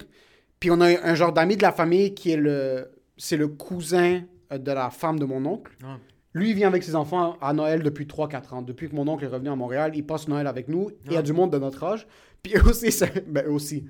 Puis 0.60 0.70
on 0.70 0.80
a 0.80 0.86
un 1.06 1.14
genre 1.14 1.32
d'ami 1.32 1.56
de 1.56 1.62
la 1.62 1.72
famille 1.72 2.14
qui 2.14 2.30
est 2.32 2.36
le. 2.36 2.88
C'est 3.16 3.36
le 3.36 3.48
cousin 3.48 4.22
euh, 4.52 4.58
de 4.58 4.72
la 4.72 4.90
femme 4.90 5.18
de 5.18 5.24
mon 5.24 5.44
oncle. 5.44 5.72
Ouais. 5.82 5.88
Lui, 6.34 6.50
il 6.50 6.54
vient 6.56 6.68
avec 6.68 6.82
ses 6.84 6.94
enfants 6.94 7.36
à 7.40 7.52
Noël 7.52 7.82
depuis 7.82 8.04
3-4 8.06 8.54
ans. 8.54 8.62
Depuis 8.62 8.88
que 8.88 8.94
mon 8.94 9.08
oncle 9.08 9.24
est 9.24 9.28
revenu 9.28 9.48
à 9.48 9.56
Montréal, 9.56 9.92
il 9.94 10.04
passe 10.06 10.28
Noël 10.28 10.46
avec 10.46 10.68
nous. 10.68 10.90
Il 11.06 11.12
y 11.12 11.14
a 11.14 11.18
Ouais. 11.18 11.22
du 11.24 11.32
monde 11.32 11.50
de 11.52 11.58
notre 11.58 11.82
âge. 11.84 12.06
Puis 12.42 12.54
eux 12.56 12.64
aussi, 12.68 12.92
c'est- 12.92 13.26
ben, 13.28 13.44
eux 13.46 13.52
aussi. 13.52 13.84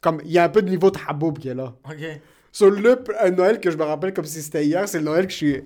Comme, 0.00 0.20
il 0.24 0.30
y 0.30 0.38
a 0.38 0.44
un 0.44 0.48
peu 0.48 0.62
de 0.62 0.70
niveau 0.70 0.90
de 0.90 0.98
haboub 1.06 1.32
qui 1.38 1.48
est 1.48 1.54
là. 1.54 1.74
Ok. 1.84 2.20
Sur 2.52 2.70
le 2.70 3.04
un 3.20 3.30
Noël 3.30 3.60
que 3.60 3.70
je 3.70 3.76
me 3.76 3.82
rappelle 3.82 4.14
comme 4.14 4.24
si 4.24 4.40
c'était 4.40 4.64
hier, 4.64 4.88
c'est 4.88 4.98
le 4.98 5.04
Noël 5.04 5.26
que 5.26 5.32
je 5.32 5.36
suis. 5.36 5.62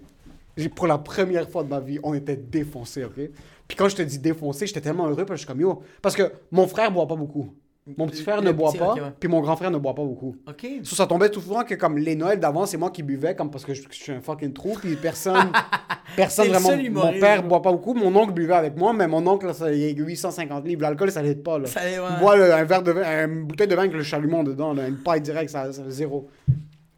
J'ai 0.57 0.69
pour 0.69 0.87
la 0.89 0.99
première 0.99 1.49
fois 1.49 1.63
de 1.63 1.69
ma 1.69 1.81
vie, 1.81 1.99
on 2.03 2.15
était 2.15 2.37
défoncés, 2.37 3.05
ok? 3.05 3.31
Puis 3.69 3.77
quand 3.77 3.89
je 3.89 3.97
te 3.97 4.03
dis 4.03 4.19
défoncé, 4.19 4.67
j'étais 4.67 4.81
tellement 4.81 5.07
heureux 5.07 5.25
parce 5.25 5.29
que 5.31 5.35
je 5.37 5.39
suis 5.41 5.47
comme 5.47 5.61
yo. 5.61 5.83
Parce 6.03 6.15
que 6.17 6.33
mon 6.51 6.67
frère 6.67 6.91
boit 6.93 7.07
pas 7.09 7.17
beaucoup. 7.17 7.55
Mon 7.99 8.07
petit 8.07 8.23
frère 8.23 8.41
Le 8.41 8.47
ne 8.47 8.53
boit 8.53 8.71
petit, 8.71 8.79
pas, 8.79 8.93
ok, 8.93 8.97
ouais. 8.97 9.13
puis 9.21 9.29
mon 9.29 9.43
grand 9.43 9.57
frère 9.57 9.71
ne 9.71 9.77
boit 9.77 9.95
pas 9.95 10.05
beaucoup. 10.05 10.35
Ok. 10.49 10.67
So, 10.85 10.97
ça 10.97 11.07
tombait 11.07 11.29
tout 11.29 11.43
souvent 11.43 11.65
que 11.65 11.75
comme 11.75 11.99
les 11.99 12.17
Noëls 12.17 12.41
d'avant, 12.41 12.65
c'est 12.65 12.79
moi 12.79 12.91
qui 12.91 13.03
buvais 13.03 13.37
comme 13.37 13.51
parce 13.51 13.63
que 13.63 13.75
je, 13.75 13.83
je 13.91 13.95
suis 13.95 14.11
un 14.13 14.23
fucking 14.23 14.55
trou 14.55 14.73
puis 14.81 14.97
personne 14.97 15.53
personne 16.17 16.49
vraiment 16.49 16.71
mon 16.91 17.13
père 17.21 17.43
boit 17.43 17.61
pas 17.61 17.73
beaucoup, 17.73 17.93
mon 17.93 18.15
oncle 18.17 18.33
buvait 18.33 18.55
avec 18.55 18.75
moi 18.79 18.95
mais 18.95 19.07
mon 19.07 19.27
oncle 19.27 19.53
ça, 19.55 19.71
il 19.71 19.81
y 19.81 19.85
a 19.85 19.91
850 20.03 20.67
livres, 20.67 20.81
l'alcool 20.81 21.11
ça 21.13 21.21
l'aide 21.23 21.43
pas 21.43 21.59
là. 21.59 21.67
Ça 21.67 21.85
l'aide, 21.85 22.01
ouais. 22.01 22.07
Il 22.17 22.21
boit 22.21 22.37
là, 22.39 22.57
un 22.57 22.65
verre 22.65 22.83
de 22.83 22.93
vin, 22.93 23.27
une 23.27 23.45
bouteille 23.45 23.69
de 23.69 23.75
vin 23.75 23.83
avec 23.83 23.93
le 23.93 24.03
chalumeau 24.03 24.43
dedans 24.43 24.73
là, 24.73 24.89
une 24.89 24.97
paille 25.03 25.21
directe 25.21 25.51
ça, 25.51 25.71
ça 25.71 25.83
zéro. 25.89 26.31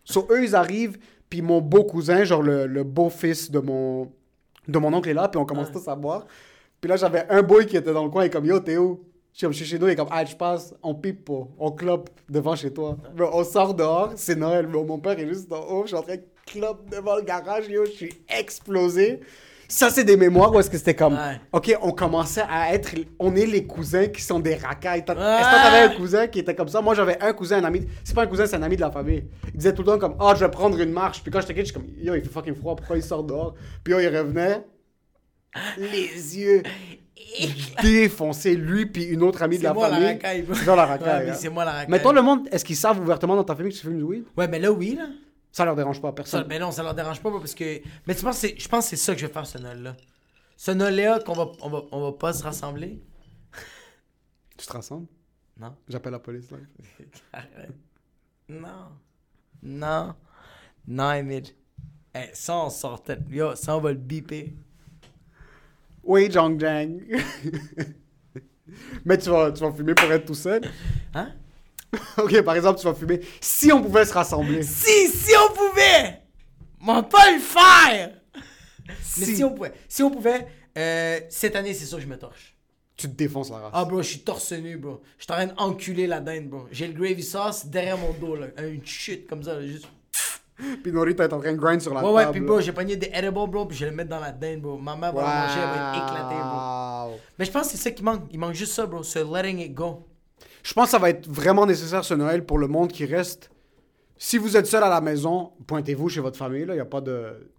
So 0.04 0.28
eux 0.30 0.44
ils 0.44 0.54
arrivent 0.54 0.98
puis 1.28 1.42
mon 1.42 1.60
beau 1.60 1.82
cousin 1.82 2.22
genre 2.22 2.42
le, 2.42 2.68
le 2.68 2.84
beau-fils 2.84 3.50
de 3.50 3.58
mon 3.58 4.12
de 4.68 4.78
mon 4.78 4.92
oncle 4.94 5.08
est 5.08 5.14
là 5.14 5.26
puis 5.26 5.40
on 5.40 5.44
commence 5.44 5.66
Ouais. 5.66 5.72
tous 5.72 5.88
à 5.88 5.96
boire. 5.96 6.26
Puis 6.87 6.91
là 6.93 6.97
j'avais 6.99 7.26
un 7.30 7.43
boy 7.43 7.66
qui 7.66 7.76
était 7.76 7.93
dans 7.93 8.05
le 8.05 8.11
coin 8.11 8.22
et 8.22 8.30
comme 8.30 8.45
yo 8.47 8.61
t'es 8.61 8.76
où? 8.76 9.01
Je 9.32 9.39
suis 9.39 9.45
comme, 9.45 9.53
je 9.53 9.57
suis 9.57 9.66
chez 9.66 9.76
nous, 9.76 9.89
il 9.89 9.91
est 9.91 9.97
comme, 9.97 10.07
ah, 10.12 10.24
je 10.24 10.37
passe, 10.37 10.72
on 10.84 10.95
pipe 10.95 11.24
pas, 11.24 11.49
on 11.59 11.72
clope 11.72 12.11
devant 12.28 12.55
chez 12.55 12.72
toi. 12.72 12.97
Bro, 13.16 13.28
on 13.32 13.43
sort 13.43 13.74
dehors, 13.74 14.12
c'est 14.14 14.37
Noël, 14.37 14.66
bro. 14.66 14.84
Mon 14.84 15.01
père 15.01 15.18
est 15.18 15.26
juste 15.26 15.53
en 15.53 15.62
haut, 15.68 15.82
je 15.82 15.89
suis 15.89 15.97
en 15.97 16.03
train 16.03 16.14
de 16.14 16.22
clope 16.47 16.89
devant 16.89 17.16
le 17.16 17.22
garage, 17.22 17.66
yo, 17.68 17.84
je 17.87 17.91
suis 17.91 18.12
explosé. 18.28 19.18
Ça, 19.66 19.91
c'est 19.91 20.05
des 20.05 20.16
mémoires 20.16 20.55
où 20.55 20.61
est-ce 20.61 20.70
que 20.70 20.78
c'était 20.78 20.95
comme, 20.95 21.14
Ouais. 21.14 21.41
ok, 21.53 21.76
on 21.82 21.91
commençait 21.91 22.45
à 22.49 22.72
être, 22.72 22.95
on 23.18 23.34
est 23.34 23.47
les 23.47 23.66
cousins 23.66 24.07
qui 24.07 24.22
sont 24.22 24.39
des 24.39 24.55
racailles. 24.55 25.01
Est-ce 25.01 25.07
que 25.12 25.62
t'avais 25.64 25.93
un 25.93 25.97
cousin 25.97 26.28
qui 26.28 26.39
était 26.39 26.55
comme 26.55 26.68
ça? 26.68 26.80
Moi, 26.80 26.95
j'avais 26.95 27.20
un 27.20 27.32
cousin, 27.32 27.59
un 27.59 27.64
ami. 27.64 27.84
C'est 28.05 28.14
pas 28.14 28.22
un 28.22 28.26
cousin, 28.28 28.47
c'est 28.47 28.55
un 28.55 28.62
ami 28.62 28.76
de 28.76 28.80
la 28.82 28.93
famille. 28.93 29.24
Il 29.49 29.57
disait 29.57 29.74
tout 29.74 29.82
le 29.82 29.89
temps 29.89 29.99
comme, 29.99 30.14
ah, 30.20 30.34
je 30.37 30.45
vais 30.45 30.51
prendre 30.53 30.78
une 30.80 30.93
marche. 30.93 31.20
Puis 31.20 31.32
quand 31.32 31.41
j'étais 31.41 31.55
kid, 31.55 31.66
je 31.66 31.72
suis 31.72 31.74
comme, 31.74 31.89
yo, 31.99 32.14
il 32.14 32.22
fait 32.22 32.28
fucking 32.30 32.55
froid, 32.55 32.76
pourquoi 32.76 32.97
il 32.97 33.03
sort 33.03 33.24
dehors? 33.24 33.55
Puis 33.82 33.93
yo, 33.93 33.99
il 33.99 34.07
revenait, 34.16 34.64
les 35.78 36.38
yeux 36.38 36.62
défoncés, 37.82 38.57
lui, 38.57 38.86
puis 38.86 39.04
une 39.04 39.22
autre 39.22 39.42
amie 39.42 39.59
de 39.59 39.64
la 39.64 39.74
moi 39.74 39.88
la 39.88 39.94
famille. 39.96 40.12
racaille, 40.12 40.42
bro. 40.42 40.54
C'est 40.54 40.64
genre 40.64 40.76
la 40.76 40.84
Ouais, 40.84 40.88
racaille. 40.90 41.24
mais 41.26 41.30
hein. 41.30 41.34
c'est 41.34 41.48
moi 41.48 41.64
la 41.64 41.72
racaille. 41.72 41.90
Mais 41.90 42.00
toi, 42.02 42.12
le 42.12 42.22
monde, 42.22 42.48
est-ce 42.50 42.64
qu'ils 42.64 42.76
savent 42.76 43.00
ouvertement 43.00 43.36
dans 43.36 43.44
ta 43.44 43.54
famille 43.57 43.72
que 43.72 43.76
tu 43.78 43.82
fumes 43.86 43.96
du 43.98 44.02
weed? 44.04 44.24
Ouais, 44.36 44.48
mais 44.48 44.59
là, 44.59 44.72
oui, 44.72 44.94
là. 44.96 45.07
Ça 45.52 45.64
leur 45.64 45.74
dérange 45.76 46.00
pas, 46.02 46.09
Ça, 46.09 46.12
personne. 46.14 46.44
ben 46.48 46.61
non, 46.61 46.70
ça 46.70 46.82
leur 46.82 46.94
dérange 46.94 47.20
pas, 47.20 47.30
parce 47.30 47.54
que. 47.54 47.80
Mais 48.07 48.14
tu 48.14 48.22
penses, 48.22 48.40
que 48.42 48.48
c'est- 48.48 48.59
je 48.61 48.68
pense 48.68 48.84
que 48.84 48.90
c'est 48.90 48.96
ça 49.02 49.14
que 49.14 49.20
je 49.20 49.26
vais 49.26 49.32
faire 49.32 49.46
ce 49.46 49.59
Noël-là. 49.59 49.96
Ce 50.57 50.70
Noël-là, 50.70 51.20
qu'on 51.20 51.32
va, 51.32 51.52
on 51.62 51.68
va, 51.70 51.82
on 51.92 52.00
va 52.02 52.12
pas 52.12 52.32
se 52.32 52.42
rassembler? 52.42 53.00
Tu 54.57 54.66
te 54.66 54.72
rassembles? 54.72 55.07
Non. 55.59 55.74
J'appelle 55.88 56.12
la 56.12 56.18
police. 56.18 56.50
là. 56.50 56.59
Non. 58.48 58.90
Non. 59.62 60.14
Non, 60.86 61.12
Emile. 61.12 61.44
Eh, 62.14 62.30
ça, 62.32 62.57
on 62.59 62.70
sortait. 62.70 63.18
Yo, 63.28 63.54
ça, 63.57 63.76
on 63.76 63.80
va 63.80 63.90
le 63.92 63.98
biper. 63.98 64.54
Oui, 66.07 66.30
Jong 66.30 66.61
Jang. 66.61 67.00
Mais 69.04 69.18
tu 69.18 69.30
vas, 69.30 69.52
tu 69.52 69.61
vas 69.61 69.72
fumer 69.72 69.94
pour 69.94 70.11
être 70.11 70.26
tout 70.26 70.34
seul. 70.34 70.62
Hein? 71.14 71.32
ok, 72.18 72.42
par 72.42 72.57
exemple, 72.57 72.80
tu 72.80 72.86
vas 72.86 72.94
fumer. 72.94 73.20
Si 73.40 73.72
on 73.72 73.82
pouvait 73.82 74.04
se 74.04 74.12
rassembler. 74.12 74.62
Si, 74.62 75.09
si 75.09 75.32
on 75.36 75.52
pouvait! 75.54 76.22
On 76.80 76.94
va 76.94 77.02
pas 77.02 77.32
le 77.32 77.38
faire! 77.38 78.12
Mais 78.86 78.94
Si. 79.02 79.36
si 79.36 79.44
on 79.44 79.54
pouvait. 79.54 79.72
Si 79.88 80.02
on 80.02 80.11
pouvait, 80.11 80.46
euh, 80.78 81.20
cette 81.30 81.57
année, 81.57 81.74
c'est 81.74 81.86
sûr 81.86 81.98
que 81.98 82.04
je 82.04 82.09
me 82.09 82.18
torche. 82.18 82.54
Tu 82.96 83.09
te 83.09 83.14
défonces 83.14 83.50
la 83.50 83.59
race. 83.59 83.70
Ah, 83.74 83.84
bro, 83.84 84.02
je 84.02 84.09
suis 84.09 84.20
torse 84.20 84.52
nu, 84.52 84.76
bro. 84.78 85.02
Je 85.18 85.24
suis 85.24 85.32
en 85.32 85.36
train 85.36 85.46
d'enculer 85.46 86.07
la 86.07 86.20
dinde, 86.20 86.48
bro. 86.48 86.66
J'ai 86.70 86.88
le 86.88 86.94
gravy 86.94 87.22
sauce 87.22 87.66
derrière 87.66 87.98
mon 87.98 88.12
dos, 88.14 88.36
là. 88.36 88.46
Une 88.66 88.84
chute 88.84 89.26
comme 89.26 89.42
ça, 89.42 89.54
là, 89.54 89.66
juste. 89.66 89.86
Puis 90.82 90.92
Norita 90.92 91.24
est 91.24 91.32
en 91.32 91.40
train 91.40 91.52
de 91.52 91.59
grind 91.59 91.80
sur 91.80 91.92
la 91.94 92.02
Ouais, 92.02 92.11
ouais, 92.12 92.22
table. 92.24 92.32
puis 92.38 92.40
bro, 92.46 92.61
j'ai 92.61 92.72
pogné 92.72 92.96
des 92.96 93.11
edibles, 93.12 93.32
bro, 93.50 93.66
puis 93.66 93.76
je 93.76 93.84
vais 93.84 93.90
le 93.90 93.96
mettre 93.96 94.11
dans 94.11 94.20
la 94.20 94.32
dinde, 94.32 94.61
bro. 94.62 94.78
Ma 94.78 94.96
mère 94.96 95.12
va 95.12 95.20
le 95.20 95.26
manger, 95.26 95.61
elle 95.62 95.78
va 95.80 95.96
être 95.96 96.04
éclatée, 96.04 96.42
bro. 96.42 97.20
Mais 97.38 97.44
je 97.44 97.50
pense 97.50 97.62
que 97.66 97.72
c'est 97.72 97.76
ça 97.82 97.90
qui 97.90 98.02
manque. 98.02 98.22
Il 98.30 98.38
manque 98.38 98.54
juste 98.54 98.72
ça, 98.72 98.86
bro. 98.86 99.02
Ce 99.02 99.18
letting 99.18 99.59
it 99.61 99.74
go. 99.74 100.07
Je 100.62 100.72
pense 100.72 100.86
que 100.86 100.90
ça 100.92 100.98
va 100.98 101.11
être 101.11 101.28
vraiment 101.28 101.66
nécessaire 101.66 102.04
ce 102.04 102.14
Noël 102.14 102.44
pour 102.44 102.59
le 102.59 102.66
monde 102.68 102.90
qui 102.90 103.04
reste. 103.04 103.50
Si 104.18 104.38
vous 104.38 104.57
êtes 104.57 104.66
seul 104.66 104.82
à 104.82 104.88
la 104.88 105.00
maison, 105.02 105.52
pointez-vous 105.66 106.09
chez 106.09 106.20
votre 106.20 106.38
famille. 106.38 106.62
Il 106.62 106.72
n'y 106.72 106.80
a 106.80 106.84
pas 106.86 107.00
de. 107.02 107.50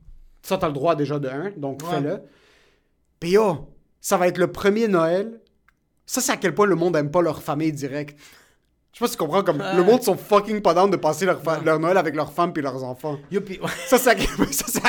Ça, 0.41 0.57
t'as 0.57 0.67
le 0.67 0.73
droit 0.73 0.95
déjà 0.95 1.19
de 1.19 1.27
un, 1.29 1.51
donc 1.55 1.81
Ouais. 1.83 1.89
fais-le. 1.95 2.21
Puis 3.19 3.31
yo, 3.31 3.69
ça 4.01 4.17
va 4.17 4.27
être 4.27 4.37
le 4.39 4.51
premier 4.51 4.87
Noël. 4.87 5.39
Ça, 6.05 6.19
c'est 6.21 6.31
à 6.31 6.37
quel 6.37 6.55
point 6.55 6.65
le 6.65 6.75
monde 6.75 6.95
aime 6.95 7.11
pas 7.11 7.21
leur 7.21 7.41
famille 7.43 7.71
directe. 7.71 8.17
Je 8.99 9.05
sais 9.05 9.09
pas 9.09 9.11
si 9.11 9.17
tu 9.17 9.23
comprends, 9.23 9.43
comme 9.43 9.61
le 9.75 9.83
monde 9.83 10.01
sont 10.01 10.17
fucking 10.17 10.59
pas 10.59 10.73
down 10.73 10.89
de 10.89 10.95
passer 10.97 11.27
leur, 11.27 11.39
fa- 11.39 11.59
leur 11.63 11.79
Noël 11.79 11.97
avec 11.97 12.15
leurs 12.15 12.33
femmes 12.33 12.51
puis 12.51 12.63
leurs 12.63 12.83
enfants. 12.83 13.19
Ça, 13.85 13.99
c'est 13.99 14.09
à, 14.09 14.15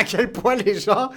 quel... 0.06 0.20
à 0.24 0.28
point 0.28 0.54
les 0.56 0.80
gens 0.80 1.11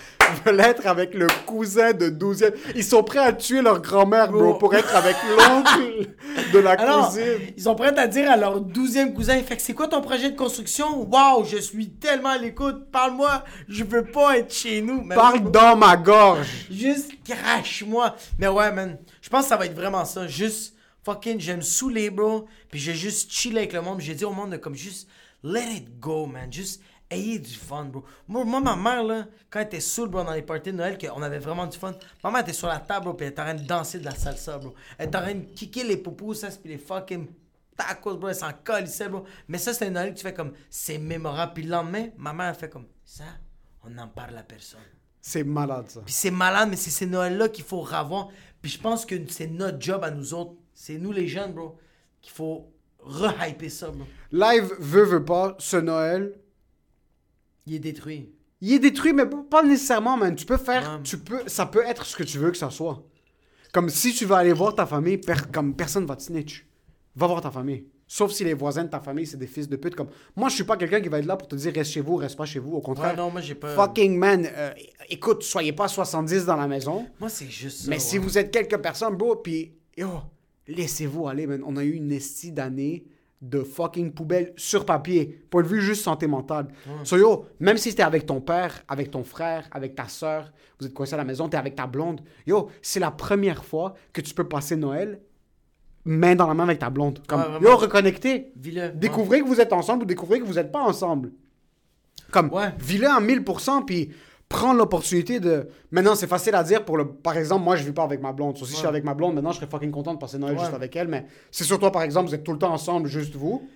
veulent 0.44 0.60
être 0.60 0.86
avec 0.86 1.14
le 1.14 1.28
cousin 1.46 1.94
de 1.94 2.10
12e. 2.10 2.52
Ils 2.76 2.84
sont 2.84 3.02
prêts 3.02 3.20
à 3.20 3.32
tuer 3.32 3.62
leur 3.62 3.82
grand-mère, 3.82 4.30
bro, 4.30 4.56
pour 4.56 4.76
être 4.76 4.94
avec 4.94 5.16
l'oncle 5.30 6.10
de 6.52 6.60
la 6.60 6.72
Alors, 6.72 7.08
cousine. 7.08 7.24
ils 7.56 7.64
sont 7.64 7.76
prêts 7.76 7.98
à 7.98 8.08
dire 8.08 8.30
à 8.30 8.36
leur 8.36 8.60
douzième 8.60 9.14
cousin, 9.14 9.38
fait 9.42 9.56
que 9.56 9.62
c'est 9.62 9.74
quoi 9.74 9.88
ton 9.88 10.02
projet 10.02 10.30
de 10.32 10.36
construction? 10.36 11.08
Waouh, 11.10 11.46
je 11.46 11.58
suis 11.58 11.92
tellement 11.92 12.30
à 12.32 12.38
l'écoute, 12.38 12.92
parle-moi, 12.92 13.46
je 13.70 13.86
veux 13.86 14.04
pas 14.04 14.38
être 14.40 14.54
chez 14.54 14.82
nous. 14.82 15.02
Mais 15.06 15.16
Parle 15.16 15.50
dans 15.50 15.78
ma 15.78 15.96
gorge. 15.96 16.68
Juste 16.70 17.12
crache-moi. 17.26 18.16
Mais 18.38 18.50
ouais, 18.50 18.70
man, 18.74 18.98
je 19.22 19.30
pense 19.30 19.44
que 19.44 19.50
ça 19.50 19.56
va 19.56 19.66
être 19.66 19.76
vraiment 19.76 20.04
ça. 20.04 20.28
Juste, 20.28 20.76
fucking, 21.04 21.40
je 21.40 21.52
vais 21.52 21.58
me 21.58 21.62
saouler, 21.62 22.10
bro, 22.10 22.48
puis 22.70 22.80
je 22.80 22.92
vais 22.92 22.98
juste 22.98 23.32
chiller 23.32 23.60
avec 23.60 23.74
le 23.74 23.82
monde. 23.82 24.02
J'ai 24.02 24.16
dit 24.16 24.26
au 24.26 24.34
monde 24.34 24.52
de 24.52 24.58
comme 24.58 24.76
juste, 24.76 25.08
let 25.44 25.76
it 25.76 26.00
go, 26.00 26.26
man, 26.26 26.52
juste 26.52 26.82
ayez 27.12 27.40
du 27.40 27.54
fun, 27.54 27.86
bro. 27.86 28.04
Moi, 28.28 28.46
moi, 28.46 28.62
ma 28.62 28.76
mère, 28.76 29.04
là, 29.04 29.28
quand 29.50 29.60
elle 29.60 29.66
était 29.66 29.80
saoule, 29.80 30.10
bro, 30.10 30.24
dans 30.24 30.34
les 30.34 30.42
parties 30.42 30.72
de 30.72 30.78
Noël, 30.78 30.98
qu'on 30.98 31.22
avait 31.22 31.40
vraiment 31.40 31.68
du 31.68 31.78
fun, 31.78 31.94
ma 32.24 32.32
mère 32.32 32.42
était 32.42 32.54
sur 32.54 32.68
la 32.68 32.80
table, 32.80 33.06
bro, 33.06 33.14
puis 33.14 33.26
elle 33.26 33.34
était 33.34 33.42
en 33.42 33.46
train 33.46 33.54
de 33.56 33.68
danser 33.68 34.00
de 34.00 34.06
la 34.06 34.16
salsa, 34.16 34.58
bro. 34.58 34.74
Elle 34.98 35.08
était 35.08 35.18
en 35.18 35.22
train 35.22 35.36
de 35.36 35.46
kicker 35.54 35.84
les 35.84 35.98
poupous, 35.98 36.34
ça, 36.34 36.48
puis 36.50 36.72
les 36.72 36.78
fucking 36.78 37.28
tacos, 37.76 38.18
bro, 38.18 38.30
elle 38.30 38.36
s'en 38.36 38.52
colissait, 38.64 39.10
bro. 39.10 39.26
Mais 39.48 39.58
ça, 39.58 39.74
c'est 39.74 39.88
un 39.88 39.92
Noël 39.92 40.14
que 40.14 40.18
tu 40.18 40.24
fais 40.24 40.34
comme, 40.34 40.54
c'est 40.70 40.98
mémorable. 40.98 41.54
Puis 41.54 41.64
le 41.64 41.72
lendemain, 41.72 42.08
ma 42.18 42.34
mère, 42.34 42.50
elle 42.50 42.56
fait 42.56 42.70
comme, 42.70 42.88
ça, 43.04 43.26
on 43.84 43.90
n'en 43.90 44.08
parle 44.08 44.38
à 44.38 44.44
personne. 44.44 44.80
C'est 45.22 45.44
malade, 45.44 45.90
ça. 45.90 46.02
Puis 46.02 46.14
c'est 46.14 46.32
malade, 46.32 46.70
mais 46.70 46.76
c'est 46.76 46.90
ces 46.90 47.06
Noëls-là 47.06 47.50
qu'il 47.50 47.64
faut 47.64 47.82
revoir. 47.82 48.30
Puis 48.62 48.72
je 48.72 48.80
pense 48.80 49.06
que 49.06 49.16
c'est 49.30 49.48
notre 49.48 49.80
job 49.80 50.04
à 50.04 50.12
nous 50.12 50.34
autres. 50.34 50.56
C'est 50.74 50.98
nous 50.98 51.12
les 51.12 51.28
jeunes, 51.28 51.54
bro, 51.54 51.78
qu'il 52.22 52.32
faut 52.34 52.68
rehyper 53.00 53.70
ça, 53.70 53.90
bro. 53.92 54.06
Live 54.32 54.74
veut, 54.80 55.04
veut 55.04 55.26
pas, 55.26 55.56
ce 55.60 55.78
Noël, 55.78 56.34
Il 57.68 57.76
est 57.76 57.80
détruit. 57.80 58.30
il 58.62 58.74
est 58.74 58.80
détruit, 58.80 59.14
mais 59.14 59.26
pas 59.50 59.64
nécessairement, 59.64 60.18
man. 60.18 60.36
Tu 60.36 60.46
peux 60.46 60.58
faire, 60.58 60.84
Ouais. 60.98 61.04
tu 61.04 61.18
peux, 61.18 61.48
ça 61.48 61.66
peut 61.66 61.84
être 61.86 62.06
ce 62.06 62.16
que 62.16 62.24
tu 62.24 62.38
veux 62.38 62.52
que 62.52 62.58
ça 62.58 62.70
soit. 62.70 63.04
Comme 63.74 63.90
si 63.90 64.14
tu 64.14 64.26
vas 64.26 64.38
aller 64.38 64.54
voir 64.54 64.76
ta 64.76 64.86
famille, 64.86 65.18
per- 65.18 65.48
comme 65.54 65.76
personne 65.76 66.06
va 66.06 66.16
te 66.16 66.24
snitch. 66.24 66.66
Va 67.16 67.28
voir 67.28 67.42
ta 67.42 67.52
famille. 67.52 67.86
Sauf 68.08 68.32
si 68.34 68.44
les 68.44 68.54
voisins 68.54 68.84
de 68.84 68.90
ta 68.90 69.00
famille, 69.00 69.26
c'est 69.26 69.38
des 69.38 69.48
fils 69.48 69.70
de 69.70 69.78
pute. 69.78 69.96
Comme 69.96 70.10
moi, 70.36 70.50
je 70.50 70.56
suis 70.56 70.64
pas 70.66 70.76
quelqu'un 70.76 71.00
qui 71.00 71.08
va 71.08 71.20
être 71.20 71.26
là 71.26 71.38
pour 71.38 71.48
te 71.48 71.56
dire 71.56 71.72
reste 71.74 71.92
chez 71.92 72.02
vous, 72.02 72.18
reste 72.18 72.36
pas 72.38 72.46
chez 72.46 72.60
vous. 72.60 72.74
Au 72.74 72.82
contraire, 72.82 73.12
Ouais, 73.12 73.16
non, 73.18 73.32
moi, 73.32 73.40
j'ai 73.40 73.56
pas. 73.56 73.74
fucking 73.74 74.18
man, 74.18 74.46
euh, 74.54 74.72
écoute, 75.10 75.44
soyez 75.44 75.72
pas 75.72 75.88
70 75.88 76.44
dans 76.46 76.58
la 76.58 76.68
maison. 76.68 77.08
Moi, 77.22 77.30
c'est 77.30 77.48
juste 77.50 77.84
ça. 77.84 77.90
Mais 77.90 78.00
si 78.00 78.18
vous 78.18 78.38
êtes 78.38 78.52
quelques 78.52 78.78
personnes, 78.82 79.16
bro, 79.16 79.38
puis 79.38 79.74
yo, 79.96 80.10
laissez-vous 80.76 81.28
aller, 81.28 81.48
man. 81.48 81.62
On 81.66 81.78
a 81.78 81.84
eu 81.84 81.92
une 81.92 82.12
estie 82.12 82.52
d'année 82.52 83.06
de 83.42 83.64
fucking 83.64 84.12
poubelle 84.14 84.54
sur 84.56 84.86
papier. 84.86 85.44
Point 85.50 85.64
de 85.64 85.68
vue 85.68 85.82
juste 85.82 86.04
santé 86.04 86.28
mentale. 86.28 86.68
So 87.04 87.18
yo, 87.18 87.46
même 87.60 87.78
si 87.78 87.94
t'es 87.96 88.04
avec 88.04 88.26
ton 88.28 88.40
père, 88.40 88.84
avec 88.88 89.10
ton 89.10 89.24
frère, 89.24 89.68
avec 89.72 89.96
ta 89.96 90.08
soeur, 90.08 90.52
vous 90.80 90.86
êtes 90.86 90.94
coincés 90.94 91.16
à 91.16 91.18
la 91.18 91.24
maison, 91.24 91.50
t'es 91.50 91.58
avec 91.58 91.76
ta 91.76 91.88
blonde, 91.88 92.22
yo, 92.46 92.70
c'est 92.84 93.00
la 93.00 93.10
première 93.10 93.66
fois 93.66 93.96
que 94.14 94.22
tu 94.22 94.34
peux 94.36 94.48
passer 94.48 94.76
Noël 94.76 95.20
main 96.06 96.36
dans 96.36 96.48
la 96.48 96.54
main 96.54 96.64
avec 96.66 96.80
ta 96.80 96.90
blonde. 96.92 97.20
Comme, 97.28 97.44
yo, 97.62 97.76
reconnectez. 97.78 98.52
Vis-le. 98.56 98.90
Découvrez 98.92 99.42
que 99.42 99.46
vous 99.48 99.60
êtes 99.62 99.74
ensemble 99.74 100.04
ou 100.04 100.06
découvrez 100.06 100.40
que 100.40 100.46
vous 100.46 100.56
n'êtes 100.56 100.72
pas 100.72 100.82
ensemble. 100.82 101.32
Comme, 102.32 102.52
Ouais. 102.52 102.74
vis-le 102.80 103.08
à 103.08 103.20
1000%, 103.20 103.86
puis 103.86 104.10
prends 104.52 104.74
l'opportunité 104.74 105.40
de... 105.40 105.68
Maintenant, 105.92 106.16
c'est 106.16 106.28
facile 106.28 106.54
à 106.56 106.64
dire 106.64 106.86
pour 106.86 106.98
le... 106.98 107.08
Par 107.08 107.38
exemple, 107.38 107.64
moi, 107.64 107.76
je 107.76 107.84
vis 107.84 107.92
pas 107.92 108.04
avec 108.04 108.22
ma 108.22 108.32
blonde. 108.34 108.58
So, 108.58 108.66
si 108.66 108.74
je 108.74 108.78
suis 108.78 108.88
avec 108.88 109.04
ma 109.04 109.14
blonde, 109.14 109.34
maintenant, 109.36 109.52
je 109.52 109.58
serais 109.58 109.70
fucking 109.70 109.92
content 109.92 110.14
de 110.14 110.20
passer 110.20 110.38
Noël 110.38 110.54
Ouais. 110.56 110.60
juste 110.62 110.74
avec 110.74 110.96
elle, 110.96 111.08
mais 111.08 111.26
c'est 111.52 111.64
sur 111.64 111.80
toi, 111.80 111.92
par 111.92 112.04
exemple, 112.04 112.30
vous 112.30 112.36
êtes 112.36 112.44
tout 112.44 112.54
le 112.54 112.60
temps 112.60 112.74
ensemble, 112.74 113.08
juste 113.08 113.36
vous. 113.36 113.68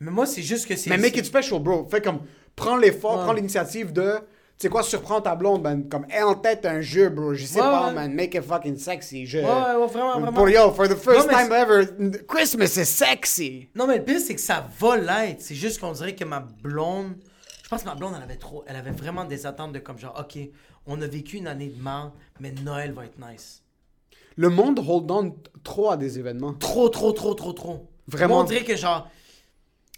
Mais 0.00 0.10
moi, 0.10 0.26
c'est 0.26 0.42
juste 0.42 0.66
que 0.66 0.76
c'est. 0.76 0.90
Mais 0.90 0.98
make 0.98 1.16
it 1.16 1.24
special, 1.24 1.60
bro. 1.60 1.86
Fais 1.90 2.02
comme, 2.02 2.20
prends 2.56 2.76
l'effort, 2.76 3.18
Ouais. 3.18 3.24
prends 3.24 3.32
l'initiative 3.32 3.92
de... 3.92 4.14
Tu 4.56 4.66
sais 4.66 4.68
quoi, 4.68 4.84
surprends 4.84 5.20
ta 5.20 5.34
blonde, 5.34 5.62
man. 5.62 5.88
Comme, 5.88 6.06
aie 6.08 6.22
en 6.22 6.34
tête 6.36 6.64
un 6.64 6.80
jeu, 6.80 7.08
bro. 7.08 7.34
Je 7.34 7.44
sais 7.44 7.58
pas, 7.58 7.90
man. 7.90 8.14
Make 8.14 8.34
it 8.36 8.42
fucking 8.42 8.76
sexy. 8.76 9.26
Je... 9.26 9.38
Ouais, 9.38 9.44
ouais, 9.44 9.50
ouais, 9.50 9.86
vraiment, 9.88 10.12
vraiment. 10.20 10.32
Pour 10.32 10.48
yo, 10.48 10.70
for 10.70 10.86
the 10.88 10.94
first 10.94 11.28
Non, 11.28 11.36
time 11.36 11.52
ever, 11.52 11.86
Christmas 12.28 12.76
is 12.76 12.84
sexy. 12.86 13.68
Non, 13.74 13.86
mais 13.88 13.98
le 13.98 14.04
pire, 14.04 14.20
c'est 14.20 14.34
que 14.36 14.40
ça 14.40 14.64
va 14.78 14.96
l'être. 14.96 15.40
C'est 15.40 15.56
juste 15.56 15.80
qu'on 15.80 15.90
dirait 15.92 16.14
que 16.14 16.24
ma 16.24 16.38
blonde. 16.62 17.14
Pense 17.74 17.82
que 17.82 17.88
ma 17.88 17.96
blonde, 17.96 18.14
elle 18.16 18.22
avait 18.22 18.36
trop. 18.36 18.62
Elle 18.68 18.76
avait 18.76 18.92
vraiment 18.92 19.24
des 19.24 19.46
attentes 19.46 19.72
de 19.72 19.80
comme 19.80 19.98
genre, 19.98 20.14
OK, 20.20 20.38
on 20.86 21.02
a 21.02 21.06
vécu 21.08 21.38
une 21.38 21.48
année 21.48 21.66
de 21.68 21.82
merde, 21.82 22.12
mais 22.38 22.52
Noël 22.52 22.92
va 22.92 23.04
être 23.06 23.18
nice. 23.18 23.62
Le 24.36 24.48
monde 24.48 24.78
hold 24.78 25.10
on 25.10 25.34
trop 25.64 25.90
à 25.90 25.96
des 25.96 26.18
événements. 26.20 26.54
Trop, 26.54 26.88
trop, 26.88 27.10
trop, 27.10 27.34
trop, 27.34 27.52
trop. 27.52 27.88
Vraiment. 28.06 28.34
Moi, 28.36 28.44
on 28.44 28.46
dirait 28.46 28.62
que 28.62 28.76
genre, 28.76 29.08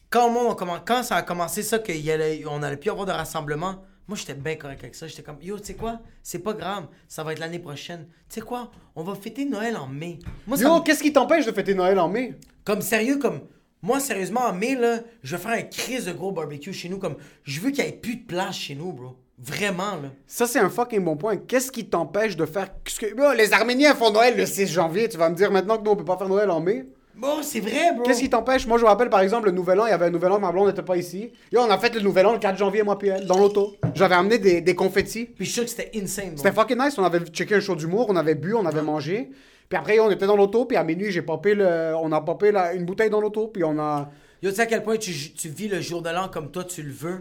quand, 0.09 0.31
commen- 0.55 0.81
quand 0.87 1.03
ça 1.03 1.17
a 1.17 1.23
commencé 1.23 1.63
ça, 1.63 1.79
qu'on 1.79 2.63
allait 2.63 2.77
plus 2.79 2.91
avoir 2.91 3.05
de 3.05 3.13
rassemblement, 3.13 3.83
moi 4.09 4.17
j'étais 4.17 4.33
bien 4.35 4.57
correct 4.57 4.83
avec 4.83 4.95
ça. 4.95 5.07
J'étais 5.07 5.23
comme, 5.23 5.43
yo, 5.43 5.59
tu 5.59 5.67
sais 5.67 5.75
quoi, 5.75 6.01
c'est 6.23 6.39
pas 6.39 6.55
grave, 6.55 6.87
ça 7.09 7.25
va 7.25 7.33
être 7.33 7.41
l'année 7.41 7.59
prochaine. 7.59 8.07
Tu 8.31 8.37
sais 8.37 8.41
quoi, 8.41 8.71
on 8.95 9.03
va 9.03 9.15
fêter 9.17 9.45
Noël 9.45 9.77
en 9.77 9.87
mai. 9.87 10.19
Moi, 10.47 10.57
ça 10.57 10.65
Yo, 10.65 10.77
me- 10.77 10.81
qu'est-ce 10.83 11.03
qui 11.03 11.13
t'empêche 11.13 11.45
de 11.45 11.53
fêter 11.53 11.75
Noël 11.75 11.99
en 11.99 12.09
mai? 12.09 12.39
comme 12.65 12.81
sérieux, 12.83 13.19
comme, 13.19 13.43
moi 13.83 14.01
sérieusement, 14.01 14.41
en 14.49 14.53
mai, 14.53 14.75
là, 14.75 15.01
je 15.23 15.37
vais 15.37 15.43
faire 15.43 15.53
un 15.53 15.63
crise 15.63 16.07
de 16.07 16.13
gros 16.13 16.33
barbecue 16.33 16.73
chez 16.73 16.89
nous. 16.89 16.99
Comme, 16.99 17.17
je 17.45 17.61
veux 17.61 17.71
qu'il 17.71 17.85
n'y 17.85 17.91
ait 17.91 17.93
plus 17.93 18.17
de 18.17 18.27
place 18.27 18.57
chez 18.57 18.75
nous, 18.75 18.93
bro. 18.93 19.17
Vraiment, 19.39 19.97
là. 20.03 20.11
Ça, 20.27 20.47
c'est 20.47 20.59
un 20.59 20.71
fucking 20.71 21.05
bon 21.05 21.17
point. 21.17 21.37
Qu'est-ce 21.37 21.71
qui 21.71 21.85
t'empêche 21.87 22.37
de 22.37 22.47
faire... 22.47 22.69
qu'est-ce 22.83 22.99
que- 23.01 23.15
Yo, 23.17 23.33
les 23.37 23.53
Arméniens 23.53 23.95
font 23.95 24.11
Noël 24.11 24.35
le 24.37 24.47
6 24.47 24.67
janvier. 24.67 25.09
Tu 25.11 25.19
vas 25.19 25.29
me 25.29 25.35
dire 25.37 25.51
maintenant 25.53 25.77
que 25.77 25.83
nous, 25.85 25.91
on 25.91 25.97
peut 25.97 26.05
pas 26.07 26.17
faire 26.17 26.29
Noël 26.29 26.51
en 26.51 26.61
mai? 26.61 26.87
Bon, 27.15 27.43
c'est 27.43 27.61
vrai, 27.61 27.93
bro. 27.95 28.03
Qu'est-ce 28.05 28.21
qui 28.21 28.31
t'empêche? 28.31 28.67
Moi, 28.67 28.79
je 28.79 28.83
me 28.85 28.89
rappelle, 28.89 29.11
par 29.11 29.21
exemple, 29.21 29.47
le 29.47 29.53
Nouvel 29.53 29.79
An. 29.81 29.87
Il 29.87 29.91
y 29.91 29.93
avait 29.93 30.07
un 30.07 30.11
Nouvel 30.11 30.33
An, 30.33 30.39
ma 30.41 30.53
blonde 30.53 30.69
n'était 30.69 30.83
pas 30.83 30.97
ici. 30.97 31.33
Yo, 31.53 31.61
on 31.61 31.71
a 31.71 31.77
fait 31.79 31.95
le 31.95 32.01
Nouvel 32.01 32.25
An 32.27 32.33
le 32.33 32.39
4 32.39 32.57
janvier, 32.59 32.83
moi 32.83 32.99
puis 32.99 33.09
elle, 33.09 33.27
dans 33.27 33.39
l'auto. 33.39 33.77
J'avais 33.95 34.15
amené 34.15 34.39
des, 34.39 34.61
des 34.63 34.75
confettis. 34.75 35.27
Puis 35.27 35.45
je 35.47 35.51
suis 35.51 35.53
sûr 35.53 35.65
que 35.65 35.71
c'était 35.71 35.91
insane, 35.99 36.29
bro. 36.31 36.37
C'était 36.39 36.53
fucking 36.53 36.79
nice. 36.79 36.97
On 36.99 37.05
avait 37.05 37.21
checké 37.27 37.55
un 37.57 37.61
show 37.61 37.75
d'humour, 37.75 38.07
on 38.09 38.17
avait 38.17 38.35
bu, 38.35 38.55
on 38.55 38.65
avait 38.67 38.83
mangé. 38.83 39.31
Puis 39.69 39.77
après, 39.79 39.99
on 40.01 40.11
était 40.11 40.27
dans 40.27 40.37
l'auto, 40.37 40.65
puis 40.65 40.77
à 40.77 40.85
minuit, 40.85 41.11
j'ai 41.11 41.23
popé 41.23 41.55
le... 41.55 41.95
on 41.97 42.13
a 42.13 42.21
popé 42.21 42.53
la- 42.53 42.73
une 42.75 42.85
bouteille 42.85 43.11
dans 43.11 43.21
l'auto, 43.21 43.49
puis 43.49 43.65
on 43.65 43.79
a... 43.79 44.11
Yo, 44.43 44.51
tu 44.51 44.57
sais 44.57 44.63
à 44.63 44.67
quel 44.67 44.83
point 44.83 44.97
tu, 44.97 45.13
tu 45.33 45.49
vis 45.49 45.69
le 45.69 45.81
jour 45.81 46.03
de 46.03 46.11
l'an 46.11 46.29
comme 46.29 46.51
toi 46.51 46.63
tu 46.65 46.83
le 46.83 46.93
veux. 46.93 47.21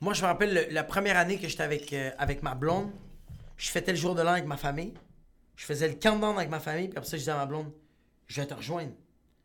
Moi, 0.00 0.14
je 0.14 0.22
me 0.22 0.26
rappelle 0.26 0.54
le- 0.54 0.66
la 0.74 0.84
première 0.84 1.16
année 1.16 1.38
que 1.38 1.48
j'étais 1.48 1.62
avec, 1.62 1.92
euh, 1.92 2.10
avec 2.18 2.42
ma 2.42 2.54
blonde. 2.54 2.90
je 3.56 3.68
fêtais 3.70 3.92
le 3.92 3.98
jour 3.98 4.14
de 4.14 4.22
l'an 4.22 4.32
avec 4.32 4.46
ma 4.46 4.56
famille. 4.56 4.94
Je 5.56 5.64
faisais 5.66 5.88
le 5.88 5.94
countdown 5.94 6.36
avec 6.36 6.48
ma 6.48 6.60
famille. 6.60 6.88
Puis 6.88 6.96
après 6.98 7.08
ça, 7.10 7.16
je 7.16 7.22
disais 7.22 7.32
à 7.32 7.36
ma 7.36 7.46
blonde, 7.46 7.70
je 8.26 8.40
vais 8.40 8.46
te 8.46 8.54
rejoindre. 8.54 8.92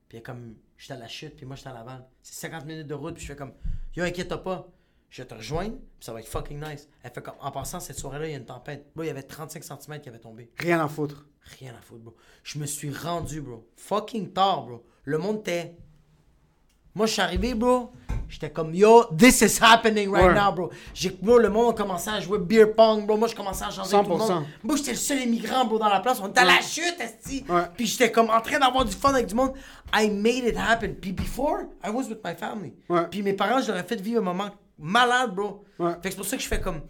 Puis 0.07 0.21
comme, 0.21 0.55
j'étais 0.77 0.93
à 0.93 0.97
la 0.97 1.07
chute, 1.07 1.35
puis 1.35 1.45
moi, 1.45 1.55
j'étais 1.55 1.69
à 1.69 1.73
Laval. 1.73 2.05
C'est 2.21 2.35
50 2.35 2.65
minutes 2.65 2.87
de 2.87 2.93
route, 2.93 3.15
puis 3.15 3.23
je 3.23 3.31
fais 3.31 3.35
comme, 3.35 3.53
yo, 3.95 4.03
inquiète 4.03 4.33
pas. 4.35 4.67
Je 5.09 5.21
vais 5.21 5.27
te 5.27 5.33
rejoindre, 5.33 5.75
puis 5.77 6.05
ça 6.05 6.13
va 6.13 6.19
être 6.19 6.27
fucking 6.27 6.61
nice. 6.63 6.87
Elle 7.03 7.11
fait 7.11 7.21
comme, 7.23 7.35
en 7.39 7.51
passant, 7.51 7.79
cette 7.79 7.97
soirée-là, 7.97 8.27
il 8.27 8.31
y 8.31 8.33
a 8.35 8.37
une 8.37 8.45
tempête. 8.45 8.85
Bro, 8.95 9.03
il 9.03 9.07
y 9.07 9.09
avait 9.09 9.23
35 9.23 9.63
cm 9.63 9.99
qui 10.01 10.09
avait 10.09 10.19
tombé. 10.19 10.51
Rien 10.57 10.83
à 10.83 10.87
foutre. 10.87 11.25
Rien 11.59 11.73
à 11.77 11.81
foutre, 11.81 12.01
bro. 12.03 12.15
Je 12.43 12.57
me 12.59 12.65
suis 12.65 12.91
rendu, 12.91 13.41
bro. 13.41 13.67
Fucking 13.77 14.33
tard, 14.33 14.63
bro. 14.63 14.83
Le 15.03 15.17
monde 15.17 15.39
était. 15.39 15.75
Moi, 16.95 17.05
je 17.07 17.13
suis 17.13 17.21
arrivé, 17.21 17.53
bro. 17.53 17.91
J'étais 18.27 18.49
comme, 18.49 18.73
yo, 18.73 19.03
this 19.15 19.41
is 19.41 19.59
happening 19.61 20.09
right 20.09 20.29
Ouais. 20.29 20.33
now, 20.33 20.51
bro. 20.51 20.71
J'ai, 20.95 21.09
bro, 21.11 21.37
le 21.37 21.49
monde 21.49 21.73
a 21.75 21.77
commencé 21.77 22.09
à 22.09 22.19
jouer 22.19 22.39
beer 22.39 22.73
pong, 22.75 23.05
bro. 23.05 23.15
Moi, 23.17 23.27
je 23.27 23.35
commençais 23.35 23.65
à 23.65 23.69
chanter 23.69 23.91
tout 23.91 23.97
le 23.97 24.03
100%. 24.17 24.33
monde. 24.33 24.45
Bro, 24.63 24.77
j'étais 24.77 24.91
le 24.91 24.97
seul 24.97 25.19
immigrant, 25.21 25.65
bro, 25.65 25.77
dans 25.77 25.89
la 25.89 25.99
place. 25.99 26.19
On 26.21 26.29
était 26.29 26.39
à 26.39 26.45
la 26.45 26.61
chute, 26.61 26.95
esti. 26.99 27.45
Ouais. 27.47 27.61
Puis 27.77 27.85
j'étais 27.85 28.11
comme 28.11 28.29
en 28.31 28.41
train 28.41 28.57
d'avoir 28.57 28.83
du 28.85 28.93
fun 28.93 29.09
avec 29.13 29.27
du 29.27 29.35
monde. 29.35 29.53
I 29.93 30.09
made 30.09 30.45
it 30.45 30.57
happen. 30.57 30.95
Puis 30.99 31.11
before, 31.11 31.65
I 31.85 31.89
was 31.91 32.05
with 32.09 32.19
my 32.25 32.33
family. 32.35 32.73
Puis 33.11 33.21
mes 33.21 33.33
parents, 33.33 33.61
je 33.61 33.67
leur 33.71 33.77
ai 33.77 33.83
fait 33.83 34.01
vivre 34.01 34.21
un 34.21 34.25
moment 34.25 34.49
malade, 34.79 35.35
bro. 35.35 35.63
Fait 35.77 35.83
que 36.01 36.09
c'est 36.09 36.15
pour 36.15 36.25
ça 36.25 36.37
que 36.37 36.41
je 36.43 36.47
fais 36.47 36.59
comme, 36.61 36.81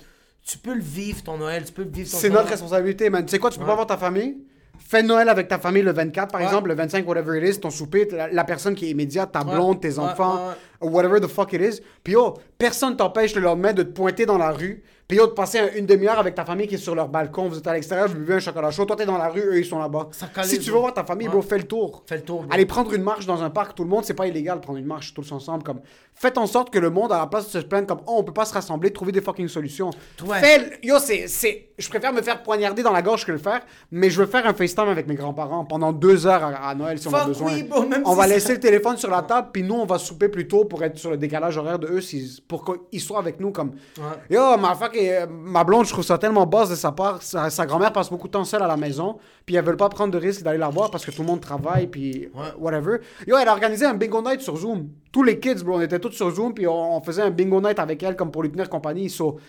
tu 0.47 0.57
peux 0.57 0.73
le 0.75 0.81
vivre, 0.81 1.23
ton 1.23 1.37
Noël. 1.37 1.63
Tu 1.65 1.71
peux 1.73 1.83
le 1.83 1.89
vivre, 1.89 2.09
ton 2.09 2.17
C'est 2.17 2.29
notre 2.29 2.49
responsabilité, 2.49 3.09
man. 3.09 3.25
Tu 3.25 3.31
sais 3.31 3.39
quoi, 3.39 3.49
tu 3.49 3.59
peux 3.59 3.65
pas 3.65 3.75
voir 3.75 3.87
ta 3.87 3.97
famille? 3.97 4.37
Fais 4.77 5.01
Noël 5.01 5.29
avec 5.29 5.47
ta 5.47 5.57
famille 5.57 5.81
le 5.81 5.91
24, 5.93 6.31
par 6.31 6.41
Ouais. 6.41 6.45
exemple, 6.47 6.67
le 6.69 6.75
25, 6.75 7.07
whatever 7.07 7.39
it 7.39 7.55
is, 7.55 7.59
ton 7.59 7.69
souper, 7.71 8.07
la, 8.11 8.27
la 8.29 8.43
personne 8.43 8.75
qui 8.75 8.85
est 8.85 8.89
immédiate, 8.91 9.31
ta 9.31 9.43
blonde, 9.43 9.79
tes 9.81 9.97
enfants, 9.97 10.53
whatever 10.81 11.19
the 11.19 11.27
fuck 11.27 11.53
it 11.53 11.61
is. 11.61 11.81
Puis 12.03 12.13
yo, 12.13 12.35
personne 12.57 12.95
t'empêche 12.95 13.33
le 13.35 13.41
lendemain 13.41 13.73
de 13.73 13.81
te 13.83 13.89
pointer 13.91 14.25
dans 14.27 14.37
la 14.37 14.51
rue, 14.51 14.83
puis 15.07 15.17
yo, 15.17 15.27
de 15.27 15.31
passer 15.31 15.59
un- 15.59 15.69
une 15.75 15.85
demi-heure 15.85 16.17
avec 16.19 16.33
ta 16.35 16.45
famille 16.45 16.67
qui 16.67 16.75
est 16.75 16.79
sur 16.79 16.95
leur 16.95 17.07
balcon, 17.09 17.47
vous 17.47 17.57
êtes 17.57 17.67
à 17.67 17.73
l'extérieur, 17.73 18.07
vous 18.07 18.15
buvez 18.15 18.35
un 18.35 18.39
chocolat 18.39 18.71
chaud, 18.71 18.85
toi 18.85 18.95
t'es 18.95 19.05
dans 19.05 19.17
la 19.17 19.29
rue, 19.29 19.41
eux 19.41 19.59
ils 19.59 19.65
sont 19.65 19.79
là-bas. 19.79 20.09
Si 20.43 20.57
tu 20.59 20.65
veux 20.67 20.71
bro. 20.73 20.81
voir 20.81 20.93
ta 20.93 21.03
famille, 21.03 21.27
Ouais. 21.27 21.33
bro, 21.33 21.41
fais 21.41 21.57
le 21.57 21.63
tour. 21.65 22.03
Fais 22.07 22.15
le 22.17 22.23
tour, 22.23 22.41
bro. 22.43 22.49
Allez 22.53 22.65
prendre 22.65 22.91
une 22.93 23.03
marche 23.03 23.25
dans 23.25 23.41
un 23.43 23.49
parc, 23.49 23.75
tout 23.75 23.83
le 23.83 23.89
monde, 23.89 24.03
c'est 24.05 24.13
pas 24.15 24.27
illégal 24.27 24.57
de 24.59 24.63
prendre 24.63 24.79
une 24.79 24.85
marche 24.85 25.13
tous 25.13 25.31
ensemble. 25.31 25.63
Comme, 25.63 25.81
faites 26.15 26.37
en 26.37 26.47
sorte 26.47 26.71
que 26.71 26.79
le 26.79 26.89
monde, 26.89 27.11
à 27.11 27.17
la 27.19 27.27
place 27.27 27.51
de 27.51 27.59
se 27.61 27.65
plaindre 27.65 27.87
comme, 27.87 28.01
oh, 28.07 28.15
on 28.19 28.23
peut 28.23 28.33
pas 28.33 28.45
se 28.45 28.53
rassembler, 28.53 28.91
trouver 28.91 29.11
des 29.11 29.21
fucking 29.21 29.47
solutions. 29.47 29.91
Ouais. 30.25 30.39
Fais, 30.39 30.79
yo, 30.81 30.97
c'est, 30.99 31.27
c'est, 31.27 31.69
je 31.77 31.89
préfère 31.89 32.11
me 32.13 32.21
faire 32.21 32.41
poignarder 32.41 32.81
dans 32.83 32.91
la 32.93 33.01
gorge 33.01 33.25
que 33.25 33.31
le 33.31 33.37
faire, 33.37 33.61
mais 33.91 34.09
je 34.09 34.19
veux 34.21 34.27
faire 34.27 34.45
un 34.47 34.53
FaceTime 34.53 34.87
avec 34.89 35.07
mes 35.07 35.15
grands-parents 35.15 35.65
pendant 35.65 35.91
deux 35.93 36.25
heures 36.25 36.43
à, 36.43 36.69
à 36.69 36.73
Noël 36.75 36.97
si 36.97 37.07
on 37.07 37.13
a 37.13 37.19
Fuck 37.19 37.27
besoin. 37.27 37.53
oui, 37.53 37.63
bro, 37.63 37.85
on 38.05 38.11
si 38.11 38.17
va 38.17 38.27
laisser 38.27 38.53
le 38.53 38.59
téléphone 38.59 38.97
sur 38.97 39.09
la 39.11 39.21
table, 39.21 39.49
puis 39.53 39.61
nous, 39.61 39.75
on 39.75 39.85
va 39.85 39.97
souper 39.99 40.29
plus 40.29 40.47
tôt 40.47 40.65
pour 40.65 40.83
être 40.83 40.97
sur 40.97 41.11
le 41.11 41.17
décalage 41.17 41.57
horaire 41.57 41.77
de 41.79 41.87
eux, 41.87 41.99
pour 42.47 42.63
qu'ils 42.89 43.01
soient 43.01 43.19
avec 43.19 43.39
nous. 43.39 43.51
Comme, 43.51 43.73
yo, 44.29 44.57
ma, 44.57 44.73
fuck, 44.75 44.94
euh, 44.99 45.25
ma 45.29 45.63
blonde, 45.63 45.85
je 45.85 45.91
trouve 45.91 46.03
ça 46.03 46.17
tellement 46.17 46.45
basse 46.45 46.69
de 46.69 46.75
sa 46.75 46.91
part. 46.91 47.21
Sa, 47.21 47.49
sa 47.49 47.65
grand-mère 47.65 47.91
passe 47.93 48.09
beaucoup 48.09 48.27
de 48.27 48.31
temps 48.33 48.43
seule 48.45 48.61
à 48.63 48.67
la 48.67 48.77
maison, 48.77 49.17
puis 49.45 49.55
elle 49.55 49.65
veut 49.65 49.77
pas 49.77 49.89
prendre 49.89 50.11
de 50.11 50.17
risque 50.17 50.43
d'aller 50.43 50.57
la 50.57 50.69
voir 50.69 50.91
parce 50.91 51.05
que 51.05 51.11
tout 51.11 51.21
le 51.21 51.27
monde 51.27 51.41
travaille, 51.41 51.87
puis 51.87 52.29
Ouais. 52.33 52.51
whatever. 52.57 52.97
Yo, 53.27 53.37
elle 53.37 53.47
a 53.47 53.51
organisé 53.53 53.85
un 53.85 53.93
bingo 53.93 54.21
night 54.21 54.41
sur 54.41 54.57
Zoom. 54.57 54.89
Tous 55.11 55.23
les 55.23 55.39
kids, 55.39 55.63
bro, 55.63 55.77
on 55.77 55.81
était 55.81 55.99
tous 55.99 56.11
sur 56.11 56.29
Zoom, 56.31 56.53
puis 56.53 56.67
on, 56.67 56.97
on 56.97 57.01
faisait 57.01 57.21
un 57.21 57.31
bingo 57.31 57.61
night 57.61 57.79
avec 57.79 58.01
elle 58.03 58.15
comme 58.15 58.31
pour 58.31 58.43
lui 58.43 58.51
tenir 58.51 58.69
compagnie. 58.69 59.09
So, 59.09 59.39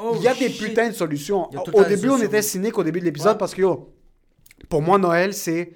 Oh, 0.00 0.12
il 0.16 0.22
y 0.22 0.28
a 0.28 0.34
des 0.34 0.48
putains 0.50 0.88
de 0.90 0.94
solutions. 0.94 1.48
Au 1.72 1.82
début, 1.84 2.08
on 2.10 2.18
était 2.22 2.40
cynique 2.40 2.78
au 2.78 2.84
début 2.84 3.00
de 3.00 3.04
l'épisode 3.06 3.32
Ouais. 3.32 3.38
parce 3.38 3.52
que, 3.52 3.62
yo, 3.62 3.92
pour 4.68 4.80
moi, 4.80 4.96
Noël, 4.96 5.34
c'est. 5.34 5.72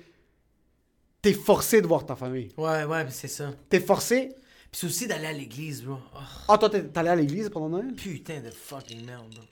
T'es 1.21 1.33
forcé 1.33 1.81
de 1.81 1.87
voir 1.87 2.05
ta 2.07 2.15
famille. 2.17 2.49
Ouais, 2.57 2.85
ouais, 2.85 3.07
c'est 3.11 3.29
ça. 3.29 3.47
T'es 3.69 3.81
forcé. 3.81 4.31
Puis 4.73 4.81
c'est 4.81 4.87
aussi 4.87 5.07
d'aller 5.07 5.27
à 5.27 5.33
l'église, 5.33 5.83
bro. 5.85 5.99
Oh, 6.15 6.19
Ah, 6.49 6.57
toi, 6.59 6.71
t'es 6.71 6.83
t'es 6.83 6.99
allé 6.99 7.11
à 7.11 7.15
l'église 7.17 7.51
pendant 7.51 7.69
Noël? 7.69 7.93
putain 7.95 8.41
de 8.41 8.51
fucking 8.51 9.05
merde, 9.05 9.29
bro. 9.35 9.45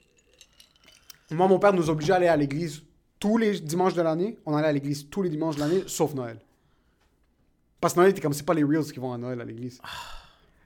Moi, 1.29 1.47
mon 1.47 1.59
père 1.59 1.73
nous 1.73 1.89
obligeait 1.89 2.13
à 2.13 2.15
aller 2.15 2.27
à 2.27 2.35
l'église 2.35 2.81
tous 3.19 3.37
les 3.37 3.59
dimanches 3.59 3.93
de 3.93 4.01
l'année. 4.01 4.37
On 4.47 4.55
allait 4.55 4.67
à 4.67 4.71
l'église 4.73 5.07
tous 5.09 5.21
les 5.21 5.29
dimanches 5.29 5.55
de 5.55 5.61
l'année, 5.61 5.83
sauf 5.87 6.13
Noël. 6.15 6.39
Parce 7.79 7.93
que 7.93 7.99
Noël, 7.99 8.13
t'es 8.13 8.19
comme 8.21 8.33
c'est 8.33 8.43
pas 8.45 8.53
les 8.55 8.63
Reels 8.63 8.91
qui 8.91 8.99
vont 8.99 9.13
à 9.13 9.17
Noël 9.17 9.39
à 9.39 9.45
l'église. 9.45 9.79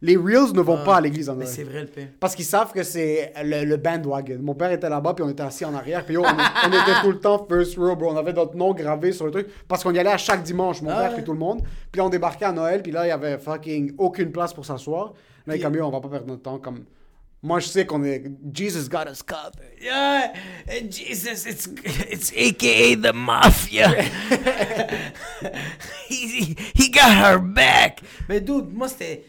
Les 0.05 0.17
Reels 0.17 0.53
ne 0.53 0.61
vont 0.61 0.77
Ah, 0.81 0.85
pas 0.85 0.95
à 0.97 1.01
l'église 1.01 1.29
en 1.29 1.37
c'est 1.45 1.63
vrai 1.63 1.81
le 1.81 1.87
pire. 1.87 2.07
Parce 2.19 2.35
qu'ils 2.35 2.45
savent 2.45 2.71
que 2.71 2.83
c'est 2.83 3.33
le, 3.43 3.65
le 3.65 3.77
bandwagon. 3.77 4.37
Mon 4.39 4.53
père 4.53 4.71
était 4.71 4.87
là-bas, 4.87 5.15
puis 5.15 5.23
on 5.25 5.29
était 5.29 5.41
assis 5.41 5.65
en 5.65 5.73
arrière, 5.73 6.05
puis 6.05 6.15
on, 6.15 6.21
on 6.23 6.67
était 6.69 7.01
tout 7.01 7.11
le 7.11 7.19
temps 7.19 7.43
first 7.49 7.75
row, 7.77 7.95
bro. 7.95 8.11
On 8.11 8.17
avait 8.17 8.33
notre 8.33 8.55
nom 8.55 8.73
gravé 8.73 9.11
sur 9.11 9.25
le 9.25 9.31
truc. 9.31 9.47
Parce 9.67 9.83
qu'on 9.83 9.93
y 9.93 9.99
allait 9.99 10.11
à 10.11 10.17
chaque 10.17 10.43
dimanche, 10.43 10.83
mon 10.83 10.91
Ah 10.91 11.01
père, 11.01 11.15
puis 11.15 11.23
tout 11.23 11.33
le 11.33 11.39
monde. 11.39 11.63
Puis 11.91 11.97
là, 11.97 12.05
on 12.05 12.09
débarquait 12.09 12.45
à 12.45 12.51
Noël, 12.51 12.83
puis 12.83 12.91
là, 12.91 13.05
il 13.05 13.09
y 13.09 13.11
avait 13.11 13.39
fucking 13.39 13.95
aucune 13.97 14.31
place 14.31 14.53
pour 14.53 14.63
s'asseoir. 14.63 15.13
Là, 15.47 15.57
comme 15.57 15.75
yo, 15.75 15.85
on 15.85 15.89
va 15.91 15.99
pas 15.99 16.09
perdre 16.09 16.27
notre 16.27 16.43
temps. 16.43 16.59
Comme... 16.59 16.85
Moi, 17.41 17.59
je 17.59 17.67
sais 17.67 17.85
qu'on 17.87 18.03
est. 18.03 18.23
Jesus 18.53 18.87
got 18.87 19.07
us 19.09 19.23
covered. 19.23 19.59
Yeah, 19.81 20.33
and 20.67 20.91
Jesus, 20.91 21.47
it's 21.47 21.67
it's 22.09 22.31
AKA 22.31 22.95
the 22.95 23.13
mafia. 23.13 23.89
he, 26.09 26.55
he 26.75 26.89
got 26.89 27.11
her 27.11 27.39
back. 27.39 28.01
Mais 28.29 28.41
dude, 28.41 28.71
moi 28.73 28.87
c'était 28.87 29.23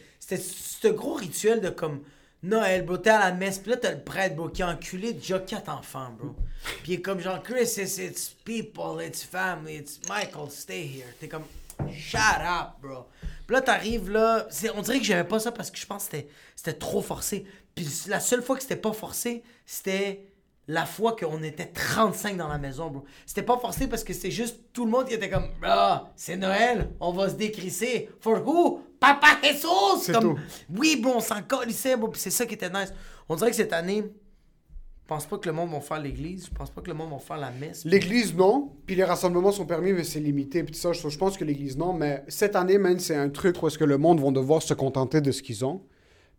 ce 0.81 0.87
gros 0.87 1.13
rituel 1.13 1.61
de 1.61 1.69
comme 1.69 2.01
Noël, 2.43 2.85
bro, 2.85 2.97
t'es 2.97 3.09
à 3.09 3.19
la 3.19 3.31
messe, 3.31 3.59
pis 3.59 3.69
là 3.69 3.77
t'as 3.77 3.93
le 3.93 4.01
prêtre, 4.01 4.35
bro, 4.35 4.49
qui 4.49 4.61
a 4.61 4.69
enculé 4.69 5.13
déjà 5.13 5.39
quatre 5.39 5.69
enfants, 5.69 6.11
bro. 6.17 6.35
Pis 6.83 6.93
est 6.93 7.01
comme 7.01 7.19
genre 7.19 7.41
Chris, 7.41 7.73
it's, 7.77 8.35
people, 8.45 9.03
it's 9.03 9.23
family, 9.23 9.77
it's 9.77 9.99
Michael, 10.07 10.51
stay 10.51 10.83
here. 10.83 11.13
T'es 11.19 11.27
comme 11.27 11.45
shut 11.91 12.19
up, 12.19 12.73
bro. 12.81 13.07
Pis 13.47 13.53
là 13.53 13.61
t'arrives 13.61 14.11
là, 14.11 14.47
on 14.75 14.81
dirait 14.81 14.99
que 14.99 15.05
j'aimais 15.05 15.23
pas 15.23 15.39
ça 15.39 15.51
parce 15.51 15.71
que 15.71 15.77
je 15.77 15.85
pense 15.85 16.05
que 16.05 16.17
c'était 16.17 16.29
c'était 16.55 16.77
trop 16.77 17.01
forcé. 17.01 17.45
Puis 17.73 17.87
la 18.07 18.19
seule 18.19 18.43
fois 18.43 18.55
que 18.55 18.61
c'était 18.61 18.75
pas 18.75 18.93
forcé, 18.93 19.43
c'était 19.65 20.27
la 20.67 20.85
fois 20.85 21.15
qu'on 21.15 21.41
était 21.43 21.67
35 21.67 22.37
dans 22.37 22.47
la 22.47 22.57
maison, 22.57 22.89
bro. 22.89 23.05
C'était 23.25 23.43
pas 23.43 23.57
forcé 23.57 23.87
parce 23.87 24.03
que 24.03 24.13
c'était 24.13 24.31
juste 24.31 24.59
tout 24.73 24.85
le 24.85 24.91
monde 24.91 25.07
qui 25.07 25.13
était 25.13 25.29
comme, 25.29 25.47
ah, 25.63 26.11
c'est 26.15 26.35
Noël, 26.35 26.89
on 26.99 27.11
va 27.11 27.29
se 27.29 27.35
décrisser. 27.35 28.09
For 28.19 28.45
who? 28.45 28.83
Papa 28.99 29.27
Jesus! 29.43 30.01
C'est 30.01 30.13
Comme, 30.13 30.35
tout. 30.35 30.39
oui, 30.77 30.99
bro, 31.01 31.13
on 31.15 31.19
s'en 31.19 31.41
colissait. 31.41 31.95
Puis 31.97 32.19
c'est 32.19 32.29
ça 32.31 32.45
qui 32.45 32.55
était 32.55 32.69
nice. 32.69 32.93
On 33.29 33.35
dirait 33.35 33.49
que 33.51 33.55
cette 33.55 33.73
année, 33.73 34.03
je 34.03 35.07
pense 35.07 35.25
pas 35.25 35.37
que 35.37 35.47
le 35.47 35.53
monde 35.53 35.71
va 35.71 35.79
faire 35.81 35.99
l'église. 35.99 36.47
Je 36.47 36.51
pense 36.53 36.69
pas 36.69 36.81
que 36.81 36.87
le 36.87 36.93
monde 36.93 37.11
va 37.11 37.19
faire 37.19 37.37
la 37.37 37.51
messe. 37.51 37.85
L'église, 37.85 38.33
non. 38.35 38.73
Puis 38.85 38.95
les 38.95 39.03
rassemblements 39.03 39.51
sont 39.51 39.65
permis, 39.65 39.93
mais 39.93 40.03
c'est 40.03 40.19
limité. 40.19 40.63
Puis 40.63 40.75
ça, 40.75 40.93
je, 40.93 41.07
je 41.07 41.17
pense 41.17 41.37
que 41.37 41.45
l'église, 41.45 41.77
non. 41.77 41.93
Mais 41.93 42.23
cette 42.27 42.55
année, 42.55 42.77
man, 42.77 42.97
c'est 42.99 43.15
un 43.15 43.29
truc 43.29 43.61
où 43.61 43.67
est-ce 43.67 43.77
que 43.77 43.83
le 43.85 43.97
monde 43.97 44.19
vont 44.19 44.31
devoir 44.31 44.61
se 44.61 44.73
contenter 44.73 45.21
de 45.21 45.31
ce 45.31 45.41
qu'ils 45.41 45.63
ont. 45.63 45.81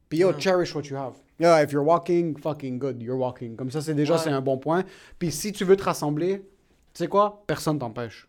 Puis 0.09 0.18
yo, 0.20 0.32
cherish 0.38 0.74
what 0.74 0.82
you 0.84 0.96
have. 0.96 1.14
Yeah, 1.38 1.62
if 1.62 1.70
you're 1.70 1.84
walking, 1.84 2.36
fucking 2.36 2.78
good, 2.78 3.00
you're 3.02 3.18
walking. 3.18 3.54
Comme 3.56 3.70
ça, 3.70 3.80
c'est 3.80 3.94
déjà, 3.94 4.14
Ouais. 4.14 4.20
c'est 4.24 4.30
un 4.30 4.40
bon 4.40 4.59
point. 4.59 4.82
Puis 5.18 5.30
si 5.30 5.52
tu 5.52 5.64
veux 5.64 5.76
te 5.76 5.84
rassembler, 5.84 6.38
tu 6.94 7.04
sais 7.04 7.09
quoi? 7.09 7.44
Personne 7.46 7.78
t'empêche. 7.78 8.26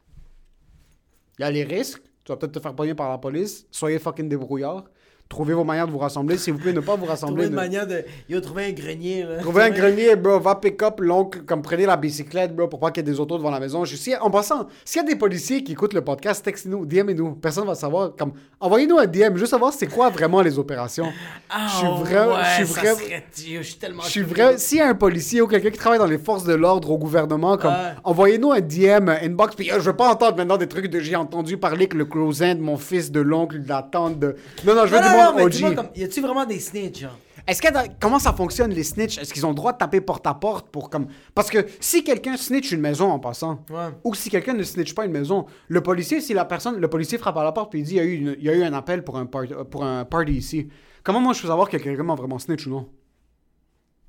Il 1.40 1.42
y 1.42 1.46
a 1.46 1.52
les 1.52 1.64
risques. 1.64 2.04
Tu 2.30 2.34
vas 2.34 2.38
peut-être 2.38 2.52
te 2.52 2.60
faire 2.60 2.76
pogner 2.76 2.94
par 2.94 3.10
la 3.10 3.18
police. 3.18 3.66
Soyez 3.72 3.98
fucking 3.98 4.30
débrouillards. 4.30 4.84
Trouvez 5.30 5.54
vos 5.54 5.64
manières 5.64 5.86
de 5.86 5.92
vous 5.92 6.00
rassembler. 6.00 6.40
S'il 6.40 6.54
vous 6.54 6.60
plaît, 6.60 6.74
ne 6.74 6.80
pas 6.80 6.96
vous 6.96 7.06
rassembler. 7.06 7.46
une 7.46 7.52
ne- 7.52 7.56
manière 7.56 7.86
de. 7.86 8.04
Yo, 8.28 8.42
trouver 8.42 8.66
un 8.66 8.72
grenier, 8.72 9.22
là. 9.24 9.38
Trouvez 9.38 9.62
un 9.62 9.70
grenier, 9.80 10.16
bro, 10.16 10.40
va 10.40 10.56
pick 10.56 10.82
up 10.82 10.96
l'oncle, 11.00 11.44
comme 11.44 11.62
prenez 11.62 11.86
la 11.86 11.98
bicyclette, 11.98 12.56
bro, 12.56 12.68
pour 12.68 12.80
pas 12.80 12.90
qu'il 12.90 13.06
y 13.06 13.08
ait 13.08 13.12
des 13.14 13.20
autos 13.20 13.38
devant 13.38 13.52
la 13.52 13.60
maison. 13.60 13.86
Je, 13.86 13.96
si, 13.96 14.16
en 14.16 14.32
passant, 14.32 14.66
s'il 14.84 15.04
y 15.04 15.06
a 15.06 15.08
des 15.08 15.16
policiers 15.16 15.64
qui 15.64 15.74
écoutent 15.74 15.94
le 15.94 16.02
podcast, 16.04 16.44
textez-nous, 16.44 16.84
DM-nous. 16.88 17.34
Personne 17.36 17.68
va 17.68 17.76
savoir, 17.76 18.16
comme, 18.18 18.32
envoyez-nous 18.60 18.98
un 18.98 19.06
DM, 19.06 19.36
juste 19.38 19.52
savoir 19.52 19.72
c'est 19.72 19.86
quoi 19.86 20.10
vraiment 20.10 20.42
les 20.42 20.58
opérations. 20.58 21.06
Ah, 21.48 21.68
je 21.70 21.76
suis 21.76 21.88
vraiment, 21.88 22.34
ouais, 22.34 22.42
je 22.60 22.64
suis 22.66 22.74
vraiment, 22.74 22.98
serait- 22.98 23.24
je 23.36 23.62
suis 23.62 23.76
tellement. 23.76 24.02
je 24.02 24.10
suis 24.10 24.24
vrai. 24.24 24.58
S'il 24.58 24.80
y 24.80 24.82
a 24.82 24.88
un 24.88 24.96
policier 24.96 25.42
ou 25.42 25.48
quelqu'un 25.48 25.70
qui 25.70 25.78
travaille 25.78 26.00
dans 26.00 26.08
les 26.08 26.18
forces 26.18 26.44
de 26.44 26.56
l'ordre 26.56 26.90
au 26.90 26.98
gouvernement, 26.98 27.56
comme, 27.56 27.70
Ouais. 27.70 27.94
envoyez-nous 28.04 28.52
un 28.52 28.62
DM, 28.62 29.10
un 29.10 29.20
inbox, 29.24 29.54
puis 29.56 29.72
euh, 29.72 29.76
je 29.80 29.92
veux 29.92 29.96
pas 29.96 30.10
entendre 30.12 30.38
maintenant 30.38 30.58
des 30.58 30.68
trucs 30.68 30.88
de 30.88 31.00
j'ai 31.00 31.16
entendu 31.16 31.58
parler 31.58 31.88
que 31.88 31.98
le 31.98 32.06
cousin 32.06 32.56
de 32.56 32.62
mon 32.62 32.78
fils, 32.78 33.12
de 33.12 33.20
l'oncle, 33.20 33.62
de 33.62 33.70
la 33.70 33.84
tante, 33.84 34.18
de. 34.18 34.36
Non, 34.66 34.74
non, 34.74 34.88
je 34.88 34.92
veux 34.96 35.00
Non, 35.00 35.04
du 35.08 35.14
non, 35.14 35.19
non, 35.26 35.34
mais 35.36 35.50
dis-moi, 35.50 35.76
comme, 35.76 35.90
y 35.96 36.04
a-tu 36.04 36.22
vraiment 36.22 36.46
des 36.46 36.60
snitch, 36.60 37.02
genre? 37.02 37.18
Est-ce 37.48 37.62
que 37.62 37.68
comment 38.00 38.20
ça 38.20 38.34
fonctionne 38.34 38.72
les 38.72 38.84
snitch 38.84 39.18
Est-ce 39.18 39.34
qu'ils 39.34 39.46
ont 39.46 39.50
le 39.50 39.56
droit 39.56 39.74
de 39.74 39.78
taper 39.80 40.02
porte 40.02 40.28
à 40.28 40.34
porte 40.36 40.70
pour 40.70 40.90
comme 40.90 41.08
parce 41.34 41.50
que 41.50 41.66
si 41.80 42.04
quelqu'un 42.04 42.38
snitch 42.38 42.72
une 42.72 42.82
maison 42.82 43.10
en 43.10 43.18
passant 43.20 43.64
Ouais. 43.72 43.88
ou 44.04 44.14
si 44.14 44.30
quelqu'un 44.30 44.54
ne 44.54 44.62
snitch 44.62 44.94
pas 44.94 45.06
une 45.06 45.12
maison, 45.12 45.48
le 45.68 45.82
policier 45.82 46.22
si 46.22 46.34
la 46.36 46.46
personne 46.46 46.78
le 46.80 46.88
policier 46.90 47.18
frappe 47.18 47.38
à 47.38 47.44
la 47.44 47.52
porte 47.52 47.72
puis 47.72 47.80
il 47.80 47.86
dit 47.86 47.94
il 47.94 47.98
y 47.98 48.00
a 48.00 48.04
eu 48.04 48.14
une- 48.14 48.36
il 48.38 48.46
y 48.46 48.50
a 48.50 48.54
eu 48.54 48.62
un 48.64 48.74
appel 48.74 49.04
pour 49.04 49.18
un 49.18 49.26
pour 49.26 49.84
un 49.84 50.06
party 50.06 50.34
ici. 50.34 50.68
Comment 51.02 51.22
moi 51.22 51.34
je 51.34 51.42
peux 51.42 51.48
savoir 51.48 51.70
que 51.70 51.78
quelqu'un 51.78 52.04
m'a 52.04 52.14
vraiment 52.14 52.38
snitch 52.38 52.68
ou 52.68 52.72
non? 52.72 52.88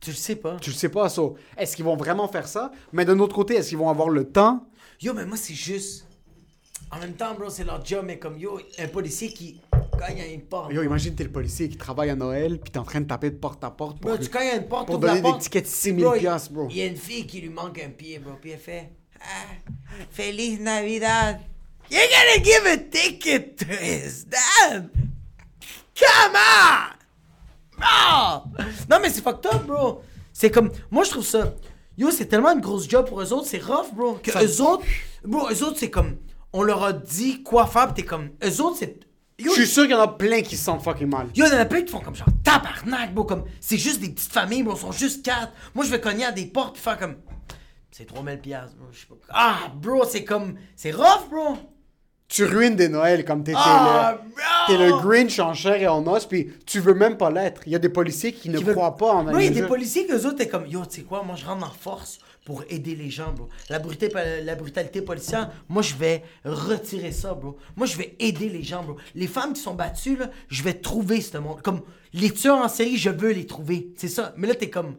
Tu 0.00 0.10
le 0.10 0.16
sais 0.16 0.36
pas. 0.36 0.56
Tu 0.60 0.70
le 0.70 0.76
sais 0.76 0.88
pas 0.90 1.08
ça. 1.08 1.22
Est-ce 1.56 1.76
qu'ils 1.76 1.84
vont 1.84 1.96
vraiment 1.96 2.26
faire 2.28 2.46
ça? 2.48 2.70
Mais 2.92 3.04
d'un 3.06 3.18
autre 3.20 3.34
côté, 3.34 3.54
est-ce 3.54 3.70
qu'ils 3.70 3.78
vont 3.78 3.88
avoir 3.90 4.08
le 4.10 4.24
temps? 4.24 4.66
Yo, 5.00 5.12
mais 5.14 5.24
moi, 5.26 5.36
c'est 5.36 5.54
juste. 5.54 6.06
En 6.90 6.98
même 6.98 7.12
temps, 7.12 7.34
bro, 7.34 7.48
c'est 7.50 7.64
leur 7.64 7.84
job, 7.84 8.04
mais 8.06 8.18
comme 8.18 8.38
yo, 8.38 8.58
un 8.78 8.88
policier 8.88 9.28
qui 9.28 9.60
à 10.02 10.26
une 10.26 10.42
porte. 10.42 10.72
Yo, 10.72 10.82
imagine 10.82 11.14
t'es 11.14 11.24
le 11.24 11.30
policier 11.32 11.68
qui 11.68 11.76
travaille 11.76 12.10
à 12.10 12.16
Noël 12.16 12.58
puis 12.58 12.70
t'es 12.70 12.78
en 12.78 12.84
train 12.84 13.00
de 13.00 13.06
taper 13.06 13.30
de 13.30 13.36
porte 13.36 13.62
à 13.64 13.70
porte 13.70 14.00
pour, 14.00 14.10
Bro, 14.10 14.18
tu 14.18 14.28
cognes 14.28 14.48
à 14.48 14.54
une 14.56 14.66
porte 14.68 14.86
pour 14.86 14.98
donner 14.98 15.20
des 15.20 15.38
tickets 15.38 15.64
de 15.64 15.68
6000 15.70 16.04
Bro, 16.04 16.14
il- 16.14 16.20
piastres, 16.20 16.52
bro. 16.52 16.66
Il 16.70 16.76
y 16.76 16.82
a 16.82 16.86
une 16.86 16.96
fille 16.96 17.26
qui 17.26 17.40
lui 17.40 17.48
manque 17.50 17.78
un 17.84 17.90
pied, 17.90 18.18
bro, 18.18 18.32
puis 18.40 18.50
elle 18.52 18.58
fait 18.58 18.90
ah, 19.20 19.70
Feliz 20.10 20.60
Navidad. 20.60 21.40
You're 21.90 22.00
gonna 22.02 22.44
give 22.44 22.66
a 22.66 22.76
ticket 22.78 23.56
to 23.56 23.66
his 23.66 24.24
dad. 24.26 24.90
Come 25.94 26.34
on! 26.36 26.96
Bro! 27.78 28.64
Non, 28.88 28.98
mais 29.02 29.10
c'est 29.10 29.22
fucked 29.22 29.46
up, 29.52 29.66
bro. 29.66 30.02
C'est 30.32 30.50
comme. 30.50 30.70
Moi, 30.90 31.04
je 31.04 31.10
trouve 31.10 31.24
ça. 31.24 31.54
Yo, 31.98 32.10
c'est 32.10 32.26
tellement 32.26 32.52
une 32.52 32.60
grosse 32.60 32.88
job 32.88 33.06
pour 33.08 33.20
eux 33.20 33.32
autres, 33.32 33.46
c'est 33.46 33.62
rough, 33.62 33.92
bro. 33.94 34.14
Que 34.22 34.30
Ça- 34.32 34.42
eux 34.42 34.60
autres, 34.62 34.84
bro, 35.24 35.48
eux 35.50 35.64
autres, 35.64 35.78
c'est 35.78 35.90
comme. 35.90 36.16
On 36.52 36.62
leur 36.62 36.82
a 36.82 36.92
dit 36.92 37.42
quoi 37.42 37.66
faire, 37.66 37.88
pis 37.88 38.02
t'es 38.02 38.08
comme. 38.08 38.30
Eux 38.44 38.60
autres, 38.62 38.76
c'est. 38.78 38.98
Yo, 39.40 39.50
Je 39.54 39.62
suis 39.62 39.66
sûr 39.66 39.82
qu'il 39.84 39.92
y 39.92 39.94
en 39.94 40.00
a 40.00 40.08
plein 40.08 40.42
qui 40.42 40.56
se 40.56 40.64
sentent 40.64 40.82
fucking 40.82 41.08
mal. 41.08 41.26
Yo, 41.34 41.46
il 41.46 41.52
y 41.52 41.56
en 41.56 41.60
a 41.60 41.64
plein 41.64 41.82
qui 41.82 41.90
font 41.92 42.00
comme 42.00 42.14
genre 42.14 42.28
tabarnak, 42.44 43.14
bro. 43.14 43.24
Comme, 43.24 43.44
c'est 43.60 43.78
juste 43.78 44.00
des 44.00 44.10
petites 44.10 44.32
familles, 44.32 44.62
bro. 44.62 44.74
Ils 44.76 44.80
sont 44.80 44.92
juste 44.92 45.24
quatre. 45.24 45.52
Moi, 45.74 45.84
je 45.84 45.90
vais 45.90 46.00
cogner 46.00 46.24
à 46.24 46.32
des 46.32 46.46
portes 46.46 46.76
pis 46.76 46.80
faire 46.82 46.98
comme. 46.98 47.16
C'est 47.90 48.06
3000 48.06 48.38
piastres, 48.38 48.76
bro. 48.76 48.86
Je 48.92 49.00
sais 49.00 49.06
pas. 49.06 49.16
Ah, 49.30 49.56
bro, 49.74 50.04
c'est 50.08 50.24
comme. 50.24 50.54
C'est 50.76 50.92
rough, 50.92 51.28
bro. 51.30 51.56
Tu 52.28 52.44
ruines 52.44 52.76
des 52.76 52.88
Noëls 52.88 53.24
comme 53.24 53.42
t'étais 53.42 53.58
Ah, 53.60 54.20
le... 54.24 54.42
T'es 54.68 54.78
le 54.86 54.92
Grinch 55.00 55.40
en 55.40 55.52
chair 55.52 55.74
et 55.74 55.88
en 55.88 56.06
os, 56.06 56.26
puis 56.26 56.52
tu 56.64 56.78
veux 56.78 56.94
même 56.94 57.16
pas 57.16 57.28
l'être. 57.28 57.62
Il 57.66 57.72
y 57.72 57.74
a 57.74 57.80
des 57.80 57.88
policiers 57.88 58.32
qui 58.32 58.48
ne 58.50 58.58
veulent- 58.60 58.76
croient 58.76 58.96
pas 58.96 59.10
en 59.14 59.24
Bro, 59.24 59.38
il 59.38 59.46
y 59.46 59.48
a 59.48 59.50
des 59.62 59.66
policiers 59.66 60.06
que 60.06 60.12
eux 60.14 60.26
autres, 60.26 60.36
t'es 60.36 60.46
comme, 60.46 60.64
yo, 60.68 60.86
tu 60.86 61.00
sais 61.00 61.02
quoi, 61.02 61.24
moi, 61.24 61.34
je 61.34 61.44
rentre 61.44 61.66
en 61.66 61.70
force 61.72 62.20
pour 62.44 62.64
aider 62.68 62.94
les 62.94 63.10
gens, 63.10 63.32
bro. 63.32 63.48
La 63.68 63.78
brutalité, 63.78 64.42
la 64.42 64.54
brutalité 64.54 65.02
policière, 65.02 65.50
moi, 65.68 65.82
je 65.82 65.94
vais 65.94 66.22
retirer 66.44 67.12
ça, 67.12 67.34
bro. 67.34 67.56
Moi, 67.76 67.86
je 67.86 67.96
vais 67.96 68.16
aider 68.18 68.48
les 68.48 68.62
gens, 68.62 68.82
bro. 68.82 68.96
Les 69.14 69.26
femmes 69.26 69.52
qui 69.52 69.60
sont 69.60 69.74
battues, 69.74 70.16
là, 70.16 70.30
je 70.48 70.62
vais 70.62 70.74
trouver 70.74 71.20
ce 71.20 71.38
monde. 71.38 71.62
Comme, 71.62 71.82
les 72.12 72.30
tueurs 72.30 72.58
en 72.58 72.68
série, 72.68 72.96
je 72.96 73.10
veux 73.10 73.32
les 73.32 73.46
trouver. 73.46 73.92
C'est 73.96 74.08
ça. 74.08 74.34
Mais 74.36 74.48
là, 74.48 74.54
t'es 74.54 74.70
comme. 74.70 74.96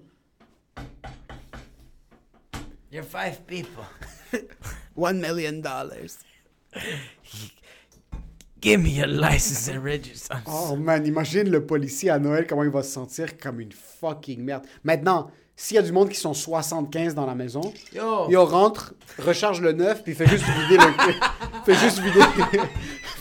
You're 2.91 3.05
five 3.05 3.41
people. 3.47 3.85
One 4.95 5.19
million 5.21 5.61
dollars. 5.61 6.19
Give 8.61 8.79
me 8.79 8.89
your 8.89 9.07
license 9.07 9.67
and 9.69 9.81
register. 9.83 10.35
Oh 10.45 10.75
man, 10.75 11.05
imagine 11.07 11.49
le 11.49 11.65
policier 11.65 12.11
à 12.11 12.19
Noël, 12.19 12.45
comment 12.45 12.63
il 12.63 12.69
va 12.69 12.83
se 12.83 12.91
sentir 12.91 13.37
comme 13.37 13.59
une 13.59 13.71
fucking 13.71 14.43
merde. 14.43 14.65
Maintenant, 14.83 15.31
s'il 15.63 15.75
y 15.75 15.77
a 15.77 15.83
du 15.83 15.91
monde 15.91 16.09
qui 16.09 16.19
sont 16.19 16.33
75 16.33 17.13
dans 17.13 17.27
la 17.27 17.35
maison, 17.35 17.61
Yo. 17.93 18.25
il 18.29 18.37
rentre, 18.37 18.95
recharge 19.23 19.61
le 19.61 19.73
neuf, 19.73 20.03
puis 20.03 20.15
fait 20.15 20.25
juste 20.25 20.43
vider 20.43 20.77
le 20.83 21.13
fait 21.65 21.79
juste 21.79 21.99
vider 21.99 22.19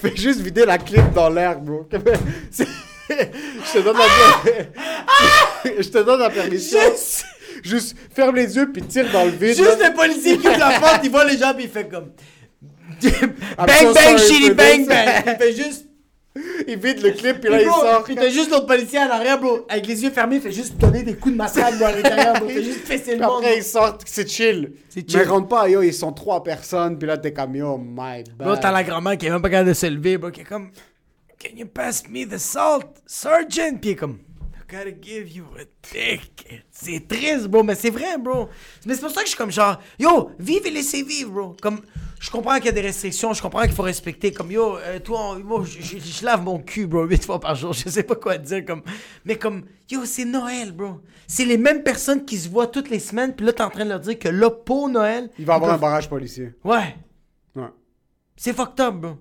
fait 0.00 0.16
juste 0.16 0.40
vider 0.40 0.64
la 0.64 0.78
clip 0.78 1.12
dans 1.12 1.28
l'air, 1.28 1.60
bro. 1.60 1.86
Je 1.92 3.72
te 3.74 3.78
donne 3.80 3.98
la 3.98 5.82
Je 5.82 5.88
te 5.88 5.98
donne 5.98 6.20
la 6.20 6.30
permission. 6.30 6.78
Juste- 6.90 7.24
Juste 7.62 7.94
ferme 8.14 8.36
les 8.36 8.56
yeux 8.56 8.72
puis 8.72 8.80
tire 8.82 9.12
dans 9.12 9.24
le 9.24 9.30
vide. 9.32 9.56
Juste 9.56 9.78
là. 9.78 9.90
le 9.90 9.94
policier 9.94 10.38
qui 10.38 10.48
ouvre 10.48 10.58
la 10.58 10.80
porte, 10.80 11.00
il 11.04 11.10
voit 11.10 11.26
les 11.26 11.36
gens, 11.36 11.52
puis 11.52 11.64
il 11.64 11.70
fait 11.70 11.86
comme. 11.88 12.12
Bang, 13.58 13.92
bang, 13.92 14.16
shitty, 14.16 14.50
bang, 14.54 14.86
bang. 14.88 15.08
Il 15.26 15.36
fait 15.36 15.52
juste. 15.54 15.84
Il 16.68 16.78
vide 16.78 17.02
le 17.02 17.10
clip 17.10 17.40
puis 17.40 17.50
là 17.50 17.60
il 17.60 17.66
sort. 17.66 18.04
Puis 18.04 18.14
t'as 18.14 18.28
juste 18.30 18.50
l'autre 18.50 18.66
policier 18.66 19.00
à 19.00 19.08
l'arrière, 19.08 19.40
bro, 19.40 19.66
avec 19.68 19.86
les 19.88 20.02
yeux 20.02 20.10
fermés, 20.10 20.36
il 20.36 20.42
fait 20.42 20.52
juste 20.52 20.76
donner 20.76 21.02
des 21.02 21.14
coups 21.16 21.32
de 21.32 21.36
massacre, 21.38 21.76
bro, 21.76 21.86
à 21.86 21.92
l'intérieur, 21.92 22.34
bro. 22.34 22.46
Il 22.48 22.54
fait 22.54 22.62
juste 22.62 22.80
fesser 22.86 23.12
le 23.12 23.18
Puis 23.18 23.26
monde. 23.26 23.38
après, 23.42 23.58
ils 23.58 23.64
sortent, 23.64 24.02
c'est 24.06 24.28
chill. 24.30 24.72
C'est 24.88 25.02
Mais 25.12 25.18
chill. 25.20 25.28
rentre 25.28 25.48
pas, 25.48 25.68
yo, 25.68 25.82
ils 25.82 25.92
sont 25.92 26.12
trois 26.12 26.44
personnes, 26.44 26.98
puis 26.98 27.08
là, 27.08 27.18
t'es 27.18 27.32
comme, 27.32 27.56
yo, 27.56 27.76
my 27.78 28.22
bad. 28.22 28.28
Bro, 28.38 28.56
t'as 28.58 28.70
la 28.70 28.84
grand-mère 28.84 29.18
qui 29.18 29.26
est 29.26 29.30
même 29.30 29.42
pas 29.42 29.50
capable 29.50 29.70
de 29.70 29.74
se 29.74 29.86
lever, 29.86 30.18
bro, 30.18 30.30
qui 30.30 30.42
est 30.42 30.44
comme. 30.44 30.70
Can 31.42 31.56
you 31.56 31.66
pass 31.66 32.04
me 32.08 32.24
the 32.26 32.38
salt, 32.38 32.86
sergeant? 33.06 33.78
Puis 33.80 33.90
il 33.90 33.92
est 33.92 33.96
comme. 33.96 34.18
I 34.54 34.72
gotta 34.72 34.90
give 35.02 35.28
you 35.32 35.46
a 35.58 35.64
ticket. 35.82 36.62
C'est 36.70 37.08
triste, 37.08 37.48
bro, 37.48 37.64
mais 37.64 37.74
c'est 37.74 37.90
vrai, 37.90 38.18
bro. 38.18 38.48
Mais 38.86 38.94
c'est 38.94 39.00
pour 39.00 39.10
ça 39.10 39.22
que 39.22 39.26
je 39.26 39.30
suis 39.30 39.36
comme 39.38 39.50
genre, 39.50 39.80
yo, 39.98 40.30
vive 40.38 40.64
et 40.66 40.70
laissez 40.70 41.02
vivre, 41.02 41.32
bro. 41.32 41.56
Comme, 41.60 41.80
je 42.20 42.30
comprends 42.30 42.56
qu'il 42.56 42.66
y 42.66 42.68
a 42.68 42.72
des 42.72 42.82
restrictions, 42.82 43.32
je 43.32 43.40
comprends 43.42 43.62
qu'il 43.62 43.72
faut 43.72 43.82
respecter. 43.82 44.30
Comme, 44.32 44.52
yo, 44.52 44.76
euh, 44.76 45.00
toi, 45.00 45.30
on- 45.32 45.38
moi, 45.40 45.64
je, 45.64 45.80
je- 45.80 45.98
je 45.98 46.24
lave 46.24 46.42
mon 46.44 46.58
cul, 46.60 46.86
bro, 46.86 47.04
huit 47.04 47.24
fois 47.24 47.40
par 47.40 47.54
jour. 47.56 47.72
Je 47.84 47.88
sais 47.88 48.02
pas 48.04 48.14
quoi 48.14 48.36
dire, 48.38 48.64
comme. 48.64 48.82
Mais 49.24 49.36
comme, 49.36 49.64
yo, 49.90 50.04
c'est 50.04 50.24
Noël, 50.26 50.70
bro. 50.72 51.00
C'est 51.26 51.44
les 51.46 51.56
mêmes 51.58 51.82
personnes 51.82 52.24
qui 52.24 52.36
se 52.38 52.48
voient 52.48 52.66
toutes 52.66 52.90
les 52.90 52.98
semaines, 53.00 53.34
puis 53.34 53.44
là, 53.46 53.52
t'es 53.52 53.62
en 53.62 53.70
train 53.70 53.84
de 53.84 53.88
leur 53.90 54.00
dire 54.00 54.18
que 54.18 54.28
là, 54.28 54.50
pour 54.50 54.88
Noël. 54.88 55.30
Il 55.38 55.46
va 55.46 55.54
avoir 55.54 55.72
ils 55.72 55.74
un 55.74 55.78
barrage 55.78 56.08
policier. 56.08 56.52
Ouais. 56.62 56.94
Ouais. 57.56 57.68
C'est 58.36 58.52
fucked 58.54 58.80
up, 58.80 58.94
bro. 58.94 59.16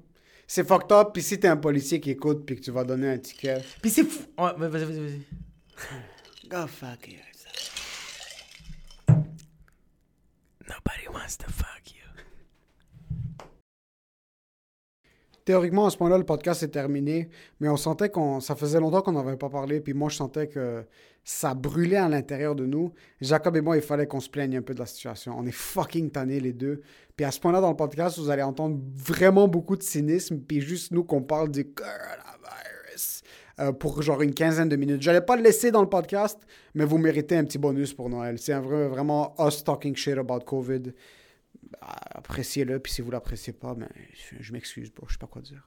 C'est 0.45 0.68
fucked 0.68 0.91
up, 0.91 1.10
puis 1.14 1.22
si 1.24 1.39
t'es 1.39 1.47
un 1.47 1.58
policier 1.58 2.00
qui 2.02 2.12
écoute, 2.12 2.45
puis 2.45 2.56
que 2.58 2.62
tu 2.62 2.72
vas 2.72 2.84
donner 2.84 3.10
un 3.12 3.18
ticket. 3.20 3.62
Puis 3.82 3.91
c'est 3.91 4.04
fou. 4.04 4.24
Ouais, 4.38 4.52
vas-y, 4.58 4.84
vas-y, 4.84 5.00
vas-y. 5.00 5.22
Go 6.50 6.66
fuck 6.68 7.08
you. 7.08 7.20
Nobody 10.68 11.08
wants 11.14 11.38
to 11.38 11.45
fuck 11.52 11.84
you. 11.93 11.99
Théoriquement, 15.50 15.88
à 15.88 15.89
ce 15.89 15.97
point-là, 15.97 16.20
le 16.20 16.26
podcast 16.26 16.62
est 16.62 16.68
terminé, 16.68 17.28
mais 17.60 17.70
on 17.70 17.76
sentait 17.76 18.10
qu'on. 18.10 18.39
Ça 18.39 18.56
faisait 18.56 18.80
longtemps 18.80 19.02
qu'on 19.02 19.14
n'avait 19.14 19.36
pas 19.36 19.50
parlé, 19.50 19.80
puis 19.80 19.95
moi, 19.95 20.08
je 20.08 20.16
sentais 20.16 20.45
que 20.45 20.86
ça 21.24 21.56
brûlait 21.56 21.97
à 21.97 22.08
l'intérieur 22.08 22.54
de 22.54 22.68
nous. 22.68 22.93
Jacob 23.20 23.58
et 23.58 23.62
moi, 23.62 23.76
il 23.76 23.82
fallait 23.82 24.06
qu'on 24.06 24.20
se 24.20 24.30
plaigne 24.30 24.58
un 24.58 24.62
peu 24.62 24.76
de 24.76 24.80
la 24.80 24.86
situation. 24.86 25.34
On 25.36 25.47
est 25.47 25.52
fucking 25.52 26.12
tannés, 26.12 26.39
les 26.39 26.54
deux. 26.54 26.82
Puis 27.16 27.26
à 27.26 27.32
ce 27.32 27.39
point-là, 27.39 27.62
dans 27.62 27.72
le 27.72 27.76
podcast, 27.76 28.20
vous 28.20 28.30
allez 28.30 28.43
entendre 28.43 28.80
vraiment 28.93 29.47
beaucoup 29.47 29.76
de 29.76 29.82
cynisme, 29.82 30.38
puis 30.38 30.62
juste 30.62 30.91
nous 30.91 31.04
qu'on 31.04 31.24
parle 31.24 31.50
du 31.50 31.66
coronavirus 31.66 33.24
euh, 33.60 33.72
pour 33.72 34.04
genre 34.04 34.22
une 34.22 34.36
quinzaine 34.36 34.70
de 34.70 34.76
minutes. 34.76 35.02
J'allais 35.02 35.20
pas 35.20 35.36
le 35.36 35.41
laisser 35.41 35.72
dans 35.72 35.82
le 35.82 35.89
podcast, 35.89 36.38
mais 36.76 36.86
vous 36.86 37.00
méritez 37.00 37.36
un 37.36 37.43
petit 37.43 37.58
bonus 37.58 37.91
pour 37.91 38.08
Noël. 38.08 38.38
C'est 38.38 38.54
un 38.54 38.62
vrai, 38.62 38.88
vraiment 38.88 39.34
us 39.39 39.64
talking 39.64 39.95
shit 39.95 40.20
about 40.20 40.41
COVID. 40.45 40.93
Appréciez-le, 41.82 42.80
puis 42.80 42.91
si 42.91 43.01
vous 43.01 43.11
l'appréciez 43.11 43.53
pas, 43.53 43.74
ben, 43.74 43.89
je, 44.39 44.53
m'excuse, 44.53 44.91
bro, 44.91 45.05
je 45.07 45.13
sais 45.13 45.20
pas 45.20 45.28
quoi 45.28 45.41
dire. 45.41 45.63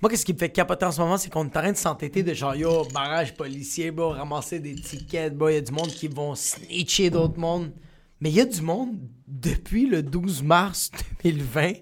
Moi, 0.00 0.10
qu'est-ce 0.10 0.26
qui 0.26 0.34
me 0.34 0.38
fait 0.38 0.50
capoter 0.50 0.84
en 0.84 0.92
ce 0.92 1.00
moment, 1.00 1.16
c'est 1.16 1.30
qu'on 1.30 1.44
est 1.44 1.56
en 1.56 1.60
train 1.60 1.72
de 1.72 1.76
s'entêter 1.76 2.22
de 2.22 2.34
genre, 2.34 2.54
yo, 2.54 2.84
barrage 2.92 3.34
policier, 3.34 3.90
bro, 3.90 4.10
ramasser 4.10 4.60
des 4.60 4.74
tickets, 4.74 5.34
bro, 5.34 5.48
il 5.48 5.54
y 5.54 5.58
a 5.58 5.60
du 5.60 5.72
monde 5.72 5.88
qui 5.88 6.08
vont 6.08 6.34
snitcher 6.34 7.10
d'autres 7.10 7.38
mondes. 7.38 7.72
Mais 8.20 8.30
il 8.30 8.36
y 8.36 8.40
a 8.40 8.46
du 8.46 8.62
monde, 8.62 8.96
depuis 9.26 9.86
le 9.86 10.02
12 10.02 10.42
mars 10.42 10.90
2020, 11.24 11.72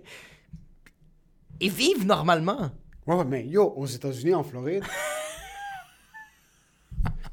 ils 1.60 1.70
vivent 1.70 2.06
normalement. 2.06 2.70
Ouais, 3.06 3.16
ouais, 3.16 3.24
mais 3.24 3.46
yo, 3.46 3.72
aux 3.76 3.86
États-Unis, 3.86 4.34
en 4.34 4.42
Floride. 4.42 4.84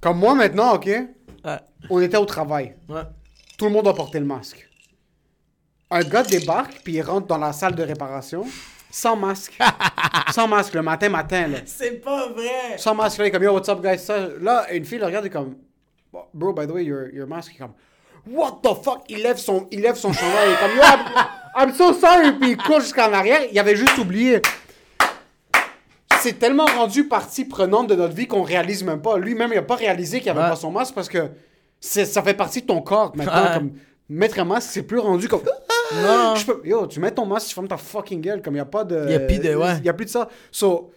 Comme 0.02 0.18
moi 0.18 0.36
maintenant, 0.36 0.76
ok? 0.76 0.88
Ouais. 0.88 1.60
On 1.90 2.00
était 2.00 2.18
au 2.18 2.26
travail. 2.26 2.76
Ouais. 2.90 3.04
Tout 3.58 3.66
le 3.66 3.72
monde 3.72 3.88
a 3.88 3.94
porté 3.94 4.20
le 4.20 4.26
masque. 4.26 4.71
Un 5.92 6.02
gars 6.04 6.24
débarque, 6.24 6.80
puis 6.84 6.94
il 6.94 7.02
rentre 7.02 7.28
dans 7.28 7.38
la 7.38 7.52
salle 7.52 7.76
de 7.76 7.84
réparation, 7.84 8.46
sans 8.90 9.16
masque. 9.18 9.58
sans 10.32 10.48
masque, 10.48 10.74
le 10.74 10.82
matin, 10.82 11.10
matin, 11.10 11.48
là. 11.48 11.58
C'est 11.66 12.02
pas 12.02 12.30
vrai! 12.30 12.78
Sans 12.78 12.96
masque, 12.96 13.18
là, 13.18 13.26
il 13.26 13.28
est 13.28 13.32
comme, 13.32 13.44
yo, 13.44 13.52
what's 13.54 13.68
up, 13.70 13.82
guys? 13.84 14.00
Ça, 14.00 14.18
là, 14.40 14.72
une 14.72 14.86
fille 14.86 15.00
le 15.00 15.06
regarde, 15.06 15.26
et 15.26 15.30
comme, 15.30 15.56
bro, 16.34 16.54
by 16.54 16.66
the 16.66 16.72
way, 16.72 16.86
your, 16.86 17.08
your 17.14 17.28
mask, 17.28 17.52
il 17.52 17.56
est 17.56 17.60
comme, 17.60 17.74
what 18.26 18.60
the 18.64 18.70
fuck? 18.84 19.02
Il 19.10 19.18
lève 19.22 19.38
son, 19.38 19.68
il 19.70 19.82
lève 19.82 19.96
son 19.96 20.14
chandail, 20.14 20.48
il 20.50 20.54
est 20.54 20.60
comme, 20.60 20.78
yo, 20.78 20.82
I'm, 20.82 21.68
I'm 21.70 21.74
so 21.76 21.94
sorry, 21.94 22.32
puis 22.40 22.52
il 22.52 22.58
court 22.58 22.80
jusqu'en 22.80 23.12
arrière, 23.12 23.42
il 23.52 23.60
avait 23.60 23.76
juste 23.76 23.98
oublié. 23.98 24.42
C'est 26.22 26.38
tellement 26.40 26.68
rendu 26.68 27.06
partie 27.08 27.46
prenante 27.46 27.88
de 27.88 27.96
notre 27.96 28.14
vie 28.14 28.28
qu'on 28.28 28.44
réalise 28.44 28.84
même 28.84 29.02
pas. 29.02 29.18
Lui-même, 29.18 29.50
il 29.54 29.58
a 29.58 29.64
pas 29.64 29.76
réalisé 29.76 30.20
qu'il 30.22 30.30
avait 30.30 30.42
Ouais. 30.44 30.50
pas 30.50 30.56
son 30.56 30.70
masque 30.72 30.94
parce 30.94 31.10
que 31.10 31.30
ça 31.82 32.22
fait 32.22 32.36
partie 32.36 32.62
de 32.62 32.68
ton 32.68 32.80
corps 32.82 33.12
maintenant. 33.16 33.44
Ouais. 33.44 33.54
Comme, 33.56 33.72
mettre 34.08 34.40
un 34.40 34.46
masque, 34.46 34.70
c'est 34.72 34.84
plus 34.84 35.00
rendu 35.00 35.28
comme. 35.28 35.42
Non. 36.04 36.36
Je 36.36 36.46
peux- 36.46 36.62
Yo, 36.68 36.88
tu 36.88 37.00
mets 37.00 37.12
ton 37.12 37.26
masque, 37.26 37.48
tu 37.50 37.54
fermes 37.54 37.68
ta 37.68 37.78
fucking 37.78 38.22
gueule, 38.22 38.42
comme 38.42 38.54
il 38.54 38.58
n'y 38.58 38.62
a 38.62 38.66
pas 38.66 38.84
de. 38.84 39.10
Y 39.10 39.14
a 39.16 39.20
plus 39.22 39.40
de- 39.40 39.56
ouais. 39.56 39.78
Il 39.84 39.90
a 39.90 39.94
plus 39.94 40.06
de 40.06 40.10
ça. 40.12 40.30
So, 40.52 40.92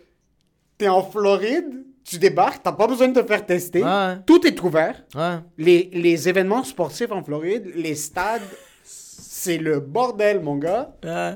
t'es 0.79 0.89
en 0.89 1.03
Floride, 1.03 1.85
tu 2.05 2.19
débarques, 2.19 2.63
t'as 2.63 2.73
pas 2.73 2.87
besoin 2.87 3.09
de 3.09 3.21
te 3.21 3.27
faire 3.27 3.45
tester. 3.45 3.83
Ouais. 3.83 4.17
Tout 4.27 4.47
est 4.47 4.61
ouvert. 4.63 5.03
Ouais. 5.15 5.39
Les, 5.59 5.91
les 5.93 6.29
événements 6.29 6.65
sportifs 6.65 7.11
en 7.13 7.23
Floride, 7.23 7.71
les 7.75 7.95
stades, 7.95 8.43
c'est 8.83 9.59
le 9.59 9.81
bordel, 9.81 10.41
mon 10.41 10.57
gars. 10.57 10.95
Ouais. 11.05 11.35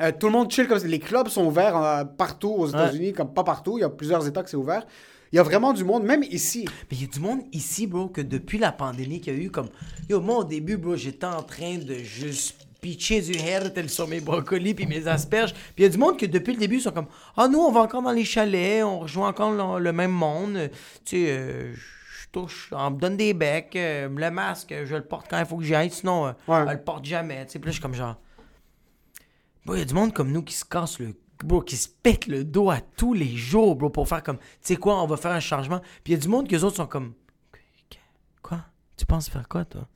Euh, 0.00 0.12
tout 0.18 0.26
le 0.28 0.32
monde 0.32 0.50
chill 0.50 0.68
comme 0.68 0.78
ça. 0.78 0.86
Les 0.86 1.00
clubs 1.00 1.28
sont 1.28 1.44
ouverts 1.46 1.76
euh, 1.76 2.04
partout 2.04 2.50
aux 2.56 2.66
États-Unis, 2.68 3.12
comme 3.12 3.32
pas 3.34 3.42
partout. 3.44 3.78
Il 3.78 3.80
y 3.80 3.84
a 3.84 3.88
plusieurs 3.90 4.26
États 4.28 4.42
que 4.44 4.50
c'est 4.50 4.56
ouvert. 4.56 4.86
Il 5.32 5.36
y 5.36 5.38
a 5.40 5.42
vraiment 5.42 5.72
du 5.72 5.82
monde, 5.84 6.04
même 6.04 6.22
ici. 6.22 6.64
Mais 6.90 6.96
il 6.96 7.02
y 7.02 7.04
a 7.04 7.08
du 7.08 7.18
monde 7.20 7.40
ici, 7.52 7.86
bro, 7.88 8.06
que 8.08 8.20
depuis 8.20 8.58
la 8.58 8.70
pandémie 8.72 9.20
qu'il 9.20 9.34
y 9.34 9.36
a 9.36 9.42
eu, 9.42 9.50
comme. 9.50 9.68
Yo, 10.08 10.20
moi, 10.20 10.38
au 10.38 10.44
début, 10.44 10.76
bro, 10.76 10.94
j'étais 10.96 11.26
en 11.26 11.42
train 11.42 11.78
de 11.78 11.94
juste 11.94 12.67
pitcher 12.80 13.20
du 13.20 13.32
hertel 13.36 13.88
sur 13.90 14.06
mes 14.08 14.20
brocolis 14.20 14.74
puis 14.74 14.86
mes 14.86 15.06
asperges. 15.08 15.52
Puis 15.52 15.74
il 15.78 15.82
y 15.82 15.86
a 15.86 15.88
du 15.88 15.98
monde 15.98 16.18
que 16.18 16.26
depuis 16.26 16.52
le 16.54 16.58
début, 16.60 16.76
ils 16.76 16.82
sont 16.82 16.92
comme 16.92 17.08
Ah, 17.36 17.48
nous, 17.48 17.58
on 17.58 17.72
va 17.72 17.80
encore 17.80 18.02
dans 18.02 18.12
les 18.12 18.24
chalets, 18.24 18.82
on 18.84 19.00
rejoint 19.00 19.28
encore 19.28 19.50
le, 19.78 19.82
le 19.82 19.92
même 19.92 20.12
monde. 20.12 20.56
Euh, 20.56 20.68
Tu 21.04 21.24
sais, 21.24 21.26
euh, 21.30 21.74
je 21.74 22.26
touche, 22.32 22.68
on 22.72 22.90
me 22.90 22.98
donne 22.98 23.16
des 23.16 23.34
becs, 23.34 23.74
euh, 23.76 24.08
le 24.08 24.30
masque, 24.30 24.74
je 24.84 24.94
le 24.96 25.02
porte 25.04 25.26
quand 25.30 25.38
il 25.38 25.46
faut 25.46 25.56
que 25.56 25.64
j'y 25.64 25.74
aille, 25.74 25.90
sinon, 25.90 26.26
euh, 26.26 26.32
Ouais. 26.46 26.64
je 26.66 26.72
le 26.72 26.82
porte 26.82 27.04
jamais. 27.04 27.44
Tu 27.46 27.52
sais, 27.52 27.58
puis 27.58 27.66
là, 27.66 27.70
je 27.70 27.76
suis 27.76 27.82
comme 27.82 27.94
genre. 27.94 28.16
Bro, 29.64 29.74
il 29.76 29.78
y 29.80 29.82
a 29.82 29.84
du 29.86 29.94
monde 29.94 30.12
comme 30.12 30.30
nous 30.32 30.42
qui 30.42 30.54
se 30.54 30.64
casse 30.64 30.98
le. 30.98 31.14
Bro, 31.44 31.60
qui 31.62 31.76
se 31.76 31.88
pète 31.88 32.26
le 32.26 32.42
dos 32.44 32.68
à 32.70 32.80
tous 32.80 33.14
les 33.14 33.36
jours, 33.36 33.76
bro, 33.76 33.90
pour 33.90 34.08
faire 34.08 34.22
comme. 34.22 34.38
Tu 34.38 34.44
sais 34.62 34.76
quoi, 34.76 35.02
on 35.02 35.06
va 35.06 35.16
faire 35.16 35.30
un 35.30 35.40
changement. 35.40 35.80
Puis 36.02 36.12
il 36.12 36.16
y 36.16 36.18
a 36.18 36.20
du 36.20 36.28
monde 36.28 36.46
que 36.48 36.52
les 36.52 36.64
autres 36.64 36.76
sont 36.76 36.86
comme. 36.86 37.14
Quoi? 38.42 38.60
Tu 38.96 39.06
penses 39.06 39.28
faire 39.28 39.48
quoi, 39.48 39.64
toi? 39.64 39.86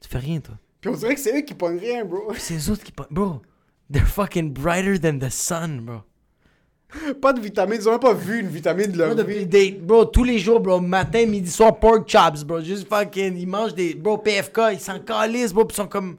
Tu 0.00 0.08
fais 0.08 0.18
rien, 0.18 0.40
toi. 0.40 0.56
Puis 0.80 0.90
on 0.90 0.94
dirait 0.94 1.14
que 1.14 1.20
c'est 1.20 1.36
eux 1.36 1.42
qui 1.42 1.54
pognent 1.54 1.78
rien, 1.78 2.04
bro. 2.04 2.32
C'est 2.38 2.54
les 2.54 2.70
autres 2.70 2.82
qui. 2.84 2.92
Bro, 3.10 3.42
they're 3.92 4.06
fucking 4.06 4.52
brighter 4.52 4.98
than 4.98 5.18
the 5.18 5.30
sun, 5.30 5.80
bro. 5.80 5.96
Pas 7.20 7.32
de 7.32 7.40
vitamine, 7.40 7.76
ils 7.80 7.86
ont 7.88 7.92
même 7.92 8.00
pas 8.00 8.14
vu 8.14 8.40
une 8.40 8.48
vitamine 8.48 8.90
de 8.90 8.98
leur 8.98 9.14
Bro, 9.14 9.24
vie. 9.24 9.46
des- 9.46 9.70
bro, 9.72 10.04
tous 10.06 10.24
les 10.24 10.40
jours, 10.40 10.58
bro, 10.58 10.80
matin, 10.80 11.24
midi, 11.24 11.48
soir, 11.48 11.78
pork 11.78 12.08
chops, 12.08 12.42
bro. 12.42 12.60
Juste 12.60 12.88
fucking, 12.88 13.36
ils 13.36 13.46
mangent 13.46 13.74
des, 13.76 13.94
bro, 13.94 14.18
PFK, 14.18 14.60
ils 14.72 14.80
s'en 14.80 14.98
calissent, 14.98 15.52
bro, 15.52 15.64
pis 15.64 15.74
ils 15.74 15.76
sont 15.76 15.86
comme. 15.86 16.16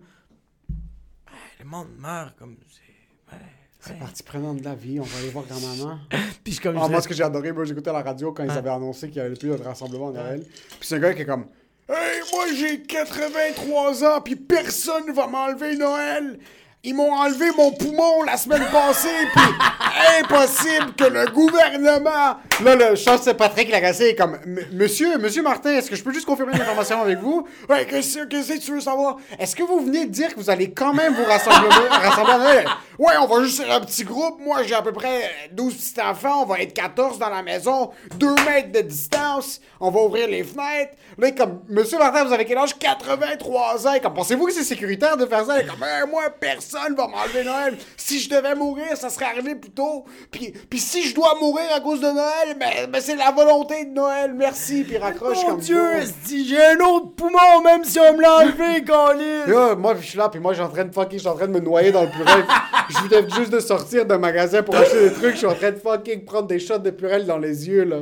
Le 1.60 1.66
monde 1.66 1.88
meurt, 2.00 2.36
comme. 2.38 2.56
c'est- 2.70 3.38
C'est 3.80 3.94
ouais. 3.94 4.00
partie 4.00 4.24
prenante 4.24 4.58
de 4.60 4.64
la 4.64 4.76
vie, 4.76 5.00
on 5.00 5.04
va 5.04 5.18
aller 5.20 5.30
voir 5.30 5.44
grand-maman. 5.46 6.00
Puis 6.44 6.56
comme. 6.58 6.78
Ah, 6.78 6.84
je 6.86 6.92
moi, 6.92 7.02
ce 7.02 7.08
que 7.08 7.14
j'ai 7.16 7.24
adoré, 7.24 7.52
bro, 7.52 7.66
j'écoutais 7.66 7.90
à 7.90 7.94
la 7.94 8.04
radio 8.04 8.32
quand 8.32 8.44
ils 8.44 8.52
avaient 8.52 8.70
annoncé 8.70 9.08
qu'il 9.10 9.18
y 9.18 9.22
avait 9.26 9.36
plus 9.36 9.50
de 9.50 9.64
rassemblement 9.64 10.10
à 10.10 10.14
Noël. 10.14 10.46
Puis 10.46 10.80
c'est 10.88 10.96
un 10.96 11.00
gars 11.00 11.14
qui 11.14 11.24
est 11.24 11.26
comme 11.26 11.48
Hey, 11.94 12.22
moi 12.32 12.46
j'ai 12.56 12.82
83 12.84 14.06
ans, 14.06 14.22
puis 14.22 14.38
personne 14.38 15.12
va 15.12 15.28
m'enlever 15.28 15.76
Noël. 15.76 16.40
Ils 16.84 16.96
m'ont 16.96 17.14
enlevé 17.14 17.46
mon 17.56 17.72
poumon 17.74 18.24
la 18.24 18.38
semaine 18.38 18.66
passée, 18.72 19.08
puis 19.36 19.44
impossible 20.20 20.94
que 20.98 21.04
le 21.04 21.28
gouvernement. 21.32 22.38
Là, 22.64 22.76
le 22.76 22.96
que 22.96 23.24
c'est 23.24 23.36
Patrick 23.36 23.70
Lagacé 23.70 24.10
est 24.10 24.16
comme 24.16 24.40
Monsieur, 24.72 25.20
Monsieur 25.20 25.44
Martin, 25.44 25.74
est-ce 25.74 25.92
que 25.92 25.96
je 25.96 26.04
peux 26.04 26.12
juste 26.12 26.26
confirmer 26.26 26.54
l'information 26.54 27.00
avec 27.00 27.20
vous? 27.20 27.48
Ouais, 27.70 27.86
qu'est-ce 27.86 28.18
que 28.24 28.58
tu 28.60 28.72
veux 28.72 28.80
savoir? 28.80 29.18
Est-ce 29.38 29.56
que 29.56 29.62
vous 29.62 29.82
venez 29.86 30.06
de 30.06 30.12
dire 30.12 30.34
que 30.34 30.40
vous 30.40 30.50
allez 30.50 30.72
quand 30.72 30.92
même 30.92 31.14
vous 31.14 31.24
rassembler, 31.24 31.70
rassembler? 31.90 32.64
Ouais, 32.98 33.14
on 33.22 33.28
va 33.28 33.44
juste 33.44 33.62
faire 33.62 33.76
un 33.76 33.82
petit 33.82 34.04
groupe. 34.04 34.40
Moi, 34.40 34.64
j'ai 34.64 34.74
à 34.76 34.82
peu 34.82 34.92
près 34.92 35.30
12 35.52 35.76
petits 35.76 36.02
enfants. 36.02 36.44
On 36.44 36.46
va 36.46 36.62
être 36.62 36.74
14 36.74 37.20
dans 37.20 37.30
la 37.30 37.44
maison. 37.44 37.92
2 38.16 38.36
mètres 38.46 38.72
de 38.72 38.82
distance. 38.82 39.62
On 39.80 39.92
va 39.92 40.02
ouvrir 40.02 40.28
les 40.28 40.44
fenêtres. 40.44 40.94
Là, 41.18 41.32
comme, 41.32 41.62
Monsieur 41.70 41.98
Martin, 42.00 42.24
vous 42.24 42.34
avez 42.34 42.46
quel 42.46 42.58
âge? 42.58 42.78
83 42.78 43.88
ans. 43.88 44.00
Comme, 44.02 44.14
pensez-vous 44.14 44.46
que 44.48 44.54
c'est 44.54 44.64
sécuritaire 44.64 45.18
de 45.18 45.26
faire 45.26 45.46
ça? 45.46 45.62
Comme, 45.64 45.80
Ben, 45.80 46.06
moi, 46.10 46.24
personne 46.40 46.71
va 46.96 47.08
m'enlever 47.08 47.44
Noël. 47.44 47.78
Si 47.98 48.20
je 48.20 48.30
devais 48.30 48.56
mourir, 48.56 48.96
ça 48.96 49.10
serait 49.10 49.26
arrivé 49.26 49.56
plus 49.56 49.72
tôt. 49.72 50.06
Puis, 50.32 50.54
puis 50.70 50.80
si 50.80 51.04
je 51.04 51.16
dois 51.16 51.38
mourir 51.40 51.66
à 51.76 51.80
cause 51.80 52.00
de 52.00 52.08
Noël, 52.08 52.58
ben, 52.60 52.90
ben 52.90 53.02
c'est 53.02 53.16
la 53.16 53.32
volonté 53.32 53.86
de 53.86 53.94
Noël. 53.94 54.34
Merci. 54.34 54.84
Puis 54.84 54.98
raccroche 54.98 55.44
Mon 55.44 55.50
comme 55.52 55.60
Dieu, 55.60 55.82
si 56.24 56.48
j'ai 56.48 56.64
un 56.64 56.80
autre 56.80 57.16
poumon, 57.16 57.62
même 57.64 57.84
si 57.84 58.00
on 58.00 58.16
me 58.16 58.22
l'a 58.22 58.38
enlevé. 58.38 58.82
Là, 59.48 59.76
moi, 59.76 59.96
je 60.00 60.06
suis 60.06 60.18
là, 60.18 60.30
puis 60.30 60.40
moi, 60.40 60.54
je 60.54 60.58
suis 60.58 60.66
en 60.66 60.72
train 60.72 60.86
de 60.86 60.94
fucking, 60.94 61.18
je 61.18 61.20
suis 61.20 61.28
en 61.28 61.36
train 61.36 61.48
de 61.48 61.54
me 61.54 61.60
noyer 61.60 61.92
dans 61.92 62.04
le 62.04 62.10
purel. 62.10 62.46
je 62.90 62.98
venais 63.08 63.30
juste 63.30 63.52
de 63.52 63.60
sortir 63.60 64.06
d'un 64.06 64.18
magasin 64.18 64.64
pour 64.64 64.76
acheter 64.76 65.10
des 65.10 65.14
trucs, 65.14 65.34
je 65.34 65.38
suis 65.38 65.48
en 65.48 65.56
train 65.56 65.72
de 65.72 65.78
fucking 65.78 66.26
prendre 66.26 66.48
des 66.48 66.60
shots 66.60 66.80
de 66.80 66.90
purel 66.90 67.26
dans 67.26 67.38
les 67.38 67.68
yeux, 67.68 67.84
là. 67.84 68.02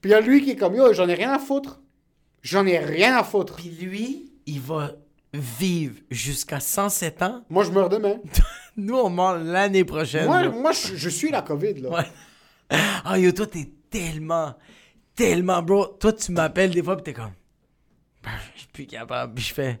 Puis 0.00 0.10
il 0.10 0.14
y 0.14 0.16
a 0.16 0.20
lui 0.20 0.42
qui 0.42 0.52
est 0.52 0.56
comme, 0.56 0.74
yo, 0.74 0.92
j'en 0.92 1.08
ai 1.08 1.14
rien 1.14 1.32
à 1.32 1.38
foutre. 1.38 1.80
J'en 2.42 2.66
ai 2.66 2.78
rien 2.78 3.16
à 3.16 3.22
foutre. 3.22 3.56
Puis 3.56 3.68
lui, 3.68 4.32
il 4.46 4.60
va 4.60 4.92
vivre 5.32 5.96
jusqu'à 6.10 6.60
107 6.60 7.22
ans. 7.22 7.44
Moi, 7.48 7.64
je 7.64 7.70
meurs 7.70 7.88
demain. 7.88 8.16
Nous, 8.76 8.96
on 8.96 9.10
meurt 9.10 9.40
l'année 9.42 9.84
prochaine. 9.84 10.26
Moi, 10.26 10.42
là. 10.44 10.50
moi 10.50 10.72
je, 10.72 10.96
je 10.96 11.08
suis 11.08 11.30
la 11.30 11.42
COVID, 11.42 11.74
là. 11.74 11.90
Ouais. 11.90 12.06
Ah, 13.04 13.18
yo, 13.18 13.32
toi, 13.32 13.48
t'es 13.48 13.68
tellement, 13.90 14.54
tellement, 15.16 15.60
bro. 15.60 15.86
Toi, 15.86 16.12
tu 16.12 16.30
m'appelles 16.30 16.70
des 16.70 16.84
fois, 16.84 16.96
pis 16.96 17.02
t'es 17.02 17.12
comme, 17.12 17.32
Ben, 18.22 18.30
je 18.54 18.60
suis 18.60 18.68
plus 18.68 18.86
capable. 18.86 19.34
Puis 19.34 19.44
je 19.44 19.54
fais, 19.54 19.80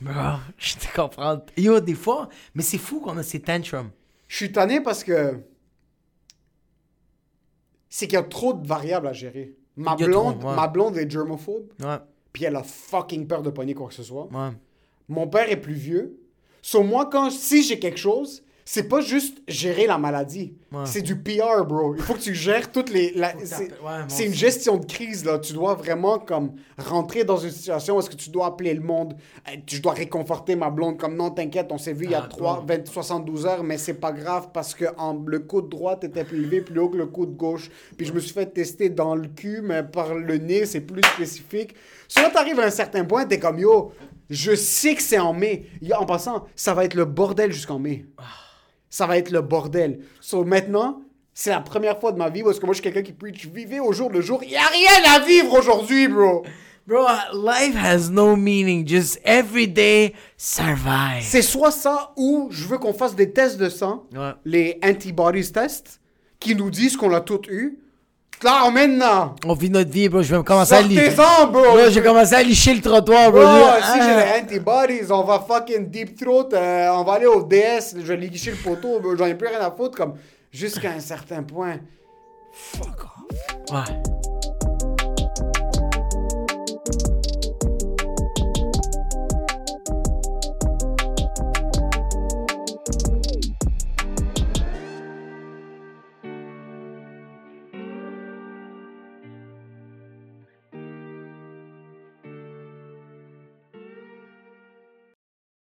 bro, 0.00 0.38
je 0.56 0.74
te 0.76 0.94
comprends. 0.94 1.44
Yo, 1.58 1.80
des 1.80 1.94
fois, 1.94 2.30
mais 2.54 2.62
c'est 2.62 2.78
fou 2.78 3.00
qu'on 3.00 3.18
a 3.18 3.22
ces 3.22 3.40
tantrums. 3.40 3.90
Je 4.26 4.36
suis 4.36 4.52
tanné 4.52 4.80
parce 4.80 5.04
que. 5.04 5.38
C'est 7.90 8.06
qu'il 8.06 8.14
y 8.16 8.20
a 8.20 8.22
trop 8.22 8.54
de 8.54 8.66
variables 8.66 9.06
à 9.06 9.12
gérer. 9.12 9.54
Ma 9.76 9.94
trop, 9.94 10.06
blonde, 10.06 10.44
ouais. 10.44 10.56
ma 10.56 10.66
blonde 10.66 10.96
est 10.96 11.10
germophobe, 11.10 11.72
Ouais, 11.80 11.98
puis 12.32 12.44
elle 12.44 12.56
a 12.56 12.62
fucking 12.62 13.26
peur 13.26 13.42
de 13.42 13.50
pogner 13.50 13.74
quoi 13.74 13.88
que 13.88 13.94
ce 13.94 14.02
soit. 14.02 14.28
ouais. 14.32 14.50
Mon 15.08 15.26
père 15.26 15.50
est 15.50 15.60
plus 15.60 15.74
vieux. 15.74 16.20
Sur 16.60 16.84
moi, 16.84 17.06
quand 17.06 17.30
si 17.30 17.62
j'ai 17.62 17.78
quelque 17.78 17.98
chose, 17.98 18.42
c'est 18.70 18.82
pas 18.82 19.00
juste 19.00 19.38
gérer 19.48 19.86
la 19.86 19.96
maladie. 19.96 20.52
Ouais. 20.70 20.82
C'est 20.84 21.00
du 21.00 21.16
PR, 21.16 21.64
bro. 21.66 21.94
Il 21.96 22.02
faut 22.02 22.12
que 22.12 22.18
tu 22.20 22.34
gères 22.34 22.70
toutes 22.70 22.90
les. 22.90 23.14
la- 23.14 23.32
c'est 23.42 23.70
ouais, 23.82 24.26
une 24.26 24.34
gestion 24.34 24.76
de 24.76 24.84
crise, 24.84 25.24
là. 25.24 25.38
Tu 25.38 25.54
dois 25.54 25.72
vraiment, 25.74 26.18
comme, 26.18 26.52
rentrer 26.76 27.24
dans 27.24 27.38
une 27.38 27.50
situation 27.50 27.96
où 27.96 28.00
est-ce 28.00 28.10
que 28.10 28.16
tu 28.16 28.28
dois 28.28 28.44
appeler 28.44 28.74
le 28.74 28.82
monde. 28.82 29.14
Je 29.66 29.80
dois 29.80 29.94
réconforter 29.94 30.54
ma 30.54 30.68
blonde, 30.68 30.98
comme, 30.98 31.16
non, 31.16 31.30
t'inquiète, 31.30 31.68
on 31.70 31.78
s'est 31.78 31.94
vu 31.94 32.04
il 32.04 32.10
y 32.10 32.14
a 32.14 32.24
Ah, 32.24 32.28
3, 32.28 32.64
20, 32.68 32.86
72 32.86 33.46
heures, 33.46 33.64
mais 33.64 33.78
c'est 33.78 33.94
pas 33.94 34.12
grave 34.12 34.48
parce 34.52 34.74
que 34.74 34.84
en, 34.98 35.14
le 35.26 35.38
coude 35.38 35.70
droit 35.70 35.98
était 36.02 36.22
plus 36.22 36.36
élevé 36.40 36.60
plus 36.60 36.78
haut 36.78 36.90
que 36.90 36.98
le 36.98 37.06
coude 37.06 37.38
gauche. 37.38 37.70
Puis 37.96 38.06
je 38.06 38.12
me 38.12 38.20
suis 38.20 38.34
fait 38.34 38.52
tester 38.52 38.90
dans 38.90 39.14
le 39.14 39.28
cul, 39.28 39.62
mais 39.62 39.82
par 39.82 40.14
le 40.14 40.36
nez, 40.36 40.66
c'est 40.66 40.82
plus 40.82 41.00
spécifique. 41.14 41.74
So 42.06 42.20
là, 42.20 42.28
t'arrives 42.28 42.60
à 42.60 42.66
un 42.66 42.70
certain 42.70 43.06
point, 43.06 43.24
t'es 43.24 43.38
comme, 43.38 43.58
yo, 43.58 43.92
je 44.28 44.54
sais 44.54 44.94
que 44.94 45.00
c'est 45.02 45.18
en 45.18 45.32
mai. 45.32 45.64
En 45.98 46.04
passant, 46.04 46.44
ça 46.54 46.74
va 46.74 46.84
être 46.84 46.92
le 46.92 47.06
bordel 47.06 47.50
jusqu'en 47.50 47.78
mai. 47.78 48.04
Ça 48.90 49.06
va 49.06 49.18
être 49.18 49.30
le 49.30 49.40
bordel. 49.42 50.00
So 50.20 50.44
maintenant, 50.44 51.00
c'est 51.34 51.50
la 51.50 51.60
première 51.60 51.98
fois 52.00 52.12
de 52.12 52.18
ma 52.18 52.30
vie 52.30 52.42
parce 52.42 52.58
que 52.58 52.66
moi, 52.66 52.72
je 52.74 52.80
suis 52.80 52.90
quelqu'un 52.90 53.02
qui 53.06 53.12
preach 53.12 53.46
vivez 53.46 53.80
au 53.80 53.92
jour 53.92 54.10
le 54.10 54.20
jour. 54.20 54.40
Il 54.42 54.50
y 54.50 54.56
a 54.56 54.66
rien 54.66 55.14
à 55.14 55.20
vivre 55.20 55.52
aujourd'hui, 55.58 56.08
bro. 56.08 56.44
Bro, 56.86 57.04
life 57.34 57.76
has 57.76 58.08
no 58.10 58.34
meaning. 58.34 58.88
Just 58.88 59.20
every 59.22 59.68
day, 59.68 60.14
survive. 60.38 61.22
C'est 61.22 61.42
soit 61.42 61.70
ça 61.70 62.12
ou 62.16 62.48
je 62.50 62.64
veux 62.66 62.78
qu'on 62.78 62.94
fasse 62.94 63.14
des 63.14 63.30
tests 63.30 63.58
de 63.58 63.68
sang, 63.68 64.04
Ouais. 64.16 64.32
les 64.46 64.78
antibodies 64.82 65.52
tests, 65.52 66.00
qui 66.40 66.54
nous 66.54 66.70
disent 66.70 66.96
qu'on 66.96 67.10
l'a 67.10 67.20
tout 67.20 67.42
eu. 67.50 67.78
Là, 68.42 68.70
maintenant, 68.70 69.34
On 69.44 69.54
vit 69.54 69.68
notre 69.70 69.90
vie, 69.90 70.08
bro. 70.08 70.22
Je 70.22 70.36
vais 70.36 70.42
commencer 70.44 70.74
à 70.74 70.80
licher. 70.82 71.10
bro. 71.16 71.46
Bro, 71.50 71.90
j'ai 71.90 72.02
commencé 72.02 72.34
à 72.34 72.42
licher 72.42 72.74
le 72.74 72.80
trottoir, 72.80 73.30
bro. 73.32 73.40
Bro, 73.40 73.48
Ah. 73.48 73.80
si 73.92 74.00
j'ai 74.00 74.14
les 74.14 74.40
antibodies, 74.42 75.10
on 75.12 75.24
va 75.24 75.40
fucking 75.40 75.90
deep 75.90 76.16
throat, 76.16 76.48
euh, 76.52 76.88
on 76.92 77.02
va 77.04 77.14
aller 77.14 77.26
au 77.26 77.42
DS, 77.42 77.94
je 77.96 78.00
vais 78.12 78.16
licher 78.16 78.52
le 78.52 78.56
poteau, 78.58 79.00
bro, 79.00 79.16
j'en 79.16 79.26
ai 79.26 79.34
plus 79.34 79.48
rien 79.48 79.60
à 79.60 79.70
foutre, 79.70 79.96
comme 79.96 80.14
jusqu'à 80.52 80.90
un 80.90 81.00
certain 81.00 81.42
point. 81.42 81.76
Fuck 82.52 83.04
off. 83.04 83.72
Ouais. 83.72 84.27